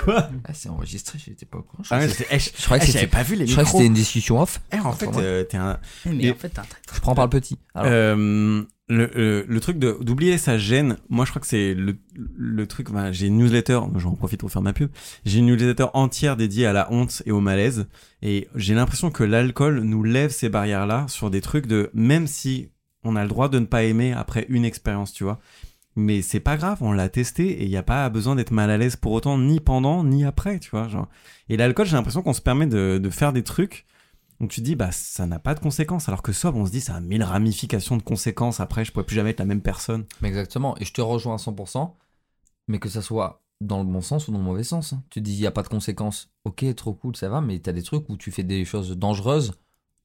quoi 0.04 0.30
ah, 0.46 0.54
c'est 0.54 0.70
enregistré, 0.70 1.20
j'étais 1.24 1.46
pas 1.46 1.60
au 1.60 1.64
courant. 1.64 1.84
Je 1.84 1.90
ah 1.94 1.98
croyais 1.98 2.08
ouais, 2.08 2.12
que 2.12 2.18
c'est- 2.18 2.28
eh, 2.36 2.40
je, 2.40 2.50
je 2.58 2.64
croyais 2.66 2.80
que 2.80 2.84
eh, 2.84 2.88
c'était- 2.88 3.00
j'avais 3.00 3.12
pas 3.12 3.24
vu 3.24 3.36
les 3.36 3.48
je 3.48 3.52
croyais 3.52 3.64
que 3.66 3.68
micros. 3.70 3.78
c'était 3.80 3.88
une 3.88 3.94
discussion 3.94 4.42
off. 4.42 4.62
Eh, 4.74 4.80
en 4.80 4.92
fait, 4.94 5.10
euh, 5.18 5.44
t'es 5.44 5.58
un, 5.58 5.80
Eh, 6.06 6.10
Mais 6.10 6.24
Et- 6.26 6.32
en 6.32 6.36
fait, 6.36 6.50
t'as 6.50 6.62
un 6.62 6.66
très- 6.66 6.96
Je 6.96 7.00
prends 7.02 7.16
par 7.16 7.26
le 7.26 7.30
petit. 7.30 7.58
Alors, 7.76 7.92
Euh, 7.92 8.64
le, 8.90 9.10
le, 9.16 9.46
le 9.48 9.60
truc 9.62 9.80
de- 9.80 9.98
d'oublier 10.02 10.38
sa 10.38 10.58
gêne, 10.58 10.98
moi 11.10 11.24
je 11.26 11.32
crois 11.32 11.40
que 11.42 11.48
c'est 11.48 11.74
le, 11.74 11.98
le 12.38 12.68
truc. 12.68 12.88
j'ai 13.12 13.28
une 13.28 13.38
newsletter, 13.38 13.80
j'en 13.96 14.12
profite 14.16 14.42
pour 14.42 14.52
faire 14.52 14.62
ma 14.62 14.74
pub. 14.74 14.90
J'ai 15.26 15.40
une 15.40 15.46
newsletter 15.48 15.86
entière 15.94 16.36
dédiée 16.36 16.66
à 16.66 16.74
la 16.74 16.92
honte 16.92 17.24
et 17.26 17.32
au 17.32 17.40
malaise. 17.40 17.88
Et 18.22 18.50
j'ai 18.56 18.74
l'impression 18.76 19.10
que 19.10 19.24
l'alcool 19.24 19.80
nous 19.82 20.04
lève 20.04 20.32
ces 20.32 20.50
barrières-là 20.50 21.06
sur 21.08 21.30
des 21.30 21.40
trucs 21.42 21.66
de 21.66 21.90
même 21.94 22.28
si 22.28 22.70
on 23.06 23.16
a 23.16 23.24
le 23.24 23.30
droit 23.30 23.50
de 23.50 23.60
ne 23.60 23.66
pas 23.66 23.84
aimer 23.84 24.14
après 24.14 24.46
une 24.50 24.66
expérience, 24.66 25.12
tu 25.14 25.24
vois. 25.24 25.40
Mais 25.96 26.22
c'est 26.22 26.40
pas 26.40 26.58
grave, 26.58 26.80
on 26.82 26.92
l'a 26.92 27.10
testé 27.10 27.62
et 27.62 27.64
il 27.64 27.70
n'y 27.70 27.78
a 27.78 27.84
pas 27.84 28.10
besoin 28.10 28.36
d'être 28.36 28.52
mal 28.52 28.70
à 28.72 28.78
l'aise 28.78 28.96
pour 28.96 29.12
autant, 29.12 29.38
ni 29.38 29.60
pendant, 29.60 30.04
ni 30.04 30.26
après, 30.26 30.60
tu 30.60 30.72
vois. 30.72 30.88
Genre. 30.88 31.08
Et 31.50 31.58
l'alcool, 31.58 31.86
j'ai 31.86 31.96
l'impression 31.96 32.24
qu'on 32.24 32.34
se 32.34 32.42
permet 32.42 32.66
de, 32.66 33.00
de 33.02 33.10
faire 33.10 33.34
des 33.34 33.44
trucs 33.44 33.86
donc 34.40 34.50
tu 34.50 34.60
te 34.60 34.66
dis, 34.66 34.76
bah, 34.76 34.92
ça 34.92 35.26
n'a 35.26 35.40
pas 35.40 35.56
de 35.56 35.62
conséquences. 35.62 36.10
Alors 36.10 36.22
que 36.22 36.34
sobre, 36.34 36.58
on 36.58 36.66
se 36.66 36.72
dit, 36.72 36.82
ça 36.82 36.96
a 36.96 37.00
mille 37.00 37.24
ramifications 37.24 37.96
de 37.96 38.04
conséquences. 38.04 38.60
Après, 38.60 38.84
je 38.84 38.92
pourrais 38.92 39.06
plus 39.06 39.16
jamais 39.16 39.30
être 39.30 39.40
la 39.40 39.46
même 39.46 39.62
personne. 39.62 40.04
mais 40.20 40.28
exactement. 40.28 40.76
Et 40.80 40.86
je 40.86 40.92
te 40.92 41.00
rejoins 41.00 41.36
à 41.36 41.38
100%, 41.38 41.94
mais 42.68 42.78
que 42.80 42.90
ça 42.90 43.02
soit 43.02 43.42
dans 43.62 43.80
le 43.80 43.86
bon 43.86 44.02
sens 44.02 44.28
ou 44.28 44.34
dans 44.34 44.40
le 44.40 44.44
mauvais 44.44 44.64
sens. 44.64 44.92
hein. 44.92 45.04
Tu 45.10 45.22
dis, 45.22 45.34
il 45.34 45.40
n'y 45.40 45.48
a 45.48 45.52
pas 45.52 45.64
de 45.64 45.70
conséquences. 45.70 46.30
Ok, 46.44 46.66
trop 46.76 46.94
cool, 46.94 47.16
ça 47.16 47.30
va, 47.30 47.40
mais 47.40 47.60
t'as 47.60 47.72
des 47.72 47.84
trucs 47.84 48.10
où 48.10 48.18
tu 48.18 48.32
fais 48.32 48.44
des 48.44 48.66
choses 48.66 48.98
dangereuses 48.98 49.54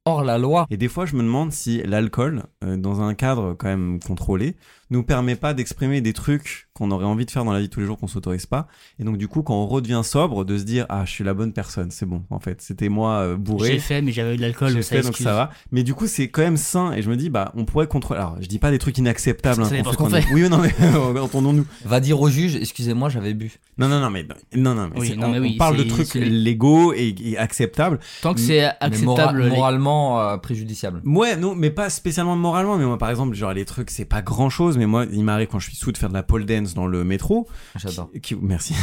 hors 0.04 0.22
la 0.22 0.38
loi. 0.38 0.66
Et 0.70 0.76
des 0.76 0.88
fois, 0.88 1.04
je 1.04 1.16
me 1.16 1.22
demande 1.22 1.50
si 1.50 1.82
l'alcool, 1.82 2.44
euh, 2.62 2.76
dans 2.76 3.00
un 3.00 3.14
cadre 3.14 3.54
quand 3.54 3.66
même 3.66 3.98
contrôlé, 3.98 4.56
nous 4.90 5.02
permet 5.02 5.36
pas 5.36 5.54
d'exprimer 5.54 6.00
des 6.00 6.12
trucs 6.12 6.68
qu'on 6.72 6.90
aurait 6.92 7.04
envie 7.04 7.26
de 7.26 7.30
faire 7.30 7.44
dans 7.44 7.52
la 7.52 7.58
vie 7.60 7.66
de 7.68 7.72
tous 7.72 7.80
les 7.80 7.86
jours 7.86 7.98
qu'on 7.98 8.06
s'autorise 8.06 8.46
pas. 8.46 8.68
Et 9.00 9.04
donc, 9.04 9.18
du 9.18 9.26
coup, 9.28 9.42
quand 9.42 9.54
on 9.54 9.66
redevient 9.66 10.00
sobre, 10.04 10.44
de 10.44 10.56
se 10.56 10.62
dire, 10.62 10.86
ah, 10.88 11.04
je 11.04 11.10
suis 11.10 11.24
la 11.24 11.34
bonne 11.34 11.52
personne, 11.52 11.90
c'est 11.90 12.06
bon. 12.06 12.22
En 12.30 12.38
fait, 12.38 12.62
c'était 12.62 12.88
moi 12.88 13.14
euh, 13.18 13.32
J'ai 13.32 13.36
bourré. 13.36 13.78
fait, 13.80 14.00
mais 14.00 14.12
j'avais 14.12 14.34
eu 14.34 14.36
de 14.36 14.42
l'alcool, 14.42 14.68
J'ai 14.68 14.74
donc 14.74 14.84
ça 14.84 14.96
fait, 14.96 15.02
donc 15.02 15.16
ça 15.16 15.34
va. 15.34 15.50
Mais 15.72 15.82
du 15.82 15.94
coup, 15.94 16.06
c'est 16.06 16.28
quand 16.28 16.42
même 16.42 16.56
sain. 16.56 16.92
Et 16.92 17.02
je 17.02 17.10
me 17.10 17.16
dis, 17.16 17.30
bah, 17.30 17.52
on 17.56 17.64
pourrait 17.64 17.88
contrôler. 17.88 18.20
Alors, 18.20 18.36
je 18.40 18.46
dis 18.46 18.58
pas 18.60 18.70
des 18.70 18.78
trucs 18.78 18.96
inacceptables. 18.96 19.60
Hein, 19.62 19.82
qu'on 19.82 19.92
ce 19.92 19.96
qu'on 19.96 20.08
qu'on- 20.10 20.34
Oui, 20.34 20.48
non, 20.48 20.58
mais 20.58 20.72
entendons-nous. 21.20 21.66
Va 21.84 21.98
dire 22.00 22.20
au 22.20 22.28
juge, 22.30 22.54
excusez-moi, 22.56 23.08
j'avais 23.08 23.34
bu. 23.34 23.58
Non, 23.76 23.88
non, 23.88 24.00
non, 24.00 24.10
mais 24.10 24.26
non, 24.56 24.74
non, 24.74 24.88
mais 24.94 25.00
Oui, 25.00 25.16
non, 25.16 25.26
on, 25.26 25.30
mais 25.32 25.38
oui, 25.40 25.52
on 25.54 25.58
parle 25.58 25.76
de 25.78 25.82
trucs 25.82 26.14
légaux 26.14 26.92
et, 26.94 27.14
et 27.20 27.36
acceptables. 27.38 27.98
Tant 28.22 28.34
que 28.34 28.40
c'est 28.40 28.60
mora- 28.60 28.74
acceptable. 28.80 29.42
les- 29.42 29.50
moralement 29.50 30.20
euh, 30.20 30.36
préjudiciable. 30.36 31.02
Ouais, 31.04 31.36
non, 31.36 31.54
mais 31.56 31.70
pas 31.70 31.90
spécialement 31.90 32.36
moralement. 32.36 32.76
Mais 32.78 32.84
moi, 32.86 32.98
par 32.98 33.10
exemple, 33.10 33.34
genre 33.34 33.52
les 33.52 33.64
trucs, 33.64 33.90
c'est 33.90 34.04
pas 34.04 34.22
grand 34.22 34.48
chose. 34.48 34.77
Mais 34.78 34.86
moi, 34.86 35.04
il 35.12 35.22
m'arrive 35.24 35.48
quand 35.48 35.58
je 35.58 35.68
suis 35.68 35.76
sous 35.76 35.92
de 35.92 35.98
faire 35.98 36.08
de 36.08 36.14
la 36.14 36.22
pole 36.22 36.46
dance 36.46 36.72
dans 36.74 36.86
le 36.86 37.04
métro. 37.04 37.46
J'adore. 37.76 38.10
Qui- 38.22 38.36
merci. 38.36 38.74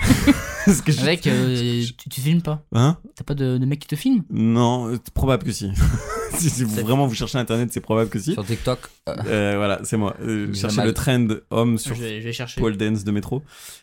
Parce 0.64 0.80
que 0.80 0.92
je- 0.92 1.00
Avec, 1.00 1.26
euh, 1.26 1.82
tu, 1.98 2.08
tu 2.08 2.20
filmes 2.20 2.40
pas 2.42 2.64
Hein 2.72 2.96
T'as 3.16 3.24
pas 3.24 3.34
de, 3.34 3.58
de 3.58 3.66
mec 3.66 3.80
qui 3.80 3.88
te 3.88 3.96
filme 3.96 4.22
Non, 4.30 4.90
c'est 4.92 5.12
probable 5.12 5.42
que 5.44 5.52
si. 5.52 5.70
si, 6.38 6.50
si 6.50 6.64
vous- 6.64 6.74
C'est- 6.74 6.82
vraiment 6.82 7.06
vous 7.06 7.14
cherchez 7.14 7.38
internet, 7.38 7.70
c'est 7.72 7.80
probable 7.80 8.10
que 8.10 8.18
si. 8.20 8.32
Sur 8.34 8.46
TikTok, 8.46 8.78
euh, 9.08 9.16
Euh, 9.26 9.54
voilà, 9.56 9.80
c'est 9.84 9.96
moi. 9.96 10.14
Euh, 10.22 10.52
cherchez 10.54 10.82
le 10.84 10.92
trend 10.94 11.26
homme 11.50 11.78
sur 11.78 11.94
je, 11.96 12.00
vais, 12.02 12.20
je 12.20 12.26
vais 12.26 12.32
chercher. 12.32 12.60
pole 12.60 12.76
dance 12.76 13.02
de 13.04 13.10
métro. 13.10 13.42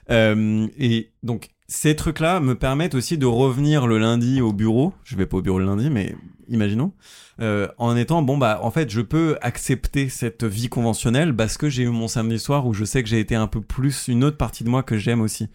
Euh, 0.09 0.67
et 0.77 1.11
donc, 1.21 1.49
ces 1.67 1.95
trucs-là 1.95 2.39
me 2.39 2.55
permettent 2.55 2.95
aussi 2.95 3.17
de 3.17 3.25
revenir 3.25 3.85
le 3.85 3.97
lundi 3.99 4.39
au 4.41 4.53
bureau. 4.53 4.93
Je 5.03 5.15
vais 5.17 5.25
pas 5.25 5.37
au 5.37 5.41
bureau 5.41 5.59
le 5.59 5.65
lundi, 5.65 5.89
mais 5.89 6.15
imaginons. 6.49 6.91
Euh, 7.39 7.67
en 7.77 7.95
étant, 7.95 8.21
bon, 8.21 8.37
bah, 8.37 8.59
en 8.63 8.71
fait, 8.71 8.89
je 8.89 9.01
peux 9.01 9.37
accepter 9.41 10.09
cette 10.09 10.43
vie 10.43 10.69
conventionnelle 10.69 11.35
parce 11.35 11.57
que 11.57 11.69
j'ai 11.69 11.83
eu 11.83 11.89
mon 11.89 12.07
samedi 12.07 12.39
soir 12.39 12.65
où 12.67 12.73
je 12.73 12.83
sais 12.85 13.01
que 13.03 13.09
j'ai 13.09 13.19
été 13.19 13.35
un 13.35 13.47
peu 13.47 13.61
plus 13.61 14.07
une 14.07 14.23
autre 14.23 14.37
partie 14.37 14.63
de 14.63 14.69
moi 14.69 14.83
que 14.83 14.97
j'aime 14.97 15.21
aussi. 15.21 15.47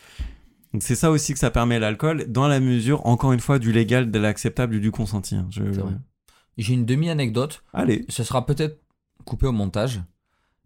Donc, 0.72 0.82
c'est 0.82 0.94
ça 0.96 1.10
aussi 1.10 1.32
que 1.34 1.38
ça 1.38 1.50
permet 1.50 1.78
l'alcool, 1.78 2.24
dans 2.28 2.48
la 2.48 2.58
mesure, 2.60 3.06
encore 3.06 3.32
une 3.32 3.40
fois, 3.40 3.58
du 3.58 3.70
légal, 3.72 4.10
de 4.10 4.18
l'acceptable 4.18 4.76
et 4.76 4.80
du 4.80 4.90
consenti. 4.90 5.36
hein. 5.36 5.46
Je- 5.50 5.62
j'ai 6.56 6.74
une 6.74 6.84
demi-anecdote. 6.86 7.62
Allez. 7.72 8.04
Ce 8.08 8.22
sera 8.24 8.46
peut-être 8.46 8.80
coupé 9.24 9.46
au 9.46 9.52
montage, 9.52 10.00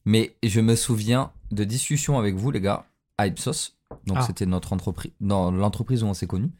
mais 0.04 0.34
je 0.42 0.60
me 0.60 0.76
souviens 0.76 1.30
de 1.50 1.64
discussions 1.64 2.18
avec 2.18 2.34
vous, 2.36 2.50
les 2.50 2.60
gars, 2.60 2.86
à 3.18 3.26
Ipsos. 3.26 3.74
Donc, 4.06 4.18
Ah. 4.20 4.22
c'était 4.26 4.46
notre 4.46 4.72
entreprise, 4.72 5.12
dans 5.20 5.50
l'entreprise 5.50 6.02
où 6.02 6.06
on 6.06 6.14
s'est 6.14 6.26
connus. 6.26 6.50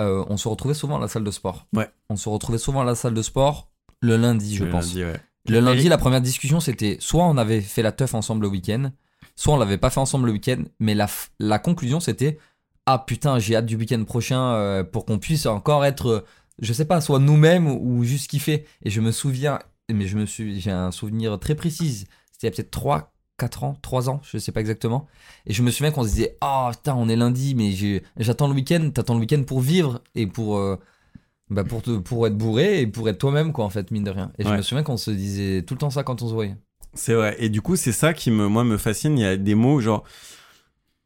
Euh, 0.00 0.24
on 0.28 0.36
se 0.36 0.48
retrouvait 0.48 0.74
souvent 0.74 0.96
à 0.96 1.00
la 1.00 1.08
salle 1.08 1.24
de 1.24 1.30
sport. 1.30 1.66
Ouais. 1.74 1.88
On 2.10 2.16
se 2.16 2.28
retrouvait 2.28 2.58
souvent 2.58 2.80
à 2.80 2.84
la 2.84 2.94
salle 2.94 3.14
de 3.14 3.22
sport 3.22 3.70
le 4.00 4.16
lundi, 4.16 4.56
je 4.56 4.64
Le 4.64 4.70
pense. 4.70 4.86
lundi, 4.88 5.04
ouais. 5.04 5.20
Le 5.48 5.60
lundi, 5.60 5.88
la 5.88 5.96
première 5.98 6.20
discussion, 6.20 6.60
c'était 6.60 6.96
soit 7.00 7.24
on 7.24 7.36
avait 7.38 7.60
fait 7.62 7.80
la 7.82 7.92
teuf 7.92 8.12
ensemble 8.14 8.42
le 8.42 8.48
week-end, 8.48 8.90
soit 9.36 9.54
on 9.54 9.56
l'avait 9.56 9.78
pas 9.78 9.88
fait 9.90 10.00
ensemble 10.00 10.26
le 10.26 10.32
week-end, 10.32 10.62
mais 10.78 10.94
la, 10.94 11.06
la 11.38 11.58
conclusion, 11.58 12.00
c'était 12.00 12.38
Ah 12.86 12.98
putain, 12.98 13.38
j'ai 13.38 13.56
hâte 13.56 13.64
du 13.66 13.76
week-end 13.76 14.02
prochain 14.04 14.52
euh, 14.54 14.84
pour 14.84 15.06
qu'on 15.06 15.18
puisse 15.18 15.46
encore 15.46 15.84
être, 15.86 16.06
euh, 16.08 16.24
je 16.60 16.72
sais 16.72 16.84
pas, 16.84 17.00
soit 17.00 17.18
nous-mêmes 17.18 17.66
ou 17.66 18.04
juste 18.04 18.28
kiffer. 18.28 18.66
Et 18.82 18.90
je 18.90 19.00
me 19.00 19.10
souviens, 19.12 19.58
mais 19.90 20.06
je 20.06 20.16
me 20.18 20.26
suis, 20.26 20.60
j'ai 20.60 20.70
un 20.70 20.90
souvenir 20.90 21.38
très 21.38 21.54
précis, 21.54 22.06
c'était 22.32 22.50
peut-être 22.50 22.70
3, 22.70 23.13
4 23.36 23.64
ans, 23.64 23.76
3 23.82 24.08
ans, 24.10 24.20
je 24.22 24.38
sais 24.38 24.52
pas 24.52 24.60
exactement. 24.60 25.06
Et 25.46 25.52
je 25.52 25.62
me 25.62 25.70
souviens 25.70 25.90
qu'on 25.90 26.04
se 26.04 26.08
disait 26.10 26.36
Ah 26.40 26.70
putain, 26.72 26.94
on 26.96 27.08
est 27.08 27.16
lundi, 27.16 27.54
mais 27.54 27.72
j'attends 28.16 28.46
le 28.48 28.54
week-end, 28.54 28.90
t'attends 28.94 29.14
le 29.14 29.20
week-end 29.20 29.42
pour 29.44 29.60
vivre 29.60 30.02
et 30.14 30.26
pour. 30.26 30.58
euh, 30.58 30.76
bah 31.50 31.62
pour, 31.62 31.82
te, 31.82 31.90
pour 31.98 32.26
être 32.26 32.36
bourré 32.38 32.80
et 32.80 32.86
pour 32.86 33.08
être 33.08 33.18
toi-même, 33.18 33.52
quoi, 33.52 33.64
en 33.66 33.70
fait, 33.70 33.90
mine 33.90 34.04
de 34.04 34.10
rien. 34.10 34.32
Et 34.38 34.44
je 34.44 34.48
me 34.56 34.62
souviens 34.62 34.82
qu'on 34.82 34.96
se 34.96 35.10
disait 35.10 35.62
tout 35.62 35.74
le 35.74 35.78
temps 35.78 35.90
ça 35.90 36.02
quand 36.02 36.22
on 36.22 36.28
se 36.28 36.32
voyait. 36.32 36.56
C'est 36.94 37.12
vrai. 37.14 37.36
Et 37.38 37.48
du 37.50 37.60
coup, 37.60 37.76
c'est 37.76 37.92
ça 37.92 38.14
qui 38.14 38.30
me, 38.30 38.46
moi, 38.48 38.64
me 38.64 38.76
fascine. 38.78 39.18
Il 39.18 39.22
y 39.22 39.26
a 39.26 39.36
des 39.36 39.54
mots 39.54 39.80
genre. 39.80 40.04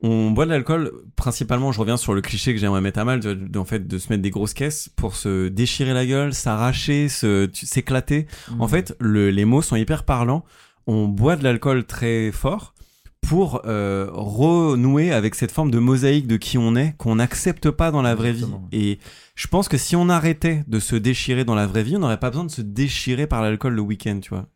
On 0.00 0.30
boit 0.30 0.44
de 0.44 0.50
l'alcool, 0.50 0.92
principalement, 1.16 1.72
je 1.72 1.80
reviens 1.80 1.96
sur 1.96 2.14
le 2.14 2.20
cliché 2.20 2.54
que 2.54 2.60
j'aimerais 2.60 2.80
mettre 2.80 3.00
à 3.00 3.04
mal, 3.04 3.18
de, 3.18 3.34
de- 3.34 3.58
en 3.58 3.64
fait, 3.64 3.88
de 3.88 3.98
se 3.98 4.10
mettre 4.10 4.22
des 4.22 4.30
grosses 4.30 4.54
caisses 4.54 4.88
pour 4.94 5.16
se 5.16 5.48
déchirer 5.48 5.92
la 5.92 6.06
gueule, 6.06 6.32
s'arracher, 6.32 7.08
s'éclater. 7.08 8.28
En 8.60 8.68
fait, 8.68 8.94
le- 9.00 9.30
les 9.30 9.44
mots 9.44 9.60
sont 9.60 9.74
hyper 9.74 10.04
parlants. 10.04 10.44
On 10.90 11.06
boit 11.06 11.36
de 11.36 11.44
l'alcool 11.44 11.84
très 11.84 12.32
fort 12.32 12.74
pour 13.20 13.60
euh, 13.66 14.08
renouer 14.10 15.12
avec 15.12 15.34
cette 15.34 15.52
forme 15.52 15.70
de 15.70 15.78
mosaïque 15.78 16.26
de 16.26 16.38
qui 16.38 16.56
on 16.56 16.74
est, 16.76 16.96
qu'on 16.96 17.16
n'accepte 17.16 17.70
pas 17.70 17.90
dans 17.90 18.00
la 18.00 18.14
vraie 18.14 18.30
Exactement. 18.30 18.66
vie. 18.72 18.78
Et 18.92 18.98
je 19.34 19.46
pense 19.48 19.68
que 19.68 19.76
si 19.76 19.96
on 19.96 20.08
arrêtait 20.08 20.64
de 20.66 20.80
se 20.80 20.96
déchirer 20.96 21.44
dans 21.44 21.54
la 21.54 21.66
vraie 21.66 21.82
vie, 21.82 21.96
on 21.96 22.00
n'aurait 22.00 22.18
pas 22.18 22.30
besoin 22.30 22.44
de 22.44 22.50
se 22.50 22.62
déchirer 22.62 23.26
par 23.26 23.42
l'alcool 23.42 23.74
le 23.74 23.82
week-end, 23.82 24.18
tu 24.22 24.30
vois. 24.30 24.46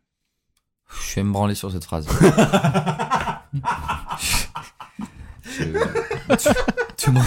Je 1.07 1.15
vais 1.15 1.23
me 1.23 1.31
branler 1.31 1.53
sur 1.55 1.71
cette 1.71 1.85
phrase. 1.85 2.07
Tu 5.57 5.65
tu 6.97 7.11
m'en- 7.11 7.21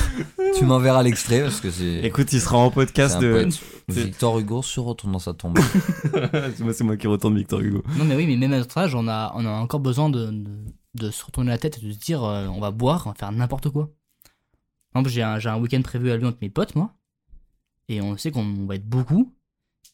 tu 0.59 0.65
m'enverras 0.65 1.03
l'extrait 1.03 1.43
parce 1.43 1.61
que 1.61 1.71
c'est. 1.71 2.01
Écoute, 2.05 2.33
il 2.33 2.41
sera 2.41 2.59
en 2.59 2.71
podcast 2.71 3.17
un 3.17 3.21
de. 3.21 3.49
c'est- 3.51 3.65
Victor 3.89 4.39
Hugo 4.39 4.63
se 4.63 4.81
retourne 4.81 5.13
dans 5.13 5.19
sa 5.19 5.33
tombe. 5.35 5.59
c'est 6.73 6.81
moi, 6.85 6.97
qui 6.97 7.07
retourne 7.07 7.37
Victor 7.37 7.61
Hugo. 7.61 7.83
Non, 7.97 8.05
mais 8.05 8.17
oui, 8.17 8.27
mais 8.27 8.37
même 8.37 8.53
à 8.53 8.59
notre 8.59 8.77
âge, 8.79 8.95
on 8.95 9.07
a, 9.07 9.33
on 9.37 9.45
a 9.47 9.51
encore 9.51 9.81
besoin 9.81 10.09
de, 10.11 10.27
de, 10.31 10.51
de 10.95 11.11
se 11.11 11.25
retourner 11.25 11.51
la 11.51 11.59
tête 11.59 11.79
et 11.83 11.87
de 11.87 11.93
se 11.93 11.99
dire 11.99 12.25
euh, 12.25 12.47
on 12.49 12.61
va 12.61 12.71
boire, 12.71 13.03
on 13.07 13.11
va 13.11 13.15
faire 13.15 13.31
n'importe 13.33 13.71
quoi. 13.71 13.91
Par 14.93 15.01
exemple, 15.03 15.41
j'ai 15.41 15.49
un, 15.51 15.59
week-end 15.61 15.83
prévu 15.83 16.11
à 16.11 16.17
Lyon 16.17 16.29
avec 16.29 16.41
mes 16.41 16.49
potes, 16.51 16.75
moi. 16.75 16.95
Et 17.89 18.01
on 18.01 18.17
sait 18.17 18.31
qu'on 18.31 18.67
va 18.67 18.75
être 18.77 18.89
beaucoup. 18.89 19.33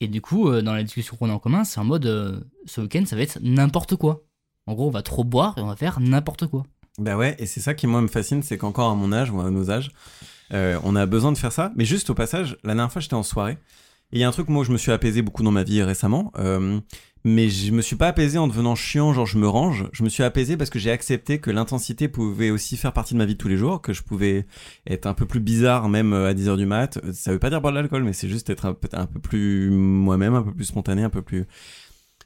Et 0.01 0.09
du 0.09 0.20
coup, 0.22 0.49
euh, 0.49 0.62
dans 0.62 0.72
la 0.74 0.83
discussion 0.83 1.16
qu'on 1.16 1.28
a 1.28 1.33
en 1.33 1.39
commun, 1.39 1.64
c'est 1.64 1.80
en 1.80 1.85
mode 1.85 2.07
euh, 2.07 2.41
ce 2.66 2.80
week-end, 2.80 3.03
ça 3.05 3.16
va 3.16 3.22
être 3.22 3.39
n'importe 3.43 3.97
quoi. 3.97 4.22
En 4.66 4.74
gros, 4.74 4.87
on 4.87 4.91
va 4.93 5.03
trop 5.03 5.24
boire 5.24 5.59
et 5.59 5.61
on 5.61 5.66
va 5.66 5.76
faire 5.76 5.99
n'importe 6.01 6.47
quoi. 6.47 6.62
Bah 6.99 7.16
ouais, 7.16 7.34
et 7.38 7.47
c'est 7.47 7.61
ça 7.61 7.74
qui 7.74 7.86
moi 7.86 8.03
me 8.03 8.09
fascine, 8.09 8.43
c'est 8.43 8.59
qu'encore 8.59 8.90
à 8.90 8.95
mon 8.95 9.12
âge 9.12 9.30
ou 9.30 9.40
à 9.40 9.51
nos 9.51 9.70
âges, 9.70 9.90
euh, 10.53 10.78
on 10.84 10.95
a 10.95 11.07
besoin 11.07 11.32
de 11.32 11.38
faire 11.38 11.53
ça. 11.53 11.72
Mais 11.76 11.84
juste 11.84 12.11
au 12.11 12.14
passage, 12.14 12.59
la 12.64 12.74
dernière 12.74 12.93
fois 12.93 13.01
j'étais 13.01 13.14
en 13.14 13.22
soirée, 13.22 13.59
et 14.12 14.16
il 14.16 14.20
y 14.20 14.24
a 14.24 14.28
un 14.28 14.32
truc 14.32 14.49
moi 14.49 14.62
je 14.64 14.72
me 14.72 14.76
suis 14.76 14.93
apaisé 14.93 15.22
beaucoup 15.22 15.43
dans 15.43 15.51
ma 15.51 15.62
vie 15.62 15.82
récemment, 15.82 16.32
euh, 16.38 16.80
mais 17.24 17.49
je 17.49 17.70
me 17.70 17.82
suis 17.82 17.95
pas 17.97 18.09
apaisé 18.09 18.36
en 18.36 18.49
devenant 18.49 18.74
chiant, 18.74 19.12
genre 19.12 19.26
je 19.26 19.38
me 19.38 19.49
range. 19.49 19.88
Je 19.93 20.03
me 20.03 20.09
suis 20.09 20.24
apaisé 20.24 20.57
parce 20.57 20.70
que 20.70 20.78
j'ai 20.78 20.90
accepté 20.90 21.38
que 21.38 21.51
l'intensité 21.51 22.09
pouvait 22.09 22.51
aussi 22.51 22.76
faire 22.76 22.93
partie 22.93 23.14
de 23.14 23.18
ma 23.18 23.26
vie 23.26 23.36
tous 23.36 23.49
les 23.49 23.57
jours, 23.57 23.80
que 23.80 23.93
je 23.93 24.03
pouvais 24.03 24.45
être 24.86 25.07
un 25.07 25.14
peu 25.14 25.24
plus 25.24 25.40
bizarre 25.40 25.88
même 25.88 26.12
euh, 26.12 26.28
à 26.28 26.34
10h 26.34 26.57
du 26.57 26.66
mat. 26.66 26.99
Ça 27.12 27.32
veut 27.32 27.38
pas 27.38 27.49
dire 27.49 27.61
boire 27.61 27.72
de 27.72 27.78
l'alcool, 27.78 28.03
mais 28.03 28.12
c'est 28.12 28.28
juste 28.28 28.51
être 28.51 28.76
un 28.93 29.07
peu 29.07 29.20
plus 29.20 29.70
moi-même, 29.70 30.34
un 30.34 30.43
peu 30.43 30.53
plus 30.53 30.64
spontané, 30.64 31.03
un 31.05 31.11
peu 31.11 31.22
plus... 31.22 31.47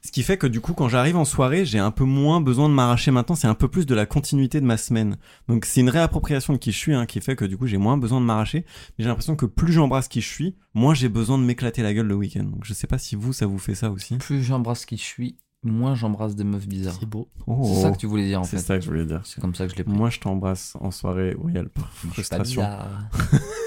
Ce 0.07 0.11
qui 0.13 0.23
fait 0.23 0.37
que 0.37 0.47
du 0.47 0.61
coup, 0.61 0.73
quand 0.73 0.87
j'arrive 0.87 1.17
en 1.17 1.25
soirée, 1.25 1.65
j'ai 1.65 1.79
un 1.79 1.91
peu 1.91 2.05
moins 2.05 2.39
besoin 2.39 2.69
de 2.69 2.73
m'arracher 2.73 3.11
maintenant. 3.11 3.35
C'est 3.35 3.49
un 3.49 3.55
peu 3.55 3.67
plus 3.67 3.85
de 3.85 3.93
la 3.93 4.05
continuité 4.05 4.61
de 4.61 4.65
ma 4.65 4.77
semaine. 4.77 5.17
Donc 5.49 5.65
c'est 5.65 5.81
une 5.81 5.89
réappropriation 5.89 6.53
de 6.53 6.57
qui 6.57 6.71
je 6.71 6.77
suis, 6.77 6.93
hein, 6.93 7.05
qui 7.05 7.19
fait 7.19 7.35
que 7.35 7.43
du 7.43 7.57
coup, 7.57 7.67
j'ai 7.67 7.75
moins 7.75 7.97
besoin 7.97 8.21
de 8.21 8.25
m'arracher. 8.25 8.59
Mais 8.97 9.03
j'ai 9.03 9.09
l'impression 9.09 9.35
que 9.35 9.45
plus 9.45 9.73
j'embrasse 9.73 10.07
qui 10.07 10.21
je 10.21 10.27
suis, 10.29 10.55
moins 10.73 10.93
j'ai 10.93 11.09
besoin 11.09 11.37
de 11.37 11.43
m'éclater 11.43 11.83
la 11.83 11.93
gueule 11.93 12.07
le 12.07 12.15
week-end. 12.15 12.45
Donc 12.45 12.63
je 12.63 12.73
sais 12.73 12.87
pas 12.87 12.97
si 12.97 13.17
vous, 13.17 13.33
ça 13.33 13.47
vous 13.47 13.57
fait 13.59 13.75
ça 13.75 13.91
aussi. 13.91 14.15
Plus 14.15 14.41
j'embrasse 14.41 14.85
qui 14.85 14.95
je 14.95 15.03
suis, 15.03 15.35
moins 15.61 15.93
j'embrasse 15.93 16.35
des 16.35 16.45
meufs 16.45 16.69
bizarres. 16.69 16.95
C'est 16.97 17.05
beau. 17.05 17.27
Oh, 17.45 17.69
C'est 17.75 17.81
ça 17.81 17.91
que 17.91 17.97
tu 17.97 18.07
voulais 18.07 18.27
dire 18.27 18.39
en 18.39 18.43
c'est 18.45 18.55
fait. 18.55 18.63
ça 18.63 18.77
que 18.77 18.85
je 18.85 18.89
voulais 18.89 19.05
dire. 19.05 19.19
C'est 19.25 19.41
comme 19.41 19.55
ça 19.55 19.65
que 19.65 19.73
je 19.73 19.77
l'ai 19.77 19.83
pris. 19.83 19.93
Moi, 19.93 20.09
je 20.09 20.21
t'embrasse 20.21 20.77
en 20.79 20.91
soirée, 20.91 21.35
Je 21.53 21.59
suis 21.59 21.67
pas 21.67 21.81
frustration. 21.91 22.61
bizarre. 22.61 22.87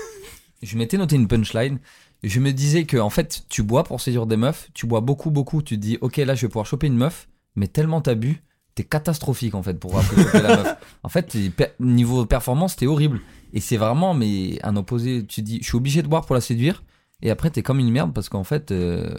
je 0.62 0.78
m'étais 0.78 0.96
noté 0.96 1.16
une 1.16 1.28
punchline. 1.28 1.80
Je 2.22 2.40
me 2.40 2.52
disais 2.52 2.84
que 2.84 2.96
en 2.96 3.10
fait, 3.10 3.44
tu 3.48 3.62
bois 3.62 3.84
pour 3.84 4.00
séduire 4.00 4.26
des 4.26 4.36
meufs, 4.36 4.68
tu 4.74 4.86
bois 4.86 5.00
beaucoup, 5.00 5.30
beaucoup. 5.30 5.62
Tu 5.62 5.76
te 5.76 5.80
dis, 5.80 5.98
ok, 6.00 6.18
là, 6.18 6.34
je 6.34 6.42
vais 6.42 6.48
pouvoir 6.48 6.66
choper 6.66 6.86
une 6.86 6.96
meuf, 6.96 7.28
mais 7.56 7.66
tellement 7.66 8.00
t'as 8.00 8.14
bu, 8.14 8.42
t'es 8.74 8.84
catastrophique 8.84 9.54
en 9.54 9.62
fait 9.62 9.74
pour 9.74 9.98
après 9.98 10.22
choper 10.22 10.42
la 10.42 10.56
meuf. 10.56 10.76
En 11.02 11.08
fait, 11.08 11.36
niveau 11.80 12.26
performance, 12.26 12.76
t'es 12.76 12.86
horrible. 12.86 13.20
Et 13.54 13.60
c'est 13.60 13.78
vraiment, 13.78 14.12
mais 14.12 14.58
un 14.62 14.76
opposé. 14.76 15.24
Tu 15.26 15.40
te 15.40 15.46
dis, 15.46 15.58
je 15.62 15.66
suis 15.66 15.76
obligé 15.76 16.02
de 16.02 16.08
boire 16.08 16.26
pour 16.26 16.34
la 16.34 16.42
séduire, 16.42 16.82
et 17.22 17.30
après, 17.30 17.50
t'es 17.50 17.62
comme 17.62 17.78
une 17.78 17.90
merde 17.90 18.12
parce 18.12 18.28
qu'en 18.28 18.44
fait, 18.44 18.70
euh, 18.70 19.14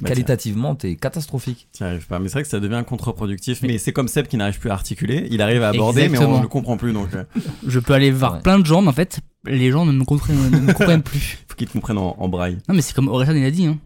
Bah, 0.00 0.08
qualitativement, 0.08 0.74
t'es 0.74 0.96
catastrophique. 0.96 1.68
T'y 1.72 1.84
arrives 1.84 2.06
pas. 2.06 2.18
Mais 2.18 2.28
c'est 2.28 2.34
vrai 2.34 2.42
que 2.44 2.48
ça 2.48 2.60
devient 2.60 2.82
contre-productif. 2.86 3.60
Mais 3.62 3.76
c'est 3.76 3.92
comme 3.92 4.08
Seb 4.08 4.26
qui 4.26 4.38
n'arrive 4.38 4.58
plus 4.58 4.70
à 4.70 4.72
articuler. 4.72 5.26
Il 5.30 5.42
arrive 5.42 5.62
à 5.62 5.68
aborder, 5.68 6.08
mais 6.08 6.18
on 6.18 6.38
ne 6.38 6.42
le 6.42 6.48
comprend 6.48 6.78
plus. 6.78 6.92
Donc, 6.94 7.14
euh, 7.14 7.24
Je 7.66 7.78
peux 7.78 7.92
aller 7.92 8.10
voir 8.10 8.34
Ouais. 8.34 8.40
plein 8.40 8.58
de 8.58 8.64
gens, 8.64 8.80
mais 8.80 8.88
en 8.88 8.92
fait, 8.92 9.20
les 9.44 9.70
gens 9.70 9.84
ne 9.84 9.92
me 9.92 10.04
comprennent, 10.04 10.50
ne 10.50 10.58
me 10.60 10.72
comprennent 10.72 11.02
plus. 11.02 11.38
faut 11.48 11.54
qu'il 11.56 11.66
te 11.68 11.72
comprenne 11.74 11.98
en, 11.98 12.16
en 12.18 12.28
braille. 12.28 12.56
Non, 12.68 12.74
mais 12.74 12.80
c'est 12.80 12.94
comme 12.94 13.08
Orelsan, 13.08 13.34
il 13.36 13.44
a 13.44 13.50
dit. 13.50 13.66
Hein. 13.66 13.78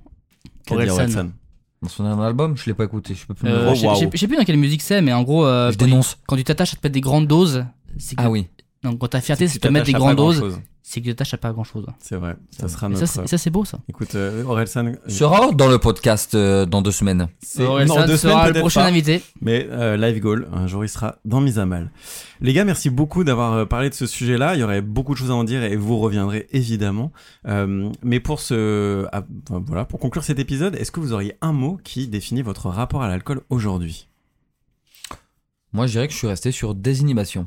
Orelsan. 0.70 1.30
Dans 1.82 1.88
son 1.88 2.04
dernier 2.04 2.22
album, 2.24 2.56
je 2.56 2.64
l'ai 2.66 2.74
pas 2.74 2.84
écouté, 2.84 3.14
je 3.14 3.26
peux 3.26 3.34
plus 3.34 3.48
me 3.48 3.52
Euh, 3.52 3.70
Oh, 3.70 3.74
je 3.74 3.80
sais- 3.80 4.10
je 4.14 4.26
plus 4.26 4.36
dans 4.36 4.44
quelle 4.44 4.56
musique 4.56 4.80
c'est, 4.82 5.02
mais 5.02 5.12
en 5.12 5.22
gros, 5.24 5.44
euh, 5.44 5.70
Je 5.72 5.76
quand, 5.76 5.84
dénonce. 5.84 6.16
quand 6.26 6.36
tu 6.36 6.42
t'attaches 6.44 6.72
à 6.72 6.76
te 6.76 6.80
mettre 6.86 6.94
des 6.94 7.00
grandes 7.02 7.26
doses, 7.26 7.64
c'est 7.98 8.16
que, 8.16 8.22
Ah 8.24 8.30
oui. 8.30 8.46
donc, 8.82 8.98
quand 8.98 9.08
ta 9.08 9.20
fierté, 9.20 9.46
c'est 9.46 9.54
de 9.58 9.60
tu 9.60 9.68
te 9.68 9.72
mettre 9.72 9.86
des 9.86 9.92
grandes 9.92 10.16
doses. 10.16 10.58
C'est 10.88 11.00
que 11.00 11.06
tu 11.06 11.10
t'attaches 11.16 11.34
à 11.34 11.38
pas 11.38 11.52
grand 11.52 11.64
chose. 11.64 11.84
C'est 11.98 12.14
vrai. 12.14 12.36
Ça 12.56 12.68
sera 12.68 12.88
notre. 12.88 13.04
ça, 13.04 13.22
c'est- 13.22 13.26
ça, 13.26 13.38
c'est 13.38 13.50
beau, 13.50 13.64
ça. 13.64 13.80
Écoute, 13.88 14.14
euh, 14.14 14.44
Orelsan. 14.44 14.86
euh, 14.86 14.94
Sera 15.08 15.50
dans 15.50 15.66
le 15.66 15.78
podcast 15.78 16.36
euh, 16.36 16.64
dans 16.64 16.80
deux 16.80 16.92
semaines. 16.92 17.26
c'est- 17.42 17.64
Orelsan 17.64 17.96
non, 18.02 18.06
deux 18.06 18.16
sera 18.16 18.42
semaines, 18.42 18.54
le 18.54 18.60
prochain 18.60 18.82
pas. 18.82 18.86
invité. 18.86 19.20
Mais 19.40 19.66
euh, 19.68 19.96
Live 19.96 20.20
Goal, 20.20 20.46
un 20.52 20.68
jour 20.68 20.84
il 20.84 20.88
sera 20.88 21.16
dans 21.24 21.40
Mise 21.40 21.58
à 21.58 21.66
Mal. 21.66 21.90
Les 22.40 22.52
gars, 22.52 22.64
merci 22.64 22.88
beaucoup 22.88 23.24
d'avoir 23.24 23.66
parlé 23.66 23.90
de 23.90 23.94
ce 23.94 24.06
sujet-là. 24.06 24.54
Il 24.54 24.60
y 24.60 24.62
aurait 24.62 24.80
beaucoup 24.80 25.12
de 25.14 25.18
choses 25.18 25.32
à 25.32 25.34
en 25.34 25.42
dire 25.42 25.64
et 25.64 25.74
vous 25.74 25.98
reviendrez 25.98 26.46
évidemment. 26.52 27.10
Euh, 27.48 27.90
mais 28.04 28.20
pour 28.20 28.38
ce, 28.38 29.06
ah, 29.12 29.24
voilà, 29.50 29.86
pour 29.86 29.98
conclure 29.98 30.22
cet 30.22 30.38
épisode, 30.38 30.76
est-ce 30.76 30.92
que 30.92 31.00
vous 31.00 31.12
auriez 31.12 31.36
un 31.40 31.52
mot 31.52 31.80
qui 31.82 32.06
définit 32.06 32.42
votre 32.42 32.68
rapport 32.68 33.02
à 33.02 33.08
l'alcool 33.08 33.40
aujourd'hui? 33.50 34.06
Moi, 35.72 35.86
je 35.86 35.92
dirais 35.92 36.06
que 36.06 36.12
je 36.12 36.18
suis 36.18 36.28
resté 36.28 36.52
sur 36.52 36.74
désinhibition. 36.76 37.46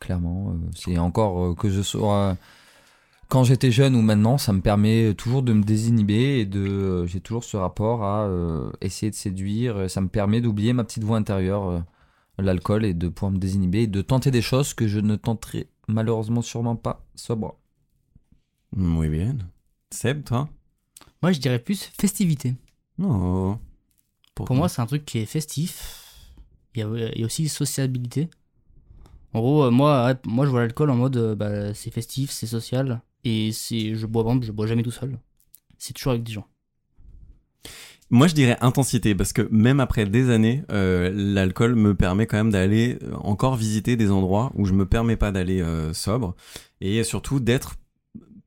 Clairement, 0.00 0.50
euh, 0.54 0.70
c'est 0.74 0.98
encore 0.98 1.44
euh, 1.44 1.54
que 1.54 1.68
je 1.70 1.82
sois 1.82 2.36
quand 3.32 3.44
j'étais 3.44 3.70
jeune 3.70 3.96
ou 3.96 4.02
maintenant, 4.02 4.36
ça 4.36 4.52
me 4.52 4.60
permet 4.60 5.14
toujours 5.14 5.42
de 5.42 5.54
me 5.54 5.62
désinhiber 5.62 6.40
et 6.40 6.44
de 6.44 6.60
euh, 6.60 7.06
j'ai 7.06 7.22
toujours 7.22 7.44
ce 7.44 7.56
rapport 7.56 8.04
à 8.04 8.26
euh, 8.26 8.70
essayer 8.82 9.08
de 9.08 9.16
séduire. 9.16 9.88
Ça 9.88 10.02
me 10.02 10.08
permet 10.08 10.42
d'oublier 10.42 10.74
ma 10.74 10.84
petite 10.84 11.02
voix 11.02 11.16
intérieure, 11.16 11.66
euh, 11.66 11.80
l'alcool, 12.36 12.84
et 12.84 12.92
de 12.92 13.08
pouvoir 13.08 13.32
me 13.32 13.38
désinhiber 13.38 13.84
et 13.84 13.86
de 13.86 14.02
tenter 14.02 14.30
des 14.30 14.42
choses 14.42 14.74
que 14.74 14.86
je 14.86 15.00
ne 15.00 15.16
tenterai 15.16 15.70
malheureusement 15.88 16.42
sûrement 16.42 16.76
pas 16.76 17.06
sobre. 17.14 17.56
Oui, 18.76 19.08
bien. 19.08 19.38
Seb, 19.90 20.24
toi? 20.24 20.50
Moi, 21.22 21.32
je 21.32 21.40
dirais 21.40 21.58
plus 21.58 21.90
festivité. 21.98 22.54
Non. 22.98 23.58
Pour 24.34 24.54
moi, 24.54 24.68
c'est 24.68 24.82
un 24.82 24.86
truc 24.86 25.06
qui 25.06 25.20
est 25.20 25.26
festif. 25.26 26.34
Il 26.74 26.80
y 26.80 26.82
a, 26.82 27.10
il 27.14 27.20
y 27.20 27.22
a 27.22 27.24
aussi 27.24 27.48
sociabilité. 27.48 28.28
En 29.32 29.40
gros, 29.40 29.70
moi, 29.70 30.16
moi, 30.26 30.44
je 30.44 30.50
vois 30.50 30.60
l'alcool 30.60 30.90
en 30.90 30.96
mode, 30.96 31.34
bah, 31.38 31.72
c'est 31.72 31.90
festif, 31.90 32.30
c'est 32.30 32.46
social. 32.46 33.00
Et 33.24 33.52
c'est, 33.52 33.94
je 33.94 34.06
bois, 34.06 34.38
je 34.42 34.52
bois 34.52 34.66
jamais 34.66 34.82
tout 34.82 34.90
seul. 34.90 35.18
C'est 35.78 35.92
toujours 35.92 36.12
avec 36.12 36.24
des 36.24 36.32
gens. 36.32 36.46
Moi, 38.10 38.26
je 38.26 38.34
dirais 38.34 38.58
intensité, 38.60 39.14
parce 39.14 39.32
que 39.32 39.48
même 39.50 39.80
après 39.80 40.04
des 40.04 40.28
années, 40.28 40.64
euh, 40.70 41.10
l'alcool 41.14 41.74
me 41.76 41.94
permet 41.94 42.26
quand 42.26 42.36
même 42.36 42.50
d'aller 42.50 42.98
euh, 43.02 43.14
encore 43.14 43.56
visiter 43.56 43.96
des 43.96 44.10
endroits 44.10 44.52
où 44.54 44.66
je 44.66 44.74
me 44.74 44.84
permets 44.84 45.16
pas 45.16 45.32
d'aller 45.32 45.62
euh, 45.62 45.94
sobre, 45.94 46.36
et 46.82 47.04
surtout 47.04 47.40
d'être 47.40 47.76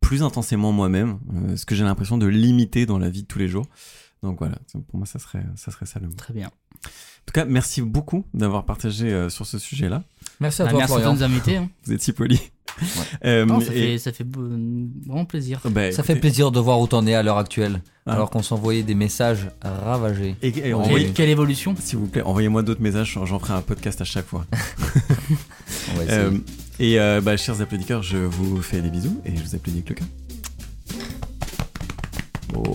plus 0.02 0.22
intensément 0.22 0.72
moi-même, 0.72 1.18
euh, 1.34 1.58
ce 1.58 1.66
que 1.66 1.74
j'ai 1.74 1.84
l'impression 1.84 2.20
de 2.20 2.28
limiter 2.28 2.86
dans 2.86 3.00
la 3.00 3.10
vie 3.10 3.24
de 3.24 3.28
tous 3.28 3.40
les 3.40 3.48
jours. 3.48 3.66
Donc 4.22 4.38
voilà, 4.38 4.60
pour 4.72 4.98
moi, 4.98 5.08
ça 5.08 5.18
serait 5.18 5.44
ça, 5.56 5.72
serait 5.72 5.88
ça 5.88 6.00
le 6.00 6.10
mot. 6.10 6.14
Très 6.14 6.34
bien. 6.34 6.52
Tout 7.26 7.34
cas, 7.34 7.46
merci 7.46 7.82
beaucoup 7.82 8.26
d'avoir 8.34 8.66
partagé 8.66 9.12
euh, 9.12 9.30
sur 9.30 9.46
ce 9.46 9.58
sujet-là. 9.60 10.04
Merci 10.40 10.62
à 10.62 10.66
Bah, 10.66 10.72
toi, 10.72 10.80
merci 10.80 10.96
de 11.02 11.10
nous 11.10 11.24
inviter. 11.24 11.58
hein. 11.58 11.70
Vous 11.86 11.94
êtes 11.94 12.02
si 12.02 12.12
poli. 12.14 12.40
Euh, 13.24 13.46
Non, 13.46 13.62
ça, 13.62 13.74
et- 13.74 13.94
fait, 13.94 13.98
ça 14.00 14.12
fait 14.12 14.24
beau- 14.26 14.48
vraiment 15.08 15.24
plaisir. 15.26 15.62
bah, 15.70 15.92
Ça 15.92 16.04
fait 16.04 16.18
plaisir 16.18 16.52
de 16.52 16.60
voir 16.60 16.80
où 16.82 16.88
t'en 16.88 17.06
es 17.08 17.14
à 17.14 17.24
l'heure 17.24 17.38
actuelle, 17.38 17.82
Ah. 18.06 18.14
alors 18.14 18.30
qu'on 18.30 18.44
s'envoyait 18.44 18.84
des 18.84 18.96
messages 18.96 19.50
ravagés. 19.62 20.36
Et, 20.42 20.74
envoyez- 20.74 21.12
Quelle, 21.12 21.30
évolution 21.30 21.74
s'il 21.80 22.00
vous 22.00 22.08
plaît, 22.08 22.22
envoyez-moi 22.22 22.64
d'autres 22.64 22.82
messages, 22.82 23.18
j'en 23.24 23.40
ferai 23.40 23.54
un 23.54 23.62
podcast 23.62 24.02
à 24.02 24.06
chaque 24.06 24.26
fois. 24.26 24.46
On 25.94 25.98
va 25.98 26.04
essayer. 26.04 26.18
Euh, 26.20 26.32
et 26.80 27.00
euh, 27.00 27.22
bah, 27.22 27.38
chers 27.38 27.62
applaudisseurs, 27.62 28.04
je 28.04 28.18
vous 28.18 28.62
fais 28.62 28.82
des 28.82 28.90
bisous 28.90 29.22
et 29.26 29.36
je 29.38 29.42
vous 29.42 29.56
applaudis 29.56 29.78
avec 29.80 29.90
le 29.90 29.96
cœur. 29.96 30.08
Oh. 32.56 32.74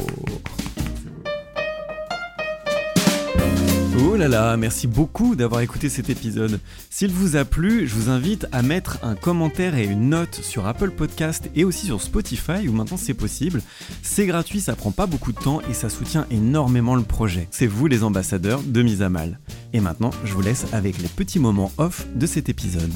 Oh 3.99 4.15
là 4.15 4.29
là, 4.29 4.57
merci 4.57 4.87
beaucoup 4.87 5.35
d'avoir 5.35 5.63
écouté 5.63 5.89
cet 5.89 6.11
épisode. 6.11 6.61
S'il 6.91 7.11
vous 7.11 7.35
a 7.35 7.45
plu, 7.45 7.89
je 7.89 7.95
vous 7.95 8.09
invite 8.09 8.47
à 8.53 8.63
mettre 8.63 8.99
un 9.03 9.17
commentaire 9.17 9.75
et 9.75 9.85
une 9.85 10.11
note 10.11 10.35
sur 10.35 10.67
Apple 10.67 10.93
Podcast 10.93 11.51
et 11.57 11.65
aussi 11.65 11.87
sur 11.87 12.01
Spotify 12.01 12.69
où 12.69 12.73
maintenant 12.73 12.97
c'est 12.97 13.15
possible. 13.15 13.63
C'est 14.03 14.27
gratuit, 14.27 14.61
ça 14.61 14.77
prend 14.77 14.93
pas 14.93 15.07
beaucoup 15.07 15.33
de 15.33 15.41
temps 15.41 15.61
et 15.63 15.75
ça 15.75 15.89
soutient 15.89 16.27
énormément 16.31 16.95
le 16.95 17.03
projet. 17.03 17.49
C'est 17.51 17.67
vous 17.67 17.89
les 17.89 18.05
ambassadeurs 18.05 18.63
de 18.63 18.83
Mise 18.83 19.03
à 19.03 19.09
Mal. 19.09 19.41
Et 19.73 19.81
maintenant, 19.81 20.11
je 20.25 20.35
vous 20.35 20.43
laisse 20.43 20.67
avec 20.73 20.99
les 20.99 21.09
petits 21.09 21.41
moments 21.41 21.73
off 21.79 22.07
de 22.15 22.27
cet 22.27 22.49
épisode. 22.49 22.93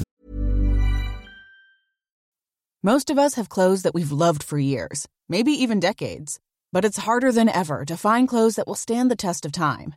Most 2.83 3.09
of 3.09 3.17
us 3.17 3.35
have 3.37 3.49
clothes 3.49 3.81
that 3.81 3.93
we've 3.93 4.13
loved 4.13 4.43
for 4.43 4.59
years, 4.59 5.07
maybe 5.27 5.51
even 5.51 5.79
decades. 5.79 6.39
But 6.71 6.85
it's 6.85 7.05
harder 7.05 7.33
than 7.33 7.49
ever 7.49 7.83
to 7.85 7.97
find 7.97 8.29
clothes 8.29 8.55
that 8.55 8.67
will 8.67 8.75
stand 8.75 9.09
the 9.09 9.15
test 9.15 9.45
of 9.45 9.51
time. 9.51 9.95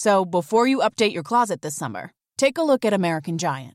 So 0.00 0.24
before 0.24 0.68
you 0.68 0.78
update 0.78 1.12
your 1.12 1.24
closet 1.24 1.60
this 1.60 1.74
summer, 1.74 2.12
take 2.36 2.56
a 2.56 2.62
look 2.62 2.84
at 2.84 2.92
American 2.92 3.36
Giant. 3.36 3.74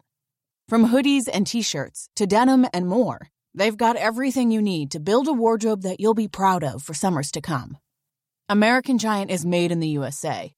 From 0.69 0.87
hoodies 0.87 1.27
and 1.27 1.45
t-shirts 1.45 2.07
to 2.15 2.25
denim 2.25 2.65
and 2.73 2.87
more, 2.87 3.27
they've 3.53 3.75
got 3.75 3.97
everything 3.97 4.49
you 4.49 4.61
need 4.61 4.89
to 4.91 5.01
build 5.01 5.27
a 5.27 5.33
wardrobe 5.33 5.81
that 5.81 5.99
you'll 5.99 6.13
be 6.13 6.29
proud 6.29 6.63
of 6.63 6.81
for 6.81 6.93
summers 6.93 7.29
to 7.31 7.41
come. 7.41 7.77
American 8.47 8.97
Giant 8.97 9.31
is 9.31 9.45
made 9.45 9.69
in 9.69 9.81
the 9.81 9.89
USA. 9.99 10.53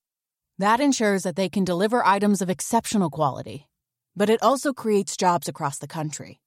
That 0.60 0.80
ensures 0.80 1.24
that 1.24 1.36
they 1.36 1.50
can 1.50 1.64
deliver 1.64 2.06
items 2.06 2.44
of 2.44 2.52
exceptional 2.52 3.10
quality. 3.10 3.68
But 4.16 4.30
it 4.30 4.44
also 4.44 4.72
creates 4.72 5.18
jobs 5.18 5.48
across 5.48 5.80
the 5.80 5.88
country. 5.88 6.42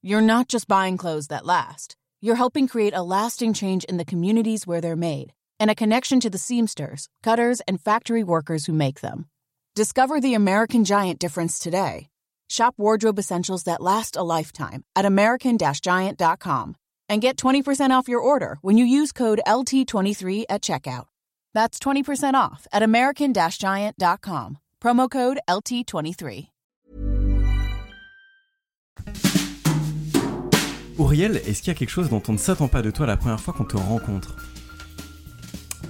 You're 0.00 0.22
not 0.22 0.48
just 0.48 0.68
buying 0.68 0.96
clothes 0.96 1.26
that 1.26 1.44
last. 1.44 1.96
You're 2.22 2.36
helping 2.36 2.66
create 2.66 2.94
a 2.94 3.02
lasting 3.02 3.52
change 3.52 3.84
in 3.84 3.98
the 3.98 4.06
communities 4.06 4.66
where 4.66 4.80
they're 4.80 4.96
made 4.96 5.34
and 5.58 5.70
a 5.70 5.74
connection 5.74 6.20
to 6.20 6.30
the 6.30 6.38
seamsters, 6.38 7.06
cutters, 7.22 7.60
and 7.68 7.80
factory 7.80 8.22
workers 8.22 8.66
who 8.66 8.72
make 8.72 9.00
them. 9.00 9.26
Discover 9.74 10.20
the 10.20 10.34
American 10.34 10.84
Giant 10.84 11.18
difference 11.18 11.58
today. 11.58 12.08
Shop 12.48 12.74
wardrobe 12.76 13.18
essentials 13.18 13.64
that 13.64 13.80
last 13.80 14.16
a 14.16 14.22
lifetime 14.22 14.84
at 14.94 15.04
American-Giant.com 15.04 16.76
and 17.08 17.20
get 17.20 17.36
20% 17.36 17.90
off 17.90 18.08
your 18.08 18.20
order 18.20 18.58
when 18.62 18.78
you 18.78 18.84
use 18.84 19.12
code 19.12 19.40
LT23 19.46 20.44
at 20.48 20.62
checkout. 20.62 21.06
That's 21.52 21.78
20% 21.78 22.34
off 22.34 22.66
at 22.72 22.82
American-Giant.com. 22.82 24.58
Promo 24.80 25.10
code 25.10 25.40
LT23. 25.48 26.48
Auriel, 30.96 31.36
est-ce 31.38 31.60
qu'il 31.60 31.72
y 31.72 31.76
a 31.76 31.78
quelque 31.78 31.90
chose 31.90 32.08
dont 32.08 32.22
on 32.28 32.32
ne 32.34 32.38
s'attend 32.38 32.68
pas 32.68 32.82
de 32.82 32.92
toi 32.92 33.06
la 33.06 33.16
première 33.16 33.40
fois 33.40 33.52
qu'on 33.52 33.64
te 33.64 33.76
rencontre 33.76 34.36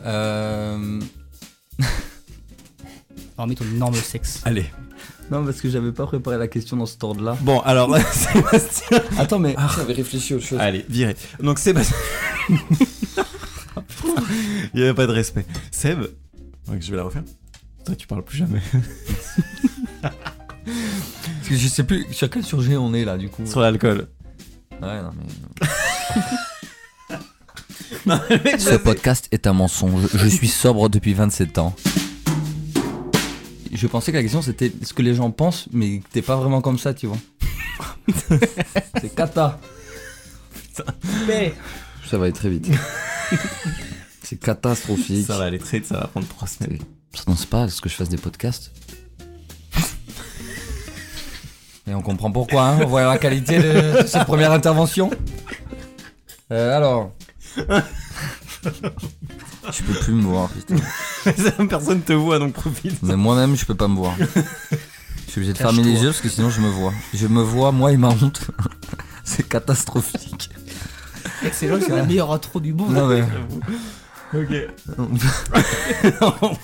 Euh, 0.04 1.00
Hormis 3.36 3.56
ton 3.56 3.64
énorme 3.64 3.94
sexe. 3.94 4.40
Allez. 4.44 4.66
Non, 5.30 5.44
parce 5.44 5.60
que 5.60 5.68
j'avais 5.70 5.92
pas 5.92 6.06
préparé 6.06 6.36
la 6.38 6.48
question 6.48 6.76
dans 6.76 6.86
ce 6.86 6.96
ordre-là. 7.00 7.36
Bon, 7.40 7.60
alors, 7.60 7.96
Sébastien. 8.12 9.00
Attends, 9.18 9.38
mais 9.38 9.56
j'avais 9.76 9.94
réfléchi 9.94 10.34
à 10.34 10.36
autre 10.36 10.46
chose. 10.46 10.60
Allez, 10.60 10.84
viré. 10.88 11.16
Donc, 11.40 11.58
Sébastien. 11.58 11.96
Il 12.48 12.56
n'y 14.74 14.82
avait 14.82 14.94
pas 14.94 15.06
de 15.06 15.12
respect. 15.12 15.46
Seb. 15.70 16.00
Donc, 16.66 16.80
je 16.80 16.90
vais 16.90 16.96
la 16.96 17.04
refaire. 17.04 17.22
Toi, 17.84 17.94
tu 17.96 18.06
parles 18.06 18.22
plus 18.24 18.38
jamais. 18.38 18.60
Parce 20.02 21.48
que 21.48 21.56
je 21.56 21.68
sais 21.68 21.84
plus 21.84 22.06
sur 22.12 22.30
quel 22.30 22.44
sujet 22.44 22.76
on 22.76 22.94
est 22.94 23.04
là, 23.04 23.16
du 23.16 23.28
coup. 23.28 23.46
Sur 23.46 23.60
l'alcool. 23.60 24.08
Ouais, 24.82 25.02
non, 25.02 25.10
mais. 25.16 25.66
Ce 28.04 28.76
podcast 28.76 29.28
est 29.32 29.46
un 29.46 29.54
mensonge. 29.54 30.08
Je 30.14 30.28
suis 30.28 30.48
sobre 30.48 30.90
depuis 30.90 31.14
27 31.14 31.58
ans. 31.58 31.74
Je 33.72 33.86
pensais 33.86 34.12
que 34.12 34.16
la 34.16 34.22
question 34.22 34.42
c'était 34.42 34.70
ce 34.82 34.92
que 34.92 35.02
les 35.02 35.14
gens 35.14 35.30
pensent, 35.30 35.68
mais 35.72 36.00
t'es 36.12 36.22
pas 36.22 36.36
vraiment 36.36 36.60
comme 36.60 36.78
ça, 36.78 36.92
tu 36.94 37.06
vois. 37.06 37.16
C'est 39.00 39.14
cata. 39.14 39.58
Ça 40.74 42.18
va 42.18 42.24
aller 42.24 42.32
très 42.32 42.50
vite. 42.50 42.68
C'est 44.22 44.38
catastrophique. 44.38 45.26
Ça 45.26 45.38
va 45.38 45.44
aller 45.44 45.58
très 45.58 45.78
vite, 45.78 45.86
ça 45.86 45.98
va 45.98 46.06
prendre 46.06 46.28
trois 46.28 46.46
semaines. 46.46 46.78
s'annonce 47.14 47.46
pas 47.46 47.62
à 47.62 47.68
ce 47.68 47.80
que 47.80 47.88
je 47.88 47.94
fasse 47.94 48.10
des 48.10 48.18
podcasts. 48.18 48.70
Et 51.86 51.94
on 51.94 52.02
comprend 52.02 52.30
pourquoi, 52.30 52.68
hein, 52.68 52.78
on 52.82 52.86
voit 52.86 53.04
la 53.04 53.18
qualité 53.18 53.58
de 53.58 54.06
cette 54.06 54.24
première 54.24 54.52
intervention. 54.52 55.10
Euh, 56.52 56.76
alors. 56.76 57.12
Je 59.72 59.82
peux 59.82 59.94
plus 60.00 60.12
me 60.12 60.22
voir, 60.22 60.48
putain. 60.50 60.76
Personne 61.68 62.02
te 62.02 62.12
voit 62.12 62.38
donc 62.38 62.52
profite. 62.52 63.02
Mais 63.02 63.16
moi-même, 63.16 63.56
je 63.56 63.64
peux 63.64 63.74
pas 63.74 63.88
me 63.88 63.96
voir. 63.96 64.14
Je 64.18 65.30
suis 65.30 65.40
obligé 65.40 65.52
de 65.52 65.58
fermer 65.58 65.82
les 65.82 66.02
yeux 66.02 66.10
parce 66.10 66.20
que 66.20 66.28
sinon 66.28 66.50
je 66.50 66.60
me 66.60 66.68
vois. 66.68 66.92
Je 67.12 67.26
me 67.26 67.42
vois, 67.42 67.72
moi 67.72 67.92
et 67.92 67.96
ma 67.96 68.08
honte. 68.08 68.50
C'est 69.24 69.48
catastrophique. 69.48 70.50
Excellent, 71.42 71.78
c'est 71.80 71.94
la 71.94 72.04
meilleure 72.04 72.30
intro 72.30 72.60
du 72.60 72.74
monde. 72.74 72.92
Non, 72.92 73.06
mais. 73.06 73.24
Ok. 74.34 74.52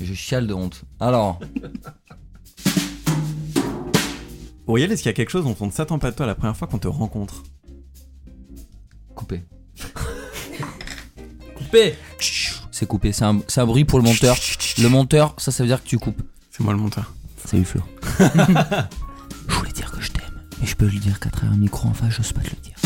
Je 0.00 0.14
chiale 0.14 0.46
de 0.46 0.54
honte. 0.54 0.82
Alors, 0.98 1.38
Auriel, 4.66 4.92
est-ce 4.92 5.02
qu'il 5.02 5.10
y 5.10 5.14
a 5.14 5.14
quelque 5.14 5.30
chose 5.30 5.44
dont 5.44 5.56
on 5.60 5.66
ne 5.66 5.72
s'attend 5.72 5.98
pas 5.98 6.10
de 6.10 6.16
toi 6.16 6.26
la 6.26 6.34
première 6.34 6.56
fois 6.56 6.68
qu'on 6.68 6.78
te 6.78 6.88
rencontre? 6.88 7.42
Coupé. 9.20 9.42
Coupé. 11.54 11.94
C'est 12.70 12.86
coupé. 12.86 13.12
C'est 13.12 13.24
un, 13.24 13.40
c'est 13.46 13.60
un 13.60 13.66
bruit 13.66 13.84
pour 13.84 13.98
le 13.98 14.04
monteur. 14.04 14.34
Le 14.78 14.88
monteur, 14.88 15.34
ça, 15.36 15.52
ça 15.52 15.62
veut 15.62 15.68
dire 15.68 15.82
que 15.82 15.88
tu 15.88 15.98
coupes. 15.98 16.22
C'est 16.50 16.64
moi 16.64 16.72
le 16.72 16.78
monteur. 16.78 17.12
Salut 17.44 17.64
Flo. 17.64 17.82
je 18.18 19.54
voulais 19.54 19.72
dire 19.72 19.90
que 19.92 20.00
je 20.00 20.10
t'aime, 20.10 20.42
mais 20.60 20.66
je 20.66 20.74
peux 20.74 20.86
le 20.86 20.98
dire 20.98 21.20
qu'à 21.20 21.28
travers 21.28 21.52
un 21.52 21.58
micro 21.58 21.88
en 21.88 21.92
face, 21.92 22.14
j'ose 22.14 22.32
pas 22.32 22.40
te 22.40 22.50
le 22.50 22.62
dire. 22.62 22.76